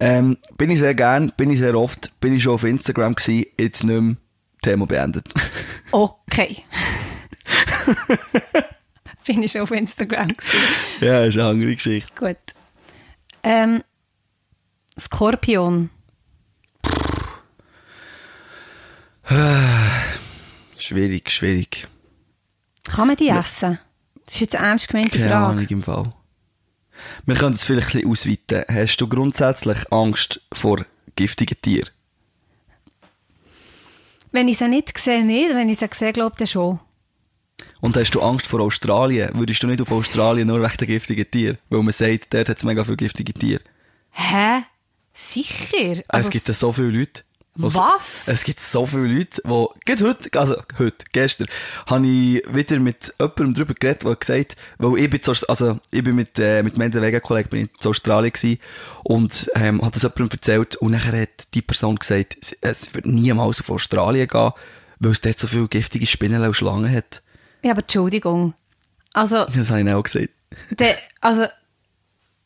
Ähm, 0.00 0.38
bin 0.56 0.70
ich 0.70 0.78
sehr 0.78 0.94
gern, 0.94 1.32
bin 1.36 1.50
ich 1.50 1.58
sehr 1.58 1.74
oft, 1.74 2.10
bin 2.20 2.34
ich 2.34 2.42
schon 2.42 2.54
auf 2.54 2.64
Instagram 2.64 3.14
gewesen, 3.14 3.44
jetzt 3.58 3.84
nicht 3.84 4.00
mehr. 4.00 4.16
Thema 4.62 4.86
beendet. 4.86 5.26
Okay. 5.92 6.62
Bin 9.26 9.42
ich 9.42 9.50
schon 9.52 9.62
auf 9.62 9.72
Instagram 9.72 10.28
gewesen. 10.28 10.60
ja, 11.00 11.24
ist 11.24 11.36
eine 11.36 11.48
andere 11.48 11.74
Geschichte. 11.74 12.12
Gut. 12.14 12.36
Ähm, 13.42 13.82
Skorpion. 14.98 15.90
Schwierig, 20.78 21.30
schwierig. 21.30 21.88
Kann 22.84 23.08
man 23.08 23.16
die 23.16 23.28
essen? 23.28 23.78
Das 24.26 24.34
ist 24.34 24.40
jetzt 24.40 24.56
eine 24.56 24.68
ernst 24.68 24.88
gemeinte 24.88 25.18
Keine 25.18 25.30
Frage. 25.30 25.46
Ahnung 25.46 25.66
im 25.68 25.82
Fall. 25.82 26.12
Wir 27.26 27.34
können 27.36 27.54
es 27.54 27.64
vielleicht 27.64 27.94
ein 27.94 28.10
bisschen 28.10 28.36
ausweiten. 28.38 28.64
Hast 28.68 28.96
du 28.98 29.08
grundsätzlich 29.08 29.78
Angst 29.92 30.40
vor 30.52 30.84
giftigen 31.16 31.60
Tieren? 31.60 31.90
Wenn 34.32 34.48
ich 34.48 34.58
sie 34.58 34.68
nicht 34.68 34.96
sehe, 34.98 35.24
nicht. 35.24 35.50
Wenn 35.50 35.68
ich 35.68 35.78
sie 35.78 35.88
sehe, 35.92 36.12
glaube 36.12 36.36
ich 36.44 36.50
schon. 36.50 36.78
Und 37.80 37.96
hast 37.96 38.14
du 38.14 38.22
Angst 38.22 38.46
vor 38.46 38.60
Australien? 38.60 39.30
Würdest 39.34 39.62
du 39.62 39.66
nicht 39.66 39.80
auf 39.80 39.90
Australien 39.90 40.48
nur 40.48 40.62
wegen 40.62 40.76
der 40.76 40.86
giftigen 40.86 41.30
Tiere? 41.30 41.58
Weil 41.68 41.82
man 41.82 41.92
sagt, 41.92 42.32
dort 42.32 42.48
hat 42.48 42.58
es 42.58 42.64
mega 42.64 42.84
viele 42.84 42.96
giftige 42.96 43.32
Tiere. 43.32 43.62
Hä? 44.10 44.62
Sicher? 45.12 46.02
Also, 46.08 46.28
es 46.28 46.30
gibt 46.30 46.48
ja 46.48 46.54
so 46.54 46.72
viele 46.72 46.90
Leute. 46.90 47.22
Wo's- 47.56 47.74
Was? 47.74 48.22
Es 48.26 48.44
gibt 48.44 48.60
so 48.60 48.86
viele 48.86 49.06
Leute, 49.08 49.42
die, 49.44 49.66
gerade 49.84 50.04
heute, 50.04 50.38
also 50.38 50.56
heute, 50.78 51.04
gestern, 51.12 51.48
habe 51.86 52.06
ich 52.06 52.42
wieder 52.54 52.78
mit 52.78 53.12
jemandem 53.18 53.54
darüber 53.54 53.74
geredet, 53.74 54.04
der 54.04 54.16
gesagt, 54.16 54.56
weil 54.78 54.98
ich 54.98 55.10
bin, 55.10 55.22
zu, 55.22 55.32
also 55.48 55.78
ich 55.90 56.02
bin 56.04 56.16
mit, 56.16 56.38
äh, 56.38 56.62
mit 56.62 56.76
meinem 56.76 56.92
Wegen-Kollegen 57.02 57.48
bin 57.48 57.64
ich 57.66 57.78
zu 57.80 57.90
Australien 57.90 58.32
gewesen 58.32 58.60
und, 59.04 59.50
ähm, 59.54 59.84
hat 59.84 59.94
das 59.96 60.02
jemandem 60.02 60.28
erzählt 60.32 60.76
und 60.76 60.92
nachher 60.92 61.22
hat 61.22 61.52
die 61.54 61.62
Person 61.62 61.96
gesagt, 61.96 62.36
es, 62.40 62.52
es 62.60 62.94
wird 62.94 63.06
niemals 63.06 63.60
auf 63.60 63.70
Australien 63.70 64.28
gehen, 64.28 64.52
weil 64.98 65.12
es 65.12 65.20
dort 65.20 65.38
so 65.38 65.46
viele 65.46 65.68
giftige 65.68 66.06
Spinnen 66.06 66.42
und 66.44 66.54
Schlangen 66.54 66.94
hat. 66.94 67.22
Ja, 67.62 67.72
aber 67.72 67.80
Entschuldigung. 67.82 68.54
Also, 69.12 69.44
Das 69.54 69.70
habe 69.70 69.80
ich 69.82 69.90
auch 69.94 70.02
gesagt. 70.02 70.28
der, 70.70 70.96
also, 71.20 71.46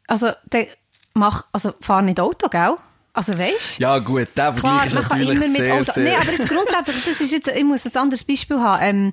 also, 0.07 0.31
der 0.53 0.67
mach, 1.15 1.45
also, 1.53 1.75
fahr 1.81 2.03
nicht 2.03 2.21
Auto, 2.21 2.49
gell? 2.49 2.77
Also, 3.15 3.39
weißt 3.39 3.79
Ja 3.79 3.99
gut, 4.01 4.29
der 4.37 4.53
Vergleich 4.53 4.87
ist 4.87 4.95
man 4.95 5.03
natürlich 5.05 5.31
immer 5.31 5.47
mit 5.47 5.57
sehr, 5.57 5.75
Auto. 5.75 5.93
sehr... 5.93 6.05
Nein, 6.05 6.17
aber 6.21 6.33
jetzt 6.33 6.49
grundsätzlich, 6.49 7.05
das 7.05 7.21
ist 7.21 7.33
jetzt, 7.33 7.49
ich 7.49 7.65
muss 7.65 7.87
ein 7.87 7.97
anderes 7.97 8.25
Beispiel 8.25 8.61
haben. 8.61 8.83
Ähm, 8.83 9.11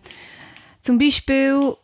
Zum 0.81 0.97
Beispiel, 0.97 1.53
oh, 1.53 1.77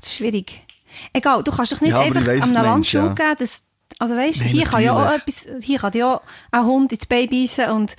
das 0.00 0.08
ist 0.10 0.16
schwierig. 0.16 0.64
Egal, 1.12 1.44
du 1.44 1.52
kannst 1.52 1.72
doch 1.72 1.80
nicht 1.80 1.92
Ja, 1.92 2.00
ich 2.02 2.08
einfach 2.08 2.26
weiss, 2.26 2.42
an 2.42 2.56
einem 2.56 2.64
du 2.64 2.70
Landschau 2.70 2.98
ja. 3.06 3.12
geben, 3.14 3.36
dass, 3.38 3.62
also 4.00 4.16
weißt, 4.16 4.40
Nein, 4.40 4.48
hier 4.48 4.64
kann 4.64 4.82
ja 4.82 4.92
auch 4.92 5.04
natürlich. 5.04 5.46
etwas, 5.46 5.64
hier 5.64 5.78
kann 5.78 5.92
ja 5.92 6.20
ein 6.50 6.64
Hund 6.64 6.92
ins 6.92 7.06
Bein 7.06 7.28
beißen 7.30 7.70
und 7.70 7.96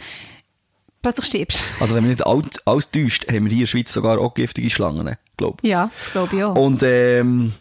plötzlich 1.02 1.26
stirbst. 1.26 1.64
Also 1.80 1.96
wenn 1.96 2.04
mich 2.04 2.18
nicht 2.18 2.28
alt, 2.28 2.62
alles 2.66 2.92
täuscht, 2.92 3.26
haben 3.30 3.46
wir 3.46 3.50
hier 3.50 3.52
in 3.52 3.60
der 3.60 3.68
Schweiz 3.68 3.94
sogar 3.94 4.20
auch 4.20 4.34
giftige 4.34 4.70
Schlangen, 4.70 5.16
glaube 5.38 5.66
Ja, 5.66 5.90
das 5.96 6.12
glaube 6.12 6.36
ich 6.36 6.44
auch. 6.44 6.56
Und 6.56 6.84
ähm, 6.84 7.54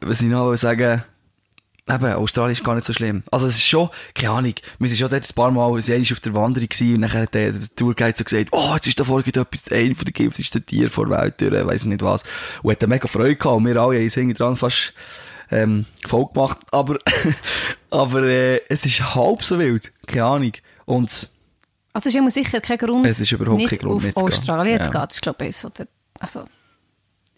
was 0.00 0.20
ich 0.20 0.28
noch 0.28 0.50
will 0.50 0.56
sagen 0.58 1.02
eben, 1.88 2.12
Australien 2.12 2.52
ist 2.52 2.64
gar 2.64 2.74
nicht 2.74 2.84
so 2.84 2.92
schlimm. 2.92 3.22
Also 3.30 3.46
es 3.46 3.56
ist 3.56 3.66
schon, 3.66 3.90
keine 4.14 4.32
Ahnung, 4.32 4.54
wir 4.78 4.88
sind 4.88 4.98
schon 4.98 5.10
dort 5.10 5.28
ein 5.28 5.34
paar 5.34 5.50
Mal, 5.50 5.62
auf 5.62 5.80
der 5.84 6.34
Wanderung 6.34 6.68
gewesen 6.68 6.94
und 6.94 7.00
nachher 7.00 7.22
hat 7.22 7.34
der, 7.34 7.52
der 7.52 7.74
Tourguide 7.74 8.16
so 8.16 8.24
gesagt, 8.24 8.48
oh, 8.52 8.72
jetzt 8.74 8.86
ist 8.86 9.00
da 9.00 9.04
vorne 9.04 9.26
etwas, 9.26 9.70
ein 9.70 9.94
von 9.94 10.04
den 10.04 10.12
giftigsten 10.12 10.64
Tieren 10.64 10.90
vor 10.90 11.06
der 11.06 11.18
Welt 11.20 11.40
durch, 11.40 11.66
weiss 11.66 11.84
nicht 11.84 12.02
was. 12.02 12.22
Und 12.62 12.72
hat 12.72 12.82
dann 12.82 12.90
mega 12.90 13.08
Freude 13.08 13.36
gehabt 13.36 13.56
und 13.56 13.66
wir 13.66 13.76
alle 13.76 13.96
haben 13.96 14.04
uns 14.04 14.14
hinten 14.14 14.34
dran 14.34 14.56
fast 14.56 14.94
ähm, 15.50 15.86
voll 16.06 16.26
gemacht. 16.32 16.58
Aber, 16.70 16.98
aber 17.90 18.22
äh, 18.22 18.60
es 18.68 18.84
ist 18.84 19.14
halb 19.14 19.42
so 19.42 19.58
wild, 19.58 19.92
keine 20.06 20.24
Ahnung. 20.24 20.52
Und 20.84 21.28
Also 21.92 22.06
es 22.08 22.14
ist 22.14 22.14
immer 22.16 22.30
sicher 22.30 22.60
kein 22.60 22.78
Grund, 22.78 23.06
Es 23.06 23.20
ist 23.20 23.32
überhaupt 23.32 23.58
nicht 23.58 23.70
kein 23.70 23.78
Grund, 23.78 23.96
auf 23.96 24.04
nicht 24.04 24.16
zu 24.16 24.24
gehen. 24.24 24.32
Australien 24.32 24.78
Ja. 24.78 24.88
Das 24.88 25.14
ist 25.14 25.22
glaube 25.22 25.46
ich 25.46 25.56
so, 25.56 25.70
also, 26.18 26.44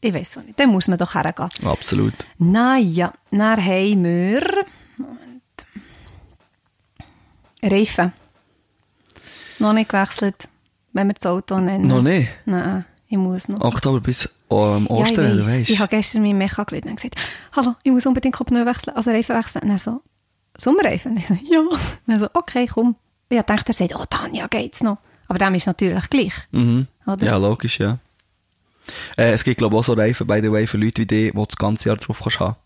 ich 0.04 0.12
weiß 0.14 0.38
auch 0.38 0.42
nicht. 0.42 0.58
Dann 0.58 0.68
muss 0.68 0.86
man 0.86 0.98
doch 0.98 1.14
hergehen. 1.14 1.48
absolut. 1.64 2.14
Naja, 2.38 3.10
dann 3.30 3.64
haben 3.64 4.04
wir... 4.04 4.64
Moment. 4.98 5.66
Reifen. 7.62 8.12
Noch 9.60 9.72
nicht 9.72 9.88
gewechselt, 9.88 10.48
wenn 10.92 11.06
wir 11.06 11.14
das 11.14 11.24
Auto 11.26 11.58
nennen. 11.58 11.86
Noch 11.86 12.02
nicht? 12.02 12.28
Nein, 12.44 12.84
ich 13.08 13.16
muss 13.16 13.48
noch. 13.48 13.62
Oktober 13.62 14.00
bis 14.00 14.28
ähm, 14.50 14.86
ja, 14.90 14.94
Ostern, 14.94 15.24
ich 15.24 15.32
du 15.32 15.38
weiss. 15.38 15.60
weißt. 15.60 15.70
Ich 15.70 15.78
habe 15.78 15.88
gestern 15.88 16.22
meinen 16.22 16.36
Mecha 16.38 16.64
gelitten 16.64 16.90
und 16.90 16.96
gesagt, 16.96 17.16
hallo, 17.52 17.74
ich 17.82 17.90
muss 17.90 18.04
unbedingt 18.04 18.34
Kopfneu 18.34 18.66
wechseln, 18.66 18.94
also 18.94 19.10
Reifen 19.10 19.36
wechseln. 19.36 19.62
Und 19.62 19.70
er 19.70 19.78
so, 19.78 20.02
Sommerreifen? 20.58 21.16
Ich 21.16 21.26
so, 21.26 21.34
ja. 21.50 21.60
Und 21.60 21.78
er 22.12 22.18
so, 22.18 22.28
okay, 22.34 22.66
komm. 22.66 22.96
Ich 23.30 23.40
dachte, 23.40 23.70
er 23.70 23.74
sagt, 23.74 23.96
oh 23.96 24.04
Tanja, 24.08 24.46
geht's 24.48 24.82
noch? 24.82 24.98
Aber 25.28 25.38
dem 25.38 25.54
ist 25.54 25.66
natürlich 25.66 26.10
gleich. 26.10 26.34
Mhm. 26.50 26.88
Oder? 27.06 27.26
Ja, 27.26 27.36
logisch, 27.38 27.80
ja. 27.80 27.98
Äh, 29.16 29.32
es 29.32 29.44
gibt, 29.44 29.58
glaube 29.58 29.74
ich, 29.76 29.80
auch 29.80 29.84
so 29.84 29.92
Reifen, 29.94 30.26
by 30.26 30.40
the 30.42 30.50
way, 30.50 30.66
für 30.66 30.78
Leute 30.78 31.02
wie 31.02 31.06
die, 31.06 31.32
die 31.32 31.46
das 31.46 31.56
ganze 31.56 31.88
Jahr 31.88 31.96
drauf 31.96 32.20
kannst 32.22 32.40
haben. 32.40 32.56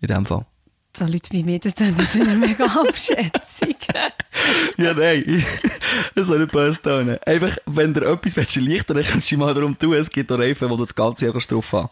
In 0.00 0.08
dem 0.08 0.26
Fall. 0.26 0.44
So 0.96 1.06
Leute 1.06 1.30
wie 1.30 1.42
mir, 1.42 1.58
das 1.58 1.72
ist 1.72 1.80
eine 1.80 2.36
mega 2.36 2.64
Abschätzung. 2.88 3.74
Ja, 4.76 4.92
nein. 4.92 5.42
das 6.14 6.26
soll 6.26 6.40
nicht 6.40 6.52
böse 6.52 6.82
tun. 6.82 7.16
Einfach, 7.24 7.56
wenn 7.66 7.94
dir 7.94 8.02
etwas 8.02 8.34
dann 8.34 9.02
kannst 9.02 9.30
du 9.30 9.36
mal 9.38 9.54
darum 9.54 9.78
tun. 9.78 9.94
Es 9.94 10.10
gibt 10.10 10.30
auch 10.30 10.38
Reifen, 10.38 10.68
wo 10.68 10.76
du 10.76 10.84
das 10.84 10.94
ganze 10.94 11.24
Jahr 11.26 11.32
kannst 11.32 11.50
drauf 11.50 11.72
haben 11.72 11.88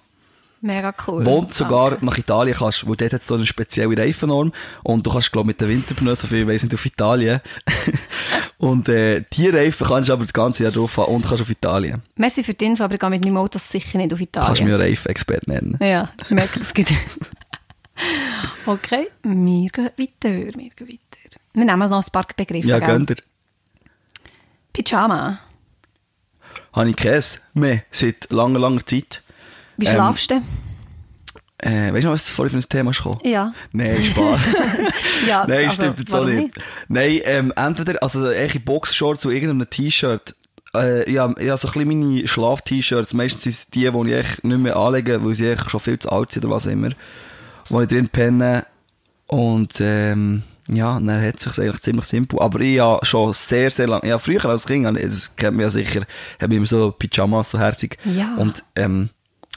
mega 0.61 0.95
cool. 1.07 1.25
Wo 1.25 1.43
du 1.43 1.53
sogar 1.53 1.91
Danke. 1.91 2.05
nach 2.05 2.19
Italien 2.19 2.57
kannst, 2.57 2.87
wo 2.87 2.95
dort 2.95 3.13
hat 3.13 3.23
so 3.23 3.35
eine 3.35 3.47
spezielle 3.47 3.97
Reifennorm 3.97 4.53
und 4.83 5.07
du 5.07 5.11
kannst, 5.11 5.33
glaube 5.33 5.51
ich, 5.51 5.55
mit 5.55 5.61
den 5.61 5.69
Winterpneus, 5.69 6.21
so 6.21 6.27
viel 6.27 6.47
weiss 6.47 6.63
nicht, 6.63 6.75
auf 6.75 6.85
Italien. 6.85 7.41
und 8.59 8.89
äh, 8.89 9.25
die 9.33 9.49
Reifen 9.49 9.87
kannst 9.87 10.09
du 10.09 10.13
aber 10.13 10.23
das 10.23 10.33
ganze 10.33 10.65
Jahr 10.65 10.73
drauf 10.73 10.97
haben 10.97 11.15
und 11.15 11.27
kannst 11.27 11.43
auf 11.43 11.51
Italien. 11.51 12.03
Merci 12.17 12.43
für 12.43 12.55
die 12.55 12.67
Info, 12.67 12.85
aber 12.85 12.95
ich 12.95 13.01
gehe 13.01 13.11
mit 13.11 13.25
meinem 13.25 13.37
Auto 13.39 13.59
sicher 13.59 13.99
nicht 13.99 14.13
auf 14.13 14.21
Italien. 14.21 14.47
Kannst 14.47 14.61
du 14.61 14.65
mich 14.65 14.75
auch 14.75 14.79
Reifenexpert 14.79 15.49
nennen. 15.49 15.79
Ja, 15.81 16.11
ich 16.23 16.31
merke, 16.31 16.61
es 16.61 16.75
gibt. 16.75 16.93
okay, 18.67 19.09
wir 19.23 19.69
gehen 19.69 19.91
weiter. 19.97 19.99
Wir 20.23 20.53
gehen 20.53 20.89
weiter. 20.89 21.41
Wir 21.53 21.65
nehmen 21.65 21.91
noch 21.91 22.05
ein 22.05 22.13
paar 22.13 22.27
Begriffe. 22.37 22.69
Ja, 22.69 22.79
gell? 22.79 22.89
gönnt 22.89 23.11
ihr. 23.11 23.17
Pyjama. 24.73 25.41
Habe 26.73 26.91
ich 26.91 26.97
Käse 26.97 27.41
mehr 27.55 27.83
seit 27.91 28.31
langer, 28.31 28.61
langer 28.61 28.85
Zeit. 28.87 29.23
Wie 29.81 29.87
Ähm, 29.87 29.95
schlafst 29.95 30.31
du? 30.31 30.43
Äh, 31.62 31.93
weißt 31.93 32.05
du 32.05 32.09
noch, 32.09 32.12
was 32.12 32.28
vorhin 32.31 32.51
für 32.51 32.66
ein 32.66 32.68
Thema 32.68 32.91
ist 32.91 32.99
gekommen? 32.99 33.20
Ja. 33.24 33.53
Nein, 33.72 34.03
Spaß. 34.03 34.41
ja 35.26 35.47
Nein, 35.47 35.64
also, 35.64 35.74
stimmt 35.74 35.99
jetzt 35.99 36.14
auch 36.14 36.24
nicht. 36.24 36.55
Nein, 36.89 37.20
ähm, 37.24 37.53
entweder, 37.57 38.03
also, 38.03 38.31
echt 38.31 38.64
Boxershorts 38.64 39.22
zu 39.22 39.31
irgendeinem 39.31 39.68
T-Shirt. 39.68 40.35
Äh, 40.74 41.11
ja, 41.11 41.33
ich 41.39 41.49
habe 41.49 41.57
so 41.57 41.68
ein 41.68 41.74
bisschen 41.74 41.89
meine 41.89 42.28
Schlaf-T-Shirts. 42.28 43.14
Meistens 43.14 43.43
sind 43.43 43.53
es 43.53 43.66
die, 43.68 43.91
die 43.91 44.09
ich 44.09 44.14
echt 44.14 44.45
nicht 44.45 44.59
mehr 44.59 44.76
anlege, 44.76 45.24
weil 45.24 45.35
sie 45.35 45.49
echt 45.49 45.70
schon 45.70 45.81
viel 45.81 45.99
zu 45.99 46.11
alt 46.11 46.33
sind 46.33 46.45
oder 46.45 46.55
was 46.55 46.66
immer. 46.66 46.91
Wo 47.68 47.81
ich 47.81 47.89
drin 47.89 48.09
penne. 48.09 48.66
Und, 49.26 49.81
ähm, 49.81 50.43
ja, 50.72 50.95
dann 50.99 51.22
hat 51.22 51.37
es 51.37 51.43
sich 51.43 51.59
eigentlich 51.59 51.81
ziemlich 51.81 52.05
simpel. 52.07 52.41
Aber 52.41 52.61
ich 52.61 52.81
habe 52.81 53.05
schon 53.05 53.33
sehr, 53.33 53.70
sehr 53.70 53.89
lange, 53.89 54.09
ja, 54.09 54.18
früher 54.18 54.45
als 54.47 54.66
Kind, 54.66 54.87
das 55.03 55.37
kennt 55.37 55.57
man 55.57 55.64
ja 55.64 55.70
sicher, 55.70 56.07
habe 56.41 56.53
ich 56.53 56.57
immer 56.57 56.66
so 56.66 56.93
Pyjamas 56.93 57.51
so 57.51 57.59
herzig. 57.59 57.99
Ja. 58.05 58.37
Und, 58.37 58.62
ähm, 58.76 59.11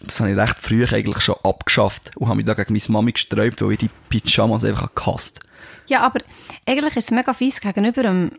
das 0.03 0.19
habe 0.19 0.31
ich 0.31 0.37
recht 0.37 0.59
früh 0.59 0.85
eigentlich 0.85 1.21
schon 1.23 1.35
abgeschafft 1.43 2.11
und 2.17 2.27
habe 2.27 2.37
mich 2.37 2.45
da 2.45 2.53
gegen 2.53 2.73
meine 2.73 2.83
Mami 2.89 3.11
gesträubt, 3.13 3.61
weil 3.61 3.71
ich 3.73 3.79
die 3.79 3.89
Pyjamas 4.09 4.63
einfach 4.63 4.93
gehasst 4.95 5.39
Ja, 5.87 6.01
aber 6.01 6.19
eigentlich 6.65 6.95
ist 6.95 7.05
es 7.05 7.11
mega 7.11 7.33
fies 7.33 7.59
gegenüber 7.61 8.03
dem, 8.03 8.31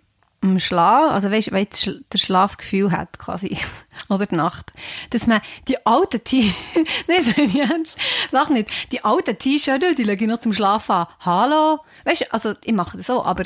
dem 0.43 0.61
Schlaf, 0.61 1.11
also 1.13 1.31
weißt, 1.31 1.53
weil 1.53 1.67
das 1.67 1.85
Sch- 1.85 2.03
der 2.13 2.19
Schlafgefühl 2.19 2.93
hat 2.93 3.19
quasi, 3.19 3.57
oder 4.11 4.27
die 4.27 4.35
Nacht, 4.37 4.73
dass 5.11 5.27
man 5.27 5.41
die 5.69 5.85
alten 5.87 6.23
T, 6.23 6.53
nein, 7.09 7.17
das 7.19 7.37
meine 7.37 7.49
ich 7.49 7.57
ernst, 7.59 7.99
lach 8.31 8.51
nicht, 8.51 8.69
die 8.93 9.03
alten 9.05 9.39
T-Shirts, 9.39 9.95
die 9.97 10.03
lege 10.05 10.25
ich 10.25 10.31
noch 10.31 10.39
zum 10.41 10.53
Schlafen 10.53 10.93
an. 10.93 11.07
Hallo? 11.21 11.81
Weißt 12.05 12.23
du, 12.23 12.33
also 12.33 12.55
ich 12.63 12.73
mache 12.75 12.97
das 12.99 13.07
so, 13.07 13.25
aber 13.25 13.45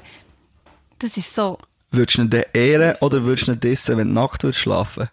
das 0.99 1.17
ist 1.17 1.35
so, 1.35 1.59
Würdest 1.91 2.19
du 2.19 2.23
ihn 2.23 2.45
ehren 2.53 2.97
oder 3.01 3.25
würdest 3.25 3.49
du 3.49 3.53
ihn 3.53 3.61
dissen, 3.61 3.97
wenn 3.97 4.09
du 4.09 4.15
Nacht 4.15 4.43
würdest 4.43 4.61
schlafen? 4.61 5.09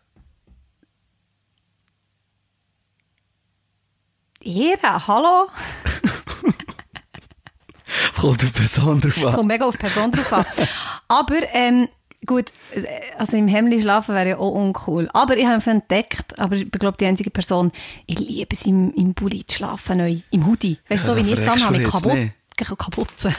Ehre, 4.45 5.07
hallo? 5.07 5.47
Kommt 8.19 8.41
die 8.41 8.47
Person 8.47 8.99
drauf 9.01 9.17
Es 9.17 9.23
an. 9.25 9.33
kommt 9.33 9.47
mega 9.47 9.65
auf 9.65 9.77
Person 9.77 10.11
drauf 10.11 10.33
an. 10.33 10.45
Aber, 11.07 11.35
ähm, 11.53 11.87
gut, 12.25 12.51
also 13.17 13.37
im 13.37 13.47
Hemd 13.47 13.79
schlafen 13.81 14.15
wäre 14.15 14.29
ja 14.29 14.37
auch 14.37 14.51
uncool. 14.51 15.09
Aber 15.13 15.37
ich 15.37 15.45
habe 15.45 15.55
einfach 15.55 15.71
entdeckt, 15.71 16.37
aber 16.39 16.55
ich 16.55 16.69
glaube 16.71 16.97
die 16.99 17.05
einzige 17.05 17.29
Person, 17.31 17.71
ich 18.05 18.19
liebe 18.19 18.55
es 18.55 18.65
im, 18.65 18.93
im 18.95 19.13
Bulli 19.13 19.45
zu 19.45 19.57
schlafen, 19.57 19.97
neu, 19.97 20.17
im 20.31 20.45
Hoodie. 20.45 20.77
Weißt 20.89 21.07
du, 21.07 21.11
so 21.11 21.17
Ja, 21.17 21.25
wie 21.25 21.31
ich 21.31 21.37
jetzt 21.37 21.47
anhabe, 21.49 21.77
mit 21.77 21.81
jetzt 21.81 21.91
Kapuze. 22.77 23.35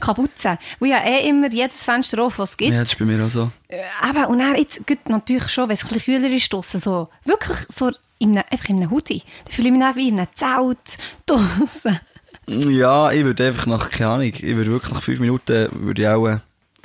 Kapuze. 0.00 0.58
Wo 0.78 0.84
ja 0.84 0.98
eh 1.04 1.28
immer 1.28 1.50
jedes 1.50 1.82
Fenster 1.82 2.22
auf, 2.22 2.38
was 2.38 2.50
es 2.50 2.56
gibt. 2.56 2.72
Ja, 2.72 2.80
das 2.80 2.92
ist 2.92 2.98
bei 2.98 3.04
mir 3.04 3.24
auch 3.24 3.30
so. 3.30 3.50
Äh, 3.68 3.82
Eben, 4.08 4.24
und 4.26 4.38
dann 4.38 4.54
jetzt 4.56 4.86
gut, 4.86 5.08
natürlich 5.08 5.48
schon, 5.48 5.68
wenn 5.68 5.74
es 5.74 5.82
ein 5.84 5.88
bisschen 5.88 6.20
kühler 6.20 6.32
ist, 6.34 6.52
draussen, 6.52 6.78
so, 6.78 7.08
wirklich 7.24 7.58
so 7.68 7.90
in 8.22 8.30
einem, 8.30 8.44
einfach 8.50 8.68
in 8.68 8.76
einem 8.76 8.90
Hoodie. 8.90 9.22
Da 9.44 9.52
fühle 9.52 9.68
ich 9.68 9.74
mich 9.74 9.96
wie 9.96 10.08
in 10.08 10.18
einem 10.18 10.28
Zelt 10.34 10.98
draussen. 11.26 12.00
Ja, 12.46 13.10
ich 13.12 13.24
würde 13.24 13.46
einfach 13.46 13.66
nach, 13.66 13.90
keine 13.90 14.10
Ahnung, 14.10 14.26
ich 14.26 14.42
würde 14.42 14.70
wirklich 14.70 14.92
nach 14.92 15.02
fünf 15.02 15.20
Minuten, 15.20 15.68
würde 15.72 16.02
ich 16.02 16.08
auch, 16.08 16.26
äh, 16.26 16.38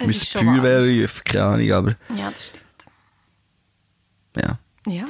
müsste 0.05 0.37
Feuerwehr 0.39 0.81
rufen, 0.81 1.23
keine 1.25 1.45
Ahnung, 1.45 1.71
aber, 1.71 1.93
Ja, 2.15 2.29
das 2.29 2.47
stimmt. 2.47 2.63
ja. 4.37 4.59
Ja. 4.85 5.05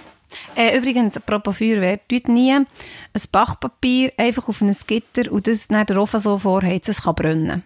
Äh, 0.55 0.77
übrigens, 0.77 1.15
apropos 1.17 1.57
Feuerwehr, 1.57 1.99
tut 2.07 2.27
nie 2.27 2.51
ein 2.53 2.65
Backpapier 3.31 4.11
einfach 4.17 4.47
auf 4.47 4.61
ein 4.61 4.75
Gitter 4.87 5.31
und 5.31 5.47
das 5.47 5.69
nach 5.69 5.85
der 5.85 6.01
Ofen 6.01 6.19
so 6.19 6.37
vorheizen, 6.37 6.91
es 6.91 7.01
kann 7.01 7.15
brennen. 7.15 7.63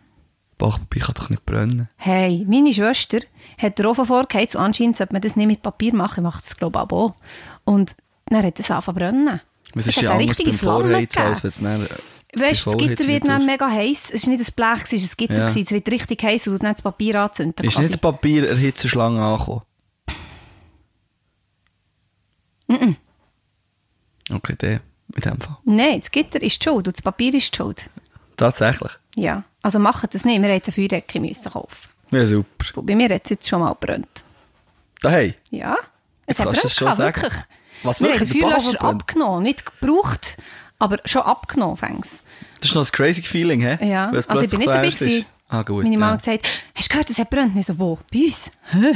Bachpapier 0.57 1.01
kann 1.03 1.15
doch 1.15 1.29
nicht 1.29 1.45
brennen. 1.45 1.89
Hey, 1.97 2.45
meine 2.47 2.71
Schwester 2.73 3.19
hat 3.57 3.79
den 3.79 3.85
Ofen 3.87 4.05
vorgeheizt 4.05 4.55
anscheinend 4.55 4.95
sollte 4.95 5.13
man 5.13 5.21
das 5.21 5.35
nicht 5.35 5.47
mit 5.47 5.61
Papier 5.63 5.95
machen, 5.95 6.23
macht 6.23 6.43
es 6.43 6.55
glaube 6.55 6.77
ich 6.77 6.81
aber 6.81 6.95
auch. 6.97 7.13
Und 7.63 7.95
dann 8.33 8.45
hat 8.45 8.59
es 8.59 8.71
angefangen 8.71 8.97
brennen. 8.97 9.41
Was 9.73 9.87
Es 9.87 9.95
ist 9.95 10.01
ja 10.01 10.11
eine 10.11 10.19
anders 10.19 10.37
richtige 10.37 10.49
beim 10.51 10.59
Flamme 10.59 10.89
Vorheizen, 10.89 11.21
als 11.21 11.43
wenn 11.43 11.49
es 11.49 11.61
dann... 11.61 11.87
Weißt 12.33 12.65
du, 12.65 12.71
das 12.71 12.77
Gitter 12.77 13.07
wird 13.07 13.27
dann 13.27 13.45
mega 13.45 13.69
heiß. 13.69 14.11
Es 14.13 14.25
war 14.25 14.33
nicht 14.33 14.47
ein 14.47 14.53
Blech, 14.55 14.83
es 14.83 14.91
war 14.91 14.99
ein 14.99 15.17
Gitter. 15.17 15.33
Ja. 15.33 15.47
gewesen. 15.49 15.63
Es 15.63 15.71
wird 15.71 15.91
richtig 15.91 16.23
heiß 16.23 16.47
und 16.47 16.53
du 16.53 16.59
dann 16.59 16.73
das 16.73 16.81
Papier 16.81 17.15
anzünden. 17.21 17.65
Ist 17.65 17.73
quasi. 17.73 17.87
nicht 17.87 17.93
das 17.93 18.01
Papier 18.01 18.47
erhitzen 18.47 18.89
Schlange 18.89 19.21
angekommen? 19.21 19.63
Okay, 24.31 24.55
der, 24.61 24.81
in 25.15 25.21
dem 25.21 25.41
Fall. 25.41 25.57
Nein, 25.65 25.99
das 25.99 26.09
Gitter 26.09 26.41
ist 26.41 26.63
die 26.63 26.69
schuld 26.69 26.87
und 26.87 26.95
das 26.95 27.01
Papier 27.01 27.33
ist 27.33 27.53
die 27.53 27.57
schuld. 27.57 27.89
Tatsächlich. 28.37 28.91
Ja, 29.15 29.43
also 29.61 29.79
macht 29.79 30.15
das 30.15 30.23
nicht. 30.23 30.41
Wir 30.41 30.49
hätten 30.49 30.67
eine 30.67 30.73
Feuerdecke 30.73 31.19
müssen 31.19 31.51
kaufen. 31.51 31.89
Ja, 32.11 32.25
super. 32.25 32.65
Und 32.75 32.85
Bei 32.85 32.95
mir 32.95 33.09
hat 33.09 33.23
es 33.25 33.31
jetzt 33.31 33.49
schon 33.49 33.59
mal 33.59 33.73
gebrannt. 33.73 34.23
Daheim? 35.01 35.33
Ja, 35.49 35.75
es 36.25 36.37
Jetzt 36.37 36.39
hat 36.39 36.45
gebrannt, 36.47 36.63
das 36.63 36.75
schon 36.75 36.97
wirklich. 36.97 37.33
Was, 37.83 38.01
Wir 38.01 38.09
wirklich? 38.09 38.29
haben 38.29 38.39
Der 38.39 38.45
Bach 38.45 38.61
Feuerlöscher 38.61 38.83
abgenommen, 38.83 39.43
nicht 39.43 39.65
gebraucht, 39.65 40.37
aber 40.79 40.97
schon 41.05 41.21
abgenommen 41.23 41.77
fängst. 41.77 42.23
Das 42.59 42.69
ist 42.69 42.75
noch 42.75 42.85
ein 42.85 42.91
crazy 42.91 43.21
Feeling, 43.23 43.61
hä? 43.61 43.77
Ja, 43.87 44.09
also 44.09 44.41
ich 44.41 44.49
bin 44.49 44.59
nicht 44.59 44.67
dabei 44.67 44.89
gewesen. 44.89 45.25
Ah, 45.49 45.63
gut. 45.63 45.83
Meine 45.83 45.97
Mama 45.97 46.11
ja. 46.11 46.13
hat 46.13 46.23
gesagt, 46.23 46.47
hast 46.75 46.85
du 46.87 46.93
gehört, 46.93 47.09
es 47.09 47.17
hat 47.17 47.29
gebrannt? 47.29 47.57
Ich 47.57 47.65
so, 47.65 47.77
wo? 47.77 47.99
Bei 48.13 48.19
uns? 48.19 48.49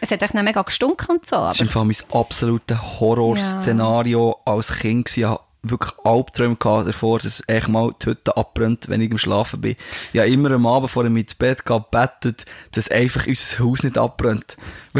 Es 0.00 0.10
hat 0.10 0.22
echt 0.22 0.32
mega 0.32 0.62
gestunken 0.62 1.16
und 1.16 1.26
so, 1.26 1.36
Das 1.36 1.42
war 1.42 1.48
aber 1.50 1.60
im 1.60 1.68
Fall 1.68 1.84
mein 1.84 1.96
absolutes 2.20 3.00
Horrorszenario 3.00 4.40
als 4.46 4.72
Kind. 4.72 5.14
Ich 5.16 5.26
wirklich 5.62 5.92
Albträume 6.04 6.56
gehabt 6.56 6.86
davor, 6.88 7.18
dass 7.18 7.42
echt 7.48 7.68
mal 7.68 7.92
die 8.00 8.06
Hütte 8.06 8.36
abbrennt, 8.36 8.88
wenn 8.88 9.00
ich 9.00 9.10
am 9.10 9.18
Schlafen 9.18 9.60
bin. 9.60 9.76
Ich 10.12 10.20
habe 10.20 10.30
immer 10.30 10.50
am 10.52 10.66
Abend 10.66 10.90
vor 10.90 11.02
dem 11.02 11.16
ins 11.16 11.34
Bett 11.34 11.64
gegangen, 11.64 11.84
gebetet, 11.90 12.44
dass 12.72 12.88
einfach 12.88 13.26
unser 13.26 13.58
Haus 13.64 13.82
nicht 13.82 13.98
abbrennt. 13.98 14.56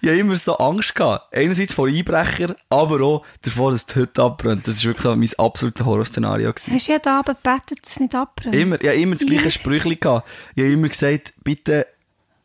ich 0.00 0.08
habe 0.08 0.18
immer 0.18 0.36
so 0.36 0.56
Angst 0.58 0.94
gehabt. 0.94 1.34
Einerseits 1.34 1.74
vor 1.74 1.88
Einbrecher, 1.88 2.56
aber 2.70 3.00
auch 3.02 3.26
davor, 3.42 3.70
dass 3.72 3.86
die 3.86 3.96
Hütte 3.96 4.22
abbrennt. 4.22 4.66
Das 4.66 4.78
war 4.78 4.84
wirklich 4.84 5.02
so 5.02 5.14
mein 5.16 5.46
absolutes 5.46 5.84
Horrorszenario. 5.84 6.52
gewesen. 6.52 6.74
Hast 6.74 6.88
du 6.88 6.92
jeden 6.92 7.08
Abend 7.08 7.38
gebetet, 7.42 7.78
dass 7.82 7.92
es 7.92 8.00
nicht 8.00 8.14
abbrennt? 8.14 8.54
Immer, 8.54 8.80
ich 8.80 8.88
habe 8.88 8.96
immer 9.00 9.14
das 9.16 9.26
gleiche 9.26 9.44
Ja. 9.44 9.50
Sprüchli 9.50 9.96
gehabt. 9.96 10.26
Ich 10.54 10.62
habe 10.62 10.72
immer 10.72 10.88
gesagt, 10.88 11.34
bitte, 11.44 11.86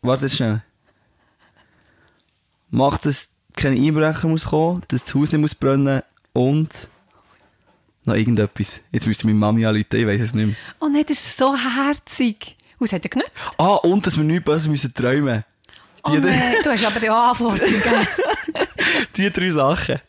warte 0.02 0.30
schnell. 0.30 0.64
Mach, 2.70 2.98
dass 2.98 3.30
kein 3.56 3.74
Einbrecher 3.74 4.28
muss 4.28 4.46
kommen, 4.46 4.84
dass 4.90 5.04
das 5.06 5.16
Haus 5.16 5.32
nicht 5.32 5.42
muss 5.42 5.56
brennen 5.56 6.04
und 6.40 6.88
noch 8.06 8.16
irgendetwas. 8.16 8.80
Jetzt 8.92 9.08
müsste 9.08 9.28
meine 9.28 9.38
Mami 9.38 9.66
anrufen, 9.66 9.86
ich 9.92 10.08
weiß 10.08 10.22
es 10.22 10.34
nicht 10.34 10.46
mehr. 10.48 10.56
Oh 10.80 10.88
nein, 10.88 11.04
das 11.08 11.18
ist 11.20 11.38
so 11.38 11.54
herzig. 11.56 12.56
Was 12.80 12.94
hat 12.94 13.04
er 13.04 13.10
genutzt? 13.10 13.52
Ah, 13.58 13.76
und 13.76 14.08
dass 14.08 14.18
wir 14.18 14.24
nichts 14.24 14.46
Böses 14.46 14.68
müssen 14.70 14.94
träumen. 14.94 15.44
Die, 16.08 16.12
Oh 16.12 16.16
nein, 16.16 16.56
du 16.64 16.70
hast 16.72 16.86
aber 16.88 17.00
die 17.02 17.10
Anforderungen. 17.10 18.08
die 19.18 19.30
drei 19.30 19.50
Sachen. 19.50 20.00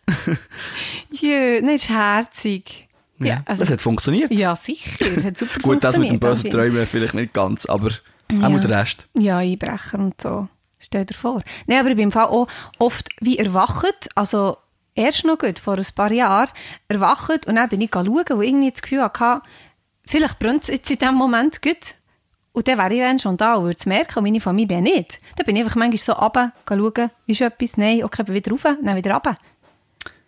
Jö, 1.11 1.61
nein, 1.61 1.67
das 1.73 1.83
ist 1.83 1.89
herzig. 1.91 2.87
Ja, 3.19 3.43
also, 3.45 3.63
das 3.63 3.71
hat 3.73 3.81
funktioniert. 3.83 4.31
ja 4.31 4.55
sicher, 4.57 5.07
es 5.15 5.25
hat 5.25 5.37
super 5.37 5.61
Gut, 5.61 5.83
das 5.85 5.99
mit 5.99 6.09
dem 6.11 6.21
funktioniert, 6.21 6.21
bösen. 6.21 6.51
Träumen 6.51 6.87
vielleicht 6.87 7.15
nicht 7.15 7.33
ganz, 7.35 7.67
aber 7.67 7.91
Ja. 8.31 8.47
auch 8.47 8.61
der 8.61 8.71
Rest. 8.71 9.09
Ja, 9.19 9.39
Einbrecher 9.39 9.99
und 9.99 10.19
so. 10.21 10.49
Stell 10.79 11.05
dir 11.05 11.15
vor. 11.15 11.43
Nein, 11.67 11.81
aber 11.81 11.91
ich 11.91 11.97
bin 11.97 12.05
im 12.05 12.13
Fall 12.13 12.27
auch 12.27 12.47
oft 12.79 13.09
wie 13.21 13.37
erwacht, 13.37 14.09
also 14.15 14.57
erst 15.01 15.25
noch 15.25 15.39
gut, 15.39 15.59
vor 15.59 15.77
ein 15.77 15.87
paar 15.95 16.13
Jahren, 16.13 16.51
erwacht 16.89 17.47
und 17.47 17.57
dann 17.57 17.69
bin 17.69 17.81
ich 17.81 17.91
schauen, 17.93 18.09
wo 18.09 18.43
ich 18.43 18.49
irgendwie 18.49 18.71
das 18.71 18.83
Gefühl 18.83 19.03
hatte, 19.03 19.43
vielleicht 20.07 20.39
brennt 20.39 20.63
es 20.65 20.69
jetzt 20.69 20.91
in 20.91 20.99
diesem 20.99 21.15
Moment 21.15 21.63
gut. 21.63 21.77
Und 22.53 22.67
dann 22.67 22.79
wäre 22.79 22.95
ich 22.95 23.01
dann 23.01 23.19
schon 23.19 23.37
da 23.37 23.55
und 23.55 23.65
würde 23.65 23.77
es 23.79 23.87
merken, 23.87 24.19
und 24.19 24.25
meine 24.25 24.41
Familie 24.41 24.83
nicht. 24.83 25.21
Dann 25.37 25.47
bin 25.47 25.57
ich 25.57 25.63
einfach 25.63 25.77
manchmal 25.77 25.99
so 25.99 26.13
runter, 26.13 26.53
schauen, 26.69 27.11
ist 27.27 27.41
etwas, 27.41 27.77
nein, 27.77 28.03
okay, 28.03 28.25
wieder 28.27 28.51
rauf, 28.51 28.63
dann 28.63 28.97
wieder 28.97 29.13
runter. 29.15 29.37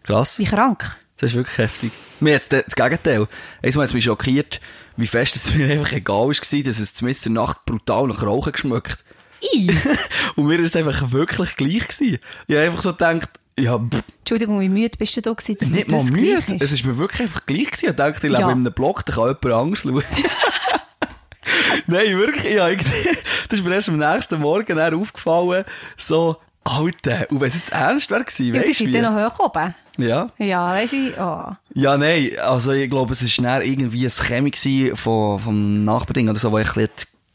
Krass. 0.05 0.39
Wie 0.39 0.45
krank. 0.45 0.99
Das 1.17 1.31
ist 1.31 1.37
wirklich 1.37 1.59
heftig. 1.59 1.93
Mir 2.21 2.31
jetzt 2.31 2.53
das 2.53 2.75
Gegenteil. 2.75 3.29
Einmal 3.63 3.83
hat 3.83 3.89
es 3.89 3.95
mich 3.95 4.05
schockiert, 4.05 4.61
wie 4.97 5.07
fest 5.07 5.37
es 5.37 5.55
mir 5.55 5.71
einfach 5.71 5.93
egal 5.93 6.29
war, 6.29 6.63
dass 6.63 6.79
es 6.79 6.95
zumindest 6.95 7.27
in 7.27 7.35
der 7.35 7.45
Nacht 7.45 7.65
brutal 7.65 8.07
nach 8.07 8.23
Rauchen 8.23 8.53
geschmeckt. 8.53 9.05
Und 10.37 10.47
mir 10.47 10.59
war 10.59 10.65
es 10.65 10.77
einfach 10.77 11.11
wirklich 11.11 11.57
gleich. 11.57 11.89
Gewesen. 11.89 12.19
Ich 12.47 12.55
habe 12.55 12.67
einfach 12.67 12.83
so 12.83 12.93
gedacht, 12.93 13.29
ja, 13.59 13.79
pff, 13.79 14.03
Entschuldigung, 14.21 14.61
wie 14.61 14.69
müde 14.69 14.97
bist 14.99 15.17
du 15.17 15.21
da 15.23 15.33
gewesen, 15.33 15.57
dass 15.59 15.69
nicht 15.71 15.89
dir 15.91 15.93
mal 15.97 16.03
das 16.03 16.11
müde. 16.11 16.23
gleich 16.43 16.61
Es 16.61 16.63
ist? 16.63 16.73
ist 16.73 16.85
mir 16.87 16.97
wirklich 16.97 17.23
einfach 17.23 17.47
gleich 17.47 17.67
gewesen. 17.71 17.91
Ich 17.91 17.97
dachte, 17.97 18.17
ich 18.17 18.23
lebe 18.23 18.35
Ja. 18.41 18.51
in 18.51 18.59
einem 18.61 18.73
Block, 18.73 19.05
da 19.05 19.13
kann 19.13 19.25
jemand 19.43 19.47
Angst 19.47 19.83
schauen. 19.85 20.03
Nein, 21.87 22.17
wirklich, 22.19 22.53
ja, 22.55 22.69
irgendwie- 22.69 23.11
das 23.49 23.59
ist 23.59 23.65
mir 23.65 23.75
erst 23.75 23.89
am 23.89 23.99
nächsten 23.99 24.41
Morgen 24.41 24.79
aufgefallen, 24.79 25.65
so, 25.97 26.37
Alter, 26.65 27.27
und 27.31 27.41
wenn 27.41 27.49
es 27.49 27.57
jetzt 27.57 27.73
ernst 27.73 28.09
wäre 28.11 28.23
gewesen, 28.25 28.55
Ja, 28.55 28.63
die 28.63 28.69
weißt 28.69 28.81
du 28.81 28.91
dann 28.91 29.15
noch 29.15 29.35
hoch 29.39 29.47
oben. 29.47 29.75
Ja. 29.99 30.31
Ja, 30.39 30.71
weißt 30.71 30.93
du 30.93 30.97
wie? 30.97 31.13
Oh. 31.19 31.51
Ja, 31.75 31.97
nein, 31.99 32.31
also 32.41 32.71
ich 32.73 32.89
glaube, 32.89 33.13
es 33.13 33.39
war 33.39 33.45
dann 33.59 33.63
irgendwie 33.67 34.05
ein 34.07 34.11
Chemie 34.11 34.93
von, 34.95 35.39
vom 35.41 35.85
Nachbarding 35.85 36.29
oder 36.31 36.39
so, 36.39 36.53
wo 36.53 36.59
ich 36.59 36.69
ein 36.69 36.75
bisschen 36.75 36.91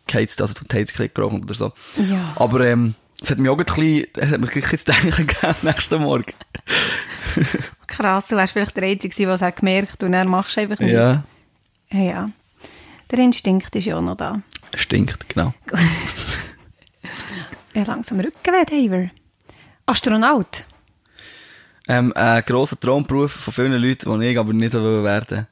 geheizt, 0.07 0.39
also 0.41 0.53
die 0.63 0.75
Heizung 0.75 1.09
geraucht 1.13 1.33
oder 1.43 1.53
so. 1.53 1.73
Ja. 2.01 2.33
Aber 2.37 2.61
ähm, 2.61 2.95
es 3.21 3.31
hat 3.31 3.39
mir 3.39 3.51
auch 3.51 3.57
ein 3.57 3.65
bisschen, 3.65 4.05
es 4.15 4.31
hat 4.31 4.39
mir 4.39 4.47
ein 4.47 4.77
zu 4.77 4.85
denken 4.85 5.11
gegeben 5.27 5.37
am 5.41 5.55
nächsten 5.63 6.01
Morgen. 6.01 6.33
Krass, 7.87 8.27
du 8.27 8.35
wärst 8.35 8.53
vielleicht 8.53 8.75
der 8.75 8.83
Einzige, 8.83 9.09
gewesen, 9.13 9.27
der 9.27 9.35
es 9.35 9.41
hat 9.41 9.55
gemerkt 9.57 10.03
und 10.03 10.11
dann 10.11 10.27
machst 10.27 10.55
du 10.55 10.61
einfach 10.61 10.79
nicht. 10.79 10.93
Ja, 10.93 11.23
Ja, 11.91 11.99
ja. 11.99 12.29
Der 13.09 13.19
Instinkt 13.19 13.75
ist 13.75 13.85
ja 13.85 13.97
auch 13.97 14.01
noch 14.01 14.17
da. 14.17 14.41
stinkt, 14.75 15.29
genau. 15.29 15.53
Ja, 17.73 17.83
langsam 17.83 18.19
Rückenweh, 18.19 18.65
Daver. 18.65 19.09
Astronaut. 19.85 20.65
Ähm, 21.87 22.11
ein 22.15 22.43
grosser 22.43 22.79
Traumberuf 22.79 23.31
von 23.31 23.53
vielen 23.53 23.81
Leuten, 23.81 24.11
den 24.11 24.21
ich 24.23 24.37
aber 24.37 24.51
nicht 24.51 24.73
werden 24.73 25.03
wollte. 25.03 25.47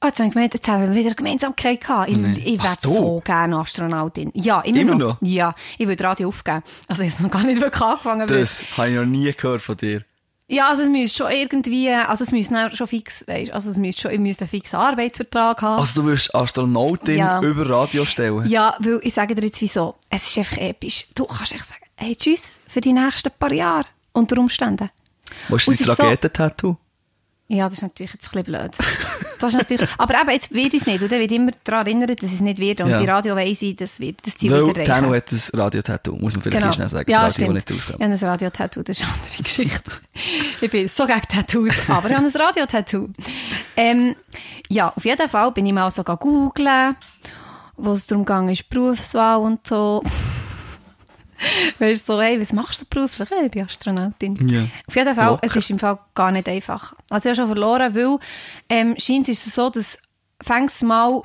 Oh, 0.00 0.06
jetzt 0.06 0.18
habe 0.20 0.28
ich 0.28 0.34
gemeint, 0.34 0.54
jetzt 0.54 0.68
haben 0.68 0.82
wir 0.88 0.94
wieder 0.94 1.14
Gemeinsamkeit 1.14 1.80
gehabt. 1.80 2.08
Ich, 2.08 2.46
ich 2.46 2.62
Was, 2.62 2.84
wäre 2.84 2.94
so 2.94 3.20
gerne 3.24 3.56
Astronautin. 3.58 4.30
Ja, 4.34 4.60
immer, 4.60 4.78
Immer 4.80 4.94
noch. 4.94 5.20
noch? 5.20 5.28
Ja, 5.28 5.54
ich 5.76 5.88
würde 5.88 6.04
Radio 6.04 6.28
aufgeben. 6.28 6.62
Also 6.86 7.02
ich 7.02 7.12
habe 7.14 7.24
noch 7.24 7.30
gar 7.32 7.42
nicht 7.42 7.60
wirklich 7.60 7.82
angefangen. 7.82 8.26
Das 8.28 8.62
habe 8.76 8.90
ich 8.90 8.94
noch 8.94 9.04
nie 9.04 9.32
gehört 9.32 9.60
von 9.60 9.76
dir. 9.76 10.02
Ja, 10.50 10.68
also 10.70 10.82
es 10.84 10.88
müsste 10.88 11.18
schon 11.24 11.30
irgendwie, 11.32 11.90
also 11.90 12.24
es 12.24 12.30
müsste 12.30 12.70
schon 12.74 12.86
fix, 12.86 13.26
weißt, 13.26 13.50
also 13.52 13.70
es 13.70 13.76
müsste 13.76 14.02
schon, 14.02 14.12
ich 14.12 14.18
müsste 14.20 14.44
einen 14.44 14.50
fixen 14.50 14.76
Arbeitsvertrag 14.78 15.60
haben. 15.60 15.80
Also 15.80 16.00
du 16.00 16.08
willst 16.08 16.34
Astronautin 16.34 17.18
Ja. 17.18 17.42
über 17.42 17.68
Radio 17.68 18.04
stellen? 18.06 18.46
Ja, 18.46 18.76
weil 18.78 19.00
ich 19.02 19.12
sage 19.12 19.34
dir 19.34 19.44
jetzt 19.44 19.60
wieso. 19.60 19.96
Es 20.08 20.26
ist 20.28 20.38
einfach 20.38 20.56
episch. 20.58 21.06
Du 21.14 21.24
kannst 21.26 21.52
echt 21.52 21.66
sagen, 21.66 21.82
hey, 21.96 22.16
tschüss 22.16 22.60
für 22.66 22.80
die 22.80 22.92
nächsten 22.94 23.30
paar 23.38 23.52
Jahre. 23.52 23.84
Unter 24.12 24.38
Umständen. 24.38 24.88
Wo 25.48 25.56
ist 25.56 25.66
dein 25.68 25.74
ist 25.74 25.84
so- 25.84 25.92
Raketentattoo? 26.02 26.76
Ja, 27.48 27.64
das 27.64 27.74
ist 27.74 27.82
natürlich 27.82 28.12
jetzt 28.14 28.28
ein 28.34 28.42
bisschen 28.42 28.60
blöd. 28.60 28.70
Das 29.38 29.52
ist 29.52 29.58
natürlich, 29.58 29.88
aber 29.98 30.20
eben, 30.20 30.30
jetzt 30.30 30.52
wird 30.52 30.74
es 30.74 30.86
nicht. 30.86 31.02
Und 31.02 31.10
dann 31.12 31.20
wird 31.20 31.32
immer 31.32 31.50
daran 31.64 31.86
erinnern, 31.86 32.14
dass 32.14 32.32
es 32.32 32.40
nicht 32.40 32.58
wird. 32.58 32.80
Und 32.80 32.90
Ja. 32.90 32.98
bei 33.00 33.10
Radio 33.12 33.36
weiss 33.36 33.62
ich, 33.62 33.76
dass 33.76 33.98
wir 34.00 34.12
das 34.22 34.36
Ziel 34.36 34.50
wieder 34.50 34.66
erreichen. 34.66 34.84
Tano 34.84 35.14
hat 35.14 35.30
ein 35.32 35.40
Radiotattoo, 35.58 36.16
muss 36.16 36.34
man 36.34 36.42
vielleicht 36.42 36.62
Genau. 36.62 36.72
schnell 36.72 36.88
sagen. 36.88 37.10
Ja, 37.10 37.18
Radio, 37.20 37.30
stimmt. 37.32 37.54
nicht 37.54 37.70
rauskommt. 37.70 37.98
Ich 38.00 38.04
habe 38.04 38.14
ein 38.14 38.24
Radio-Tattoo, 38.30 38.82
das 38.82 38.98
ist 38.98 39.04
eine 39.04 39.12
andere 39.12 39.42
Geschichte. 39.42 39.90
ich 40.60 40.70
bin 40.70 40.88
so 40.88 41.06
gegen 41.06 41.22
Tattoos, 41.22 41.72
aber 41.88 42.10
ich 42.10 42.16
habe 42.16 42.26
ein 42.26 42.32
Radio-Tattoo. 42.40 43.08
Ähm, 43.76 44.14
ja, 44.68 44.92
auf 44.94 45.04
jeden 45.04 45.28
Fall 45.28 45.50
bin 45.52 45.66
ich 45.66 45.72
mal 45.72 45.90
so 45.90 46.02
googeln, 46.04 46.96
wo 47.76 47.92
es 47.92 48.06
darum 48.06 48.24
ging, 48.24 48.58
Berufswahl 48.68 49.38
und 49.38 49.66
so. 49.66 50.02
Weißt 51.78 52.08
du, 52.08 52.12
so, 52.14 52.20
hey, 52.20 52.40
was 52.40 52.52
machst 52.52 52.80
du 52.80 52.84
beruflich? 52.88 53.28
Hey, 53.30 53.46
ich 53.46 53.50
bin 53.52 53.64
Astronautin. 53.64 54.48
Ja. 54.48 54.66
Auf 54.86 54.96
jeden 54.96 55.14
Fall, 55.14 55.26
Locker. 55.26 55.46
es 55.46 55.56
ist 55.56 55.70
im 55.70 55.78
Fall 55.78 55.98
gar 56.14 56.32
nicht 56.32 56.48
einfach. 56.48 56.94
Also 57.10 57.28
ich 57.30 57.38
habe 57.38 57.46
schon 57.48 57.54
verloren, 57.56 57.94
weil 57.94 58.18
ähm, 58.68 58.94
scheint 58.98 59.28
ist 59.28 59.46
es 59.46 59.54
so, 59.54 59.70
dass 59.70 59.98
fängst 60.42 60.82
mal 60.82 61.22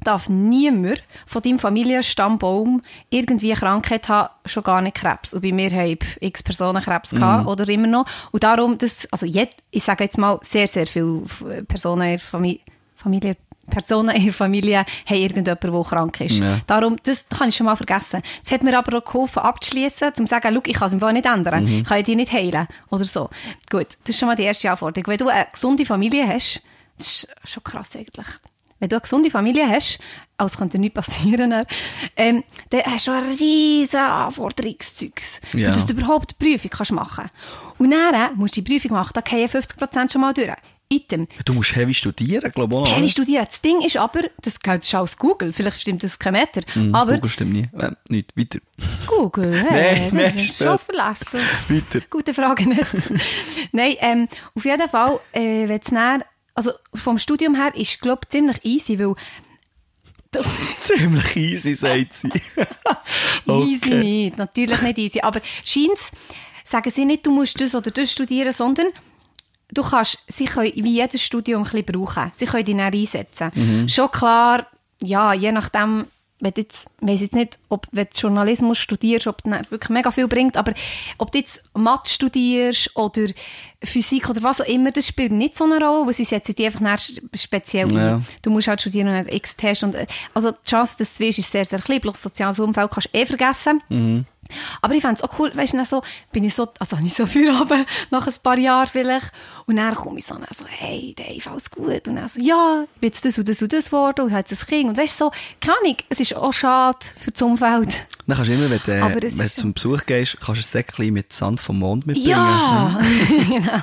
darf 0.00 0.28
niemand 0.28 1.02
von 1.26 1.42
deinem 1.42 1.58
Familienstammbaum 1.58 2.82
irgendwie 3.10 3.50
eine 3.50 3.58
Krankheit 3.60 4.08
haben, 4.08 4.28
schon 4.46 4.62
gar 4.62 4.80
nicht 4.80 4.96
Krebs. 4.96 5.34
Und 5.34 5.42
bei 5.42 5.50
mir 5.52 5.70
haben 5.72 5.98
x 6.20 6.42
Personen 6.42 6.80
Krebs 6.82 7.10
gehabt, 7.10 7.42
Mhm. 7.42 7.48
oder 7.48 7.68
immer 7.68 7.88
noch. 7.88 8.06
Und 8.30 8.44
darum, 8.44 8.78
das, 8.78 9.08
also 9.12 9.26
jet, 9.26 9.56
ich 9.72 9.82
sage 9.82 10.04
jetzt 10.04 10.16
mal, 10.16 10.38
sehr, 10.42 10.68
sehr 10.68 10.86
viele 10.86 11.22
Personen 11.66 12.02
in 12.02 12.08
der 12.10 12.18
Familie, 12.20 12.60
Familie 12.94 13.36
Personen 13.70 14.14
in 14.16 14.24
der 14.24 14.32
Familie 14.32 14.78
haben 14.78 15.16
irgendjemanden, 15.16 15.58
der 15.72 15.82
krank 15.84 16.20
ist. 16.20 16.38
Ja. 16.38 16.58
Darum, 16.66 16.96
das 17.02 17.26
kann 17.28 17.48
ich 17.48 17.56
schon 17.56 17.66
mal 17.66 17.76
vergessen. 17.76 18.22
Es 18.44 18.50
hat 18.50 18.62
mir 18.62 18.76
aber 18.76 18.98
auch 18.98 19.04
geholfen, 19.04 19.40
abzuschließen, 19.40 20.08
um 20.08 20.14
zu 20.14 20.26
sagen, 20.26 20.54
schau, 20.54 20.60
ich 20.66 20.74
kann 20.74 20.86
es 20.88 20.92
im 20.94 21.00
Fall 21.00 21.12
nicht 21.12 21.26
ändern. 21.26 21.64
Mhm. 21.64 21.78
Ich 21.80 21.84
kann 21.84 22.02
dich 22.02 22.16
nicht 22.16 22.32
heilen. 22.32 22.66
Oder 22.90 23.04
so. 23.04 23.30
Gut, 23.70 23.88
das 24.04 24.10
ist 24.10 24.18
schon 24.18 24.28
mal 24.28 24.36
die 24.36 24.42
erste 24.44 24.70
Anforderung. 24.70 25.06
Wenn 25.06 25.18
du 25.18 25.28
eine 25.28 25.46
gesunde 25.52 25.84
Familie 25.84 26.26
hast, 26.26 26.62
das 26.96 27.06
ist 27.24 27.28
schon 27.44 27.62
krass 27.62 27.94
eigentlich. 27.94 28.26
Wenn 28.80 28.88
du 28.88 28.96
eine 28.96 29.00
gesunde 29.00 29.30
Familie 29.30 29.68
hast, 29.68 29.98
als 30.36 30.56
könnte 30.56 30.78
nichts 30.78 30.94
passieren, 30.94 31.50
dann, 31.50 31.66
ähm, 32.16 32.44
dann 32.70 32.82
hast 32.84 33.08
du 33.08 33.10
ein 33.10 33.24
riesen 33.38 33.98
Anforderungszeugs, 33.98 35.40
Ja. 35.54 35.68
für 35.68 35.74
das 35.74 35.86
du 35.86 35.92
überhaupt 35.94 36.30
die 36.40 36.44
Prüfung 36.44 36.70
kannst 36.70 36.92
machen 36.92 37.28
Und 37.78 37.90
dann 37.90 38.36
musst 38.36 38.56
du 38.56 38.62
die 38.62 38.70
Prüfung 38.72 38.92
machen, 38.92 39.10
da 39.14 39.20
gehen 39.20 39.48
50% 39.48 40.12
schon 40.12 40.20
mal 40.20 40.32
durch. 40.34 40.48
Item. 40.90 41.28
Du 41.44 41.52
musst 41.52 41.76
heavy 41.76 41.92
studieren, 41.92 42.50
glaube 42.50 42.74
ich 42.86 42.96
oder? 42.96 43.08
studieren. 43.08 43.46
Das 43.48 43.60
Ding 43.60 43.80
ist 43.82 43.96
aber, 43.98 44.20
das 44.42 44.58
gilt 44.58 44.86
schon 44.86 45.00
aus 45.00 45.16
Google, 45.18 45.52
vielleicht 45.52 45.80
stimmt 45.80 46.02
das 46.02 46.18
kein 46.18 46.32
Meter, 46.32 46.62
Hm, 46.72 46.94
aber 46.94 47.14
Google 47.14 47.30
stimmt 47.30 47.52
nie. 47.52 47.68
Äh, 47.78 47.90
nicht, 48.08 48.36
weiter. 48.36 48.58
Google, 49.06 49.52
hey, 49.68 50.10
Nein, 50.12 50.32
nein, 50.34 50.38
schon 50.38 50.78
verlässlich. 50.78 51.42
Weiter. 51.68 52.00
Gute 52.08 52.32
Frage 52.32 52.68
nicht. 52.68 52.86
Nein, 53.72 53.96
ähm, 54.00 54.28
auf 54.54 54.64
jeden 54.64 54.88
Fall, 54.88 55.20
äh, 55.32 55.68
wenn 55.68 55.80
dann, 55.90 56.24
also 56.54 56.72
vom 56.94 57.18
Studium 57.18 57.54
her 57.54 57.74
ist, 57.74 58.00
glaube 58.00 58.22
ich, 58.24 58.30
ziemlich 58.30 58.64
easy, 58.64 58.98
weil 58.98 59.14
Ziemlich 60.80 61.36
easy, 61.36 61.72
sagt 61.74 62.12
sie. 62.14 62.30
easy 63.46 63.94
nicht, 63.94 64.38
natürlich 64.38 64.80
nicht 64.82 64.98
easy, 64.98 65.20
aber 65.20 65.40
scheint's, 65.64 66.12
sagen 66.64 66.90
sie 66.90 67.04
nicht, 67.04 67.26
du 67.26 67.30
musst 67.30 67.60
das 67.60 67.74
oder 67.74 67.90
das 67.90 68.12
studieren, 68.12 68.52
sondern 68.52 68.88
du 69.72 69.82
kannst, 69.82 70.18
sie 70.28 70.46
können 70.46 70.72
wie 70.74 70.94
jedes 70.96 71.22
Studium 71.22 71.62
ein 71.62 71.70
bisschen 71.70 71.84
brauchen. 71.86 72.30
Sie 72.34 72.46
können 72.46 72.64
dich 72.64 72.76
dann 72.76 72.92
einsetzen. 72.92 73.88
Schon 73.88 74.10
klar, 74.10 74.66
ja, 75.00 75.32
je 75.32 75.52
nachdem, 75.52 76.06
wenn 76.40 76.52
du 76.54 76.60
jetzt, 76.60 76.86
ich 77.00 77.08
weiss 77.08 77.20
jetzt 77.20 77.34
nicht, 77.34 77.58
ob 77.68 77.86
wenn 77.90 78.06
du 78.12 78.18
Journalismus 78.20 78.78
studierst, 78.78 79.26
ob 79.26 79.38
es 79.44 79.70
wirklich 79.70 79.88
mega 79.90 80.10
viel 80.12 80.28
bringt, 80.28 80.56
aber 80.56 80.72
ob 81.18 81.32
du 81.32 81.38
jetzt 81.38 81.62
Mathe 81.74 82.08
studierst 82.08 82.96
oder 82.96 83.26
Physik 83.82 84.28
oder 84.30 84.42
was 84.44 84.60
auch 84.60 84.66
immer, 84.66 84.90
das 84.92 85.08
spielt 85.08 85.32
nicht 85.32 85.56
so 85.56 85.64
eine 85.64 85.84
Rolle, 85.84 86.06
weil 86.06 86.12
sie 86.14 86.24
setzen 86.24 86.54
dich 86.54 86.66
einfach 86.66 86.96
speziell 87.34 87.92
Ja. 87.92 88.16
ein. 88.16 88.26
Du 88.42 88.50
musst 88.50 88.68
halt 88.68 88.80
studieren 88.80 89.08
und 89.08 89.32
X-Test 89.32 89.82
und, 89.82 89.94
äh, 89.96 90.06
also 90.32 90.52
die 90.52 90.68
Chance, 90.68 90.94
dass 90.98 91.16
du 91.16 91.26
es 91.26 91.38
ist 91.38 91.50
sehr, 91.50 91.64
sehr 91.64 91.80
klein, 91.80 92.00
bloß 92.00 92.22
soziales 92.22 92.58
Umfeld 92.60 92.90
kannst 92.90 93.12
du 93.12 93.18
eh 93.18 93.26
vergessen. 93.26 93.82
Aber 94.80 94.94
ich 94.94 95.02
fände 95.02 95.16
es 95.16 95.22
auch 95.22 95.38
cool, 95.38 95.50
weißt 95.54 95.74
du, 95.74 95.84
so, 95.84 96.02
bin 96.32 96.44
ich 96.44 96.54
so, 96.54 96.68
also 96.78 96.96
nicht 96.96 97.16
so 97.16 97.26
viel 97.26 97.50
runter, 97.50 97.84
nach 98.10 98.26
ein 98.26 98.34
paar 98.42 98.58
Jahren 98.58 98.88
vielleicht, 98.88 99.32
und 99.66 99.76
dann 99.76 99.94
komme 99.94 100.18
ich 100.18 100.26
so, 100.26 100.36
so, 100.50 100.64
hey, 100.66 101.14
Dave, 101.16 101.50
alles 101.50 101.70
gut, 101.70 102.08
und 102.08 102.16
dann 102.16 102.28
so, 102.28 102.40
ja, 102.40 102.84
ich 102.94 103.00
bin 103.00 103.08
jetzt 103.08 103.24
das 103.24 103.38
und 103.38 103.48
das 103.48 103.62
und 103.62 103.72
das 103.72 103.86
geworden, 103.86 104.22
und 104.22 104.28
ich 104.28 104.34
habe 104.34 104.46
jetzt 104.48 104.62
ein 104.62 104.66
Kind, 104.66 104.88
und 104.90 104.98
weißt 104.98 105.20
du, 105.20 105.24
so, 105.26 105.30
keine 105.60 105.78
Ahnung, 105.78 105.96
es 106.08 106.20
ist 106.20 106.36
auch 106.36 106.52
schade 106.52 106.98
für 107.18 107.30
das 107.30 107.42
Umfeld. 107.42 108.06
Dann 108.26 108.36
kannst 108.36 108.50
du 108.50 108.54
immer, 108.54 108.70
wenn 108.70 109.02
Aber 109.02 109.14
wenn 109.14 109.36
du 109.36 109.48
zum 109.48 109.72
Besuch 109.72 110.04
gehst, 110.04 110.36
kannst 110.38 110.48
du 110.48 110.52
ein 110.52 110.70
Säckchen 110.70 111.14
mit 111.14 111.32
Sand 111.32 111.60
vom 111.60 111.78
Mond 111.78 112.06
mitbringen. 112.06 112.28
Ja, 112.28 113.00
genau. 113.48 113.82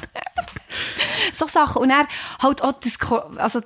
so 1.34 1.48
Sachen, 1.48 1.82
und 1.82 1.90
dann 1.90 2.06
halt 2.42 2.62
auch 2.62 2.74
das, 2.74 2.98
also 3.38 3.62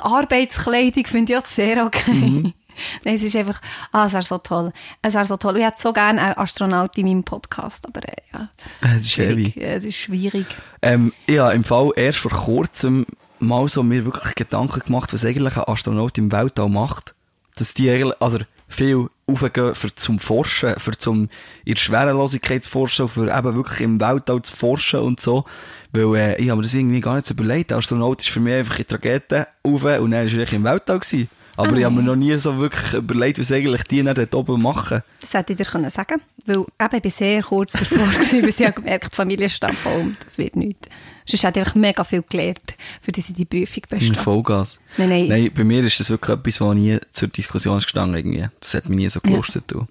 Arbeitskleidung 0.00 1.06
finde 1.06 1.32
ich 1.32 1.38
auch 1.38 1.46
sehr 1.46 1.84
okay. 1.84 2.12
Mhm. 2.12 2.54
Nein, 3.04 3.14
es 3.14 3.22
ist 3.22 3.36
einfach, 3.36 3.60
ah, 3.92 4.06
es 4.06 4.12
wäre 4.12 4.22
so 4.22 4.38
toll. 4.38 4.72
Es 5.02 5.14
wäre 5.14 5.24
so 5.24 5.36
toll. 5.36 5.56
Ich 5.58 5.64
hätte 5.64 5.80
so 5.80 5.92
gerne 5.92 6.20
einen 6.20 6.36
Astronaut 6.36 6.96
in 6.98 7.06
meinem 7.06 7.24
Podcast, 7.24 7.86
aber 7.86 8.06
äh, 8.08 8.16
ja, 8.32 8.48
Es 8.82 9.02
ist 9.02 9.10
schwierig. 9.10 9.54
heavy. 9.54 9.60
Ja, 9.60 9.68
Es 9.74 9.84
ist 9.84 9.96
schwierig. 9.96 10.46
Ähm, 10.82 11.12
habe 11.28 11.54
im 11.54 11.64
Fall 11.64 11.90
erst 11.96 12.18
vor 12.18 12.30
kurzem 12.30 13.06
mal 13.38 13.68
so 13.68 13.82
mir 13.82 14.04
wirklich 14.04 14.34
Gedanken 14.34 14.80
gemacht, 14.80 15.12
was 15.12 15.24
eigentlich 15.24 15.56
ein 15.56 15.64
Astronaut 15.64 16.18
im 16.18 16.30
Weltall 16.30 16.68
macht. 16.68 17.14
Dass 17.56 17.74
die 17.74 17.90
eigentlich, 17.90 18.14
also 18.20 18.38
viel 18.68 19.08
aufgehen 19.26 19.74
für 19.74 19.94
zum 19.94 20.18
Forschen, 20.18 20.78
für 20.78 20.96
zum 20.96 21.28
in 21.64 21.74
der 21.74 21.80
Schwerelosigkeit 21.80 22.64
zu 22.64 22.70
forschen, 22.70 23.08
für 23.08 23.36
eben 23.36 23.56
wirklich 23.56 23.80
im 23.80 24.00
Weltall 24.00 24.42
zu 24.42 24.54
forschen 24.54 25.00
und 25.00 25.20
so. 25.20 25.44
Weil 25.92 26.14
äh, 26.14 26.36
ich 26.40 26.48
habe 26.48 26.58
mir 26.58 26.62
das 26.62 26.74
irgendwie 26.74 27.00
gar 27.00 27.16
nicht 27.16 27.26
so 27.26 27.34
überlegt. 27.34 27.70
Der 27.70 27.78
Astronaut 27.78 28.22
ist 28.22 28.30
für 28.30 28.40
mich 28.40 28.54
einfach 28.54 28.78
in 28.78 28.86
die 28.88 28.94
Rakete 28.94 29.48
rauf 29.66 29.82
und 29.82 29.82
war 29.82 29.92
er 29.92 30.20
eigentlich 30.20 30.52
im 30.52 30.64
Weltall. 30.64 31.00
Gewesen. 31.00 31.28
Aber 31.60 31.76
ich 31.76 31.84
habe 31.84 31.94
mir 31.94 32.02
noch 32.02 32.16
nie 32.16 32.36
so 32.36 32.58
wirklich 32.58 32.94
überlegt, 32.94 33.38
was 33.38 33.52
eigentlich 33.52 33.84
die 33.84 34.02
dann 34.02 34.14
dort 34.14 34.34
oben 34.34 34.62
machen. 34.62 35.02
Das 35.20 35.34
hätte 35.34 35.52
ich 35.52 35.56
dir 35.58 35.64
können 35.64 35.90
sagen 35.90 36.20
Weil 36.46 36.58
eben, 36.58 36.96
ich 36.96 37.02
bin 37.02 37.10
sehr 37.10 37.42
kurz 37.42 37.72
davor, 37.72 37.98
gewesen, 38.12 38.42
bis 38.42 38.60
ich 38.60 38.66
habe 38.66 38.80
gemerkt, 38.80 39.14
Familienstammbaum, 39.14 40.16
das 40.24 40.38
wird 40.38 40.56
nichts. 40.56 40.88
Sonst 41.26 41.44
hätte 41.44 41.60
ich 41.60 41.66
einfach 41.66 41.76
mega 41.76 42.04
viel 42.04 42.22
gelernt, 42.28 42.74
für 43.00 43.12
diese 43.12 43.32
die 43.32 43.44
Prüfung 43.44 43.84
bestehen. 43.88 44.14
Vollgas. 44.14 44.80
Nein, 44.96 45.08
nein. 45.10 45.28
Nein, 45.28 45.50
bei 45.54 45.64
mir 45.64 45.84
ist 45.84 46.00
das 46.00 46.10
wirklich 46.10 46.36
etwas, 46.36 46.60
was 46.60 46.74
nie 46.74 46.98
zur 47.12 47.28
Diskussion 47.28 47.78
ist 47.78 47.84
gestanden 47.84 48.16
irgendwie. 48.16 48.48
Das 48.58 48.74
hat 48.74 48.88
mich 48.88 48.98
nie 48.98 49.10
so 49.10 49.20
gelustet. 49.20 49.64
du. 49.68 49.86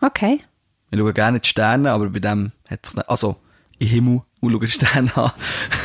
Okay. 0.00 0.40
Ich 0.90 0.98
schaue 0.98 1.12
gerne 1.12 1.40
die 1.40 1.48
Sterne, 1.48 1.90
aber 1.90 2.08
bei 2.08 2.20
dem 2.20 2.52
hat 2.68 2.86
sich, 2.86 3.08
also, 3.08 3.36
im 3.78 3.88
Himmel, 3.88 4.22
und 4.40 4.52
schaue 4.52 4.60
die 4.60 4.68
Sterne 4.68 5.16
an. 5.16 5.32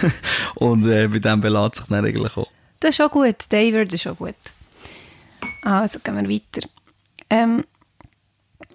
und 0.55 0.85
äh, 0.85 1.07
bei 1.07 1.19
dem 1.19 1.41
belässt 1.41 1.75
sich 1.75 1.85
dann 1.87 2.05
eigentlich 2.05 2.37
auch. 2.37 2.49
Das 2.79 2.91
ist 2.91 2.97
schon 2.97 3.09
gut. 3.09 3.35
David 3.49 3.91
ist 3.93 4.03
schon 4.03 4.15
gut. 4.15 4.35
Also 5.61 5.99
gehen 5.99 6.15
wir 6.15 6.29
weiter. 6.29 6.67
Ähm, 7.29 7.63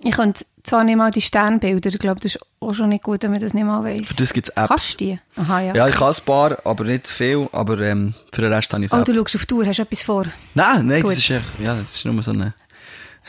ich 0.01 0.13
könnte 0.13 0.45
zwar 0.63 0.85
nicht 0.85 0.97
mal 0.97 1.11
die 1.11 1.21
Sternbilder, 1.21 1.91
ich 1.91 1.99
glaube, 1.99 2.21
das 2.21 2.35
ist 2.37 2.41
auch 2.61 2.73
schon 2.73 2.89
nicht 2.89 3.05
gut, 3.05 3.23
wenn 3.23 3.31
man 3.31 3.41
das 3.41 3.53
nicht 3.55 3.65
mal 3.65 3.83
weiss. 3.85 4.07
Für 4.09 4.15
das 4.15 4.33
gibt 4.33 4.49
es 4.49 4.57
Apps. 4.57 4.69
Kannst 4.69 4.93
du 5.01 5.05
die? 5.05 5.19
Aha, 5.37 5.61
ja. 5.61 5.75
Ja, 5.75 5.89
ich 5.89 5.95
kann 5.97 6.13
ein 6.15 6.25
paar, 6.25 6.59
aber 6.67 6.85
nicht 6.85 7.07
viel, 7.07 7.49
aber 7.53 7.79
ähm, 7.81 8.15
für 8.33 8.43
den 8.43 8.53
Rest 8.53 8.73
habe 8.73 8.83
ich 8.85 8.91
es 8.91 8.95
oh, 8.95 9.01
auch. 9.01 9.05
du 9.05 9.15
schaust 9.15 9.37
auf 9.37 9.47
die 9.47 9.55
Uhr, 9.55 9.67
hast 9.67 9.79
du 9.79 9.83
etwas 9.83 10.03
vor? 10.03 10.25
Nein, 10.55 10.87
nein, 10.87 11.03
Gut. 11.03 11.13
das 11.13 11.19
ist 11.19 11.31
echt, 11.31 11.45
ja, 11.63 11.75
das 11.75 11.95
ist 11.97 12.05
nur 12.05 12.23
so 12.23 12.31
eine, 12.31 12.55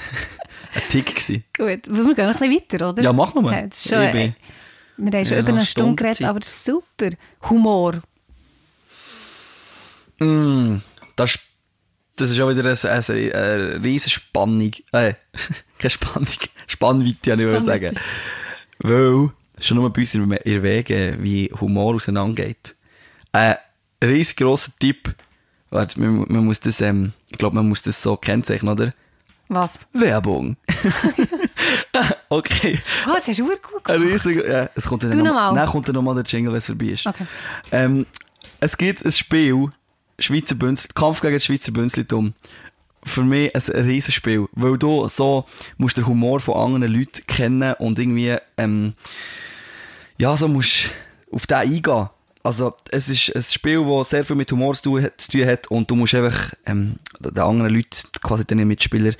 ein 0.76 0.82
Tick 0.90 1.08
gewesen. 1.16 1.44
Gut, 1.56 1.68
wir 1.88 2.16
gehen 2.16 2.28
noch 2.30 2.42
ein 2.42 2.50
bisschen 2.50 2.54
weiter, 2.54 2.90
oder? 2.90 3.04
Ja, 3.04 3.14
mach 3.14 3.34
noch 3.34 3.42
mal. 3.42 3.54
Ja, 3.54 3.68
das 3.68 3.86
ist 3.86 3.94
schon, 3.94 4.04
Ich 4.04 4.12
bin- 4.12 4.36
wir 4.98 5.12
haben 5.20 5.26
schon 5.26 5.34
Ja, 5.34 5.40
über 5.42 5.50
eine 5.50 5.66
Stunde 5.66 5.66
Stunde 5.66 5.96
geredet, 5.96 6.18
Zeit. 6.18 6.28
aber 6.30 6.40
super. 6.46 7.10
Humor. 7.50 8.02
Mm, 10.20 10.78
das, 11.18 11.36
ist- 11.36 11.44
das 12.16 12.32
ist 12.32 12.40
auch 12.40 12.50
wieder 12.50 12.64
eine, 12.64 12.92
eine, 12.92 13.36
eine 13.36 13.84
riesen 13.84 14.10
Spannung. 14.10 14.72
Äh, 14.92 15.14
keine 15.80 15.90
Spannung. 15.90 16.28
Spannweite, 16.68 17.32
habe 17.32 17.42
ich 17.42 17.48
wollte 17.48 17.66
sagen. 17.66 18.00
Weil, 18.80 19.30
schon 19.60 19.78
nur 19.78 19.92
bei 19.92 20.02
uns 20.02 20.16
in 20.16 20.32
in 20.32 20.64
Wegen, 20.64 21.24
wie 21.24 21.52
Humor 21.60 21.96
auseinandergeht. 21.96 22.76
Ein 23.32 23.56
riesengroßer 24.04 24.72
Tipp. 24.80 25.14
Warte, 25.70 26.00
man, 26.00 26.26
man 26.28 26.46
muss 26.46 26.60
das, 26.60 26.82
ähm, 26.82 27.14
ich 27.30 27.38
glaube, 27.38 27.56
man 27.56 27.68
muss 27.68 27.82
das 27.82 28.02
so 28.02 28.16
kennzeichnen, 28.16 28.72
oder? 28.72 28.94
Was? 29.48 29.80
Werbung. 29.94 30.58
okay. 32.30 32.80
Oh, 33.08 33.14
das 33.16 33.28
hast 33.28 33.40
du 33.40 33.46
gut 33.46 33.62
gemacht. 33.62 34.02
riesiger, 34.02 34.50
ja, 34.50 34.70
es 34.74 34.88
kommt 34.88 35.04
dann 35.04 35.12
Du 35.12 35.18
noch, 35.18 35.34
noch. 35.34 35.54
Dann 35.54 35.70
kommt 35.70 35.88
dann 35.88 35.96
nochmal 35.96 36.16
der 36.16 36.24
Jingle, 36.24 36.52
wenn 36.52 36.58
es 36.58 36.66
vorbei 36.66 36.86
ist. 36.86 37.06
Okay. 37.06 37.28
Ähm, 37.72 38.06
es 38.60 38.76
gibt 38.78 39.06
ein 39.06 39.12
Spiel, 39.12 39.70
Schweizer 40.20 40.56
Bünzli, 40.56 40.90
Kampf 40.94 41.22
gegen 41.22 41.34
das 41.36 41.46
Schweizer 41.46 41.72
Bünzlitum. 41.72 42.34
Für 43.04 43.24
mich 43.24 43.54
ein 43.56 43.86
riesiges 43.86 44.16
Spiel, 44.16 44.48
weil 44.54 44.78
du 44.78 45.08
so 45.08 45.46
musst 45.78 45.98
den 45.98 46.08
Humor 46.08 46.40
von 46.40 46.56
anderen 46.56 46.94
Leuten 46.94 47.26
kennen 47.28 47.76
und 47.78 48.00
irgendwie, 48.00 48.36
ähm, 48.58 48.94
ja, 50.18 50.36
so 50.36 50.48
musst 50.48 50.90
auf 51.32 51.46
den 51.46 51.58
eingehen. 51.58 52.10
Also, 52.42 52.76
es 52.92 53.10
ist 53.10 53.36
ein 53.36 53.42
Spiel, 53.42 53.84
das 53.86 54.12
sehr 54.12 54.26
viel 54.26 54.36
mit 54.36 54.52
Humor 54.52 54.76
zu 54.76 55.00
tun 55.32 55.46
hat, 55.46 55.68
und 55.68 55.90
du 55.90 55.96
musst 55.96 56.14
einfach, 56.16 56.54
ähm, 56.66 56.96
den 57.20 57.40
anderen 57.40 57.74
Leuten, 57.74 58.08
quasi 58.22 58.46
den 58.46 58.68
Mitspieler, 58.68 59.14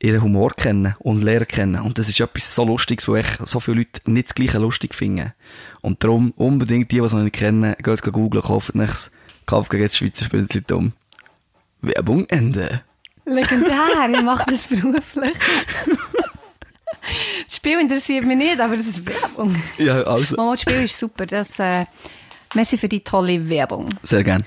ihren 0.00 0.22
Humor 0.22 0.52
kennen 0.54 0.94
und 1.00 1.22
lernen 1.22 1.48
kennen. 1.48 1.82
Und 1.82 1.98
das 1.98 2.08
ist 2.08 2.20
etwas 2.20 2.54
so 2.54 2.64
Lustiges, 2.64 3.08
wo 3.08 3.16
echt 3.16 3.46
so 3.46 3.60
viele 3.60 3.78
Leute 3.78 4.00
nicht 4.10 4.28
das 4.28 4.34
Gleiche 4.34 4.58
lustig 4.58 4.94
finden. 4.94 5.32
Und 5.80 6.02
darum 6.02 6.32
unbedingt 6.36 6.90
die, 6.92 6.96
die 7.00 7.04
es 7.04 7.12
noch 7.12 7.22
nicht 7.22 7.34
kennen, 7.34 7.74
geht 7.82 8.02
googeln, 8.02 8.44
kauft 8.44 8.74
nichts. 8.74 9.10
Kampf 9.48 9.70
gegen 9.70 9.84
das 9.84 9.96
Schweizer 9.96 10.26
Spünzlitum. 10.26 10.92
Werbung 11.80 12.26
Ende. 12.28 12.82
Legendär, 13.24 14.08
ich 14.12 14.22
mache 14.22 14.44
das 14.50 14.64
beruflich. 14.68 15.32
das 17.46 17.56
Spiel 17.56 17.80
interessiert 17.80 18.26
mich 18.26 18.36
nicht, 18.36 18.60
aber 18.60 18.76
das 18.76 18.86
ist 18.86 19.06
Werbung. 19.06 19.56
Ja, 19.78 20.02
also, 20.02 20.36
Mama, 20.36 20.52
das 20.52 20.60
Spiel 20.60 20.84
ist 20.84 20.98
super. 20.98 21.24
Das, 21.24 21.58
äh, 21.58 21.86
merci 22.54 22.76
für 22.76 22.90
die 22.90 23.00
tolle 23.00 23.48
Werbung. 23.48 23.88
sehr 24.02 24.22
gern. 24.22 24.44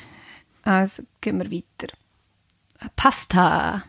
Also, 0.64 1.02
gehen 1.20 1.40
wir 1.40 1.52
weiter. 1.52 1.92
Pasta. 2.96 3.84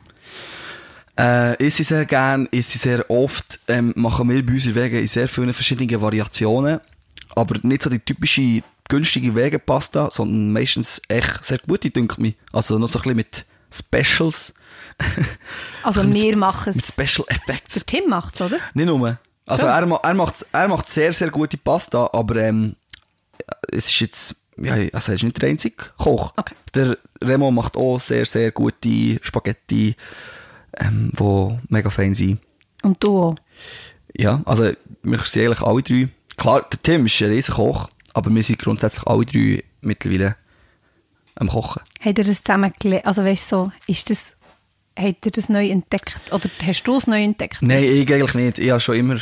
Äh, 1.19 1.63
isst 1.63 1.77
sie 1.77 1.85
sehr 1.85 2.07
gern, 2.07 2.49
isst 2.51 2.71
sie 2.71 2.79
sehr 2.79 3.11
oft, 3.11 3.61
ähm, 3.69 3.93
machen 3.97 4.31
wir 4.31 4.45
bei 4.47 4.55
uns 4.55 4.65
in 4.65 4.75
Wegen 4.75 4.99
in 4.99 5.07
sehr 5.07 5.29
vielen 5.29 5.53
verschiedenen 5.53 6.01
Variationen. 6.01 6.81
Aber 7.35 7.59
nicht 7.63 7.83
so 7.83 7.91
die 7.91 7.99
typische 7.99 8.63
günstige 8.93 9.35
Wegepasta, 9.35 10.11
sondern 10.11 10.53
meistens 10.53 11.01
echt 11.09 11.45
sehr 11.45 11.59
gute, 11.67 11.91
dünkt 11.91 12.19
mich. 12.19 12.35
Also 12.53 12.79
noch 12.79 12.89
so 12.89 12.99
ein 12.99 13.03
bisschen 13.03 13.17
mit 13.17 13.47
Specials. 13.73 14.55
Also, 15.83 16.05
Mit- 16.05 16.15
wir 16.23 16.37
machen 16.37 16.73
Mit 16.77 16.85
es. 16.85 16.93
Special 16.95 17.27
Effects. 17.29 17.75
Der 17.75 17.87
Tim 17.87 18.09
macht 18.11 18.35
es, 18.37 18.41
oder? 18.43 18.59
Nicht 18.75 18.87
nur. 18.87 19.19
Also 19.47 19.67
er, 19.67 19.79
er, 19.81 20.15
macht, 20.15 20.47
er 20.53 20.69
macht 20.69 20.89
sehr, 20.89 21.13
sehr 21.13 21.31
gute 21.31 21.57
Pasta, 21.57 22.09
aber 22.13 22.37
ähm, 22.37 22.77
es 23.73 23.87
ist 23.87 23.99
jetzt, 24.01 24.37
ja, 24.59 24.75
also 24.93 25.11
er 25.11 25.17
ist 25.17 25.25
nicht 25.25 25.43
der 25.43 25.49
einzige 25.49 25.75
Koch. 25.97 26.33
Okay. 26.37 26.55
Der 26.75 26.97
Remo 27.25 27.51
macht 27.51 27.77
auch 27.77 27.99
sehr, 27.99 28.25
sehr 28.27 28.53
gute 28.53 29.19
Spaghetti, 29.23 29.97
ähm, 30.77 31.11
die 31.19 31.59
mega 31.69 31.91
fein 31.91 32.15
sind. 32.15 32.39
Und 32.83 33.03
du 33.03 33.19
auch. 33.21 33.35
Ja, 34.15 34.41
also 34.45 34.71
wir 35.03 35.19
sind 35.25 35.43
eigentlich 35.47 35.63
alle 35.63 35.83
drei, 35.83 36.09
klar, 36.37 36.65
der 36.71 36.81
Tim 36.83 37.07
ist 37.07 37.21
ein 37.23 37.31
riesen 37.31 37.55
Koch, 37.55 37.89
aber 38.15 38.35
wir 38.35 38.43
sind 38.43 38.59
grundsätzlich 38.59 39.07
alle 39.07 39.25
drei 39.25 39.65
mittlerweile 39.81 40.37
am 41.35 41.49
Kochen. 41.49 41.83
Habt 42.01 42.19
ihr 42.19 42.25
das 42.25 42.43
zusammen 42.43 42.73
gelernt? 42.79 43.07
Also, 43.07 43.25
weißt 43.25 43.53
du, 43.53 43.57
so, 43.57 43.73
ist 43.87 44.11
das, 44.11 44.37
habt 44.99 45.27
ihr 45.27 45.33
das 45.33 45.49
neu 45.49 45.69
entdeckt? 45.69 46.33
Oder 46.33 46.49
hast 46.65 46.85
du 46.85 46.97
es 46.97 47.07
neu 47.07 47.23
entdeckt? 47.23 47.63
Nein, 47.63 47.83
ich 47.85 48.13
eigentlich 48.13 48.35
nicht. 48.35 48.59
Ich 48.59 48.71
habe 48.71 48.81
schon 48.81 48.97
immer, 48.97 49.19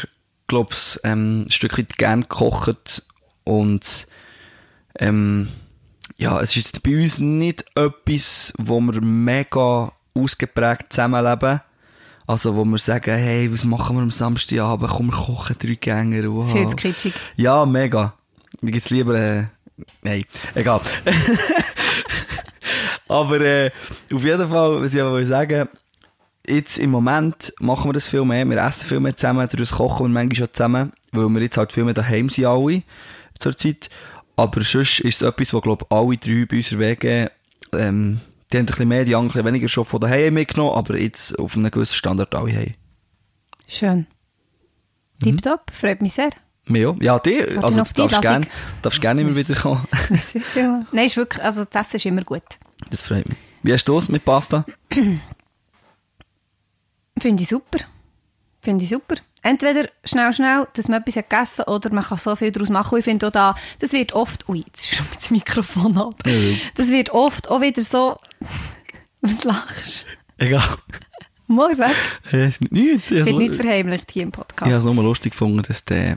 glaube 0.48 0.74
ich, 0.74 0.98
ähm, 1.04 1.42
ein 1.42 1.50
Stück 1.50 1.78
weit 1.78 1.96
gern 1.96 2.22
gekocht 2.22 3.02
und 3.44 4.06
ähm, 4.98 5.48
ja, 6.16 6.40
es 6.40 6.50
ist 6.50 6.56
jetzt 6.56 6.82
bei 6.82 7.00
uns 7.02 7.18
nicht 7.18 7.64
etwas, 7.74 8.52
wo 8.58 8.80
wir 8.80 9.00
mega 9.00 9.92
ausgeprägt 10.14 10.92
zusammenleben. 10.92 11.60
Also, 12.26 12.54
wo 12.54 12.64
wir 12.64 12.78
sagen, 12.78 13.16
hey, 13.16 13.50
was 13.50 13.64
machen 13.64 13.96
wir 13.96 14.02
am 14.02 14.10
Samstagabend? 14.10 14.90
Komm, 14.90 15.06
wir 15.06 15.16
kochen 15.16 15.56
drei 15.58 15.74
Gänge. 15.74 16.32
Wow. 16.32 16.52
Viel 16.52 16.68
zu 16.68 16.76
kitschig. 16.76 17.14
Ja, 17.36 17.66
mega. 17.66 18.14
Mir 18.60 18.72
gibt's 18.72 18.90
lieber, 18.90 19.14
äh, 19.14 19.44
nein, 20.02 20.24
egal. 20.54 20.80
Aber 23.08 23.40
äh, 23.40 23.70
auf 24.12 24.24
jeden 24.24 24.48
Fall, 24.48 24.82
was 24.82 24.94
ich 24.94 25.00
aber 25.00 25.24
sagen 25.24 25.68
jetzt 26.46 26.78
im 26.78 26.90
Moment 26.90 27.52
machen 27.60 27.88
wir 27.88 27.92
das 27.92 28.08
viel 28.08 28.24
mehr. 28.24 28.48
Wir 28.48 28.58
essen 28.58 28.86
viel 28.86 29.00
mehr 29.00 29.16
zusammen, 29.16 29.46
dadurch 29.50 29.70
kochen 29.70 30.06
wir 30.06 30.08
manchmal 30.08 30.36
schon 30.36 30.48
zusammen, 30.52 30.92
weil 31.12 31.28
wir 31.28 31.42
jetzt 31.42 31.56
halt 31.56 31.72
viel 31.72 31.84
mehr 31.84 31.94
daheim 31.94 32.28
sind 32.28 32.46
alle 32.46 32.82
zur 33.38 33.56
Zeit. 33.56 33.90
Aber 34.36 34.62
sonst 34.62 35.00
ist 35.00 35.22
es 35.22 35.22
etwas, 35.22 35.54
wo, 35.54 35.60
glaube 35.60 35.86
alle 35.90 36.16
drei 36.16 36.46
bei 36.46 36.58
uns 36.58 36.78
Wegen, 36.78 37.28
ähm, 37.72 38.20
die 38.52 38.56
haben 38.56 38.62
ein 38.62 38.66
bisschen 38.66 38.88
mehr, 38.88 39.04
die 39.04 39.14
anderen 39.14 39.28
ein 39.28 39.32
bisschen 39.32 39.46
weniger 39.46 39.68
schon 39.68 39.84
von 39.84 40.00
daheim 40.00 40.34
mitgenommen, 40.34 40.74
aber 40.74 40.98
jetzt 40.98 41.38
auf 41.38 41.56
einem 41.56 41.70
gewissen 41.70 41.94
Standard 41.94 42.34
alle 42.34 42.52
haben. 42.52 42.74
Schön. 43.68 44.06
Tipptopp, 45.22 45.70
freut 45.72 46.00
mich 46.00 46.14
sehr. 46.14 46.30
Auch. 46.68 46.96
Ja, 47.00 47.18
die, 47.18 47.42
also 47.62 47.82
du 47.82 47.92
darfst 47.94 48.20
gerne 48.22 48.46
gern 49.00 49.18
immer 49.18 49.34
wieder 49.34 49.54
kommen. 49.56 49.86
Nein, 50.92 51.06
ist 51.06 51.16
wirklich, 51.16 51.42
also 51.42 51.64
das 51.64 51.86
Essen 51.88 51.96
ist 51.96 52.06
immer 52.06 52.22
gut. 52.22 52.42
Das 52.90 53.02
freut 53.02 53.28
mich. 53.28 53.38
Wie 53.62 53.72
hast 53.72 53.84
du 53.86 53.98
es 53.98 54.08
mit 54.08 54.24
Pasta? 54.24 54.64
Finde 57.18 57.42
ich 57.42 57.48
super. 57.48 57.78
Finde 58.62 58.84
ich 58.84 58.90
super. 58.90 59.16
entweder 59.42 59.88
schnell, 60.04 60.32
schnell, 60.32 60.66
dass 60.74 60.88
man 60.88 61.00
etwas 61.00 61.16
hat 61.16 61.30
gegessen 61.30 61.62
oder 61.64 61.92
man 61.92 62.04
kann 62.04 62.18
so 62.18 62.36
viel 62.36 62.52
daraus 62.52 62.68
machen. 62.70 62.94
Und 62.94 62.98
ich 63.00 63.04
finde 63.04 63.26
auch 63.26 63.30
da, 63.32 63.54
das 63.78 63.92
wird 63.92 64.12
oft, 64.12 64.48
ui, 64.48 64.58
jetzt 64.66 64.84
ist 64.84 64.94
schon 64.96 65.06
das 65.14 65.30
Mikrofon 65.30 65.96
ab. 65.98 66.14
Ja. 66.26 66.56
Das 66.74 66.88
wird 66.88 67.10
oft 67.10 67.50
auch 67.50 67.60
wieder 67.60 67.82
so, 67.82 68.18
was 69.22 69.44
lachst 69.44 70.06
Egal. 70.38 70.62
du? 71.46 71.54
Mal 71.54 71.74
sagen, 71.74 71.92
Ja, 72.30 72.44
ist 72.44 72.60
nicht. 72.70 73.10
es 73.10 73.26
wird 73.26 73.36
nicht 73.38 73.54
Ich 73.54 73.60
verheimlicht 73.60 74.10
hier 74.12 74.22
im 74.22 74.30
Podcast. 74.32 74.70
habe 74.70 74.74
es 74.76 74.84
nur 74.84 75.02
lustig 75.02 75.32
gefunden, 75.32 75.62
dass 75.62 75.84
der, 75.84 76.16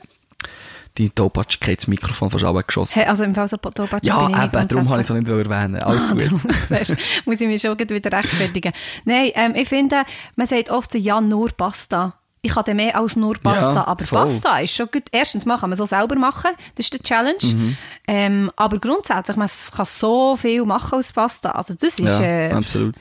die 0.98 1.10
Topatschke 1.10 1.76
das 1.76 1.88
Mikrofon 1.88 2.30
fast 2.30 2.44
abgeschossen 2.44 2.94
Hey, 2.94 3.06
also 3.08 3.24
im 3.24 3.34
Fall 3.34 3.48
so 3.48 3.58
Topatschi 3.58 4.08
Ja, 4.08 4.28
bin 4.28 4.36
ich 4.38 4.44
eben, 4.44 4.68
darum 4.68 4.90
habe 4.90 5.02
ich 5.02 5.08
es 5.08 5.12
auch 5.12 5.16
nicht 5.16 5.28
erwähnen. 5.28 5.78
Alles 5.82 6.06
Ah, 6.08 6.12
gut. 6.14 6.22
darum, 6.26 6.42
muss 7.26 7.42
ich 7.42 7.48
mich 7.48 7.62
schon 7.62 7.78
wieder 7.80 8.12
rechtfertigen. 8.12 8.74
Nein, 9.06 9.32
ähm, 9.36 9.54
ich 9.56 9.68
finde, 9.70 10.04
man 10.36 10.46
sagt 10.48 10.70
oft 10.70 10.92
so, 10.92 10.98
ja, 10.98 11.20
nur 11.22 11.50
Pasta. 11.50 12.14
Ich 12.46 12.54
dann 12.54 12.76
mehr 12.76 12.98
als 12.98 13.16
nur 13.16 13.36
Pasta, 13.38 13.74
Ja, 13.74 13.88
aber 13.88 14.04
voll. 14.04 14.26
Pasta 14.26 14.60
ist 14.60 14.76
schon 14.76 14.88
gut. 14.92 15.04
Erstens 15.14 15.46
mal 15.46 15.58
kann 15.58 15.70
man 15.70 15.78
so 15.78 15.86
selber 15.86 16.16
machen, 16.18 16.52
das 16.76 16.88
ist 16.88 16.94
die 16.94 17.00
Challenge. 17.00 17.38
Mhm. 17.42 17.78
Ähm, 18.06 18.52
aber 18.58 18.80
grundsätzlich, 18.80 19.38
man 19.38 19.50
kann 19.76 19.86
so 19.86 20.36
viel 20.36 20.66
machen 20.66 21.00
aus 21.00 21.14
Pasta. 21.14 21.52
Also 21.52 21.74
das 21.74 21.84
ist, 21.98 22.00
Ja, 22.00 22.20
äh, 22.20 22.52
absolut. 22.52 22.96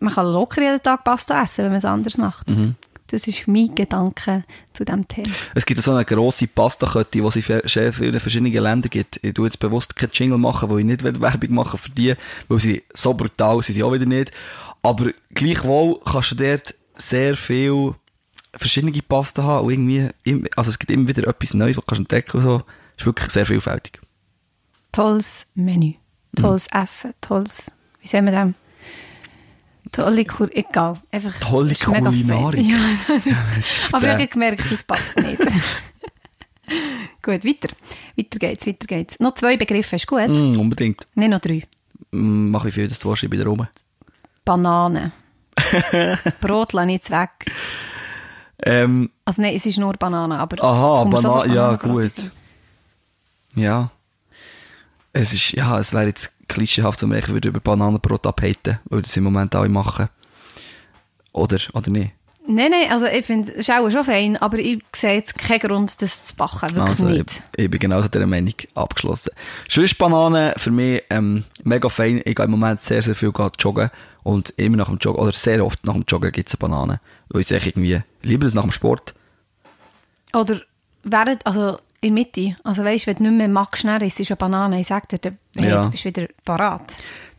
man 0.00 0.12
kann 0.12 0.26
locker 0.26 0.60
jeden 0.60 0.82
Tag 0.82 1.04
Pasta 1.04 1.42
essen, 1.44 1.58
wenn 1.64 1.70
man 1.70 1.78
es 1.78 1.84
anders 1.84 2.18
macht. 2.18 2.50
Mhm. 2.50 2.74
Das 3.12 3.26
ist 3.26 3.46
mein 3.46 3.74
Gedanke 3.74 4.42
zu 4.72 4.86
diesem 4.86 5.06
Thema. 5.06 5.28
Es 5.54 5.66
gibt 5.66 5.82
so 5.82 5.92
eine 5.92 6.02
grosse 6.02 6.46
Pastakette, 6.46 7.10
die 7.10 7.20
es 7.20 7.36
in 7.36 7.92
vielen 7.92 8.18
verschiedenen 8.20 8.52
Ländern 8.54 8.88
gibt. 8.88 9.20
Ich 9.22 9.34
tue 9.34 9.48
jetzt 9.48 9.58
bewusst 9.58 9.94
keinen 9.94 10.12
Jingle 10.14 10.38
machen, 10.38 10.70
wo 10.70 10.78
ich 10.78 10.84
nicht 10.86 11.04
Werbung 11.04 11.52
machen 11.52 11.78
für 11.78 11.90
die, 11.90 12.14
weil 12.48 12.58
sie 12.58 12.82
so 12.94 13.12
brutal 13.12 13.60
sind, 13.60 13.74
sie 13.74 13.82
auch 13.82 13.92
wieder 13.92 14.06
nicht. 14.06 14.32
Aber 14.82 15.10
gleichwohl 15.34 16.00
kannst 16.10 16.30
du 16.30 16.36
dort 16.36 16.74
sehr 16.96 17.36
viel 17.36 17.94
verschiedene 18.54 18.92
Pasta 19.06 19.42
haben 19.42 19.66
und 19.66 19.72
irgendwie, 19.72 20.10
also 20.56 20.70
es 20.70 20.78
gibt 20.78 20.90
immer 20.90 21.06
wieder 21.06 21.28
etwas 21.28 21.52
Neues, 21.52 21.76
was 21.76 21.84
du 21.84 21.88
kannst 21.88 22.00
entdecken 22.00 22.38
und 22.38 22.42
so. 22.42 22.62
ist 22.96 23.04
wirklich 23.04 23.30
sehr 23.30 23.44
vielfältig. 23.44 24.00
Tolles 24.90 25.46
Menü, 25.54 25.94
tolles 26.34 26.66
Mhm. 26.72 26.80
Essen, 26.80 27.14
tolles, 27.20 27.72
wie 28.00 28.08
sagen 28.08 28.24
wir 28.24 28.32
dem? 28.32 28.54
Tolle 29.92 30.24
Kur, 30.24 30.48
egal. 30.56 31.00
Einfach, 31.10 31.38
Tolle. 31.38 31.74
Kulinarik. 31.74 32.66
Ja, 32.66 32.78
für 33.20 33.96
aber 33.96 34.06
ich 34.06 34.12
habe 34.14 34.26
gemerkt, 34.26 34.64
das 34.70 34.82
passt 34.82 35.16
nicht. 35.18 35.38
gut, 37.22 37.44
weiter. 37.44 37.74
Weiter 38.16 38.38
geht's, 38.38 38.66
weiter 38.66 38.86
geht's. 38.86 39.20
Noch 39.20 39.34
zwei 39.34 39.56
Begriffe, 39.58 39.96
ist 39.96 40.06
gut? 40.06 40.28
Mm, 40.28 40.58
unbedingt. 40.58 41.06
Nicht 41.14 41.28
noch 41.28 41.40
drei. 41.40 41.62
Mm, 42.10 42.50
mach 42.50 42.64
wie 42.64 42.72
viel, 42.72 42.88
dass 42.88 43.00
du 43.00 43.10
willst, 43.10 43.22
ich 43.22 43.30
bin 43.30 43.40
da 43.40 43.46
rum. 43.46 43.66
Banane. 44.44 45.12
Brot 46.40 46.72
lasse 46.72 46.88
ich 46.88 46.94
jetzt 46.94 47.10
weg. 47.10 47.30
Ähm, 48.64 49.10
Also 49.26 49.42
nein, 49.42 49.54
es 49.54 49.66
ist 49.66 49.78
nur 49.78 49.92
Banane, 49.92 50.38
aber... 50.38 50.64
Aha, 50.64 51.04
Banane, 51.04 51.54
ja, 51.54 51.74
gut. 51.74 52.30
Ja. 53.54 53.90
Es 55.12 55.32
ist, 55.32 55.52
ja, 55.52 55.78
es 55.78 55.92
wäre 55.92 56.06
jetzt 56.06 56.32
klischeehaft, 56.48 57.02
wenn 57.02 57.10
wir 57.10 57.16
eigentlich 57.16 57.44
über 57.44 57.60
Bananenbrot 57.60 58.26
abhaten, 58.26 58.78
weil 58.84 59.02
das 59.02 59.16
im 59.16 59.24
Moment 59.24 59.54
alle 59.54 59.68
machen. 59.68 60.08
Oder, 61.32 61.58
oder 61.74 61.90
nicht? 61.90 62.12
Nein, 62.46 62.72
nein, 62.72 62.90
also 62.90 63.06
ich 63.06 63.24
finde 63.24 63.52
es 63.52 63.70
auch 63.70 63.88
schon 63.88 64.04
fein, 64.04 64.36
aber 64.36 64.58
ich 64.58 64.82
sehe 64.94 65.14
jetzt 65.14 65.38
keinen 65.38 65.60
Grund, 65.60 66.02
das 66.02 66.26
zu 66.26 66.34
backen. 66.34 66.74
Wirklich 66.74 66.88
also, 66.88 67.04
nicht. 67.06 67.42
Ich, 67.56 67.64
ich 67.64 67.70
bin 67.70 67.78
genauso 67.78 68.08
dieser 68.08 68.26
Meinung 68.26 68.54
abgeschlossen. 68.74 69.30
Sonst 69.68 69.96
Bananen 69.96 70.52
für 70.56 70.72
mich 70.72 71.02
ähm, 71.10 71.44
mega 71.62 71.88
fein. 71.88 72.20
Ich 72.24 72.34
gehe 72.34 72.44
im 72.44 72.50
Moment 72.50 72.80
sehr, 72.80 73.00
sehr 73.00 73.14
viel 73.14 73.32
joggen 73.60 73.90
und 74.24 74.50
immer 74.56 74.76
nach 74.76 74.88
dem 74.88 74.98
Joggen, 74.98 75.22
oder 75.22 75.32
sehr 75.32 75.64
oft 75.64 75.84
nach 75.86 75.94
dem 75.94 76.04
Joggen 76.08 76.32
gibt 76.32 76.48
es 76.48 76.54
eine 76.54 76.58
Banane. 76.58 77.00
Weil 77.28 77.42
ich 77.42 77.50
irgendwie, 77.52 78.02
lieber 78.22 78.44
das 78.44 78.54
nach 78.54 78.62
dem 78.62 78.72
Sport. 78.72 79.14
Oder 80.32 80.60
während, 81.04 81.46
also 81.46 81.78
in 82.02 82.14
der 82.16 82.24
Mitte, 82.24 82.56
also 82.64 82.84
weißt, 82.84 83.06
wenn 83.06 83.16
du 83.16 83.22
nicht 83.22 83.32
mehr 83.38 83.48
magst, 83.48 83.80
schnell 83.80 84.02
ist 84.02 84.18
eine 84.20 84.36
Banane, 84.36 84.80
ich 84.80 84.86
sag 84.88 85.08
dir, 85.08 85.18
dann 85.18 85.38
hey, 85.56 85.70
Ja. 85.70 85.82
du 85.82 85.90
bist 85.90 86.04
wieder 86.04 86.26
parat. 86.44 86.92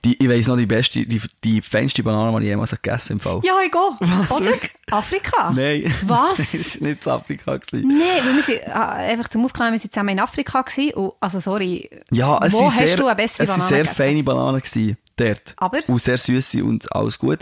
Die, 0.05 0.21
ich 0.21 0.27
weiss 0.29 0.47
noch, 0.47 0.57
die 0.57 0.65
beste, 0.65 1.05
die, 1.05 1.21
die 1.45 1.61
feinste 1.61 2.03
Banane, 2.03 2.31
die 2.37 2.43
ich 2.45 2.49
jemals 2.49 2.71
gegessen 2.71 3.19
habe 3.21 3.37
im 3.37 3.41
Fall. 3.41 3.41
Ja, 3.43 3.53
ich 3.65 3.71
gehe. 3.71 3.81
Was, 4.29 4.31
Oder? 4.31 4.51
Afrika. 4.91 5.51
Nein. 5.51 5.93
Was? 6.05 6.37
das 6.51 6.81
war 6.81 6.87
nicht 6.89 7.05
in 7.05 7.11
Afrika. 7.11 7.55
Gewesen. 7.57 7.87
Nein, 7.87 8.25
weil 8.25 8.35
wir 8.35 8.43
sind, 8.43 8.59
ah, 8.67 8.89
einfach 8.95 9.29
zum 9.29 9.45
Aufklären, 9.45 9.71
wir 9.71 9.79
sind 9.79 9.93
zusammen 9.93 10.09
in 10.09 10.19
Afrika 10.19 10.61
gewesen 10.61 10.93
und, 10.95 11.13
also 11.21 11.39
sorry, 11.39 11.89
Ja, 12.11 12.37
es 12.43 12.51
wo 12.53 12.65
hast 12.65 12.77
sehr, 12.79 12.95
du 12.97 13.05
eine 13.07 13.15
bessere 13.15 13.43
es 13.43 13.49
sind 13.49 13.57
Banane 13.59 13.67
sehr 13.69 13.77
gegessen? 13.83 13.95
feine 13.95 14.23
Bananen 14.23 14.61
gewesen, 14.61 14.97
dort. 15.15 15.53
Aber? 15.57 15.79
Und 15.87 16.01
sehr 16.01 16.17
süße 16.17 16.63
und 16.63 16.93
alles 16.93 17.17
gut. 17.19 17.39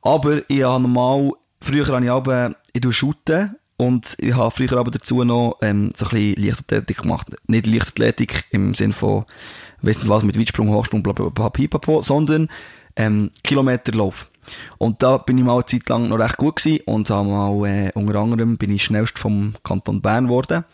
Aber 0.00 0.42
ich 0.48 0.62
habe 0.62 0.80
normal, 0.82 1.32
früher 1.60 1.86
habe 1.88 2.04
ich 2.04 2.10
aber, 2.10 2.54
ich 2.72 2.94
shooten 2.96 3.54
und 3.78 4.16
ich 4.18 4.34
habe 4.34 4.50
früher 4.50 4.76
aber 4.76 4.90
dazu 4.90 5.22
noch 5.22 5.58
ähm, 5.62 5.92
so 5.94 6.06
ein 6.06 6.10
bisschen 6.10 6.44
Leichtathletik 6.44 7.02
gemacht. 7.02 7.28
Nicht 7.46 7.68
Leichtathletik 7.68 8.46
im 8.50 8.74
Sinne 8.74 8.92
von, 8.92 9.24
weiss 9.82 9.98
nicht 9.98 10.08
was, 10.08 10.24
mit 10.24 10.38
Weitsprung, 10.38 10.70
Hochsprung, 10.70 11.02
bla 11.02 11.12
bla 11.12 11.28
bla, 11.28 11.48
pipapo, 11.48 12.02
sondern 12.02 12.48
ähm, 12.96 13.30
Kilometerlauf. 13.44 14.32
Und 14.78 15.00
da 15.02 15.18
bin 15.18 15.38
ich 15.38 15.44
mal 15.44 15.54
eine 15.54 15.64
Zeit 15.64 15.88
lang 15.88 16.08
noch 16.08 16.18
recht 16.18 16.38
gut 16.38 16.56
gewesen 16.56 16.82
und 16.86 17.08
habe 17.08 17.28
mal, 17.28 17.66
äh, 17.68 17.92
unter 17.94 18.18
anderem 18.18 18.58
bin 18.58 18.74
ich 18.74 18.82
schnellst 18.82 19.16
vom 19.16 19.54
Kanton 19.62 20.02
Bern 20.02 20.24
geworden. 20.24 20.64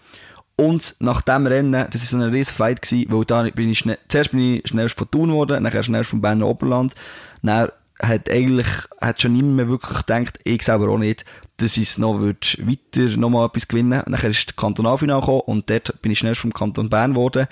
Und 0.56 0.96
nach 1.00 1.20
dem 1.20 1.46
Rennen, 1.46 1.86
das 1.90 2.00
war 2.12 2.20
so 2.20 2.24
ein 2.24 2.32
riesen 2.32 2.54
Fight, 2.54 2.80
gewesen, 2.80 3.06
weil 3.10 3.24
da 3.26 3.42
bin 3.42 3.68
ich 3.68 3.80
schnell, 3.80 3.98
zuerst 4.08 4.30
bin 4.30 4.40
ich 4.40 4.68
schnellst 4.68 4.96
von 4.96 5.10
Thun 5.10 5.28
geworden, 5.28 5.62
nachher 5.62 5.82
schnellst 5.82 6.08
vom 6.08 6.22
Berner 6.22 6.46
Oberland. 6.46 6.94
Dann 7.42 7.68
hat 8.02 8.30
eigentlich, 8.30 8.66
hat 9.00 9.22
schon 9.22 9.32
niemand 9.32 9.56
mehr 9.56 9.68
wirklich 9.68 9.98
gedacht, 9.98 10.38
ich 10.44 10.62
selber 10.62 10.88
auch 10.88 10.98
nicht, 10.98 11.24
dass 11.58 11.76
ich 11.76 11.96
noch 11.98 12.18
würd 12.18 12.58
weiter 12.60 13.16
noch 13.16 13.30
mal 13.30 13.46
etwas 13.46 13.68
gewinnen. 13.68 14.02
Nachher 14.06 14.30
ist 14.30 14.48
das 14.48 14.56
Kantonalfinale 14.56 15.20
gekommen 15.20 15.42
und 15.46 15.70
dort 15.70 16.00
bin 16.02 16.12
ich 16.12 16.18
schnellst 16.18 16.40
vom 16.40 16.52
Kanton 16.52 16.90
Bern 16.90 17.14
geworden. 17.14 17.46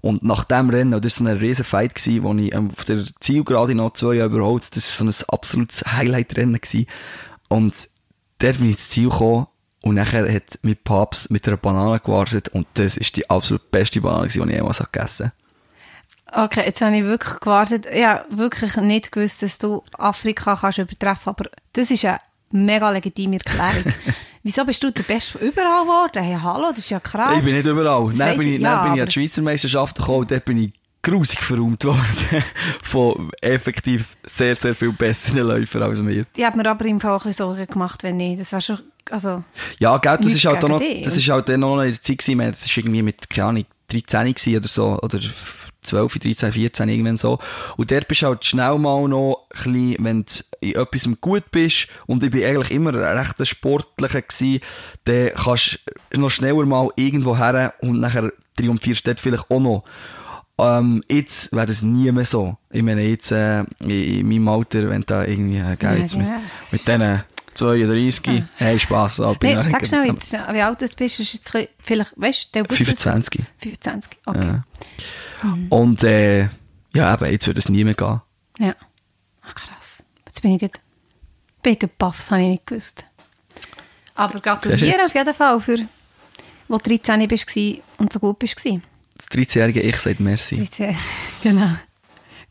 Und 0.00 0.22
nach 0.22 0.44
dem 0.44 0.68
Rennen, 0.68 1.00
das 1.00 1.20
war 1.20 1.26
so 1.26 1.30
ein 1.30 1.38
riesen 1.38 1.64
Fight, 1.64 1.94
gewesen, 1.94 2.22
wo 2.24 2.34
ich 2.34 2.52
ähm, 2.52 2.70
auf 2.76 2.84
der 2.84 3.04
Zielgerade 3.20 3.74
noch 3.74 3.94
zwei 3.94 4.14
Jahre 4.16 4.28
überholt, 4.30 4.76
das 4.76 5.00
war 5.00 5.10
so 5.10 5.24
ein 5.24 5.28
absolutes 5.32 5.82
Highlight-Rennen. 5.86 6.60
Und 7.48 7.88
dort 8.38 8.58
bin 8.58 8.66
ich 8.66 8.72
ins 8.72 8.90
Ziel 8.90 9.08
gekommen 9.08 9.46
und 9.82 9.94
nachher 9.94 10.30
hat 10.30 10.58
mein 10.62 10.76
Papst 10.76 11.30
mit 11.30 11.46
einer 11.46 11.56
Banane 11.56 12.00
gewartet 12.00 12.48
und 12.50 12.66
das 12.74 12.96
ist 12.96 13.16
die 13.16 13.30
absolut 13.30 13.70
beste 13.70 14.00
Banane, 14.00 14.28
die 14.28 14.38
ich 14.38 14.46
jemals 14.46 14.78
gegessen 14.78 15.26
habe. 15.26 15.43
Okay, 16.34 16.62
jetzt 16.66 16.80
habe 16.80 16.96
ich 16.96 17.04
wirklich 17.04 17.40
gewartet. 17.40 17.86
Ja, 17.94 18.24
wirklich 18.28 18.76
nicht 18.76 19.12
gewusst, 19.12 19.42
dass 19.42 19.58
du 19.58 19.82
Afrika 19.98 20.56
kannst 20.60 20.78
übertreffen, 20.78 21.30
aber 21.30 21.50
das 21.72 21.90
ist 21.90 22.04
eine 22.04 22.18
mega 22.50 22.90
legitime 22.90 23.36
Erklärung. 23.36 23.92
Wieso 24.42 24.64
bist 24.64 24.82
du 24.82 24.90
der 24.90 25.04
Beste 25.04 25.38
von 25.38 25.48
überall 25.48 25.84
geworden? 25.84 26.22
Hey, 26.22 26.36
hallo, 26.42 26.68
das 26.70 26.80
ist 26.80 26.90
ja 26.90 27.00
krass. 27.00 27.38
Ich 27.38 27.44
bin 27.44 27.54
nicht 27.54 27.66
überall. 27.66 28.06
Das 28.08 28.18
Dann 28.18 28.36
bin 28.36 28.48
ich, 28.48 28.54
ich, 28.56 28.62
dann 28.62 28.72
ja, 28.72 28.82
bin 28.82 28.94
ich 28.94 29.00
an 29.00 29.08
die 29.08 29.12
Schweizer 29.12 29.42
Meisterschaften 29.42 30.02
gekommen 30.02 30.18
und 30.20 30.30
dort 30.30 30.44
bin 30.44 30.58
ich 30.58 30.72
grusig 31.02 31.40
verräumt 31.40 31.84
worden 31.84 32.42
von 32.82 33.30
effektiv 33.40 34.16
sehr, 34.24 34.56
sehr 34.56 34.74
viel 34.74 34.92
besseren 34.92 35.46
Läufern 35.46 35.82
als 35.82 36.00
mir. 36.00 36.26
Ich 36.34 36.44
habe 36.44 36.56
mir 36.56 36.68
aber 36.68 36.84
im 36.86 37.00
Fall 37.00 37.12
ein 37.12 37.18
bisschen 37.18 37.32
Sorgen 37.32 37.66
gemacht, 37.66 38.02
wenn 38.02 38.16
nicht. 38.16 38.40
Das 38.40 38.52
war 38.52 38.60
schon, 38.60 38.80
also, 39.10 39.44
Ja, 39.78 39.96
gell, 39.98 40.18
das 40.20 40.32
ist 40.32 40.44
halt 40.44 40.64
auch 40.64 40.68
noch, 40.68 40.80
das 40.80 41.16
ist 41.16 41.28
halt 41.28 41.48
dann 41.48 41.60
noch 41.60 41.80
in 41.80 41.90
der 41.92 42.00
Zeit 42.00 42.18
gewesen, 42.18 42.38
das 42.38 42.66
ist 42.66 42.76
irgendwie 42.76 43.02
mit, 43.02 43.30
keine 43.30 43.48
Ahnung, 43.48 43.64
13 43.88 44.34
gewesen 44.34 44.56
oder 44.56 44.68
so, 44.68 44.98
oder 45.00 45.20
12, 45.84 46.18
13, 46.18 46.52
14, 46.52 46.88
irgendwann 46.88 47.16
so. 47.16 47.38
Und 47.76 47.90
dort 47.90 48.08
bist 48.08 48.22
du 48.22 48.26
halt 48.26 48.44
schnell 48.44 48.78
mal 48.78 49.06
noch 49.08 49.46
ein 49.50 49.72
bisschen, 49.72 49.96
wenn 50.04 50.20
du 50.24 50.32
in 50.60 50.74
etwas 50.76 51.08
gut 51.20 51.50
bist, 51.50 51.88
und 52.06 52.22
ich 52.22 52.30
bin 52.30 52.44
eigentlich 52.44 52.70
immer 52.70 52.90
ein 52.94 53.18
recht 53.18 53.46
Sportlicher 53.46 54.22
gewesen, 54.22 54.60
dann 55.04 55.30
kannst 55.34 55.78
du 56.10 56.20
noch 56.20 56.30
schneller 56.30 56.66
mal 56.66 56.88
irgendwo 56.96 57.36
her 57.36 57.74
und 57.80 58.00
nachher 58.00 58.32
triumphierst 58.56 59.06
dort 59.06 59.20
vielleicht 59.20 59.50
auch 59.50 59.60
noch. 59.60 59.84
Ähm, 60.56 61.02
jetzt 61.08 61.52
wäre 61.52 61.66
das 61.66 61.82
nie 61.82 62.12
mehr 62.12 62.24
so. 62.24 62.56
Ich 62.70 62.82
meine, 62.82 63.02
jetzt, 63.02 63.32
äh, 63.32 63.60
in, 63.80 63.90
in 63.90 64.28
meinem 64.28 64.48
Alter, 64.48 64.88
wenn 64.88 65.02
da 65.02 65.24
irgendwie, 65.24 65.56
äh, 65.58 65.74
gell, 65.76 65.94
Ja, 65.96 66.00
jetzt 66.00 66.16
mit, 66.16 66.28
ja. 66.28 66.40
mit 66.70 66.86
diesen 66.86 67.22
32, 67.54 68.42
hey, 68.58 68.78
Spass, 68.78 69.20
ab. 69.20 69.36
nee, 69.42 69.54
sag 69.54 69.86
schnell, 69.86 70.06
jetzt, 70.06 70.32
wie 70.32 70.60
alt 70.62 70.80
du 70.80 70.86
bist, 70.96 71.20
ist 71.20 71.34
jetzt 71.34 71.54
ein 71.56 71.66
vielleicht, 71.82 72.12
weißt 72.16 72.44
du, 72.46 72.48
der 72.62 72.70
wusste 72.70 72.82
es- 72.92 73.02
25. 73.02 73.44
25, 73.58 74.12
okay. 74.26 74.40
Ja. 74.46 74.64
Und 75.70 76.02
äh, 76.04 76.48
ja, 76.94 77.14
eben, 77.14 77.30
jetzt 77.30 77.46
würde 77.46 77.60
es 77.60 77.68
nie 77.68 77.84
mehr 77.84 77.94
gehen. 77.94 78.20
Ja. 78.58 78.74
Ach, 79.42 79.54
krass. 79.54 80.02
Jetzt 80.26 80.42
bin 80.42 80.52
ich 80.52 80.60
gerade, 80.60 80.80
bin 81.62 81.76
ich 81.80 81.88
baff, 81.98 82.16
das 82.18 82.30
habe 82.30 82.42
ich 82.42 82.48
nicht 82.48 82.66
gewusst. 82.66 83.04
Aber 84.14 84.40
gratuliere 84.40 85.04
auf 85.04 85.14
jeden 85.14 85.34
Fall, 85.34 85.60
für, 85.60 85.78
wo 86.68 86.78
du 86.78 86.96
13 86.96 87.26
bist 87.28 87.56
und 87.98 88.12
so 88.12 88.20
gut 88.20 88.38
bist. 88.38 88.56
Das 88.64 89.28
13-jährige 89.28 89.80
Ich 89.80 90.00
sagt 90.00 90.20
Merci. 90.20 90.56
13, 90.56 90.96
genau. 91.42 91.70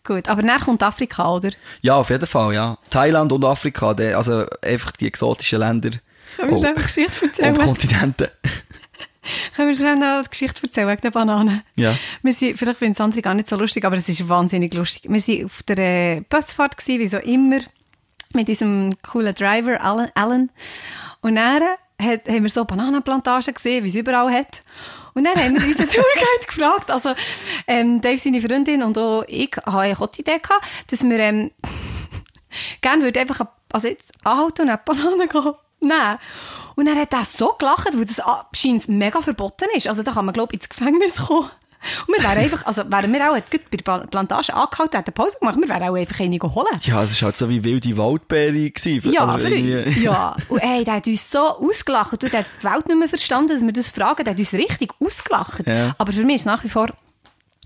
Gut, 0.03 0.28
aber 0.28 0.41
dann 0.44 0.60
kommt 0.60 0.84
Afrika, 0.84 1.32
oder? 1.32 1.52
Ja, 1.82 1.95
auf 1.95 2.10
jeden 2.10 2.28
Fall, 2.28 2.53
ja. 2.53 2.78
Thailand 2.90 3.32
und 3.32 3.45
Afrika, 3.45 3.91
also 3.91 4.45
einfach 4.61 4.91
die 4.91 5.07
exotischen 5.07 5.60
Länder 5.60 5.91
wir 6.38 6.52
Oh. 6.52 6.64
eine 6.64 6.74
Geschichte 6.76 7.26
erzählen? 7.26 7.57
und 7.57 7.64
Kontinente. 7.64 8.32
Können 9.55 9.69
wir 9.69 9.75
schnell 9.75 9.95
noch 9.95 10.19
eine 10.19 10.23
Geschichte 10.23 10.63
erzählen 10.63 10.87
wegen 10.87 11.01
der 11.01 11.11
Banane? 11.11 11.63
Ja. 11.75 11.95
Wir 12.21 12.33
sind, 12.33 12.57
vielleicht 12.57 12.79
finden 12.79 12.93
es 12.93 13.01
andere 13.01 13.21
gar 13.21 13.33
nicht 13.33 13.49
so 13.49 13.55
lustig, 13.55 13.85
aber 13.85 13.95
es 13.95 14.09
ist 14.09 14.27
wahnsinnig 14.27 14.73
lustig. 14.73 15.03
Wir 15.09 15.19
waren 15.19 15.45
auf 15.45 15.63
der 15.63 15.77
äh, 15.77 16.21
Busfahrt, 16.27 16.77
gewesen, 16.77 16.99
wie 16.99 17.07
so 17.07 17.17
immer, 17.17 17.59
mit 18.33 18.49
unserem 18.49 18.91
coolen 19.01 19.33
Driver, 19.33 19.81
Alan. 19.81 20.09
Alan. 20.15 20.49
Und 21.21 21.35
dann 21.35 21.63
hat, 22.01 22.27
haben 22.27 22.43
wir 22.43 22.49
so 22.49 22.65
Bananenplantagen 22.65 23.53
gesehen, 23.53 23.83
wie 23.83 23.89
es 23.89 23.95
überall 23.95 24.31
hat. 24.33 24.63
Und 25.13 25.25
dann 25.25 25.35
haben 25.35 25.53
wir 25.53 25.65
unseren 25.65 25.87
Tourguide 25.87 26.45
gefragt, 26.47 26.91
also 26.91 27.13
ähm, 27.67 28.01
Dave, 28.01 28.17
seine 28.17 28.41
Freundin 28.41 28.81
und 28.81 28.97
auch 28.97 29.23
ich 29.27 29.55
haben 29.65 29.95
auch 29.95 30.07
die 30.07 30.21
Idee 30.21 30.39
gehabt, 30.39 30.65
dass 30.87 31.03
wir 31.03 31.19
ähm, 31.19 31.51
gerne 32.81 33.03
würde 33.03 33.19
einfach 33.19 33.45
also 33.71 33.87
jetzt 33.87 34.11
anhalten 34.23 34.63
und 34.63 34.69
eine 34.69 34.81
Banane 34.83 35.27
gehen 35.27 35.53
nehmen. 35.84 36.18
Und 36.76 36.88
er 36.88 36.95
hat 36.95 37.14
das 37.14 37.34
so 37.34 37.53
gelacht, 37.60 37.89
weil 37.93 38.05
das 38.05 38.22
scheint 38.55 38.88
mega 38.88 39.22
verboten 39.22 39.68
ist. 39.76 39.88
Also 39.88 40.03
da 40.03 40.11
kann 40.11 40.26
man, 40.26 40.34
glaube 40.34 40.55
ich, 40.55 40.61
ins 40.61 40.69
Gefängnis 40.69 41.15
kommen. 41.15 41.49
Und 42.07 42.15
wir 42.15 42.23
wären 42.23 42.38
einfach, 42.38 42.65
also 42.65 42.84
wären 42.89 43.11
wir 43.11 43.30
auch 43.30 43.35
gut 43.35 43.69
bei 43.69 43.77
der 43.77 44.07
Plantage 44.07 44.53
angehalten, 44.53 44.95
hätten 44.97 45.11
Pause 45.11 45.38
gemacht, 45.38 45.57
wir 45.60 45.68
wären 45.68 45.84
auch 45.84 45.95
einfach 45.95 46.19
einige 46.22 46.55
holen. 46.55 46.80
Ja, 46.80 47.03
es 47.03 47.22
war 47.22 47.27
halt 47.27 47.38
so 47.38 47.49
wie 47.49 47.61
wilde 47.61 47.97
Waldbeere. 47.97 48.72
Gewesen. 48.72 49.11
Ja, 49.11 49.26
also 49.26 49.47
irgendwie... 49.47 50.01
ja. 50.01 50.35
Und 50.47 50.60
ey, 50.60 50.85
der 50.85 50.95
hat 50.95 51.07
uns 51.07 51.30
so 51.30 51.39
ausgelacht. 51.39 52.14
Und 52.14 52.23
der 52.23 52.39
hat 52.39 52.45
die 52.61 52.65
Welt 52.65 52.88
nicht 52.88 52.97
mehr 52.97 53.10
verstanden, 53.10 53.49
dass 53.49 53.61
wir 53.64 53.73
das 53.73 53.89
fragen. 53.89 54.23
Der 54.23 54.31
hat 54.31 54.39
uns 54.39 54.53
richtig 54.53 54.91
ausgelacht. 54.99 55.68
Ja. 55.68 55.93
Aber 55.97 56.14
für 56.14 56.23
mich 56.23 56.35
ist 56.35 56.41
es 56.43 56.45
nach 56.45 56.64
wie 56.64 56.69
vor, 56.69 56.88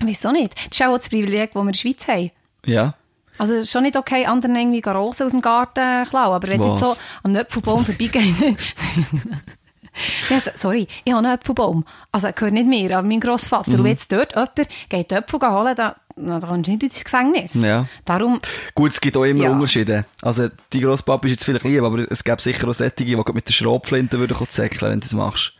wieso 0.01 0.31
nicht? 0.31 0.53
Das 0.55 0.79
ist 0.79 0.81
auch 0.81 0.97
das 0.97 1.09
Privileg, 1.09 1.53
das 1.53 1.55
wir 1.55 1.61
in 1.61 1.67
der 1.67 1.79
Schweiz 1.79 2.07
haben. 2.07 2.31
Ja. 2.65 2.95
Also 3.37 3.63
schon 3.63 3.83
nicht 3.83 3.95
okay, 3.97 4.25
anderen 4.25 4.55
irgendwie 4.55 4.81
Rosen 4.89 5.25
aus 5.25 5.31
dem 5.31 5.41
Garten 5.41 6.05
klauen, 6.05 6.33
aber 6.33 6.47
wenn 6.47 6.59
du 6.61 6.69
jetzt 6.71 6.79
so 6.83 6.91
an 6.91 6.97
einem 7.31 7.37
Äpfelbaum 7.37 7.85
vorbeigehen... 7.85 8.57
ja, 10.29 10.39
sorry, 10.55 10.87
ich 11.03 11.13
habe 11.13 11.25
einen 11.25 11.35
Äpfelbaum. 11.35 11.85
Also, 12.11 12.29
gehört 12.33 12.53
nicht 12.53 12.67
mir, 12.67 12.97
aber 12.97 13.07
mein 13.07 13.19
Grossvater. 13.19 13.71
Mhm. 13.71 13.79
Und 13.79 13.85
jetzt 13.87 14.11
dort 14.11 14.33
jemand 14.35 14.55
geht 14.89 15.11
Äpfel 15.11 15.39
holen, 15.39 15.75
da, 15.75 15.95
da 16.15 16.39
kommst 16.39 16.67
du 16.67 16.71
nicht 16.71 16.83
ins 16.83 17.03
Gefängnis. 17.03 17.53
Ja. 17.55 17.87
Darum, 18.05 18.39
Gut, 18.75 18.91
es 18.91 19.01
gibt 19.01 19.17
auch 19.17 19.23
immer 19.23 19.43
Ja. 19.45 19.51
Unterschiede. 19.51 20.05
Also, 20.21 20.49
die 20.73 20.81
Grosspapa 20.81 21.25
ist 21.27 21.31
jetzt 21.33 21.45
vielleicht 21.45 21.65
lieb, 21.65 21.83
aber 21.83 22.11
es 22.11 22.23
gäbe 22.23 22.41
sicher 22.41 22.67
auch 22.67 22.73
solche, 22.73 22.91
die 22.91 23.15
mit 23.15 23.47
der 23.47 23.53
Schrotflinte 23.53 24.19
würden 24.19 24.37
zäckeln, 24.49 24.91
wenn 24.91 24.99
du 24.99 25.05
das 25.05 25.13
machst. 25.13 25.53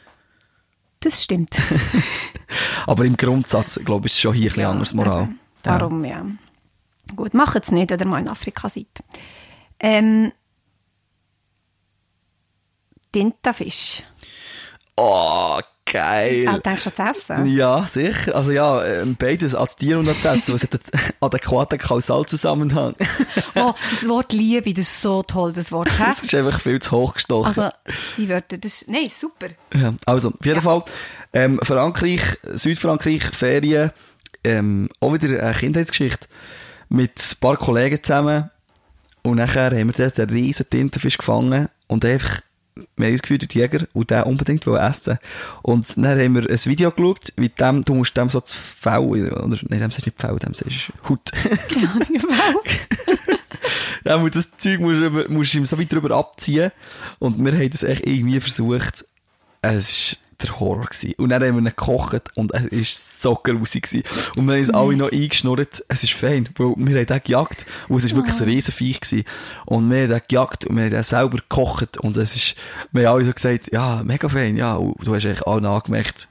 das 1.00 1.24
stimmt. 1.24 1.56
Aber 2.88 3.04
im 3.06 3.18
Grundsatz, 3.18 3.80
glaube 3.84 4.08
ich, 4.08 4.14
ist 4.14 4.18
es 4.18 4.22
schon 4.22 4.34
hier 4.34 4.46
ein 4.46 4.48
bisschen 4.50 4.62
Ja, 4.62 4.72
anders 4.72 4.94
Moral. 4.94 5.30
Darum, 5.64 6.04
ja. 6.06 6.26
Gut, 7.16 7.34
macht 7.34 7.64
es 7.64 7.72
nicht, 7.72 7.90
wenn 7.92 8.00
ihr 8.00 8.06
mal 8.06 8.20
in 8.20 8.28
Afrika 8.30 8.70
seid. 8.70 8.88
Ähm, 9.80 10.32
Tintenfisch. 13.12 14.04
Oh, 14.96 15.60
geil. 15.92 16.46
Ah, 16.48 16.58
denkst 16.58 16.84
du 16.84 16.90
an 16.90 16.96
das 17.08 17.18
Essen? 17.18 17.46
Ja, 17.46 17.86
sicher. 17.88 18.36
Also 18.36 18.52
ja, 18.52 18.84
ähm, 18.84 19.16
beides 19.18 19.56
als 19.56 19.76
Tier 19.76 20.00
und 20.00 20.08
als 20.08 20.26
Essen. 20.26 20.56
Es 20.56 20.64
hat 20.64 20.74
einen 20.74 21.14
adäquaten 21.22 21.80
Kausalzusammenhang. 21.80 22.96
Oh, 23.60 23.74
das 23.90 24.08
Wort 24.08 24.34
Liebe, 24.34 24.72
das 24.72 24.86
ist 24.86 25.02
so 25.02 25.24
toll, 25.24 25.52
das 25.52 25.72
Wort. 25.72 25.90
hä? 25.98 26.04
Das 26.10 26.22
ist 26.22 26.36
einfach 26.36 26.60
viel 26.60 26.80
zu 26.80 26.92
hoch 26.92 27.16
gestochen. 27.16 27.48
Also, 27.48 27.70
die 28.16 28.30
Wörter, 28.30 28.60
das 28.60 28.84
ist, 28.84 28.88
nein, 28.88 29.08
super. 29.10 29.48
Ja, 29.74 29.96
also, 30.06 30.30
auf 30.30 30.46
jeden 30.46 30.62
Fall, 30.62 30.84
ähm, 31.34 31.60
Frankreich, 31.64 32.22
Südfrankreich, 32.44 33.24
Ferien, 33.24 33.90
ähm, 34.44 34.90
auch 35.00 35.12
wieder 35.12 35.42
eine 35.42 35.56
Kindheitsgeschichte. 35.56 36.28
Mit 36.90 37.20
ein 37.20 37.40
paar 37.40 37.58
Kollegen 37.58 38.02
zusammen. 38.02 38.50
Und 39.24 39.38
nachher 39.38 39.72
haben 39.72 39.88
wir 39.88 39.94
dort 39.94 40.20
einen 40.20 40.30
riesen 40.30 40.70
Tintenfisch 40.70 41.18
gefangen 41.18 41.68
und 41.88 42.06
einfach, 42.06 42.42
wir 42.96 43.08
haben 43.08 43.14
uns 43.14 43.22
gefühlt, 43.22 43.54
die 43.54 43.60
Jäger, 43.60 43.86
und 43.94 44.10
den 44.10 44.24
unbedingt 44.24 44.66
essen. 44.66 45.20
Und 45.64 45.98
dann 45.98 46.20
haben 46.20 46.36
wir 46.36 46.50
ein 46.50 46.66
Video 46.66 46.92
geschaut, 46.92 47.34
wie 47.36 47.50
dem, 47.50 47.84
du 47.84 47.96
musst 47.96 48.16
dem 48.16 48.30
so 48.30 48.40
das 48.40 48.54
Fell, 48.54 49.00
oder, 49.00 49.58
nein, 49.68 49.80
dem 49.80 49.90
du 49.90 50.02
nicht 50.06 50.14
Fell, 50.18 50.38
dem 50.38 50.54
du 50.54 51.10
Haut. 51.10 51.32
Keine 51.70 51.90
Ahnung. 51.90 52.62
Ja, 54.08 54.16
aber 54.16 54.30
das 54.30 54.50
Zeug 54.56 54.80
musst 54.80 55.30
musst 55.30 55.54
ihm 55.54 55.66
so 55.66 55.78
weit 55.78 55.92
drüber 55.92 56.16
abziehen. 56.16 56.72
Und 57.20 57.44
wir 57.44 57.52
haben 57.52 57.70
das 57.70 57.84
echt 57.84 58.08
irgendwie 58.08 58.40
versucht. 58.40 59.06
Es 59.62 60.12
war 60.12 60.27
der 60.42 60.60
Horror. 60.60 60.86
Gewesen. 60.86 61.14
Und 61.18 61.30
dann 61.30 61.44
haben 61.44 61.56
wir 61.56 61.62
ihn 61.62 61.66
gekocht 61.66 62.36
und 62.36 62.54
es 62.54 62.72
war 62.72 63.32
so 63.34 63.36
grusig. 63.36 63.84
Gewesen. 63.84 64.04
Und 64.36 64.46
wir 64.46 64.54
haben 64.54 64.60
uns 64.60 64.70
alle 64.70 64.96
noch 64.96 65.12
eingeschnurrt. 65.12 65.84
Es 65.88 66.04
ist 66.04 66.14
fein, 66.14 66.50
weil 66.58 66.74
wir 66.78 67.00
haben 67.00 67.06
den 67.06 67.22
gejagt. 67.24 67.66
Und 67.88 68.04
es 68.04 68.12
war 68.12 68.18
wirklich 68.18 68.40
ein 68.40 68.48
Riesenviech. 68.48 69.02
Gewesen. 69.02 69.24
Und 69.66 69.90
wir 69.90 70.04
haben 70.04 70.10
den 70.10 70.22
gejagt 70.28 70.66
und 70.66 70.76
wir 70.76 70.84
haben 70.84 70.92
den 70.92 71.04
selber 71.04 71.38
gekocht. 71.38 71.98
Und 71.98 72.16
es 72.18 72.36
ist, 72.36 72.56
wir 72.92 73.08
haben 73.08 73.16
alle 73.16 73.26
so 73.26 73.34
gesagt, 73.34 73.72
ja, 73.72 74.02
mega 74.04 74.30
fein, 74.30 74.58
ja. 74.58 74.76
Und 74.76 74.96
du 75.06 75.16
hast 75.16 75.26
eigentlich 75.26 75.46
allen 75.48 75.66
angemerkt, 75.66 76.28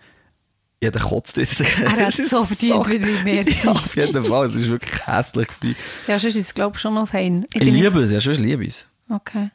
jeder 0.83 1.01
kotzt 1.01 1.37
jetzt. 1.37 1.61
Er 1.61 1.91
hat 2.07 2.19
Es 2.19 2.31
so 2.31 2.45
verdient, 2.45 2.89
in 2.89 3.25
mehr 3.25 3.45
zu 3.45 3.67
Ja, 3.67 3.73
auf 3.73 3.97
jeden 3.97 4.25
Fall. 4.25 4.47
Es 4.47 4.61
war 4.61 4.69
wirklich 4.69 5.07
hässlich. 5.07 5.49
Gewesen. 5.49 5.77
Ja, 6.07 6.19
sonst 6.19 6.37
ist 6.37 6.47
es, 6.47 6.55
glaube 6.55 6.77
ich, 6.77 6.83
schon 6.83 6.95
noch 6.95 7.09
fein. 7.09 7.47
Ich 7.53 7.61
bin 7.61 7.75
liebe 7.75 8.01
es, 8.01 8.11
ja, 8.11 8.21
schon 8.21 8.35
liebe 8.35 8.65
ich 8.65 8.71
es. 8.71 8.87
Okay. 9.09 9.51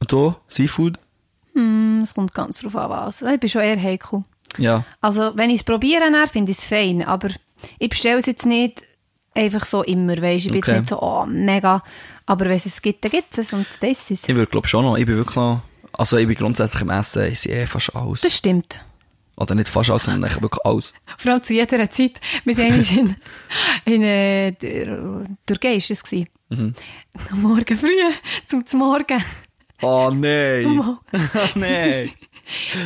Und 0.00 0.12
du, 0.12 0.34
Seafood? 0.48 0.98
Hm, 1.56 2.00
Es 2.02 2.14
kommt 2.14 2.34
ganz 2.34 2.58
drauf 2.60 2.76
an, 2.76 2.90
was. 2.90 3.22
Ich 3.22 3.40
bin 3.40 3.48
schon 3.48 3.62
eher 3.62 3.80
heikel. 3.80 4.22
Ja. 4.58 4.84
Also, 5.00 5.32
wenn 5.36 5.50
ich 5.50 5.56
es 5.56 5.64
probiere, 5.64 6.04
finde 6.30 6.52
ich 6.52 6.58
es 6.58 6.64
fein. 6.66 7.02
Aber 7.02 7.28
ich 7.78 7.88
bestelle 7.88 8.18
es 8.18 8.26
jetzt 8.26 8.46
nicht 8.46 8.82
einfach 9.34 9.64
so 9.64 9.82
immer, 9.82 10.16
weißt 10.20 10.46
Ich 10.46 10.52
bin 10.52 10.58
Okay. 10.62 10.70
jetzt 10.72 10.80
nicht 10.80 10.88
so, 10.90 11.00
oh, 11.02 11.24
mega. 11.26 11.82
Aber 12.26 12.44
wenn 12.46 12.56
es 12.56 12.66
es 12.66 12.80
gibt, 12.82 13.04
dann 13.04 13.10
gibt 13.10 13.32
es 13.32 13.38
es 13.38 13.52
und 13.52 13.66
das 13.80 13.90
ist 13.90 14.10
es. 14.10 14.28
Ich 14.28 14.34
würde, 14.34 14.46
glaube 14.46 14.68
schon 14.68 14.84
noch, 14.84 14.96
ich 14.96 15.06
bin 15.06 15.16
wirklich 15.16 15.36
noch, 15.36 15.60
also 15.92 16.16
ich 16.16 16.26
bin 16.26 16.36
grundsätzlich 16.36 16.82
im 16.82 16.90
Essen, 16.90 17.26
ich 17.26 17.40
sehe 17.40 17.62
eh 17.62 17.66
fast 17.66 17.94
alles. 17.94 18.20
Das 18.22 18.36
stimmt. 18.36 18.82
Oder 19.36 19.54
nicht 19.54 19.68
fast 19.68 19.90
alles, 19.90 20.04
sondern 20.04 20.24
eigentlich 20.24 20.42
wirklich 20.42 20.64
alles. 20.64 20.94
Vor 21.18 21.32
allem 21.32 21.42
zu 21.42 21.52
jeder 21.52 21.90
Zeit. 21.90 22.20
Wir 22.44 22.56
waren 22.56 22.72
eigentlich 22.72 22.96
in, 22.96 23.16
in 23.84 24.02
äh, 24.02 24.52
der 24.52 25.24
Türkei, 25.46 25.74
ist 25.74 25.90
es 25.90 26.02
gewesen. 26.02 26.28
Mhm. 26.48 26.74
Am 27.30 27.42
Morgen 27.42 27.76
früh, 27.78 27.90
zum 28.46 28.64
zum 28.66 28.80
Morgen. 28.80 29.22
Oh 29.82 30.10
nein! 30.12 30.80
Oh 30.80 30.98
nein! 31.54 32.12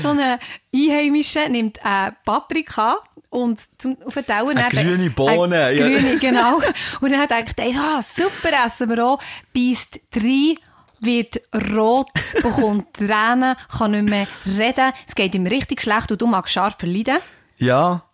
So 0.02 0.08
eine 0.08 0.38
Einheimische 0.74 1.48
nimmt 1.48 1.84
eine 1.84 2.16
Paprika 2.24 2.96
und 3.28 3.60
zum, 3.80 3.96
auf 4.04 4.14
den 4.14 4.24
Teller... 4.24 4.48
Eine 4.48 4.68
grüne 4.70 5.10
Bohne, 5.10 5.66
Eine 5.66 5.72
ja. 5.72 5.88
grüne, 5.88 6.18
genau. 6.18 6.60
Und 7.00 7.12
dann 7.12 7.28
denkt 7.28 7.58
er, 7.60 7.68
ja, 7.68 8.00
super, 8.02 8.50
essen 8.66 8.88
wir 8.88 9.04
auch. 9.04 9.20
Beißt 9.54 10.00
drei, 10.10 10.54
wird 11.00 11.40
rot, 11.72 12.08
bekommt 12.34 12.94
Tränen, 12.94 13.56
kann 13.76 13.90
nicht 13.92 14.08
mehr 14.08 14.26
reden. 14.46 14.92
Es 15.06 15.14
geht 15.14 15.34
ihm 15.34 15.46
richtig 15.46 15.82
schlecht 15.82 16.10
und 16.10 16.20
du 16.20 16.26
magst 16.26 16.54
scharf 16.54 16.76
verleiden. 16.78 17.18
Ja. 17.58 18.04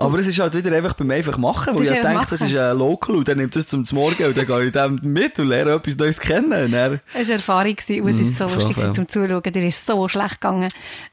Aber 0.00 0.18
es 0.18 0.26
ist 0.26 0.38
halt 0.38 0.54
wieder 0.54 0.74
einfach 0.76 0.94
beim 0.94 1.10
einfach 1.10 1.36
machen, 1.38 1.74
weil 1.74 1.84
Das 1.84 1.96
ich 1.96 2.02
denke, 2.02 2.26
das 2.30 2.40
machen. 2.40 2.48
ist 2.52 2.56
ein 2.56 2.78
Local 2.78 3.16
und 3.16 3.28
der 3.28 3.36
nimmt 3.36 3.54
das 3.56 3.66
zum 3.68 3.84
Morgen 3.92 4.24
und 4.24 4.36
dann 4.36 4.46
gehe 4.46 4.64
ich 4.66 4.72
dem 4.72 4.98
mit 5.02 5.38
und 5.38 5.48
lerne 5.48 5.72
etwas 5.74 5.96
Neues 5.96 6.18
kennen. 6.18 6.50
Dann, 6.50 6.72
Es 6.72 6.72
war 6.72 7.00
eine 7.20 7.32
Erfahrung 7.34 7.76
gewesen, 7.76 8.02
und 8.02 8.08
es 8.10 8.20
ist 8.20 8.38
so 8.38 8.46
Mhm, 8.48 8.54
lustig 8.54 8.76
zum 8.94 9.08
Zuschauen. 9.08 9.42
Dir 9.42 9.66
ist 9.66 9.84
so 9.86 10.08
schlecht 10.08 10.40
gegangen. 10.40 10.68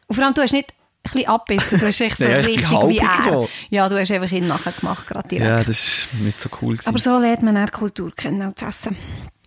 Und 0.07 0.15
vor 0.15 0.23
allem, 0.26 0.34
du 0.34 0.41
hast 0.41 0.53
nicht 0.53 0.72
ein 0.72 1.11
bisschen 1.11 1.27
abbissen, 1.30 1.80
du 1.80 1.85
hast 1.88 2.01
echt 2.01 2.18
so 2.18 2.23
die 2.26 2.31
richtig 2.31 2.69
wie 2.72 2.97
er. 2.97 3.23
genommen. 3.26 3.47
Ja, 3.69 3.89
du 3.89 3.99
hast 3.99 4.11
einfach 4.11 4.31
ihn 4.31 4.47
nachher 4.47 4.72
gemacht, 4.73 5.07
gerade 5.07 5.27
direkt. 5.27 5.47
ja, 5.49 5.57
das 5.57 5.68
ist 5.69 6.07
nicht 6.19 6.39
so 6.41 6.49
cool 6.61 6.73
gewesen. 6.76 6.89
Aber 6.89 6.99
so 6.99 7.18
lernt 7.19 7.43
man 7.43 7.57
auch 7.57 7.72
Kultur 7.72 8.11
kennen 8.15 8.41
und 8.47 8.57
zu 8.59 8.65
essen. 8.65 8.95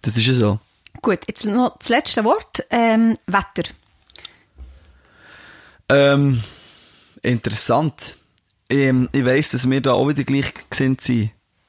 das 0.02 0.16
ist 0.16 0.26
ja 0.26 0.34
so. 0.34 0.58
Gut, 1.02 1.20
jetzt 1.28 1.44
noch 1.46 1.78
das 1.78 1.88
letzte 1.88 2.24
Wort. 2.24 2.64
Ähm, 2.70 3.16
Wetter. 3.26 3.70
Ähm, 5.88 6.42
interessant. 7.22 8.16
Ähm, 8.70 9.08
ich 9.12 9.24
weiss, 9.24 9.50
dass 9.50 9.68
wir 9.68 9.80
da 9.80 9.92
auch 9.92 10.08
wieder 10.08 10.24
gleich 10.24 10.52
sind, 10.72 11.02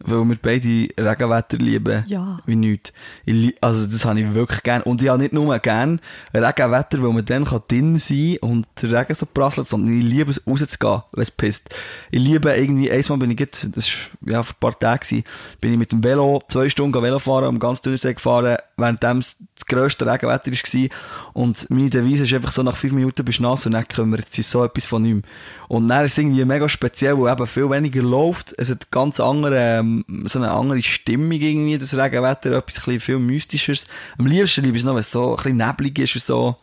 weil 0.04 0.26
wir 0.26 0.38
beide 0.42 0.90
Regenwetter 1.00 1.58
lieben. 1.58 2.04
Ja. 2.08 2.40
Wie 2.46 2.56
nichts. 2.56 2.94
Ich, 3.26 3.56
also 3.62 3.86
das 3.86 4.06
habe 4.06 4.20
ich 4.20 4.34
wirklich 4.34 4.64
gern. 4.64 4.82
Und 4.82 5.02
ich 5.02 5.10
habe 5.10 5.22
nicht 5.22 5.34
nur 5.34 5.58
gern 5.60 6.00
Regenwetter, 6.34 7.02
weil 7.02 7.14
man 7.14 7.26
dann 7.26 7.46
kann 7.46 7.62
drin 7.68 7.98
sein 7.98 8.38
und 8.42 8.68
der 8.82 9.00
Regen 9.00 9.14
so 9.14 9.26
prasselt, 9.26 9.68
sondern 9.68 9.98
ich 9.98 10.04
liebe 10.04 10.32
es 10.32 10.46
rauszugehen, 10.46 11.02
wenn 11.12 11.22
es 11.22 11.32
pisst. 11.32 11.74
Ich 12.12 12.22
liebe 12.22 12.52
irgendwie, 12.54 12.92
einmal 12.92 13.18
bin 13.18 13.32
ich 13.32 13.40
jetzt, 13.40 13.68
das 13.76 13.90
war 14.22 14.34
ja 14.34 14.44
vor 14.44 14.56
ein 14.56 14.60
paar 14.60 14.80
Tagen, 14.80 15.24
bin 15.60 15.74
ich 15.74 15.78
mit 15.78 15.92
dem 15.92 16.04
Velo 16.04 16.42
zwei 16.48 16.70
Stunden 16.70 17.02
Velo 17.02 17.20
fahren, 17.20 17.46
um 17.46 17.60
ganz 17.60 17.82
Thunersee 17.82 18.14
gefahren, 18.14 18.58
während 18.82 19.04
das 19.04 19.38
grösste 19.68 20.06
Regenwetter 20.06 20.52
war. 20.52 20.90
Und 21.34 21.70
meine 21.70 21.90
Devise 21.90 22.24
ist 22.24 22.34
einfach 22.34 22.52
so, 22.52 22.64
nach 22.64 22.76
fünf 22.76 22.94
Minuten 22.94 23.24
bist 23.24 23.40
du 23.40 23.44
nass 23.44 23.66
und 23.66 23.74
dann 23.74 23.88
kümmert 23.88 24.30
sich 24.30 24.48
so 24.48 24.64
etwas 24.64 24.86
von 24.86 25.04
nichts. 25.04 25.28
Und 25.68 25.88
dann 25.88 26.06
ist 26.06 26.14
es 26.14 26.18
irgendwie 26.18 26.44
mega 26.44 26.68
speziell, 26.68 27.18
weil 27.18 27.32
eben 27.32 27.48
viel 27.48 27.70
weniger 27.70 28.02
läuft. 28.02 28.54
Es 28.58 28.70
hat 28.70 28.92
ganz 28.92 29.20
andere, 29.20 29.80
ähm, 29.80 30.04
so 30.26 30.40
eine 30.40 30.52
andere 30.52 30.82
Stimmung 30.82 31.32
irgendwie, 31.32 31.78
das 31.78 31.96
Regenwetter, 31.96 32.52
etwas 32.52 32.80
viel 33.04 33.20
mystischeres. 33.20 33.86
Am 34.18 34.26
liebsten 34.26 34.64
liebe 34.64 34.76
ich 34.76 34.82
es 34.82 34.86
noch, 34.86 34.94
wenn 34.94 35.02
es 35.02 35.12
so 35.12 35.32
ein 35.32 35.36
bisschen 35.38 35.58
neblig 35.58 36.00
ist 36.00 36.16
und 36.16 36.24
so. 36.24 36.56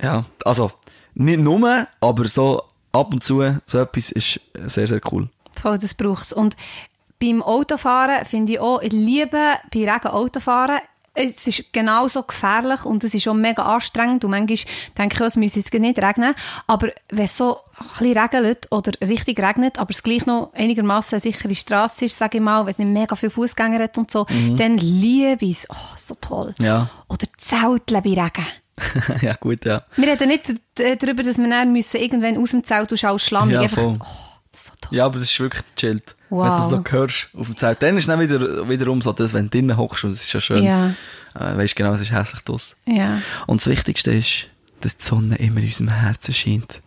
Ja, 0.00 0.24
also, 0.44 0.72
nicht 1.14 1.40
nur, 1.40 1.86
aber 2.00 2.28
so 2.28 2.62
ab 2.92 3.12
und 3.12 3.22
zu, 3.22 3.42
so 3.66 3.78
etwas 3.78 4.12
ist 4.12 4.40
sehr, 4.64 4.86
sehr 4.86 5.00
cool. 5.10 5.28
Voll, 5.54 5.78
das 5.78 5.94
braucht 5.94 6.24
es. 6.24 6.32
Und 6.32 6.56
beim 7.18 7.42
Autofahren 7.42 8.24
finde 8.24 8.54
ich 8.54 8.60
auch, 8.60 8.82
ich 8.82 8.92
liebe 8.92 9.54
bei 9.72 9.90
Regen 9.90 10.08
Autofahren. 10.08 10.80
Es 11.16 11.46
ist 11.46 11.72
genauso 11.72 12.22
gefährlich 12.22 12.84
und 12.84 13.02
es 13.04 13.14
ist 13.14 13.26
auch 13.26 13.34
mega 13.34 13.62
anstrengend 13.62 14.24
und 14.24 14.30
manchmal 14.30 14.58
denke 14.98 15.14
ich, 15.14 15.20
es 15.20 15.36
müsse 15.36 15.60
jetzt 15.60 15.72
nicht 15.72 15.98
regnen. 15.98 16.34
Aber 16.66 16.88
wenn 17.08 17.24
es 17.24 17.36
so 17.36 17.58
ein 17.78 17.86
bisschen 17.86 18.18
regnet 18.18 18.68
oder 18.70 18.92
richtig 19.00 19.40
regnet, 19.40 19.78
aber 19.78 19.90
es 19.90 20.02
gleich 20.02 20.26
noch 20.26 20.52
einigermaßen 20.54 21.16
eine 21.16 21.20
sichere 21.20 21.54
Straße 21.54 22.04
ist, 22.04 22.18
sage 22.18 22.38
ich 22.38 22.44
mal, 22.44 22.64
wenn 22.64 22.70
es 22.70 22.78
nicht 22.78 22.88
mega 22.88 23.16
viele 23.16 23.30
Fußgänger 23.30 23.82
hat 23.82 23.98
und 23.98 24.10
so, 24.10 24.26
dann 24.56 24.76
liebe 24.76 25.44
ich 25.44 25.58
es. 25.58 25.66
Oh, 25.70 25.96
so 25.96 26.14
toll. 26.20 26.54
Ja. 26.60 26.90
Oder 27.08 27.26
Zelteln 27.38 28.02
bei 28.02 28.10
Regen. 28.10 28.46
ja, 29.22 29.34
gut, 29.34 29.64
ja. 29.64 29.84
Wir 29.96 30.08
reden 30.08 30.28
nicht 30.28 30.52
darüber, 30.74 31.22
dass 31.22 31.38
wir 31.38 31.48
dann 31.48 31.72
müssen 31.72 31.98
irgendwann 31.98 32.36
aus 32.36 32.50
dem 32.50 32.62
Zelt 32.64 32.92
und 32.92 33.04
alles 33.04 33.24
schlammig. 33.24 33.54
Ja, 33.54 33.62
einfach, 33.62 33.82
voll. 33.82 33.98
oh, 34.00 34.25
so. 34.56 34.72
Ja, 34.90 35.04
aber 35.06 35.18
das 35.18 35.30
ist 35.30 35.38
wirklich 35.40 35.62
chillt. 35.76 36.16
Wow. 36.30 36.44
Wenn 36.44 36.52
du 36.52 36.56
das 36.58 36.70
so 36.70 36.82
hörst 36.98 37.28
auf 37.36 37.46
dem 37.46 37.56
Zelt. 37.56 37.82
Dann 37.82 37.96
ist 37.96 38.08
es 38.08 38.18
wieder, 38.18 38.68
wiederum 38.68 39.00
so, 39.02 39.12
dass 39.12 39.32
wenn 39.32 39.44
du 39.44 39.50
drinnen 39.50 39.76
hockst 39.76 40.04
und 40.04 40.10
es 40.10 40.22
ist 40.22 40.32
ja 40.32 40.40
schön. 40.40 40.64
Ja, 40.64 40.94
Äh, 41.34 41.56
weißt 41.56 41.76
genau, 41.76 41.92
es 41.92 42.00
ist 42.00 42.12
hässlich 42.12 42.40
draus. 42.42 42.76
ja. 42.86 43.20
Und 43.46 43.60
das 43.60 43.66
Wichtigste 43.68 44.12
ist, 44.12 44.46
dass 44.80 44.96
die 44.96 45.04
Sonne 45.04 45.36
immer 45.36 45.60
in 45.60 45.66
unserem 45.66 45.88
Herzen 45.88 46.32
scheint. 46.34 46.80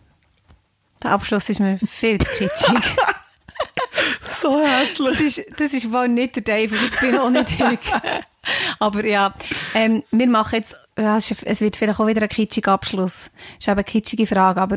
Der 1.02 1.12
Abschluss 1.12 1.48
ist 1.48 1.60
mir 1.60 1.78
viel 1.78 2.18
zu 2.18 2.28
kitschig. 2.30 2.96
So 4.40 4.58
hässlich. 4.58 5.08
Das 5.10 5.20
ist, 5.20 5.60
das 5.60 5.72
ist 5.74 5.92
wohl 5.92 6.08
nicht 6.08 6.36
der 6.36 6.42
Dave, 6.42 6.74
das 6.74 6.98
bin 7.00 7.18
auch 7.18 7.28
nicht 7.30 7.50
ich. 7.50 7.78
Aber 8.78 9.04
ja, 9.04 9.34
ähm, 9.74 10.02
wir 10.10 10.26
machen 10.28 10.54
jetzt, 10.56 10.76
ja, 10.96 11.16
es 11.18 11.30
es 11.30 11.60
wird 11.60 11.76
vielleicht 11.76 12.00
auch 12.00 12.06
wieder 12.06 12.22
ein 12.22 12.28
kitschiger 12.28 12.72
Abschluss. 12.72 13.30
Es 13.58 13.58
ist 13.58 13.68
eben 13.68 13.72
eine 13.76 13.84
kitschige 13.84 14.26
Frage, 14.26 14.60
aber 14.62 14.76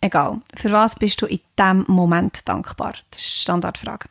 egal. 0.00 0.40
Für 0.54 0.72
was 0.72 0.96
bist 0.96 1.22
du 1.22 1.26
in 1.26 1.40
diesem 1.58 1.84
Moment 1.88 2.46
dankbar? 2.48 2.94
Das 3.10 3.20
ist 3.20 3.36
die 3.36 3.40
Standardfrage. 3.42 4.08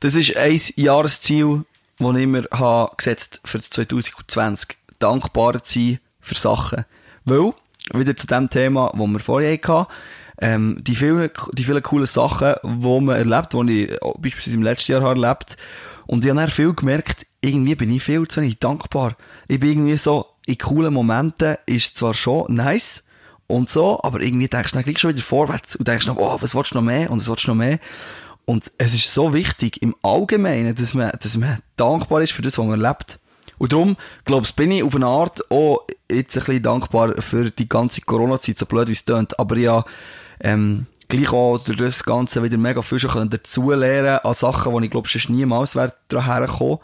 Das 0.00 0.14
ist 0.14 0.36
ein 0.36 0.60
Jahresziel, 0.76 1.64
das 1.98 2.16
ich 2.16 2.26
mir 2.26 2.48
habe 2.50 2.92
gesetzt 2.96 3.40
für 3.44 3.58
das 3.58 3.70
2020. 3.70 4.76
Dankbar 4.98 5.62
zu 5.62 5.78
sein 5.78 6.00
für 6.20 6.34
Sachen. 6.34 6.84
Weil, 7.24 7.52
wieder 7.92 8.16
zu 8.16 8.26
dem 8.26 8.48
Thema, 8.50 8.92
das 8.92 9.08
wir 9.08 9.20
vorher 9.20 9.52
hatten, 9.52 9.86
ähm, 10.38 10.76
die 10.80 10.94
vielen, 10.94 11.30
die 11.52 11.64
vielen 11.64 11.82
coolen 11.82 12.06
Sachen, 12.06 12.54
die 12.62 13.00
man 13.00 13.16
erlebt, 13.16 13.52
die 13.54 13.84
ich 13.84 14.02
auch 14.02 14.14
beispielsweise 14.18 14.56
im 14.56 14.62
letzten 14.62 14.92
Jahr 14.92 15.02
habe 15.02 15.20
erlebt 15.20 15.56
Und 16.06 16.24
ich 16.24 16.30
habe 16.30 16.40
dann 16.40 16.50
viel 16.50 16.74
gemerkt, 16.74 17.26
irgendwie 17.40 17.74
bin 17.74 17.92
ich 17.92 18.02
viel 18.02 18.26
zu 18.28 18.40
wenig 18.40 18.58
dankbar. 18.58 19.16
Ich 19.48 19.60
bin 19.60 19.70
irgendwie 19.70 19.96
so, 19.96 20.26
in 20.46 20.58
coolen 20.58 20.92
Momenten 20.92 21.56
ist 21.66 21.96
zwar 21.96 22.14
schon 22.14 22.54
nice 22.54 23.02
und 23.46 23.68
so, 23.68 24.00
aber 24.02 24.20
irgendwie 24.20 24.48
denkst 24.48 24.72
du 24.72 24.76
dann 24.76 24.84
gleich 24.84 24.98
schon 24.98 25.10
wieder 25.10 25.22
vorwärts 25.22 25.76
und 25.76 25.86
denkst 25.86 26.06
noch, 26.06 26.16
oh, 26.16 26.36
was 26.40 26.54
willst 26.54 26.72
du 26.72 26.76
noch 26.76 26.82
mehr 26.82 27.10
und 27.10 27.20
was 27.20 27.28
willst 27.28 27.46
du 27.46 27.50
noch 27.50 27.56
mehr? 27.56 27.78
Und 28.44 28.70
es 28.78 28.94
ist 28.94 29.12
so 29.12 29.34
wichtig 29.34 29.82
im 29.82 29.94
Allgemeinen, 30.02 30.74
dass 30.74 30.94
man, 30.94 31.10
dass 31.20 31.36
man 31.36 31.58
dankbar 31.76 32.22
ist 32.22 32.32
für 32.32 32.42
das, 32.42 32.58
was 32.58 32.66
man 32.66 32.80
erlebt. 32.80 33.18
Und 33.58 33.72
darum, 33.72 33.96
glaubst 34.24 34.54
bin 34.56 34.70
ich 34.70 34.82
auf 34.82 34.94
eine 34.94 35.06
Art 35.06 35.50
auch 35.50 35.86
jetzt 36.10 36.36
ein 36.36 36.44
bisschen 36.44 36.62
dankbar 36.62 37.20
für 37.20 37.50
die 37.50 37.68
ganze 37.68 38.02
Corona-Zeit, 38.02 38.58
so 38.58 38.66
blöd 38.66 38.88
wie 38.88 38.92
es 38.92 39.04
tönt. 39.04 39.38
Aber 39.40 39.56
ja, 39.56 39.82
ähm, 40.40 40.86
gleich 41.08 41.32
auch 41.32 41.58
durch 41.58 41.78
das 41.78 42.04
Ganze 42.04 42.42
wieder 42.42 42.58
mega 42.58 42.82
viel 42.82 42.98
schon 42.98 43.10
können 43.10 43.30
dazulernen 43.30 44.20
an 44.22 44.34
Sachen, 44.34 44.72
wo 44.72 44.80
ich 44.80 44.90
glaube, 44.90 45.08
sonst 45.08 45.30
niemals 45.30 45.74
wäre 45.74 45.94
daran 46.08 46.26
hergekommen. 46.26 46.78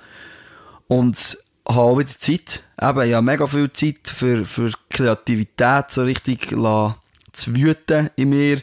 Und 0.88 1.38
habe 1.68 2.00
wieder 2.00 2.18
Zeit. 2.18 2.62
Eben, 2.80 3.08
ja, 3.08 3.22
mega 3.22 3.46
viel 3.46 3.72
Zeit 3.72 4.08
für, 4.08 4.44
für 4.44 4.72
Kreativität 4.90 5.90
so 5.90 6.02
richtig 6.02 6.48
zu 7.32 7.56
wüten 7.56 8.10
in 8.16 8.30
mir. 8.30 8.62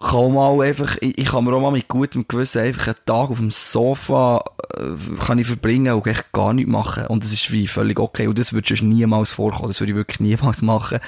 Kann 0.00 0.34
mal 0.34 0.60
einfach, 0.62 0.96
ich, 1.00 1.16
ich 1.16 1.26
kann 1.26 1.44
mir 1.44 1.54
auch 1.54 1.60
mal 1.60 1.70
mit 1.70 1.86
gutem 1.86 2.26
Gewissen 2.26 2.62
einfach 2.62 2.88
einen 2.88 2.96
Tag 3.06 3.30
auf 3.30 3.38
dem 3.38 3.52
Sofa 3.52 4.42
äh, 4.76 5.16
kann 5.20 5.38
ich 5.38 5.46
verbringen 5.46 5.94
und 5.94 6.06
echt 6.06 6.32
gar 6.32 6.52
nichts 6.52 6.70
machen. 6.70 7.06
Und 7.06 7.22
das 7.22 7.32
ist 7.32 7.52
wie 7.52 7.68
völlig 7.68 8.00
okay. 8.00 8.26
Und 8.26 8.38
das 8.38 8.52
würde 8.52 8.74
niemals 8.84 9.32
vorkommen. 9.32 9.68
Das 9.68 9.80
würde 9.80 9.92
ich 9.92 9.96
wirklich 9.96 10.20
niemals 10.20 10.62
machen. 10.62 10.98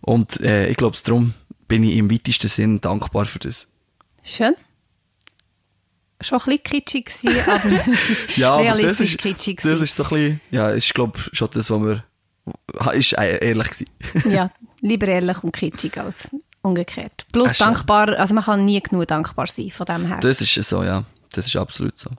Und 0.00 0.40
äh, 0.40 0.68
ich 0.68 0.76
glaube, 0.76 0.96
darum 1.04 1.34
bin 1.68 1.84
ich 1.84 1.96
im 1.96 2.10
weitesten 2.10 2.48
Sinn 2.48 2.80
dankbar 2.80 3.26
für 3.26 3.38
das. 3.38 3.68
Schön. 4.22 4.54
Schon 6.20 6.38
ein 6.38 6.44
bisschen 6.44 6.62
kitschig 6.62 7.06
gewesen, 7.06 7.50
aber 7.50 7.92
es 7.94 8.10
ist 8.10 8.36
Ja, 8.36 8.52
aber 8.54 8.64
das 8.64 8.74
realistisch 8.76 9.14
ist, 9.14 9.18
kitschig 9.18 9.56
das 9.56 9.64
gewesen. 9.64 9.82
ist 9.84 9.96
so 9.96 10.02
ein 10.04 10.08
bisschen, 10.10 10.40
ja, 10.50 10.70
ist 10.70 10.94
glaube 10.94 11.18
schon 11.32 11.48
das, 11.52 11.70
was 11.70 11.80
wir, 11.80 12.04
ist 12.94 13.12
äh, 13.14 13.46
ehrlich 13.48 13.70
gewesen. 13.70 13.88
Ja, 14.32 14.50
lieber 14.80 15.06
ehrlich 15.08 15.42
und 15.42 15.52
kitschig 15.52 15.96
als 15.98 16.30
umgekehrt. 16.62 17.26
Plus 17.32 17.56
schön. 17.56 17.66
dankbar, 17.68 18.18
also 18.18 18.34
man 18.34 18.44
kann 18.44 18.64
nie 18.64 18.80
genug 18.82 19.06
dankbar 19.08 19.46
sein 19.46 19.70
von 19.70 19.86
dem 19.86 20.06
her. 20.06 20.18
Das 20.20 20.40
ist 20.40 20.54
so, 20.68 20.82
ja. 20.82 21.04
Das 21.32 21.46
ist 21.46 21.56
absolut 21.56 21.98
so. 21.98 22.10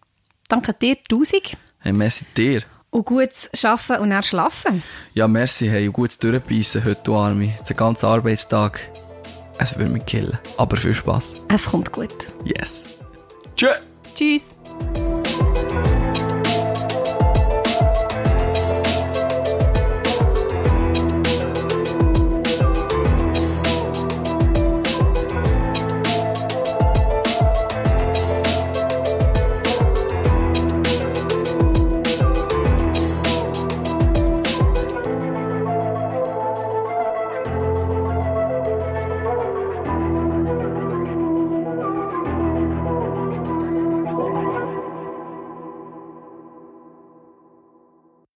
Danke 0.47 0.73
dir, 0.73 0.97
tausend. 1.07 1.57
Hey, 1.79 1.93
merci 1.93 2.25
dir. 2.35 2.63
Und 2.89 3.05
gutes 3.05 3.49
Arbeiten 3.63 4.01
und 4.03 4.09
dann 4.09 4.23
schlafen. 4.23 4.83
Ja, 5.13 5.27
merci, 5.27 5.67
hey, 5.67 5.87
und 5.87 5.93
gutes 5.93 6.17
Durchbeissen 6.17 6.83
heute, 6.83 7.01
du 7.03 7.15
Arme. 7.15 7.53
Den 7.69 7.77
ganzen 7.77 8.05
Arbeitstag. 8.07 8.79
Es 9.57 9.77
würde 9.77 9.91
mich 9.91 10.05
killen. 10.05 10.37
Aber 10.57 10.75
viel 10.75 10.93
Spaß. 10.93 11.35
Es 11.49 11.65
kommt 11.67 11.91
gut. 11.91 12.27
Yes. 12.43 12.85
Tschüss. 13.55 13.79
Tschüss. 14.22 14.53